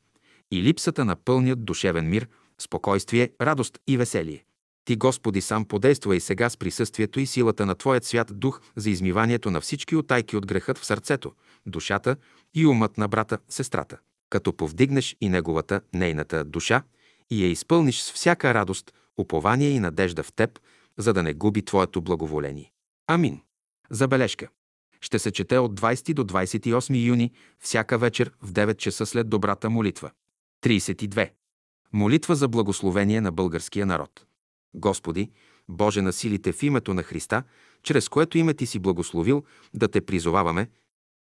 И 0.51 0.63
липсата 0.63 1.05
на 1.05 1.15
пълният 1.15 1.65
душевен 1.65 2.09
мир, 2.09 2.27
спокойствие, 2.59 3.29
радост 3.41 3.79
и 3.87 3.97
веселие. 3.97 4.45
Ти, 4.89 4.95
Господи, 4.95 5.41
сам 5.41 5.65
подейства 5.65 6.15
и 6.15 6.19
сега 6.19 6.49
с 6.49 6.57
присъствието 6.57 7.19
и 7.19 7.25
силата 7.25 7.65
на 7.65 7.75
Твоят 7.75 8.05
свят 8.05 8.39
дух 8.39 8.61
за 8.75 8.89
измиванието 8.89 9.51
на 9.51 9.61
всички 9.61 9.95
отайки 9.95 10.37
от 10.37 10.45
грехът 10.45 10.77
в 10.77 10.85
сърцето, 10.85 11.33
душата 11.65 12.15
и 12.53 12.65
умът 12.65 12.97
на 12.97 13.07
брата, 13.07 13.37
сестрата, 13.49 13.97
като 14.29 14.53
повдигнеш 14.53 15.17
и 15.21 15.29
неговата, 15.29 15.81
нейната 15.93 16.43
душа 16.43 16.83
и 17.29 17.43
я 17.43 17.51
изпълниш 17.51 18.01
с 18.01 18.11
всяка 18.11 18.53
радост, 18.53 18.93
упование 19.17 19.69
и 19.69 19.79
надежда 19.79 20.23
в 20.23 20.33
Теб, 20.33 20.59
за 20.97 21.13
да 21.13 21.23
не 21.23 21.33
губи 21.33 21.65
Твоето 21.65 22.01
благоволение. 22.01 22.71
Амин. 23.07 23.41
Забележка. 23.89 24.47
Ще 25.01 25.19
се 25.19 25.31
чете 25.31 25.57
от 25.57 25.79
20 25.79 26.13
до 26.13 26.23
28 26.23 27.05
юни 27.05 27.31
всяка 27.59 27.97
вечер 27.97 28.31
в 28.41 28.51
9 28.51 28.77
часа 28.77 29.05
след 29.05 29.29
добрата 29.29 29.69
молитва. 29.69 30.11
32. 30.63 31.31
Молитва 31.93 32.35
за 32.35 32.47
благословение 32.47 33.21
на 33.21 33.31
българския 33.31 33.85
народ. 33.85 34.25
Господи, 34.73 35.31
Боже 35.69 36.01
на 36.01 36.13
силите 36.13 36.51
в 36.51 36.63
името 36.63 36.93
на 36.93 37.03
Христа, 37.03 37.43
чрез 37.83 38.09
което 38.09 38.37
име 38.37 38.53
Ти 38.53 38.65
си 38.65 38.79
благословил, 38.79 39.43
да 39.73 39.87
Те 39.87 40.01
призоваваме, 40.01 40.69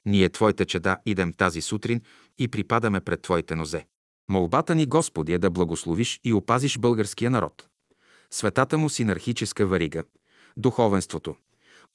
ние, 0.06 0.28
Твоите 0.28 0.64
чеда, 0.64 0.96
идем 1.06 1.32
тази 1.32 1.60
сутрин 1.60 2.00
и 2.38 2.48
припадаме 2.48 3.00
пред 3.00 3.22
Твоите 3.22 3.54
нозе. 3.54 3.86
Молбата 4.30 4.74
ни, 4.74 4.86
Господи, 4.86 5.32
е 5.32 5.38
да 5.38 5.50
благословиш 5.50 6.20
и 6.24 6.32
опазиш 6.32 6.78
българския 6.78 7.30
народ. 7.30 7.68
Светата 8.30 8.78
му 8.78 8.88
синархическа 8.88 9.66
варига, 9.66 10.04
духовенството, 10.56 11.36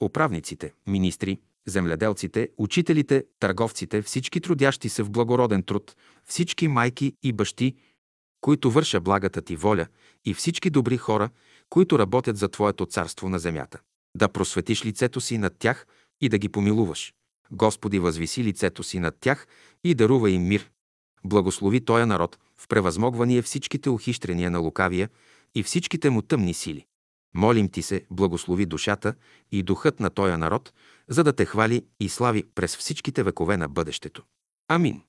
управниците, 0.00 0.72
министри, 0.86 1.38
земледелците, 1.66 2.48
учителите, 2.58 3.24
търговците, 3.40 4.02
всички 4.02 4.40
трудящи 4.40 4.88
се 4.88 5.02
в 5.02 5.10
благороден 5.10 5.62
труд, 5.62 5.96
всички 6.24 6.68
майки 6.68 7.16
и 7.22 7.32
бащи, 7.32 7.74
които 8.40 8.70
върша 8.70 9.00
благата 9.00 9.42
ти 9.42 9.56
воля 9.56 9.86
и 10.24 10.34
всички 10.34 10.70
добри 10.70 10.96
хора, 10.96 11.30
които 11.68 11.98
работят 11.98 12.36
за 12.36 12.48
Твоето 12.48 12.86
царство 12.86 13.28
на 13.28 13.38
земята. 13.38 13.80
Да 14.16 14.28
просветиш 14.28 14.84
лицето 14.84 15.20
си 15.20 15.38
над 15.38 15.52
тях 15.58 15.86
и 16.20 16.28
да 16.28 16.38
ги 16.38 16.48
помилуваш. 16.48 17.14
Господи, 17.52 17.98
възвиси 17.98 18.44
лицето 18.44 18.82
си 18.82 18.98
над 18.98 19.16
тях 19.20 19.46
и 19.84 19.94
дарува 19.94 20.30
им 20.30 20.48
мир. 20.48 20.70
Благослови 21.24 21.84
Тоя 21.84 22.06
народ 22.06 22.38
в 22.58 22.68
превъзмогвание 22.68 23.42
всичките 23.42 23.90
ухищрения 23.90 24.50
на 24.50 24.58
лукавия 24.58 25.08
и 25.54 25.62
всичките 25.62 26.10
му 26.10 26.22
тъмни 26.22 26.54
сили. 26.54 26.86
Молим 27.34 27.68
Ти 27.68 27.82
се, 27.82 28.04
благослови 28.10 28.66
душата 28.66 29.14
и 29.52 29.62
духът 29.62 30.00
на 30.00 30.10
Тоя 30.10 30.38
народ, 30.38 30.72
за 31.08 31.24
да 31.24 31.32
те 31.32 31.44
хвали 31.44 31.86
и 32.00 32.08
слави 32.08 32.44
през 32.54 32.76
всичките 32.76 33.22
векове 33.22 33.56
на 33.56 33.68
бъдещето. 33.68 34.22
Амин. 34.68 35.02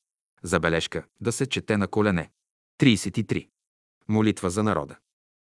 Забележка 0.43 1.03
да 1.21 1.31
се 1.31 1.45
чете 1.45 1.77
на 1.77 1.87
колене. 1.87 2.29
33. 2.81 3.47
Молитва 4.09 4.49
за 4.49 4.63
народа. 4.63 4.95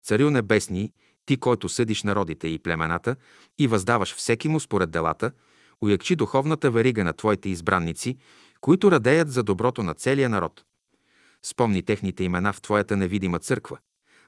Царю 0.04 0.30
небесни, 0.30 0.94
ти, 1.26 1.38
който 1.38 1.70
съдиш 1.70 2.04
народите 2.04 2.48
и 2.48 2.60
племената 2.60 3.16
и 3.60 3.68
въздаваш 3.68 4.16
всеки 4.16 4.48
му 4.48 4.60
според 4.60 4.92
делата, 4.92 5.32
уякчи 5.82 6.16
духовната 6.16 6.72
верига 6.72 7.04
на 7.04 7.14
твоите 7.14 7.50
избранници, 7.50 8.18
които 8.62 8.92
радеят 8.92 9.32
за 9.32 9.44
доброто 9.44 9.84
на 9.84 9.94
целия 9.94 10.30
народ. 10.30 10.66
Спомни 11.46 11.84
техните 11.84 12.24
имена 12.24 12.54
в 12.54 12.62
твоята 12.62 12.98
невидима 12.98 13.40
църква. 13.40 13.78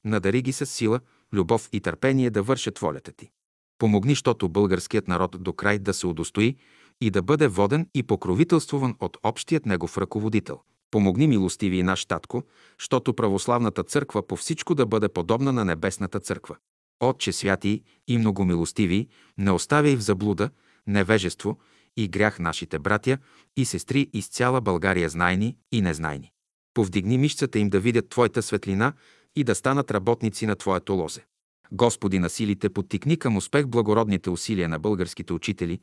Надари 0.06 0.42
ги 0.42 0.54
с 0.54 0.66
сила, 0.66 1.00
любов 1.34 1.70
и 1.72 1.82
търпение 1.82 2.30
да 2.30 2.44
вършат 2.44 2.80
волята 2.80 3.12
ти. 3.12 3.30
Помогни, 3.78 4.16
щото 4.16 4.50
българският 4.50 5.08
народ 5.08 5.44
до 5.44 5.54
край 5.54 5.80
да 5.80 5.94
се 5.94 6.08
удостои 6.08 6.56
и 7.02 7.10
да 7.10 7.22
бъде 7.22 7.48
воден 7.48 7.90
и 7.94 8.04
покровителствуван 8.04 8.96
от 9.00 9.18
общият 9.24 9.66
негов 9.66 9.98
ръководител– 9.98 10.62
Помогни, 10.92 11.28
милостиви 11.28 11.78
и 11.78 11.84
наш 11.84 12.06
татко, 12.06 12.44
щото 12.78 13.14
православната 13.14 13.84
църква 13.84 14.28
по 14.28 14.36
всичко 14.36 14.76
да 14.76 14.86
бъде 14.86 15.10
подобна 15.10 15.54
на 15.54 15.66
небесната 15.66 16.20
църква. 16.20 16.56
Отче 17.00 17.32
святи 17.32 17.84
и 18.08 18.18
многомилостиви, 18.18 19.08
не 19.38 19.52
оставяй 19.52 19.96
в 19.96 20.02
заблуда, 20.02 20.50
невежество 20.88 21.58
и 21.98 22.08
грях 22.08 22.40
нашите 22.40 22.80
братя 22.80 23.18
и 23.58 23.66
сестри 23.66 24.10
из 24.14 24.28
цяла 24.28 24.62
България 24.62 25.10
знайни 25.10 25.58
и 25.72 25.82
незнайни. 25.82 26.32
Повдигни 26.74 27.18
мишцата 27.18 27.60
им 27.60 27.70
да 27.70 27.80
видят 27.80 28.10
Твоята 28.10 28.42
светлина 28.42 28.94
и 29.36 29.44
да 29.44 29.56
станат 29.56 29.92
работници 29.92 30.46
на 30.46 30.56
Твоето 30.56 30.94
лозе. 30.94 31.26
Господи 31.72 32.20
на 32.20 32.30
силите, 32.30 32.70
подтикни 32.70 33.18
към 33.18 33.38
успех 33.38 33.68
благородните 33.68 34.30
усилия 34.30 34.70
на 34.70 34.80
българските 34.80 35.34
учители, 35.34 35.80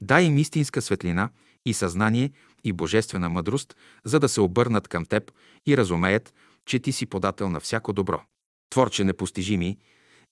дай 0.00 0.24
им 0.24 0.38
истинска 0.38 0.82
светлина 0.82 1.30
и 1.66 1.74
съзнание 1.74 2.30
и 2.64 2.72
божествена 2.72 3.28
мъдрост, 3.28 3.76
за 4.04 4.20
да 4.20 4.28
се 4.28 4.40
обърнат 4.40 4.88
към 4.88 5.04
Теб 5.04 5.32
и 5.66 5.76
разумеят, 5.76 6.34
че 6.66 6.78
Ти 6.78 6.92
си 6.92 7.06
подател 7.06 7.48
на 7.48 7.60
всяко 7.60 7.92
добро. 7.92 8.22
Творче 8.70 9.04
непостижими, 9.04 9.78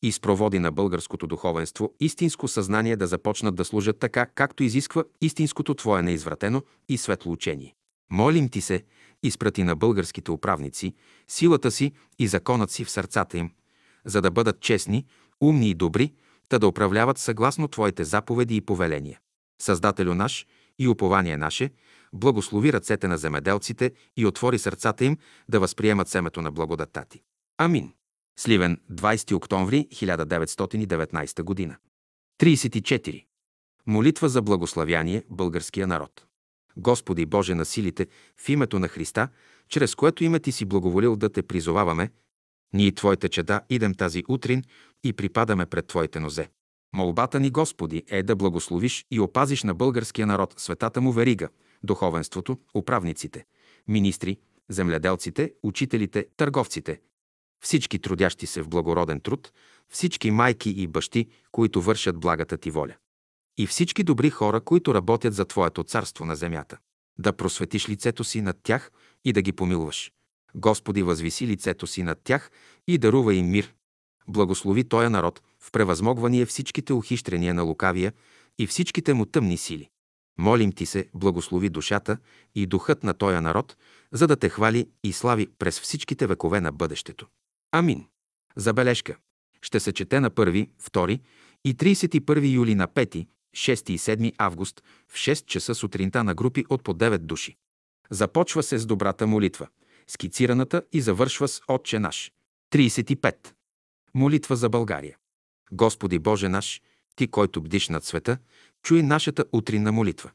и 0.02 0.12
спроводи 0.12 0.58
на 0.58 0.72
българското 0.72 1.26
духовенство 1.26 1.92
истинско 2.00 2.48
съзнание 2.48 2.96
да 2.96 3.06
започнат 3.06 3.54
да 3.54 3.64
служат 3.64 3.98
така, 3.98 4.26
както 4.26 4.62
изисква 4.62 5.04
истинското 5.20 5.74
Твое 5.74 6.02
неизвратено 6.02 6.62
и 6.88 6.98
светло 6.98 7.32
учение. 7.32 7.74
Молим 8.10 8.48
Ти 8.48 8.60
се, 8.60 8.82
изпрати 9.22 9.62
на 9.62 9.76
българските 9.76 10.30
управници 10.30 10.94
силата 11.28 11.70
си 11.70 11.92
и 12.18 12.26
законът 12.26 12.70
си 12.70 12.84
в 12.84 12.90
сърцата 12.90 13.38
им, 13.38 13.50
за 14.04 14.20
да 14.20 14.30
бъдат 14.30 14.60
честни, 14.60 15.06
умни 15.40 15.70
и 15.70 15.74
добри, 15.74 16.12
та 16.48 16.58
да 16.58 16.66
управляват 16.66 17.18
съгласно 17.18 17.68
Твоите 17.68 18.04
заповеди 18.04 18.56
и 18.56 18.60
повеления. 18.60 19.18
Създателю 19.62 20.14
наш 20.14 20.46
и 20.78 20.88
упование 20.88 21.36
наше, 21.36 21.70
благослови 22.12 22.72
ръцете 22.72 23.08
на 23.08 23.18
земеделците 23.18 23.92
и 24.16 24.26
отвори 24.26 24.58
сърцата 24.58 25.04
им 25.04 25.18
да 25.48 25.60
възприемат 25.60 26.08
семето 26.08 26.42
на 26.42 26.50
благодата 26.50 27.04
ти. 27.08 27.22
Амин. 27.58 27.92
Сливен, 28.38 28.80
20 28.92 29.34
октомври 29.34 29.88
1919 29.92 31.42
година. 31.42 31.76
34. 32.40 33.24
Молитва 33.86 34.28
за 34.28 34.42
благославяние 34.42 35.24
българския 35.30 35.86
народ. 35.86 36.26
Господи 36.76 37.26
Боже 37.26 37.54
на 37.54 37.64
силите, 37.64 38.06
в 38.40 38.48
името 38.48 38.78
на 38.78 38.88
Христа, 38.88 39.28
чрез 39.68 39.94
което 39.94 40.24
име 40.24 40.40
Ти 40.40 40.52
си 40.52 40.64
благоволил 40.64 41.16
да 41.16 41.28
те 41.28 41.42
призоваваме, 41.42 42.10
ние 42.72 42.92
Твоите 42.92 43.28
чеда 43.28 43.60
идем 43.70 43.94
тази 43.94 44.24
утрин 44.28 44.62
и 45.04 45.12
припадаме 45.12 45.66
пред 45.66 45.86
Твоите 45.86 46.20
нозе. 46.20 46.48
Молбата 46.94 47.40
ни, 47.40 47.50
Господи, 47.50 48.02
е 48.08 48.22
да 48.22 48.36
благословиш 48.36 49.06
и 49.10 49.20
опазиш 49.20 49.62
на 49.62 49.74
българския 49.74 50.26
народ 50.26 50.54
светата 50.56 51.00
му 51.00 51.12
верига, 51.12 51.48
духовенството, 51.82 52.58
управниците, 52.74 53.44
министри, 53.88 54.38
земледелците, 54.68 55.52
учителите, 55.62 56.26
търговците, 56.36 57.00
всички 57.64 57.98
трудящи 57.98 58.46
се 58.46 58.62
в 58.62 58.68
благороден 58.68 59.20
труд, 59.20 59.52
всички 59.88 60.30
майки 60.30 60.70
и 60.70 60.86
бащи, 60.86 61.28
които 61.52 61.82
вършат 61.82 62.20
благата 62.20 62.58
ти 62.58 62.70
воля. 62.70 62.94
И 63.58 63.66
всички 63.66 64.02
добри 64.02 64.30
хора, 64.30 64.60
които 64.60 64.94
работят 64.94 65.34
за 65.34 65.44
Твоето 65.44 65.84
царство 65.84 66.24
на 66.24 66.36
земята. 66.36 66.78
Да 67.18 67.32
просветиш 67.32 67.88
лицето 67.88 68.24
си 68.24 68.40
над 68.40 68.56
тях 68.62 68.90
и 69.24 69.32
да 69.32 69.42
ги 69.42 69.52
помилваш. 69.52 70.12
Господи, 70.54 71.02
възвиси 71.02 71.46
лицето 71.46 71.86
си 71.86 72.02
над 72.02 72.18
тях 72.24 72.50
и 72.88 72.98
дарува 72.98 73.34
им 73.34 73.50
мир. 73.50 73.74
Благослови 74.28 74.84
Тоя 74.84 75.10
народ 75.10 75.42
в 75.60 75.72
превъзмогвание 75.72 76.46
всичките 76.46 76.92
ухищрения 76.92 77.54
на 77.54 77.62
лукавия 77.62 78.12
и 78.58 78.66
всичките 78.66 79.14
му 79.14 79.26
тъмни 79.26 79.56
сили. 79.56 79.88
Молим 80.38 80.72
ти 80.72 80.86
се, 80.86 81.08
благослови 81.14 81.68
душата 81.68 82.18
и 82.54 82.66
духът 82.66 83.04
на 83.04 83.14
Тоя 83.14 83.40
народ, 83.40 83.76
за 84.12 84.26
да 84.26 84.36
те 84.36 84.48
хвали 84.48 84.88
и 85.04 85.12
слави 85.12 85.48
през 85.58 85.80
всичките 85.80 86.26
векове 86.26 86.60
на 86.60 86.72
бъдещето. 86.72 87.26
Амин. 87.72 88.06
Забележка. 88.56 89.16
Ще 89.62 89.80
се 89.80 89.92
чете 89.92 90.20
на 90.20 90.30
1, 90.30 90.68
2 90.82 91.20
и 91.64 91.76
31 91.76 92.52
юли 92.52 92.74
на 92.74 92.88
5, 92.88 93.26
6 93.56 93.90
и 93.90 93.98
7 93.98 94.32
август 94.38 94.82
в 95.08 95.14
6 95.14 95.46
часа 95.46 95.74
сутринта 95.74 96.24
на 96.24 96.34
групи 96.34 96.64
от 96.68 96.82
по 96.82 96.94
9 96.94 97.18
души. 97.18 97.56
Започва 98.10 98.62
се 98.62 98.78
с 98.78 98.86
добрата 98.86 99.26
молитва. 99.26 99.68
скицираната 100.06 100.82
и 100.92 101.00
завършва 101.00 101.48
с 101.48 101.60
Отче 101.68 101.98
наш. 101.98 102.32
35. 102.72 103.36
Молитва 104.14 104.56
за 104.56 104.68
България. 104.68 105.16
Господи 105.72 106.18
Боже 106.18 106.48
наш, 106.48 106.82
Ти, 107.16 107.28
който 107.28 107.62
бдиш 107.62 107.88
над 107.88 108.04
света, 108.04 108.38
чуй 108.82 109.02
нашата 109.02 109.44
утринна 109.52 109.92
молитва. 109.92 110.30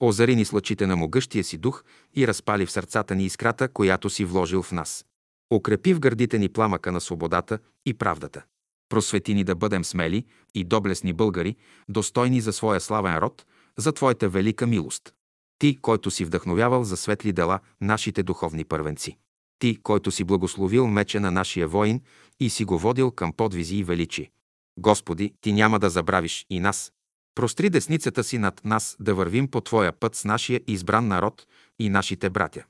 Озари 0.00 0.36
ни 0.36 0.44
с 0.44 0.52
лъчите 0.52 0.86
на 0.86 0.96
могъщия 0.96 1.44
си 1.44 1.58
дух 1.58 1.84
и 2.14 2.26
разпали 2.26 2.66
в 2.66 2.70
сърцата 2.70 3.14
ни 3.14 3.24
искрата, 3.24 3.68
която 3.68 4.10
си 4.10 4.24
вложил 4.24 4.62
в 4.62 4.72
нас. 4.72 5.06
Укрепи 5.54 5.94
в 5.94 6.00
гърдите 6.00 6.38
ни 6.38 6.48
пламъка 6.48 6.92
на 6.92 7.00
свободата 7.00 7.58
и 7.86 7.94
правдата. 7.94 8.44
Просвети 8.88 9.34
ни 9.34 9.44
да 9.44 9.54
бъдем 9.54 9.84
смели 9.84 10.24
и 10.54 10.64
доблесни 10.64 11.12
българи, 11.12 11.56
достойни 11.88 12.40
за 12.40 12.52
своя 12.52 12.80
славен 12.80 13.18
род, 13.18 13.46
за 13.76 13.92
Твоята 13.92 14.28
велика 14.28 14.66
милост. 14.66 15.14
Ти, 15.58 15.76
който 15.76 16.10
си 16.10 16.24
вдъхновявал 16.24 16.84
за 16.84 16.96
светли 16.96 17.32
дела 17.32 17.60
нашите 17.80 18.22
духовни 18.22 18.64
първенци. 18.64 19.18
Ти, 19.58 19.82
който 19.82 20.10
си 20.10 20.24
благословил 20.24 20.86
меча 20.86 21.20
на 21.20 21.30
нашия 21.30 21.68
воин 21.68 22.00
и 22.40 22.50
си 22.50 22.64
го 22.64 22.78
водил 22.78 23.10
към 23.10 23.32
подвизи 23.32 23.76
и 23.76 23.84
величи. 23.84 24.30
Господи, 24.78 25.34
Ти 25.40 25.52
няма 25.52 25.78
да 25.78 25.90
забравиш 25.90 26.46
и 26.50 26.60
нас. 26.60 26.92
Простри 27.34 27.70
десницата 27.70 28.24
си 28.24 28.38
над 28.38 28.64
нас 28.64 28.96
да 29.00 29.14
вървим 29.14 29.48
по 29.48 29.60
Твоя 29.60 29.92
път 29.92 30.14
с 30.14 30.24
нашия 30.24 30.60
избран 30.66 31.08
народ 31.08 31.46
и 31.78 31.88
нашите 31.88 32.30
братя. 32.30 32.64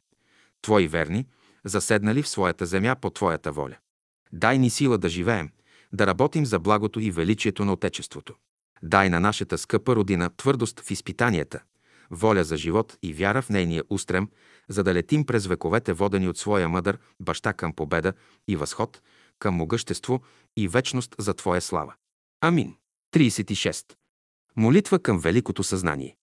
Твои 0.62 0.88
верни, 0.88 1.26
заседнали 1.64 2.22
в 2.22 2.28
своята 2.28 2.66
земя 2.66 2.96
по 2.96 3.10
Твоята 3.10 3.52
воля. 3.52 3.76
Дай 4.32 4.58
ни 4.58 4.70
сила 4.70 4.98
да 4.98 5.08
живеем, 5.08 5.50
да 5.92 6.06
работим 6.06 6.46
за 6.46 6.58
благото 6.58 7.00
и 7.00 7.10
величието 7.10 7.64
на 7.64 7.72
Отечеството. 7.72 8.34
Дай 8.82 9.10
на 9.10 9.20
нашата 9.20 9.58
скъпа 9.58 9.96
родина 9.96 10.30
твърдост 10.36 10.80
в 10.80 10.90
изпитанията, 10.90 11.60
воля 12.10 12.44
за 12.44 12.56
живот 12.56 12.98
и 13.02 13.12
вяра 13.12 13.42
в 13.42 13.48
нейния 13.48 13.84
устрем, 13.90 14.28
за 14.68 14.84
да 14.84 14.94
летим 14.94 15.26
през 15.26 15.46
вековете 15.46 15.92
водени 15.92 16.28
от 16.28 16.38
своя 16.38 16.68
мъдър 16.68 16.98
баща 17.20 17.52
към 17.52 17.72
победа 17.72 18.12
и 18.48 18.56
възход, 18.56 19.02
към 19.38 19.54
могъщество 19.54 20.22
и 20.56 20.68
вечност 20.68 21.14
за 21.18 21.34
Твоя 21.34 21.60
слава. 21.60 21.94
Амин. 22.40 22.74
36. 23.14 23.92
Молитва 24.56 24.98
към 24.98 25.18
Великото 25.18 25.62
съзнание. 25.62 26.16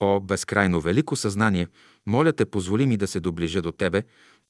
О, 0.00 0.20
безкрайно 0.20 0.80
велико 0.80 1.16
съзнание, 1.16 1.68
моля 2.06 2.32
те, 2.32 2.46
позволи 2.46 2.86
ми 2.86 2.96
да 2.96 3.06
се 3.06 3.20
доближа 3.20 3.62
до 3.62 3.72
Тебе 3.72 4.02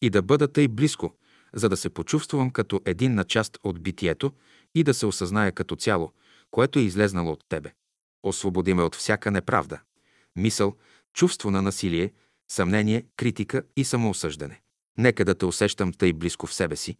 и 0.02 0.10
да 0.10 0.22
бъда 0.22 0.52
тъй 0.52 0.68
близко, 0.68 1.14
за 1.54 1.68
да 1.68 1.76
се 1.76 1.90
почувствам 1.90 2.50
като 2.50 2.80
единна 2.84 3.24
част 3.24 3.58
от 3.62 3.82
битието 3.82 4.32
и 4.74 4.84
да 4.84 4.94
се 4.94 5.06
осъзная 5.06 5.52
като 5.52 5.76
цяло, 5.76 6.12
което 6.50 6.78
е 6.78 6.82
излезнало 6.82 7.32
от 7.32 7.44
Тебе. 7.48 7.72
Освободи 8.22 8.74
ме 8.74 8.82
от 8.82 8.94
всяка 8.94 9.30
неправда, 9.30 9.80
мисъл, 10.36 10.76
чувство 11.14 11.50
на 11.50 11.62
насилие, 11.62 12.12
съмнение, 12.50 13.06
критика 13.16 13.62
и 13.76 13.84
самоосъждане. 13.84 14.60
Нека 14.98 15.24
да 15.24 15.34
те 15.34 15.46
усещам 15.46 15.92
тъй 15.92 16.12
близко 16.12 16.46
в 16.46 16.54
себе 16.54 16.76
си, 16.76 16.96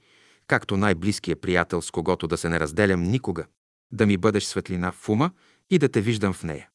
както 0.47 0.77
най-близкият 0.77 1.41
приятел, 1.41 1.83
с 1.83 1.91
когото 1.91 2.27
да 2.27 2.37
се 2.37 2.49
не 2.49 2.61
разделям 2.61 3.03
никога, 3.03 3.47
да 3.93 4.07
ми 4.07 4.17
бъдеш 4.17 4.45
светлина 4.45 4.93
в 4.93 5.09
ума 5.09 5.31
и 5.71 5.79
да 5.79 5.89
те 5.89 6.01
виждам 6.01 6.33
в 6.33 6.43
нея. 6.43 6.69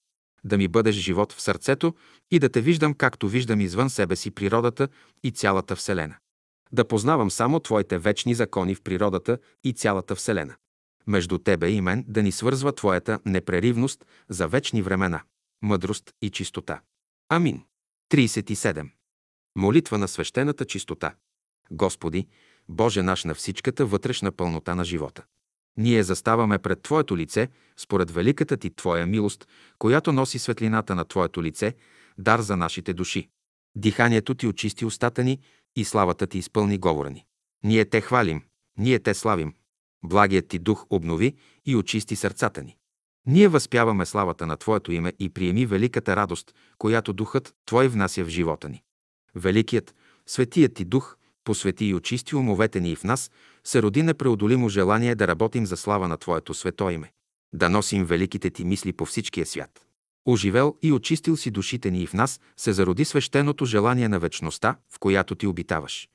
Да 0.43 0.57
ми 0.57 0.67
бъдеш 0.67 0.95
живот 0.95 1.33
в 1.33 1.41
сърцето 1.41 1.95
и 2.31 2.39
да 2.39 2.49
те 2.49 2.61
виждам, 2.61 2.93
както 2.93 3.27
виждам 3.27 3.61
извън 3.61 3.89
себе 3.89 4.15
си 4.15 4.31
природата 4.31 4.87
и 5.23 5.31
цялата 5.31 5.75
Вселена. 5.75 6.15
Да 6.71 6.87
познавам 6.87 7.31
само 7.31 7.59
Твоите 7.59 7.97
вечни 7.97 8.33
закони 8.33 8.75
в 8.75 8.81
природата 8.81 9.37
и 9.63 9.73
цялата 9.73 10.15
Вселена. 10.15 10.55
Между 11.07 11.37
Тебе 11.37 11.69
и 11.69 11.81
мен 11.81 12.05
да 12.07 12.23
ни 12.23 12.31
свързва 12.31 12.71
Твоята 12.71 13.19
непреривност 13.25 14.05
за 14.29 14.47
вечни 14.47 14.81
времена, 14.81 15.23
мъдрост 15.61 16.13
и 16.21 16.29
чистота. 16.29 16.81
Амин. 17.29 17.63
37. 18.15 18.89
Молитва 19.55 19.97
на 19.97 20.07
свещената 20.07 20.65
чистота. 20.65 21.15
Господи, 21.71 22.27
Боже 22.69 23.01
наш 23.01 23.23
на 23.23 23.35
всичката 23.35 23.85
вътрешна 23.85 24.31
пълнота 24.31 24.75
на 24.75 24.85
живота. 24.85 25.23
Ние 25.77 26.03
заставаме 26.03 26.59
пред 26.59 26.81
Твоето 26.81 27.17
лице, 27.17 27.49
според 27.77 28.11
великата 28.11 28.57
Ти 28.57 28.75
Твоя 28.75 29.05
милост, 29.05 29.47
която 29.79 30.11
носи 30.11 30.39
светлината 30.39 30.95
на 30.95 31.05
Твоето 31.05 31.43
лице, 31.43 31.75
дар 32.17 32.41
за 32.41 32.57
нашите 32.57 32.93
души. 32.93 33.29
Диханието 33.75 34.35
Ти 34.35 34.47
очисти 34.47 34.85
устата 34.85 35.23
ни 35.23 35.39
и 35.75 35.85
славата 35.85 36.27
Ти 36.27 36.37
изпълни 36.37 36.77
говора 36.77 37.09
ни. 37.09 37.25
Ние 37.63 37.85
Те 37.85 38.01
хвалим, 38.01 38.43
ние 38.77 38.99
Те 38.99 39.13
славим. 39.13 39.53
Благият 40.03 40.47
Ти 40.47 40.59
дух 40.59 40.85
обнови 40.89 41.35
и 41.65 41.75
очисти 41.75 42.15
сърцата 42.15 42.63
ни. 42.63 42.77
Ние 43.27 43.47
възпяваме 43.47 44.05
славата 44.05 44.45
на 44.45 44.57
Твоето 44.57 44.91
име 44.91 45.13
и 45.19 45.29
приеми 45.29 45.65
великата 45.65 46.15
радост, 46.15 46.55
която 46.77 47.13
Духът 47.13 47.53
Твой 47.65 47.87
внася 47.87 48.23
в 48.23 48.29
живота 48.29 48.69
ни. 48.69 48.83
Великият, 49.35 49.95
Светият 50.25 50.73
Ти 50.73 50.85
Дух 50.85 51.17
посвети 51.45 51.85
и 51.85 51.93
очисти 51.93 52.35
умовете 52.35 52.79
ни 52.79 52.91
и 52.91 52.95
в 52.95 53.03
нас, 53.03 53.31
се 53.63 53.81
роди 53.81 54.03
непреодолимо 54.03 54.69
желание 54.69 55.15
да 55.15 55.27
работим 55.27 55.65
за 55.65 55.77
слава 55.77 56.07
на 56.07 56.17
Твоето 56.17 56.53
свето 56.53 56.89
име, 56.89 57.11
да 57.53 57.69
носим 57.69 58.05
великите 58.05 58.49
Ти 58.49 58.65
мисли 58.65 58.93
по 58.93 59.05
всичкия 59.05 59.45
свят. 59.45 59.85
Оживел 60.25 60.75
и 60.81 60.91
очистил 60.91 61.37
си 61.37 61.51
душите 61.51 61.91
ни 61.91 62.03
и 62.03 62.07
в 62.07 62.13
нас 62.13 62.39
се 62.57 62.73
зароди 62.73 63.05
свещеното 63.05 63.65
желание 63.65 64.09
на 64.09 64.19
вечността, 64.19 64.75
в 64.89 64.99
която 64.99 65.35
Ти 65.35 65.47
обитаваш. 65.47 66.09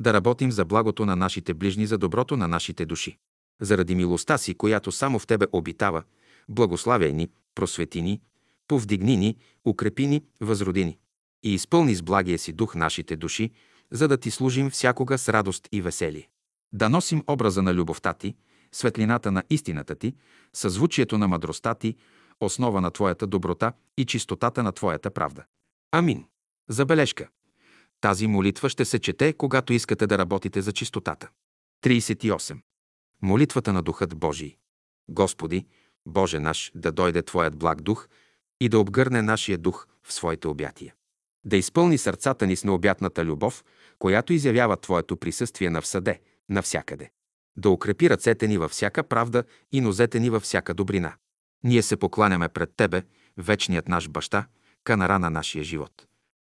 Да 0.00 0.12
работим 0.12 0.52
за 0.52 0.64
благото 0.64 1.06
на 1.06 1.16
нашите 1.16 1.54
ближни, 1.54 1.86
за 1.86 1.98
доброто 1.98 2.36
на 2.36 2.48
нашите 2.48 2.86
души. 2.86 3.18
Заради 3.60 3.94
милостта 3.94 4.38
си, 4.38 4.54
която 4.54 4.92
само 4.92 5.18
в 5.18 5.26
Тебе 5.26 5.46
обитава, 5.52 6.02
благославяй 6.48 7.12
ни, 7.12 7.28
просвети 7.54 8.02
ни, 8.02 8.20
повдигни 8.68 9.16
ни, 9.16 9.36
укрепи 9.64 10.06
ни, 10.06 10.24
възроди 10.40 10.84
ни. 10.84 10.98
И 11.42 11.54
изпълни 11.54 11.94
с 11.94 12.02
благия 12.02 12.38
си 12.38 12.52
дух 12.52 12.74
нашите 12.74 13.16
души, 13.16 13.50
за 13.90 14.08
да 14.08 14.16
Ти 14.16 14.30
служим 14.30 14.70
всякога 14.70 15.18
с 15.18 15.28
радост 15.28 15.68
и 15.72 15.82
веселие. 15.82 16.28
Да 16.72 16.88
носим 16.88 17.24
образа 17.26 17.62
на 17.62 17.74
любовта 17.74 18.12
Ти, 18.12 18.34
светлината 18.72 19.32
на 19.32 19.42
истината 19.50 19.94
Ти, 19.94 20.14
съзвучието 20.52 21.18
на 21.18 21.28
мъдростта 21.28 21.74
Ти, 21.74 21.96
основа 22.40 22.80
на 22.80 22.90
Твоята 22.90 23.26
доброта 23.26 23.72
и 23.96 24.04
чистотата 24.04 24.62
на 24.62 24.72
Твоята 24.72 25.10
правда. 25.10 25.44
Амин. 25.92 26.24
Забележка. 26.68 27.28
Тази 28.00 28.26
молитва 28.26 28.68
ще 28.68 28.84
се 28.84 28.98
чете, 28.98 29.32
когато 29.32 29.72
искате 29.72 30.06
да 30.06 30.18
работите 30.18 30.62
за 30.62 30.72
чистотата. 30.72 31.28
38. 31.84 32.58
Молитвата 33.22 33.72
на 33.72 33.82
Духът 33.82 34.18
Божий. 34.18 34.56
Господи, 35.08 35.66
Боже 36.06 36.38
наш, 36.38 36.72
да 36.74 36.92
дойде 36.92 37.22
Твоят 37.22 37.56
благ 37.56 37.80
дух 37.80 38.08
и 38.60 38.68
да 38.68 38.78
обгърне 38.78 39.22
нашия 39.22 39.58
дух 39.58 39.86
в 40.02 40.12
своите 40.12 40.48
обятия. 40.48 40.94
Да 41.44 41.56
изпълни 41.56 41.98
сърцата 41.98 42.46
ни 42.46 42.56
с 42.56 42.64
необятната 42.64 43.24
любов, 43.24 43.64
която 43.98 44.32
изявява 44.32 44.76
Твоето 44.76 45.16
присъствие 45.16 45.70
навсъде, 45.70 46.20
навсякъде. 46.48 47.10
Да 47.56 47.70
укрепи 47.70 48.10
ръцете 48.10 48.48
ни 48.48 48.58
във 48.58 48.70
всяка 48.70 49.02
правда 49.02 49.44
и 49.72 49.80
нозете 49.80 50.20
ни 50.20 50.30
във 50.30 50.42
всяка 50.42 50.74
добрина. 50.74 51.14
Ние 51.64 51.82
се 51.82 51.96
покланяме 51.96 52.48
пред 52.48 52.70
Тебе, 52.76 53.02
вечният 53.36 53.88
наш 53.88 54.08
баща, 54.08 54.46
канара 54.84 55.18
на 55.18 55.30
нашия 55.30 55.64
живот. 55.64 56.06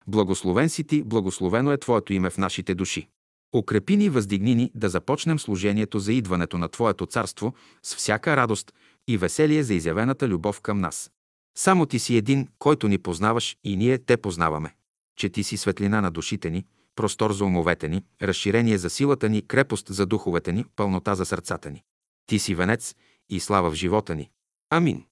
Благословен 0.07 0.69
си 0.69 0.85
Ти, 0.85 1.03
благословено 1.03 1.73
е 1.73 1.79
Твоето 1.79 2.12
име 2.12 2.31
в 2.31 2.39
нашите 2.39 2.74
души. 2.74 3.09
Укрепи 3.55 3.97
ни, 3.97 4.09
въздигни 4.09 4.55
ни 4.55 4.70
да 4.74 4.89
започнем 4.89 5.39
служението 5.39 5.99
за 5.99 6.12
идването 6.12 6.59
на 6.59 6.69
Твоето 6.69 7.07
царство 7.07 7.55
с 7.83 7.97
всяка 7.97 8.37
радост 8.37 8.73
и 9.09 9.16
веселие 9.16 9.62
за 9.62 9.74
изявената 9.74 10.29
любов 10.29 10.61
към 10.61 10.81
нас. 10.81 11.11
Само 11.59 11.87
Ти 11.87 11.99
си 11.99 12.16
един, 12.16 12.49
който 12.59 12.89
ни 12.89 12.99
познаваш 12.99 13.57
и 13.65 13.77
ние 13.77 13.99
Те 13.99 14.16
познаваме. 14.16 14.74
Че 15.16 15.29
Ти 15.29 15.43
си 15.43 15.57
светлина 15.57 16.01
на 16.01 16.11
душите 16.11 16.51
ни, 16.51 16.65
простор 16.97 17.33
за 17.33 17.45
умовете 17.45 17.89
ни, 17.89 18.05
разширение 18.23 18.79
за 18.79 18.91
силата 18.91 19.29
ни, 19.29 19.47
крепост 19.47 19.87
за 19.89 20.07
духовете 20.07 20.53
ни, 20.53 20.65
пълнота 20.77 21.15
за 21.15 21.24
сърцата 21.24 21.70
ни. 21.70 21.83
Ти 22.27 22.39
си 22.39 22.55
венец 22.55 22.95
и 23.29 23.41
слава 23.41 23.70
в 23.70 23.74
живота 23.74 24.15
ни. 24.15 24.31
Амин. 24.70 25.05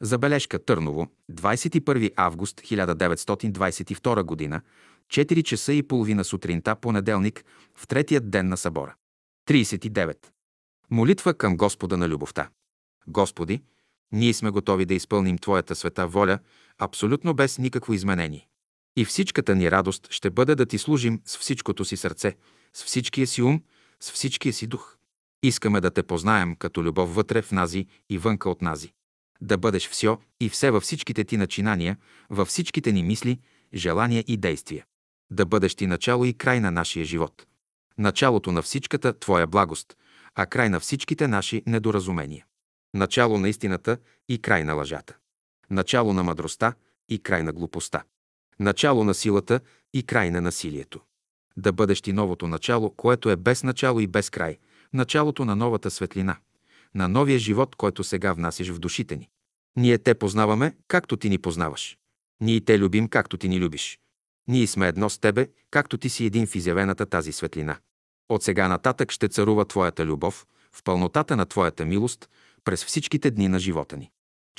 Забележка 0.00 0.64
Търново, 0.64 1.06
21 1.32 2.12
август 2.16 2.60
1922 2.60 4.50
г., 4.50 4.60
4 5.08 5.42
часа 5.42 5.72
и 5.72 5.82
половина 5.82 6.24
сутринта, 6.24 6.76
понеделник, 6.76 7.44
в 7.74 7.86
третият 7.86 8.30
ден 8.30 8.48
на 8.48 8.56
събора. 8.56 8.94
39. 9.48 10.16
Молитва 10.90 11.34
към 11.34 11.56
Господа 11.56 11.96
на 11.96 12.08
любовта. 12.08 12.48
Господи, 13.06 13.62
ние 14.12 14.34
сме 14.34 14.50
готови 14.50 14.84
да 14.84 14.94
изпълним 14.94 15.38
Твоята 15.38 15.74
света 15.74 16.06
воля, 16.06 16.38
абсолютно 16.78 17.34
без 17.34 17.58
никакво 17.58 17.92
изменение. 17.92 18.48
И 18.96 19.04
всичката 19.04 19.54
ни 19.54 19.70
радост 19.70 20.08
ще 20.10 20.30
бъде 20.30 20.54
да 20.54 20.66
Ти 20.66 20.78
служим 20.78 21.20
с 21.24 21.38
всичкото 21.38 21.84
си 21.84 21.96
сърце, 21.96 22.36
с 22.74 22.84
всичкия 22.84 23.26
си 23.26 23.42
ум, 23.42 23.62
с 24.00 24.12
всичкия 24.12 24.52
си 24.52 24.66
дух. 24.66 24.96
Искаме 25.42 25.80
да 25.80 25.90
Те 25.90 26.02
познаем 26.02 26.56
като 26.56 26.84
любов 26.84 27.14
вътре 27.14 27.42
в 27.42 27.52
нази 27.52 27.86
и 28.10 28.18
вънка 28.18 28.50
от 28.50 28.62
нази. 28.62 28.92
Да 29.40 29.58
бъдеш 29.58 29.88
все 29.88 30.16
и 30.40 30.48
все 30.48 30.70
във 30.70 30.82
всичките 30.82 31.24
Ти 31.24 31.36
начинания, 31.36 31.96
във 32.30 32.48
всичките 32.48 32.92
ни 32.92 33.02
мисли, 33.02 33.38
желания 33.74 34.24
и 34.26 34.36
действия. 34.36 34.84
Да 35.30 35.46
бъдеш 35.46 35.74
Ти 35.74 35.86
начало 35.86 36.24
и 36.24 36.34
край 36.34 36.60
на 36.60 36.70
нашия 36.70 37.04
живот. 37.04 37.46
Началото 37.98 38.52
на 38.52 38.62
всичката 38.62 39.18
Твоя 39.18 39.46
благост, 39.46 39.96
а 40.34 40.46
край 40.46 40.68
на 40.68 40.80
всичките 40.80 41.28
наши 41.28 41.62
недоразумения. 41.66 42.44
Начало 42.94 43.38
на 43.38 43.48
истината 43.48 43.98
и 44.28 44.42
край 44.42 44.64
на 44.64 44.74
лъжата. 44.74 45.16
Начало 45.70 46.12
на 46.12 46.22
мъдростта 46.22 46.74
и 47.08 47.18
край 47.18 47.42
на 47.42 47.52
глупостта. 47.52 48.02
Начало 48.60 49.04
на 49.04 49.14
силата 49.14 49.60
и 49.94 50.02
край 50.02 50.30
на 50.30 50.40
насилието. 50.40 51.00
Да 51.56 51.72
бъдеш 51.72 52.00
ти 52.00 52.12
новото 52.12 52.48
начало, 52.48 52.90
което 52.90 53.30
е 53.30 53.36
без 53.36 53.62
начало 53.62 54.00
и 54.00 54.06
без 54.06 54.30
край, 54.30 54.58
началото 54.92 55.44
на 55.44 55.56
новата 55.56 55.90
светлина, 55.90 56.36
на 56.94 57.08
новия 57.08 57.38
живот, 57.38 57.76
който 57.76 58.04
сега 58.04 58.32
внасяш 58.32 58.68
в 58.68 58.78
душите 58.78 59.16
ни. 59.16 59.28
Ние 59.76 59.98
те 59.98 60.14
познаваме, 60.14 60.76
както 60.88 61.16
ти 61.16 61.28
ни 61.28 61.38
познаваш. 61.38 61.98
Ние 62.40 62.60
те 62.60 62.78
любим, 62.78 63.08
както 63.08 63.36
ти 63.36 63.48
ни 63.48 63.60
любиш. 63.60 63.98
Ние 64.48 64.66
сме 64.66 64.88
едно 64.88 65.10
с 65.10 65.18
тебе, 65.18 65.48
както 65.70 65.98
ти 65.98 66.08
си 66.08 66.24
един 66.24 66.46
в 66.46 66.54
изявената 66.54 67.06
тази 67.06 67.32
светлина. 67.32 67.78
От 68.28 68.42
сега 68.42 68.68
нататък 68.68 69.12
ще 69.12 69.28
царува 69.28 69.64
Твоята 69.64 70.06
любов, 70.06 70.46
в 70.72 70.82
пълнотата 70.82 71.36
на 71.36 71.46
Твоята 71.46 71.84
милост, 71.84 72.28
през 72.64 72.84
всичките 72.84 73.30
дни 73.30 73.48
на 73.48 73.58
живота 73.58 73.96
ни. 73.96 74.10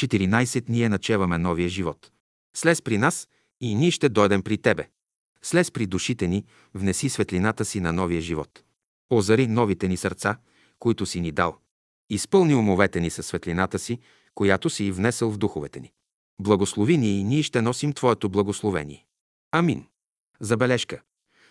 14 0.01 0.69
ние 0.69 0.89
начеваме 0.89 1.37
новия 1.37 1.69
живот. 1.69 2.11
Слез 2.55 2.81
при 2.81 2.97
нас 2.97 3.27
и 3.61 3.75
ние 3.75 3.91
ще 3.91 4.09
дойдем 4.09 4.41
при 4.41 4.57
Тебе. 4.57 4.89
Слез 5.41 5.71
при 5.71 5.85
душите 5.85 6.27
ни, 6.27 6.45
внеси 6.73 7.09
светлината 7.09 7.65
си 7.65 7.79
на 7.79 7.93
новия 7.93 8.21
живот. 8.21 8.63
Озари 9.09 9.47
новите 9.47 9.87
ни 9.87 9.97
сърца, 9.97 10.37
които 10.79 11.05
си 11.05 11.21
ни 11.21 11.31
дал. 11.31 11.57
Изпълни 12.09 12.55
умовете 12.55 12.99
ни 12.99 13.09
със 13.09 13.27
светлината 13.27 13.79
си, 13.79 13.99
която 14.35 14.69
си 14.69 14.85
и 14.85 14.91
внесъл 14.91 15.31
в 15.31 15.37
духовете 15.37 15.79
ни. 15.79 15.91
Благослови 16.39 16.97
ни 16.97 17.19
и 17.19 17.23
ние 17.23 17.43
ще 17.43 17.61
носим 17.61 17.93
Твоето 17.93 18.29
благословение. 18.29 19.05
Амин. 19.51 19.85
Забележка. 20.39 21.01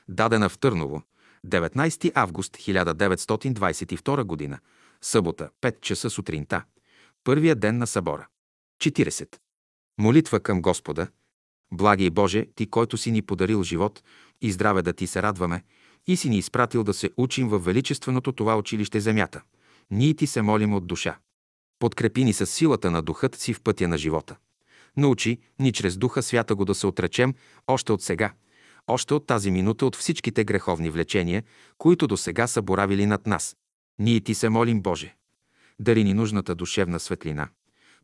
Дадена 0.08 0.48
в 0.48 0.58
Търново, 0.58 1.02
19 1.46 2.12
август 2.14 2.56
1922 2.56 4.50
г. 4.50 4.58
Събота, 5.04 5.50
5 5.62 5.80
часа 5.80 6.10
сутринта. 6.10 6.64
Първия 7.24 7.56
ден 7.56 7.78
на 7.78 7.86
събора. 7.86 8.26
40. 8.82 9.36
Молитва 9.98 10.40
към 10.40 10.62
Господа. 10.62 11.06
Благи 11.72 12.10
Боже, 12.10 12.46
Ти, 12.54 12.66
който 12.66 12.96
си 12.96 13.10
ни 13.10 13.22
подарил 13.22 13.62
живот 13.62 14.02
и 14.40 14.52
здраве 14.52 14.82
да 14.82 14.92
Ти 14.92 15.06
се 15.06 15.22
радваме, 15.22 15.62
и 16.06 16.16
си 16.16 16.28
ни 16.28 16.38
изпратил 16.38 16.84
да 16.84 16.94
се 16.94 17.10
учим 17.16 17.48
в 17.48 17.58
величественото 17.58 18.32
това 18.32 18.56
училище 18.56 19.00
земята. 19.00 19.42
Ние 19.90 20.14
Ти 20.14 20.26
се 20.26 20.42
молим 20.42 20.74
от 20.74 20.86
душа. 20.86 21.18
Подкрепи 21.78 22.24
ни 22.24 22.32
с 22.32 22.46
силата 22.46 22.90
на 22.90 23.02
духът 23.02 23.36
си 23.36 23.54
в 23.54 23.62
пътя 23.62 23.88
на 23.88 23.98
живота. 23.98 24.36
Научи 24.96 25.38
ни 25.58 25.72
чрез 25.72 25.96
Духа 25.96 26.22
Свята 26.22 26.54
го 26.54 26.64
да 26.64 26.74
се 26.74 26.86
отречем 26.86 27.34
още 27.66 27.92
от 27.92 28.02
сега, 28.02 28.32
още 28.86 29.14
от 29.14 29.26
тази 29.26 29.50
минута 29.50 29.86
от 29.86 29.96
всичките 29.96 30.44
греховни 30.44 30.90
влечения, 30.90 31.42
които 31.78 32.06
до 32.06 32.16
сега 32.16 32.46
са 32.46 32.62
боравили 32.62 33.06
над 33.06 33.26
нас. 33.26 33.56
Ние 34.02 34.20
ти 34.20 34.34
се 34.34 34.48
молим, 34.48 34.82
Боже. 34.82 35.14
Дари 35.80 36.04
ни 36.04 36.14
нужната 36.14 36.54
душевна 36.54 37.00
светлина. 37.00 37.48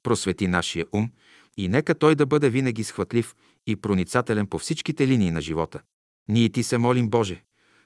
Просвети 0.03 0.47
нашия 0.49 0.87
ум 0.93 1.11
и 1.57 1.69
нека 1.69 1.95
той 1.95 2.15
да 2.15 2.27
бъде 2.27 2.51
винаги 2.51 2.85
схватлив 2.85 3.35
и 3.67 3.77
проницателен 3.77 4.47
по 4.47 4.59
всичките 4.59 5.07
линии 5.09 5.31
на 5.31 5.41
живота. 5.41 5.81
Ние 6.29 6.49
ти 6.49 6.63
се 6.63 6.79
молим, 6.79 7.11
Боже. 7.11 7.43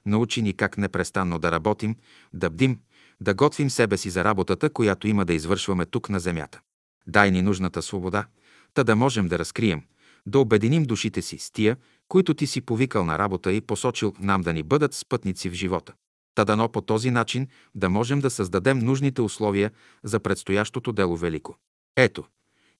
Научи 0.06 0.42
ни 0.42 0.52
как 0.52 0.78
непрестанно 0.78 1.38
да 1.38 1.52
работим, 1.52 1.96
да 2.32 2.50
бдим, 2.50 2.78
да 3.20 3.34
готвим 3.34 3.70
себе 3.70 3.96
си 3.96 4.10
за 4.10 4.24
работата, 4.24 4.70
която 4.70 5.08
има 5.08 5.24
да 5.24 5.34
извършваме 5.34 5.86
тук 5.86 6.08
на 6.08 6.20
земята. 6.20 6.60
Дай 7.06 7.30
ни 7.30 7.42
нужната 7.42 7.82
свобода, 7.82 8.26
та 8.74 8.84
да 8.84 8.96
можем 8.96 9.28
да 9.28 9.38
разкрием, 9.38 9.82
да 10.26 10.38
обединим 10.38 10.84
душите 10.84 11.22
си 11.22 11.38
с 11.38 11.50
тия, 11.50 11.76
които 12.08 12.34
ти 12.34 12.46
си 12.46 12.60
повикал 12.60 13.04
на 13.04 13.18
работа 13.18 13.52
и 13.52 13.60
посочил 13.60 14.14
нам 14.20 14.40
да 14.40 14.52
ни 14.52 14.62
бъдат 14.62 14.94
спътници 14.94 15.50
в 15.50 15.54
живота. 15.54 15.92
Та 16.34 16.44
дано 16.44 16.68
по 16.68 16.80
този 16.80 17.10
начин 17.10 17.48
да 17.74 17.88
можем 17.88 18.20
да 18.20 18.30
създадем 18.30 18.78
нужните 18.78 19.22
условия 19.22 19.70
за 20.04 20.20
предстоящото 20.20 20.92
дело 20.92 21.16
велико. 21.16 21.56
Ето, 21.96 22.24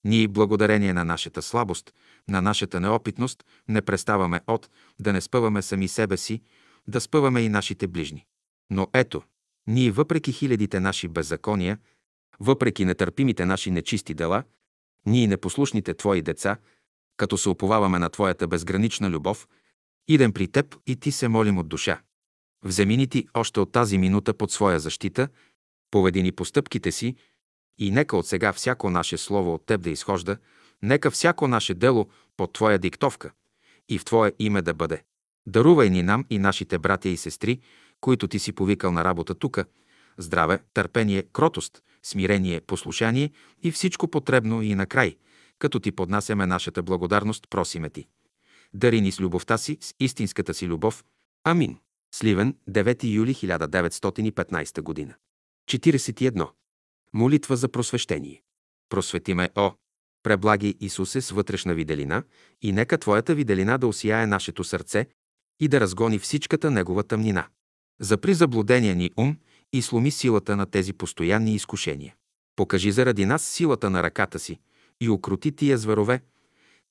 ние 0.03 0.27
благодарение 0.27 0.93
на 0.93 1.03
нашата 1.03 1.41
слабост, 1.41 1.93
на 2.29 2.41
нашата 2.41 2.79
неопитност, 2.79 3.43
не 3.67 3.81
преставаме 3.81 4.41
от 4.47 4.69
да 4.99 5.13
не 5.13 5.21
спъваме 5.21 5.61
сами 5.61 5.87
себе 5.87 6.17
си, 6.17 6.41
да 6.87 7.01
спъваме 7.01 7.41
и 7.41 7.49
нашите 7.49 7.87
ближни. 7.87 8.25
Но 8.69 8.87
ето, 8.93 9.21
ние 9.67 9.91
въпреки 9.91 10.31
хилядите 10.31 10.79
наши 10.79 11.07
беззакония, 11.07 11.77
въпреки 12.39 12.85
нетърпимите 12.85 13.45
наши 13.45 13.71
нечисти 13.71 14.13
дела, 14.13 14.43
ние 15.05 15.27
непослушните 15.27 15.93
Твои 15.93 16.21
деца, 16.21 16.57
като 17.17 17.37
се 17.37 17.49
уповаваме 17.49 17.99
на 17.99 18.09
Твоята 18.09 18.47
безгранична 18.47 19.09
любов, 19.09 19.47
идем 20.07 20.33
при 20.33 20.47
Теб 20.47 20.75
и 20.87 20.95
Ти 20.95 21.11
се 21.11 21.27
молим 21.27 21.57
от 21.57 21.67
душа. 21.67 22.01
Вземи 22.63 22.97
ни 22.97 23.07
Ти 23.07 23.27
още 23.33 23.59
от 23.59 23.71
тази 23.71 23.97
минута 23.97 24.33
под 24.33 24.51
своя 24.51 24.79
защита, 24.79 25.27
поведи 25.91 26.23
ни 26.23 26.31
постъпките 26.31 26.91
си 26.91 27.15
и 27.77 27.91
нека 27.91 28.17
от 28.17 28.27
сега 28.27 28.53
всяко 28.53 28.89
наше 28.89 29.17
слово 29.17 29.53
от 29.53 29.65
Теб 29.65 29.81
да 29.81 29.89
изхожда, 29.89 30.37
нека 30.81 31.11
всяко 31.11 31.47
наше 31.47 31.73
дело 31.73 32.09
под 32.37 32.53
Твоя 32.53 32.79
диктовка 32.79 33.31
и 33.89 33.97
в 33.97 34.05
Твое 34.05 34.33
име 34.39 34.61
да 34.61 34.73
бъде. 34.73 35.03
Дарувай 35.47 35.89
ни 35.89 36.03
нам 36.03 36.25
и 36.29 36.39
нашите 36.39 36.77
братя 36.77 37.09
и 37.09 37.17
сестри, 37.17 37.59
които 38.01 38.27
Ти 38.27 38.39
си 38.39 38.53
повикал 38.53 38.91
на 38.91 39.03
работа 39.03 39.35
тука, 39.35 39.65
здраве, 40.17 40.59
търпение, 40.73 41.23
кротост, 41.33 41.83
смирение, 42.03 42.61
послушание 42.61 43.31
и 43.63 43.71
всичко 43.71 44.07
потребно 44.07 44.61
и 44.61 44.75
накрай, 44.75 45.15
като 45.59 45.79
Ти 45.79 45.91
поднасяме 45.91 46.45
нашата 46.45 46.83
благодарност, 46.83 47.49
просиме 47.49 47.89
Ти. 47.89 48.07
Дари 48.73 49.01
ни 49.01 49.11
с 49.11 49.19
любовта 49.19 49.57
си, 49.57 49.77
с 49.81 49.93
истинската 49.99 50.53
си 50.53 50.67
любов. 50.67 51.03
Амин. 51.43 51.77
Сливен, 52.15 52.55
9 52.69 53.03
юли 53.03 53.33
1915 53.33 54.81
година. 54.81 55.13
41. 55.69 56.49
Молитва 57.13 57.57
за 57.57 57.69
просвещение. 57.69 58.41
Просвети 58.89 59.33
ме, 59.33 59.49
о! 59.55 59.71
Преблаги 60.23 60.75
Исусе 60.79 61.21
с 61.21 61.31
вътрешна 61.31 61.73
виделина 61.73 62.23
и 62.61 62.71
нека 62.71 62.97
Твоята 62.97 63.35
виделина 63.35 63.77
да 63.77 63.87
осияе 63.87 64.27
нашето 64.27 64.63
сърце 64.63 65.07
и 65.59 65.67
да 65.67 65.79
разгони 65.79 66.19
всичката 66.19 66.71
негова 66.71 67.03
тъмнина. 67.03 67.47
Запри 67.99 68.33
заблудения 68.33 68.95
ни 68.95 69.11
ум 69.17 69.37
и 69.73 69.81
сломи 69.81 70.11
силата 70.11 70.55
на 70.55 70.65
тези 70.65 70.93
постоянни 70.93 71.55
изкушения. 71.55 72.15
Покажи 72.55 72.91
заради 72.91 73.25
нас 73.25 73.43
силата 73.43 73.89
на 73.89 74.03
ръката 74.03 74.39
си 74.39 74.59
и 75.01 75.09
окрути 75.09 75.51
тия 75.51 75.77
зверове, 75.77 76.21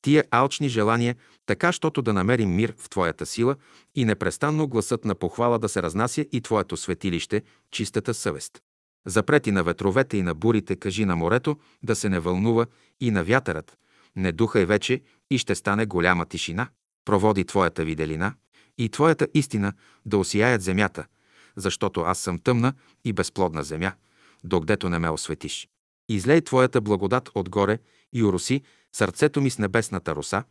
тия 0.03 0.24
алчни 0.31 0.69
желания, 0.69 1.16
така, 1.47 1.73
щото 1.73 2.03
да 2.03 2.12
намерим 2.12 2.55
мир 2.55 2.74
в 2.79 2.89
Твоята 2.89 3.27
сила 3.27 3.57
и 3.95 4.05
непрестанно 4.05 4.69
гласът 4.69 5.05
на 5.05 5.15
похвала 5.15 5.59
да 5.59 5.69
се 5.69 5.83
разнася 5.83 6.27
и 6.33 6.41
Твоето 6.41 6.77
светилище, 6.77 7.43
чистата 7.70 8.15
съвест. 8.15 8.62
Запрети 9.07 9.53
на 9.53 9.65
ветровете 9.65 10.16
и 10.16 10.23
на 10.23 10.35
бурите, 10.35 10.77
кажи 10.77 11.05
на 11.05 11.16
морето 11.16 11.57
да 11.83 11.97
се 11.97 12.09
не 12.09 12.20
вълнува 12.20 12.66
и 13.01 13.11
на 13.11 13.24
вятърът. 13.24 13.79
Не 14.16 14.33
духай 14.33 14.65
вече 14.65 15.01
и 15.31 15.39
ще 15.39 15.55
стане 15.55 15.87
голяма 15.87 16.27
тишина. 16.27 16.69
Проводи 17.05 17.45
Твоята 17.45 17.85
виделина 17.85 18.35
и 18.79 18.89
Твоята 18.89 19.29
истина 19.35 19.73
да 20.07 20.19
осияят 20.19 20.62
земята, 20.62 21.07
защото 21.57 22.01
аз 22.01 22.19
съм 22.19 22.39
тъмна 22.39 22.73
и 23.05 23.12
безплодна 23.12 23.62
земя, 23.62 23.93
докъдето 24.45 24.89
не 24.89 24.99
ме 24.99 25.11
осветиш. 25.11 25.69
Излей 26.09 26.41
Твоята 26.41 26.81
благодат 26.81 27.31
отгоре 27.35 27.79
и 28.12 28.24
уроси 28.24 28.62
сърцето 28.93 29.40
ми 29.40 29.51
с 29.51 29.59
небесната 29.59 30.16
роса, 30.16 30.44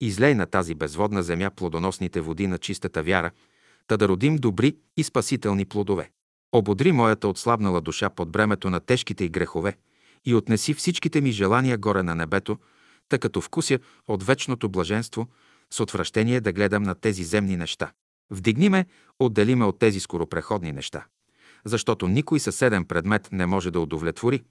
излей 0.00 0.34
на 0.34 0.46
тази 0.46 0.74
безводна 0.74 1.22
земя 1.22 1.50
плодоносните 1.50 2.20
води 2.20 2.46
на 2.46 2.58
чистата 2.58 3.02
вяра, 3.02 3.30
та 3.86 3.96
да 3.96 4.08
родим 4.08 4.36
добри 4.36 4.76
и 4.96 5.04
спасителни 5.04 5.64
плодове. 5.64 6.10
Ободри 6.52 6.92
моята 6.92 7.28
отслабнала 7.28 7.80
душа 7.80 8.10
под 8.10 8.30
бремето 8.30 8.70
на 8.70 8.80
тежките 8.80 9.24
и 9.24 9.28
грехове 9.28 9.76
и 10.24 10.34
отнеси 10.34 10.74
всичките 10.74 11.20
ми 11.20 11.32
желания 11.32 11.78
горе 11.78 12.02
на 12.02 12.14
небето, 12.14 12.58
тъй 13.08 13.18
като 13.18 13.40
вкуся 13.40 13.78
от 14.08 14.22
вечното 14.22 14.68
блаженство, 14.68 15.26
с 15.70 15.80
отвращение 15.80 16.40
да 16.40 16.52
гледам 16.52 16.82
на 16.82 16.94
тези 16.94 17.24
земни 17.24 17.56
неща. 17.56 17.92
Вдигни 18.30 18.68
ме, 18.68 18.86
отдели 19.18 19.54
ме 19.54 19.64
от 19.64 19.78
тези 19.78 20.00
скоропреходни 20.00 20.72
неща, 20.72 21.04
защото 21.64 22.08
никой 22.08 22.40
съседен 22.40 22.84
предмет 22.84 23.28
не 23.32 23.46
може 23.46 23.70
да 23.70 23.80
удовлетвори 23.80 24.42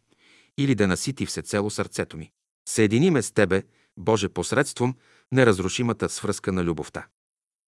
или 0.57 0.75
да 0.75 0.87
насити 0.87 1.25
всецело 1.25 1.69
сърцето 1.69 2.17
ми. 2.17 2.31
Съедини 2.67 3.11
ме 3.11 3.21
с 3.21 3.31
Тебе, 3.31 3.63
Боже, 3.97 4.29
посредством 4.29 4.95
неразрушимата 5.31 6.09
свръзка 6.09 6.51
на 6.51 6.63
любовта. 6.63 7.07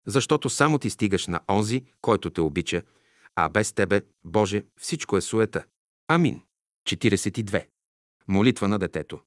Защото 0.07 0.49
само 0.49 0.79
Ти 0.79 0.89
стигаш 0.89 1.27
на 1.27 1.39
онзи, 1.49 1.85
който 2.01 2.29
те 2.29 2.41
обича, 2.41 2.81
а 3.35 3.49
без 3.49 3.73
Тебе, 3.73 4.01
Боже, 4.23 4.63
всичко 4.79 5.17
е 5.17 5.21
суета. 5.21 5.65
Амин. 6.07 6.41
42. 6.87 7.67
Молитва 8.27 8.67
на 8.67 8.79
детето. 8.79 9.19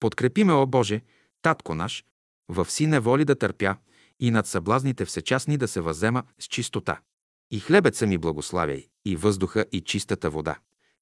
Подкрепи 0.00 0.44
ме, 0.44 0.52
о 0.52 0.66
Боже, 0.66 1.02
Татко 1.42 1.74
наш, 1.74 2.04
в 2.48 2.70
си 2.70 2.86
неволи 2.86 3.24
да 3.24 3.34
търпя 3.34 3.76
и 4.20 4.30
над 4.30 4.46
съблазните 4.46 5.04
всечастни 5.04 5.56
да 5.56 5.68
се 5.68 5.80
възема 5.80 6.22
с 6.38 6.44
чистота. 6.44 7.00
И 7.50 7.60
хлебеца 7.60 8.06
ми 8.06 8.18
благославяй, 8.18 8.88
и 9.04 9.16
въздуха, 9.16 9.66
и 9.72 9.80
чистата 9.80 10.30
вода. 10.30 10.58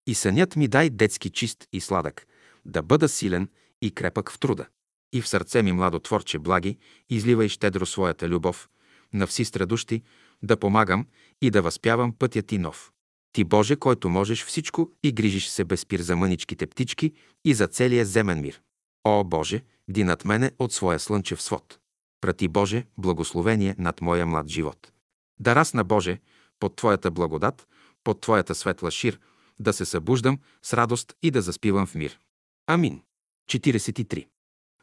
И 0.06 0.14
сънят 0.14 0.56
ми 0.56 0.68
дай 0.68 0.90
детски 0.90 1.30
чист 1.30 1.68
и 1.72 1.80
сладък, 1.80 2.26
да 2.64 2.82
бъда 2.82 3.08
силен 3.08 3.48
и 3.82 3.90
крепък 3.90 4.32
в 4.32 4.38
труда. 4.38 4.66
И 5.12 5.22
в 5.22 5.28
сърце 5.28 5.62
ми, 5.62 5.72
младо 5.72 5.98
творче, 5.98 6.38
благи, 6.38 6.78
изливай 7.08 7.48
щедро 7.48 7.86
своята 7.86 8.28
любов, 8.28 8.68
на 9.12 9.26
вси 9.26 9.44
страдущи, 9.44 10.02
да 10.42 10.56
помагам 10.56 11.06
и 11.42 11.50
да 11.50 11.62
възпявам 11.62 12.12
пътя 12.12 12.42
ти 12.42 12.58
нов. 12.58 12.92
Ти, 13.32 13.44
Боже, 13.44 13.76
който 13.76 14.08
можеш 14.08 14.44
всичко 14.44 14.90
и 15.02 15.12
грижиш 15.12 15.48
се 15.48 15.64
без 15.64 15.86
пир 15.86 16.00
за 16.00 16.16
мъничките 16.16 16.66
птички 16.66 17.12
и 17.44 17.54
за 17.54 17.66
целия 17.66 18.06
земен 18.06 18.40
мир. 18.40 18.60
О, 19.04 19.24
Боже, 19.24 19.62
ди 19.88 20.04
над 20.04 20.24
мене 20.24 20.50
от 20.58 20.72
своя 20.72 20.98
слънчев 20.98 21.42
свод. 21.42 21.78
Прати, 22.20 22.48
Боже, 22.48 22.86
благословение 22.98 23.74
над 23.78 24.00
моя 24.00 24.26
млад 24.26 24.48
живот. 24.48 24.92
Да 25.40 25.54
расна, 25.54 25.84
Боже, 25.84 26.20
под 26.60 26.76
Твоята 26.76 27.10
благодат, 27.10 27.68
под 28.04 28.20
Твоята 28.20 28.54
светла 28.54 28.90
шир, 28.90 29.20
да 29.58 29.72
се 29.72 29.84
събуждам 29.84 30.38
с 30.62 30.74
радост 30.74 31.14
и 31.22 31.30
да 31.30 31.42
заспивам 31.42 31.86
в 31.86 31.94
мир. 31.94 32.18
Амин. 32.66 33.02
43. 33.48 34.26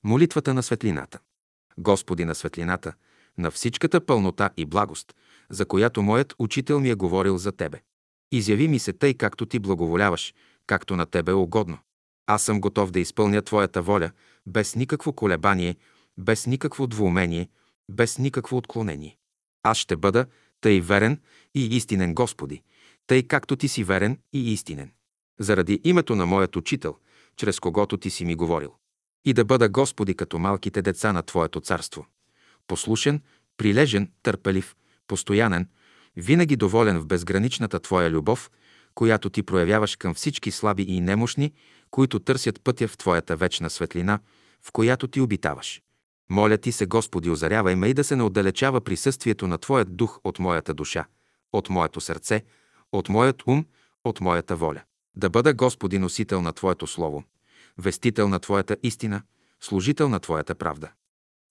Молитвата 0.03 0.53
на 0.53 0.63
светлината. 0.63 1.19
Господи 1.77 2.25
на 2.25 2.35
светлината, 2.35 2.93
на 3.37 3.51
всичката 3.51 4.05
пълнота 4.05 4.49
и 4.57 4.65
благост, 4.65 5.15
за 5.49 5.65
която 5.65 6.01
моят 6.01 6.33
учител 6.39 6.79
ми 6.79 6.89
е 6.89 6.95
говорил 6.95 7.37
за 7.37 7.51
Тебе. 7.51 7.81
Изяви 8.31 8.67
ми 8.67 8.79
се 8.79 8.93
тъй, 8.93 9.13
както 9.13 9.45
Ти 9.45 9.59
благоволяваш, 9.59 10.33
както 10.67 10.95
на 10.95 11.05
Тебе 11.05 11.31
е 11.31 11.35
угодно. 11.35 11.77
Аз 12.27 12.43
съм 12.43 12.61
готов 12.61 12.91
да 12.91 12.99
изпълня 12.99 13.41
Твоята 13.41 13.81
воля, 13.81 14.11
без 14.45 14.75
никакво 14.75 15.13
колебание, 15.13 15.75
без 16.17 16.47
никакво 16.47 16.87
двоумение, 16.87 17.49
без 17.89 18.17
никакво 18.17 18.57
отклонение. 18.57 19.17
Аз 19.63 19.77
ще 19.77 19.95
бъда 19.95 20.25
тъй 20.61 20.81
верен 20.81 21.21
и 21.55 21.75
истинен 21.75 22.13
Господи, 22.13 22.61
тъй 23.07 23.23
както 23.23 23.55
Ти 23.55 23.67
си 23.67 23.83
верен 23.83 24.19
и 24.33 24.53
истинен. 24.53 24.91
Заради 25.39 25.81
името 25.83 26.15
на 26.15 26.25
моят 26.25 26.55
учител, 26.55 26.97
чрез 27.37 27.59
когото 27.59 27.97
Ти 27.97 28.09
си 28.09 28.25
ми 28.25 28.35
говорил. 28.35 28.73
И 29.25 29.33
да 29.33 29.45
бъда 29.45 29.69
Господи 29.69 30.15
като 30.15 30.39
малките 30.39 30.81
деца 30.81 31.13
на 31.13 31.23
Твоето 31.23 31.61
царство. 31.61 32.05
Послушен, 32.67 33.21
прилежен, 33.57 34.11
търпелив, 34.23 34.75
постоянен, 35.07 35.69
винаги 36.15 36.55
доволен 36.55 36.99
в 36.99 37.07
безграничната 37.07 37.79
Твоя 37.79 38.11
любов, 38.11 38.51
която 38.95 39.29
Ти 39.29 39.43
проявяваш 39.43 39.95
към 39.95 40.13
всички 40.13 40.51
слаби 40.51 40.83
и 40.83 41.01
немощни, 41.01 41.53
които 41.91 42.19
търсят 42.19 42.61
пътя 42.63 42.87
в 42.87 42.97
Твоята 42.97 43.35
вечна 43.35 43.69
светлина, 43.69 44.19
в 44.61 44.71
която 44.71 45.07
Ти 45.07 45.21
обитаваш. 45.21 45.81
Моля 46.29 46.57
Ти 46.57 46.71
се, 46.71 46.85
Господи, 46.85 47.29
озарявай 47.29 47.75
ме 47.75 47.87
и 47.87 47.93
да 47.93 48.03
се 48.03 48.15
не 48.15 48.23
отдалечава 48.23 48.81
присъствието 48.81 49.47
на 49.47 49.57
Твоят 49.57 49.97
дух 49.97 50.19
от 50.23 50.39
моята 50.39 50.73
душа, 50.73 51.05
от 51.53 51.69
моето 51.69 52.01
сърце, 52.01 52.43
от 52.91 53.09
моят 53.09 53.43
ум, 53.47 53.65
от 54.03 54.21
моята 54.21 54.55
воля. 54.55 54.81
Да 55.17 55.29
бъда, 55.29 55.53
Господи, 55.53 55.99
носител 55.99 56.41
на 56.41 56.53
Твоето 56.53 56.87
Слово, 56.87 57.23
вестител 57.77 58.29
на 58.29 58.39
Твоята 58.39 58.77
истина, 58.83 59.21
служител 59.61 60.09
на 60.09 60.19
Твоята 60.19 60.55
правда. 60.55 60.91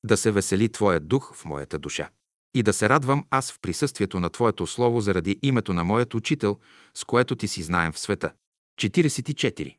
Да 0.04 0.16
се 0.16 0.30
весели 0.30 0.68
Твоят 0.68 1.08
дух 1.08 1.34
в 1.34 1.44
моята 1.44 1.78
душа. 1.78 2.10
И 2.54 2.62
да 2.62 2.72
се 2.72 2.88
радвам 2.88 3.24
аз 3.30 3.52
в 3.52 3.60
присъствието 3.60 4.20
на 4.20 4.30
Твоето 4.30 4.66
Слово 4.66 5.00
заради 5.00 5.38
името 5.42 5.72
на 5.72 5.84
моят 5.84 6.14
учител, 6.14 6.58
с 6.94 7.04
което 7.04 7.36
Ти 7.36 7.48
си 7.48 7.62
знаем 7.62 7.92
в 7.92 7.98
света. 7.98 8.32
44. 8.80 9.76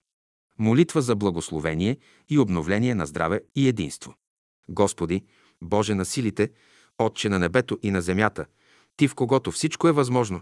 Молитва 0.60 1.02
за 1.02 1.16
благословение 1.16 1.98
и 2.30 2.40
обновление 2.40 2.96
на 2.96 3.06
здраве 3.06 3.42
и 3.56 3.68
единство. 3.68 4.16
Господи, 4.70 5.26
Боже 5.62 5.96
на 5.96 6.06
силите, 6.06 6.52
Отче 6.98 7.30
на 7.30 7.40
небето 7.40 7.80
и 7.84 7.92
на 7.92 8.02
земята, 8.02 8.46
Ти 8.98 9.08
в 9.08 9.16
когото 9.16 9.52
всичко 9.52 9.88
е 9.88 9.92
възможно, 9.92 10.42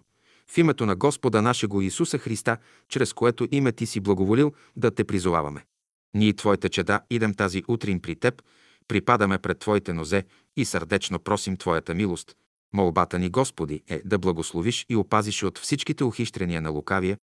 в 0.51 0.57
името 0.57 0.85
на 0.85 0.95
Господа 0.95 1.41
нашего 1.41 1.81
Исуса 1.81 2.17
Христа, 2.17 2.57
чрез 2.89 3.13
което 3.13 3.47
име 3.51 3.72
Ти 3.72 3.85
си 3.85 3.99
благоволил 3.99 4.53
да 4.76 4.91
те 4.91 5.03
призоваваме. 5.03 5.65
Ние, 6.13 6.34
Твоите 6.34 6.69
чеда, 6.69 7.01
идем 7.09 7.34
тази 7.34 7.63
утрин 7.67 7.99
при 7.99 8.15
Теб, 8.15 8.41
припадаме 8.88 9.39
пред 9.39 9.59
Твоите 9.59 9.93
нозе 9.93 10.23
и 10.57 10.65
сърдечно 10.65 11.19
просим 11.19 11.57
Твоята 11.57 11.95
милост. 11.95 12.35
Молбата 12.73 13.19
ни, 13.19 13.30
Господи, 13.30 13.84
е 13.88 14.01
да 14.05 14.19
благословиш 14.19 14.85
и 14.89 14.95
опазиш 14.95 15.43
от 15.43 15.57
всичките 15.57 16.03
ухищрения 16.03 16.61
на 16.61 16.69
лукавия, 16.69 17.17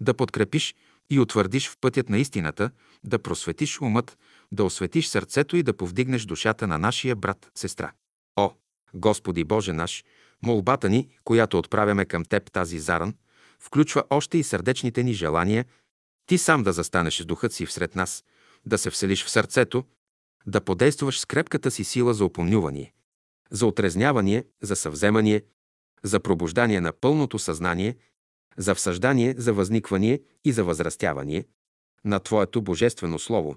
да 0.00 0.14
подкрепиш 0.14 0.74
и 1.10 1.20
утвърдиш 1.20 1.68
в 1.68 1.76
пътят 1.80 2.08
на 2.08 2.18
истината, 2.18 2.70
да 3.04 3.18
просветиш 3.18 3.80
умът, 3.80 4.18
да 4.52 4.64
осветиш 4.64 5.06
сърцето 5.06 5.56
и 5.56 5.62
да 5.62 5.76
повдигнеш 5.76 6.24
душата 6.24 6.66
на 6.66 6.78
нашия 6.78 7.16
брат, 7.16 7.50
сестра. 7.54 7.92
О, 8.36 8.52
Господи 8.94 9.44
Боже 9.44 9.72
наш, 9.72 10.04
молбата 10.42 10.88
ни, 10.88 11.08
която 11.24 11.58
отправяме 11.58 12.04
към 12.04 12.24
Теб 12.24 12.52
тази 12.52 12.78
заран, 12.78 13.14
включва 13.58 14.04
още 14.10 14.38
и 14.38 14.42
сърдечните 14.42 15.02
ни 15.02 15.12
желания, 15.12 15.64
Ти 16.26 16.38
сам 16.38 16.62
да 16.62 16.72
застанеш 16.72 17.18
с 17.18 17.24
духът 17.24 17.52
си 17.52 17.66
всред 17.66 17.96
нас, 17.96 18.24
да 18.66 18.78
се 18.78 18.90
вселиш 18.90 19.24
в 19.24 19.30
сърцето, 19.30 19.84
да 20.46 20.60
подействаш 20.60 21.20
с 21.20 21.24
крепката 21.24 21.70
си 21.70 21.84
сила 21.84 22.14
за 22.14 22.24
опомнювание, 22.24 22.92
за 23.50 23.66
отрезняване, 23.66 24.44
за 24.62 24.76
съвземание, 24.76 25.42
за 26.02 26.20
пробуждание 26.20 26.80
на 26.80 26.92
пълното 26.92 27.38
съзнание, 27.38 27.96
за 28.56 28.74
всъждание, 28.74 29.34
за 29.38 29.52
възникване 29.52 30.20
и 30.44 30.52
за 30.52 30.64
възрастяване 30.64 31.44
на 32.04 32.20
Твоето 32.20 32.62
Божествено 32.62 33.18
Слово, 33.18 33.56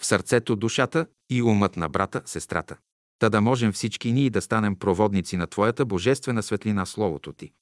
в 0.00 0.06
сърцето, 0.06 0.56
душата 0.56 1.06
и 1.30 1.42
умът 1.42 1.76
на 1.76 1.88
брата, 1.88 2.22
сестрата. 2.24 2.76
Та 3.24 3.30
да 3.30 3.40
можем 3.40 3.72
всички 3.72 4.12
ние 4.12 4.30
да 4.30 4.40
станем 4.40 4.76
проводници 4.76 5.36
на 5.36 5.46
Твоята 5.46 5.84
Божествена 5.84 6.42
светлина 6.42 6.86
Словото 6.86 7.32
Ти, 7.32 7.52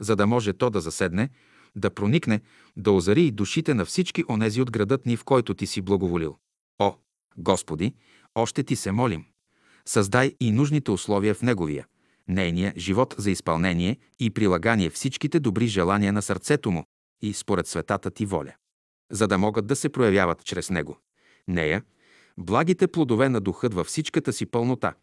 за 0.00 0.16
да 0.16 0.26
може 0.26 0.52
то 0.52 0.70
да 0.70 0.80
заседне, 0.80 1.28
да 1.76 1.90
проникне, 1.90 2.40
да 2.76 2.92
озари 2.92 3.22
и 3.22 3.30
душите 3.30 3.74
на 3.74 3.84
всички 3.84 4.24
онези 4.28 4.62
от 4.62 4.70
градът 4.70 5.06
ни, 5.06 5.16
в 5.16 5.24
който 5.24 5.54
Ти 5.54 5.66
си 5.66 5.80
благоволил. 5.80 6.36
О, 6.78 6.94
Господи, 7.38 7.94
още 8.34 8.62
Ти 8.62 8.76
се 8.76 8.92
молим. 8.92 9.24
Създай 9.86 10.34
и 10.40 10.50
нужните 10.50 10.90
условия 10.90 11.34
в 11.34 11.42
Неговия, 11.42 11.86
нейния 12.28 12.74
живот 12.76 13.14
за 13.18 13.30
изпълнение 13.30 13.96
и 14.20 14.30
прилагание 14.30 14.90
всичките 14.90 15.40
добри 15.40 15.66
желания 15.66 16.12
на 16.12 16.22
сърцето 16.22 16.70
му 16.70 16.84
и 17.22 17.32
според 17.32 17.66
светата 17.66 18.10
Ти 18.10 18.26
воля, 18.26 18.54
за 19.12 19.28
да 19.28 19.38
могат 19.38 19.66
да 19.66 19.76
се 19.76 19.88
проявяват 19.88 20.44
чрез 20.44 20.70
Него. 20.70 20.98
Нея, 21.48 21.82
благите 22.38 22.88
плодове 22.88 23.28
на 23.28 23.40
духът 23.40 23.74
във 23.74 23.86
всичката 23.86 24.32
си 24.32 24.46
пълнота, 24.46 24.94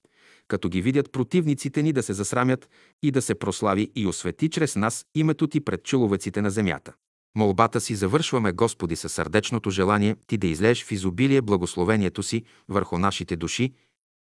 като 0.47 0.69
ги 0.69 0.81
видят 0.81 1.11
противниците 1.11 1.84
ни 1.84 1.93
да 1.93 2.03
се 2.03 2.13
засрамят 2.13 2.69
и 3.03 3.11
да 3.11 3.22
се 3.22 3.35
прослави 3.35 3.91
и 3.95 4.07
освети 4.07 4.49
чрез 4.49 4.76
нас 4.76 5.05
името 5.15 5.47
Ти 5.47 5.61
пред 5.61 5.84
човеците 5.84 6.41
на 6.41 6.49
земята. 6.49 6.93
Молбата 7.38 7.81
си 7.81 7.95
завършваме, 7.95 8.51
Господи, 8.51 8.95
със 8.95 9.13
сърдечното 9.13 9.69
желание 9.69 10.15
Ти 10.27 10.38
да 10.38 10.47
излееш 10.47 10.85
в 10.85 10.91
изобилие 10.91 11.41
благословението 11.41 12.23
си 12.23 12.43
върху 12.69 12.97
нашите 12.97 13.35
души 13.35 13.73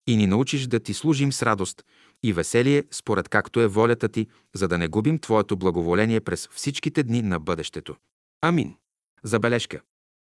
и 0.08 0.18
ни 0.18 0.28
научиш 0.28 0.68
да 0.68 0.80
Ти 0.80 0.94
служим 0.94 1.34
с 1.34 1.44
радост 1.44 1.84
и 2.24 2.34
веселие, 2.34 2.84
според 2.92 3.30
както 3.30 3.62
е 3.62 3.68
волята 3.68 4.10
Ти, 4.10 4.28
за 4.56 4.68
да 4.68 4.78
не 4.78 4.88
губим 4.88 5.20
Твоето 5.20 5.58
благоволение 5.58 6.22
през 6.22 6.50
всичките 6.52 7.04
дни 7.04 7.22
на 7.22 7.40
бъдещето. 7.40 7.96
Амин. 8.42 8.76
Забележка. 9.24 9.82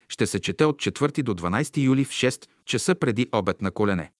Ще 0.09 0.27
се 0.27 0.41
чете 0.41 0.65
от 0.65 0.77
4 0.77 1.23
до 1.23 1.35
12 1.35 1.79
юли 1.79 2.05
в 2.05 2.11
6 2.11 2.47
часа 2.65 2.95
преди 2.95 3.29
обед 3.33 3.63
на 3.63 3.71
колене. 3.71 4.11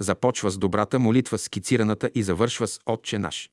Започва 0.00 0.50
с 0.50 0.58
добрата 0.58 0.98
молитва, 0.98 1.38
скицираната 1.38 2.10
и 2.14 2.22
завършва 2.22 2.66
с 2.68 2.80
Отче 2.86 3.18
наш. 3.18 3.50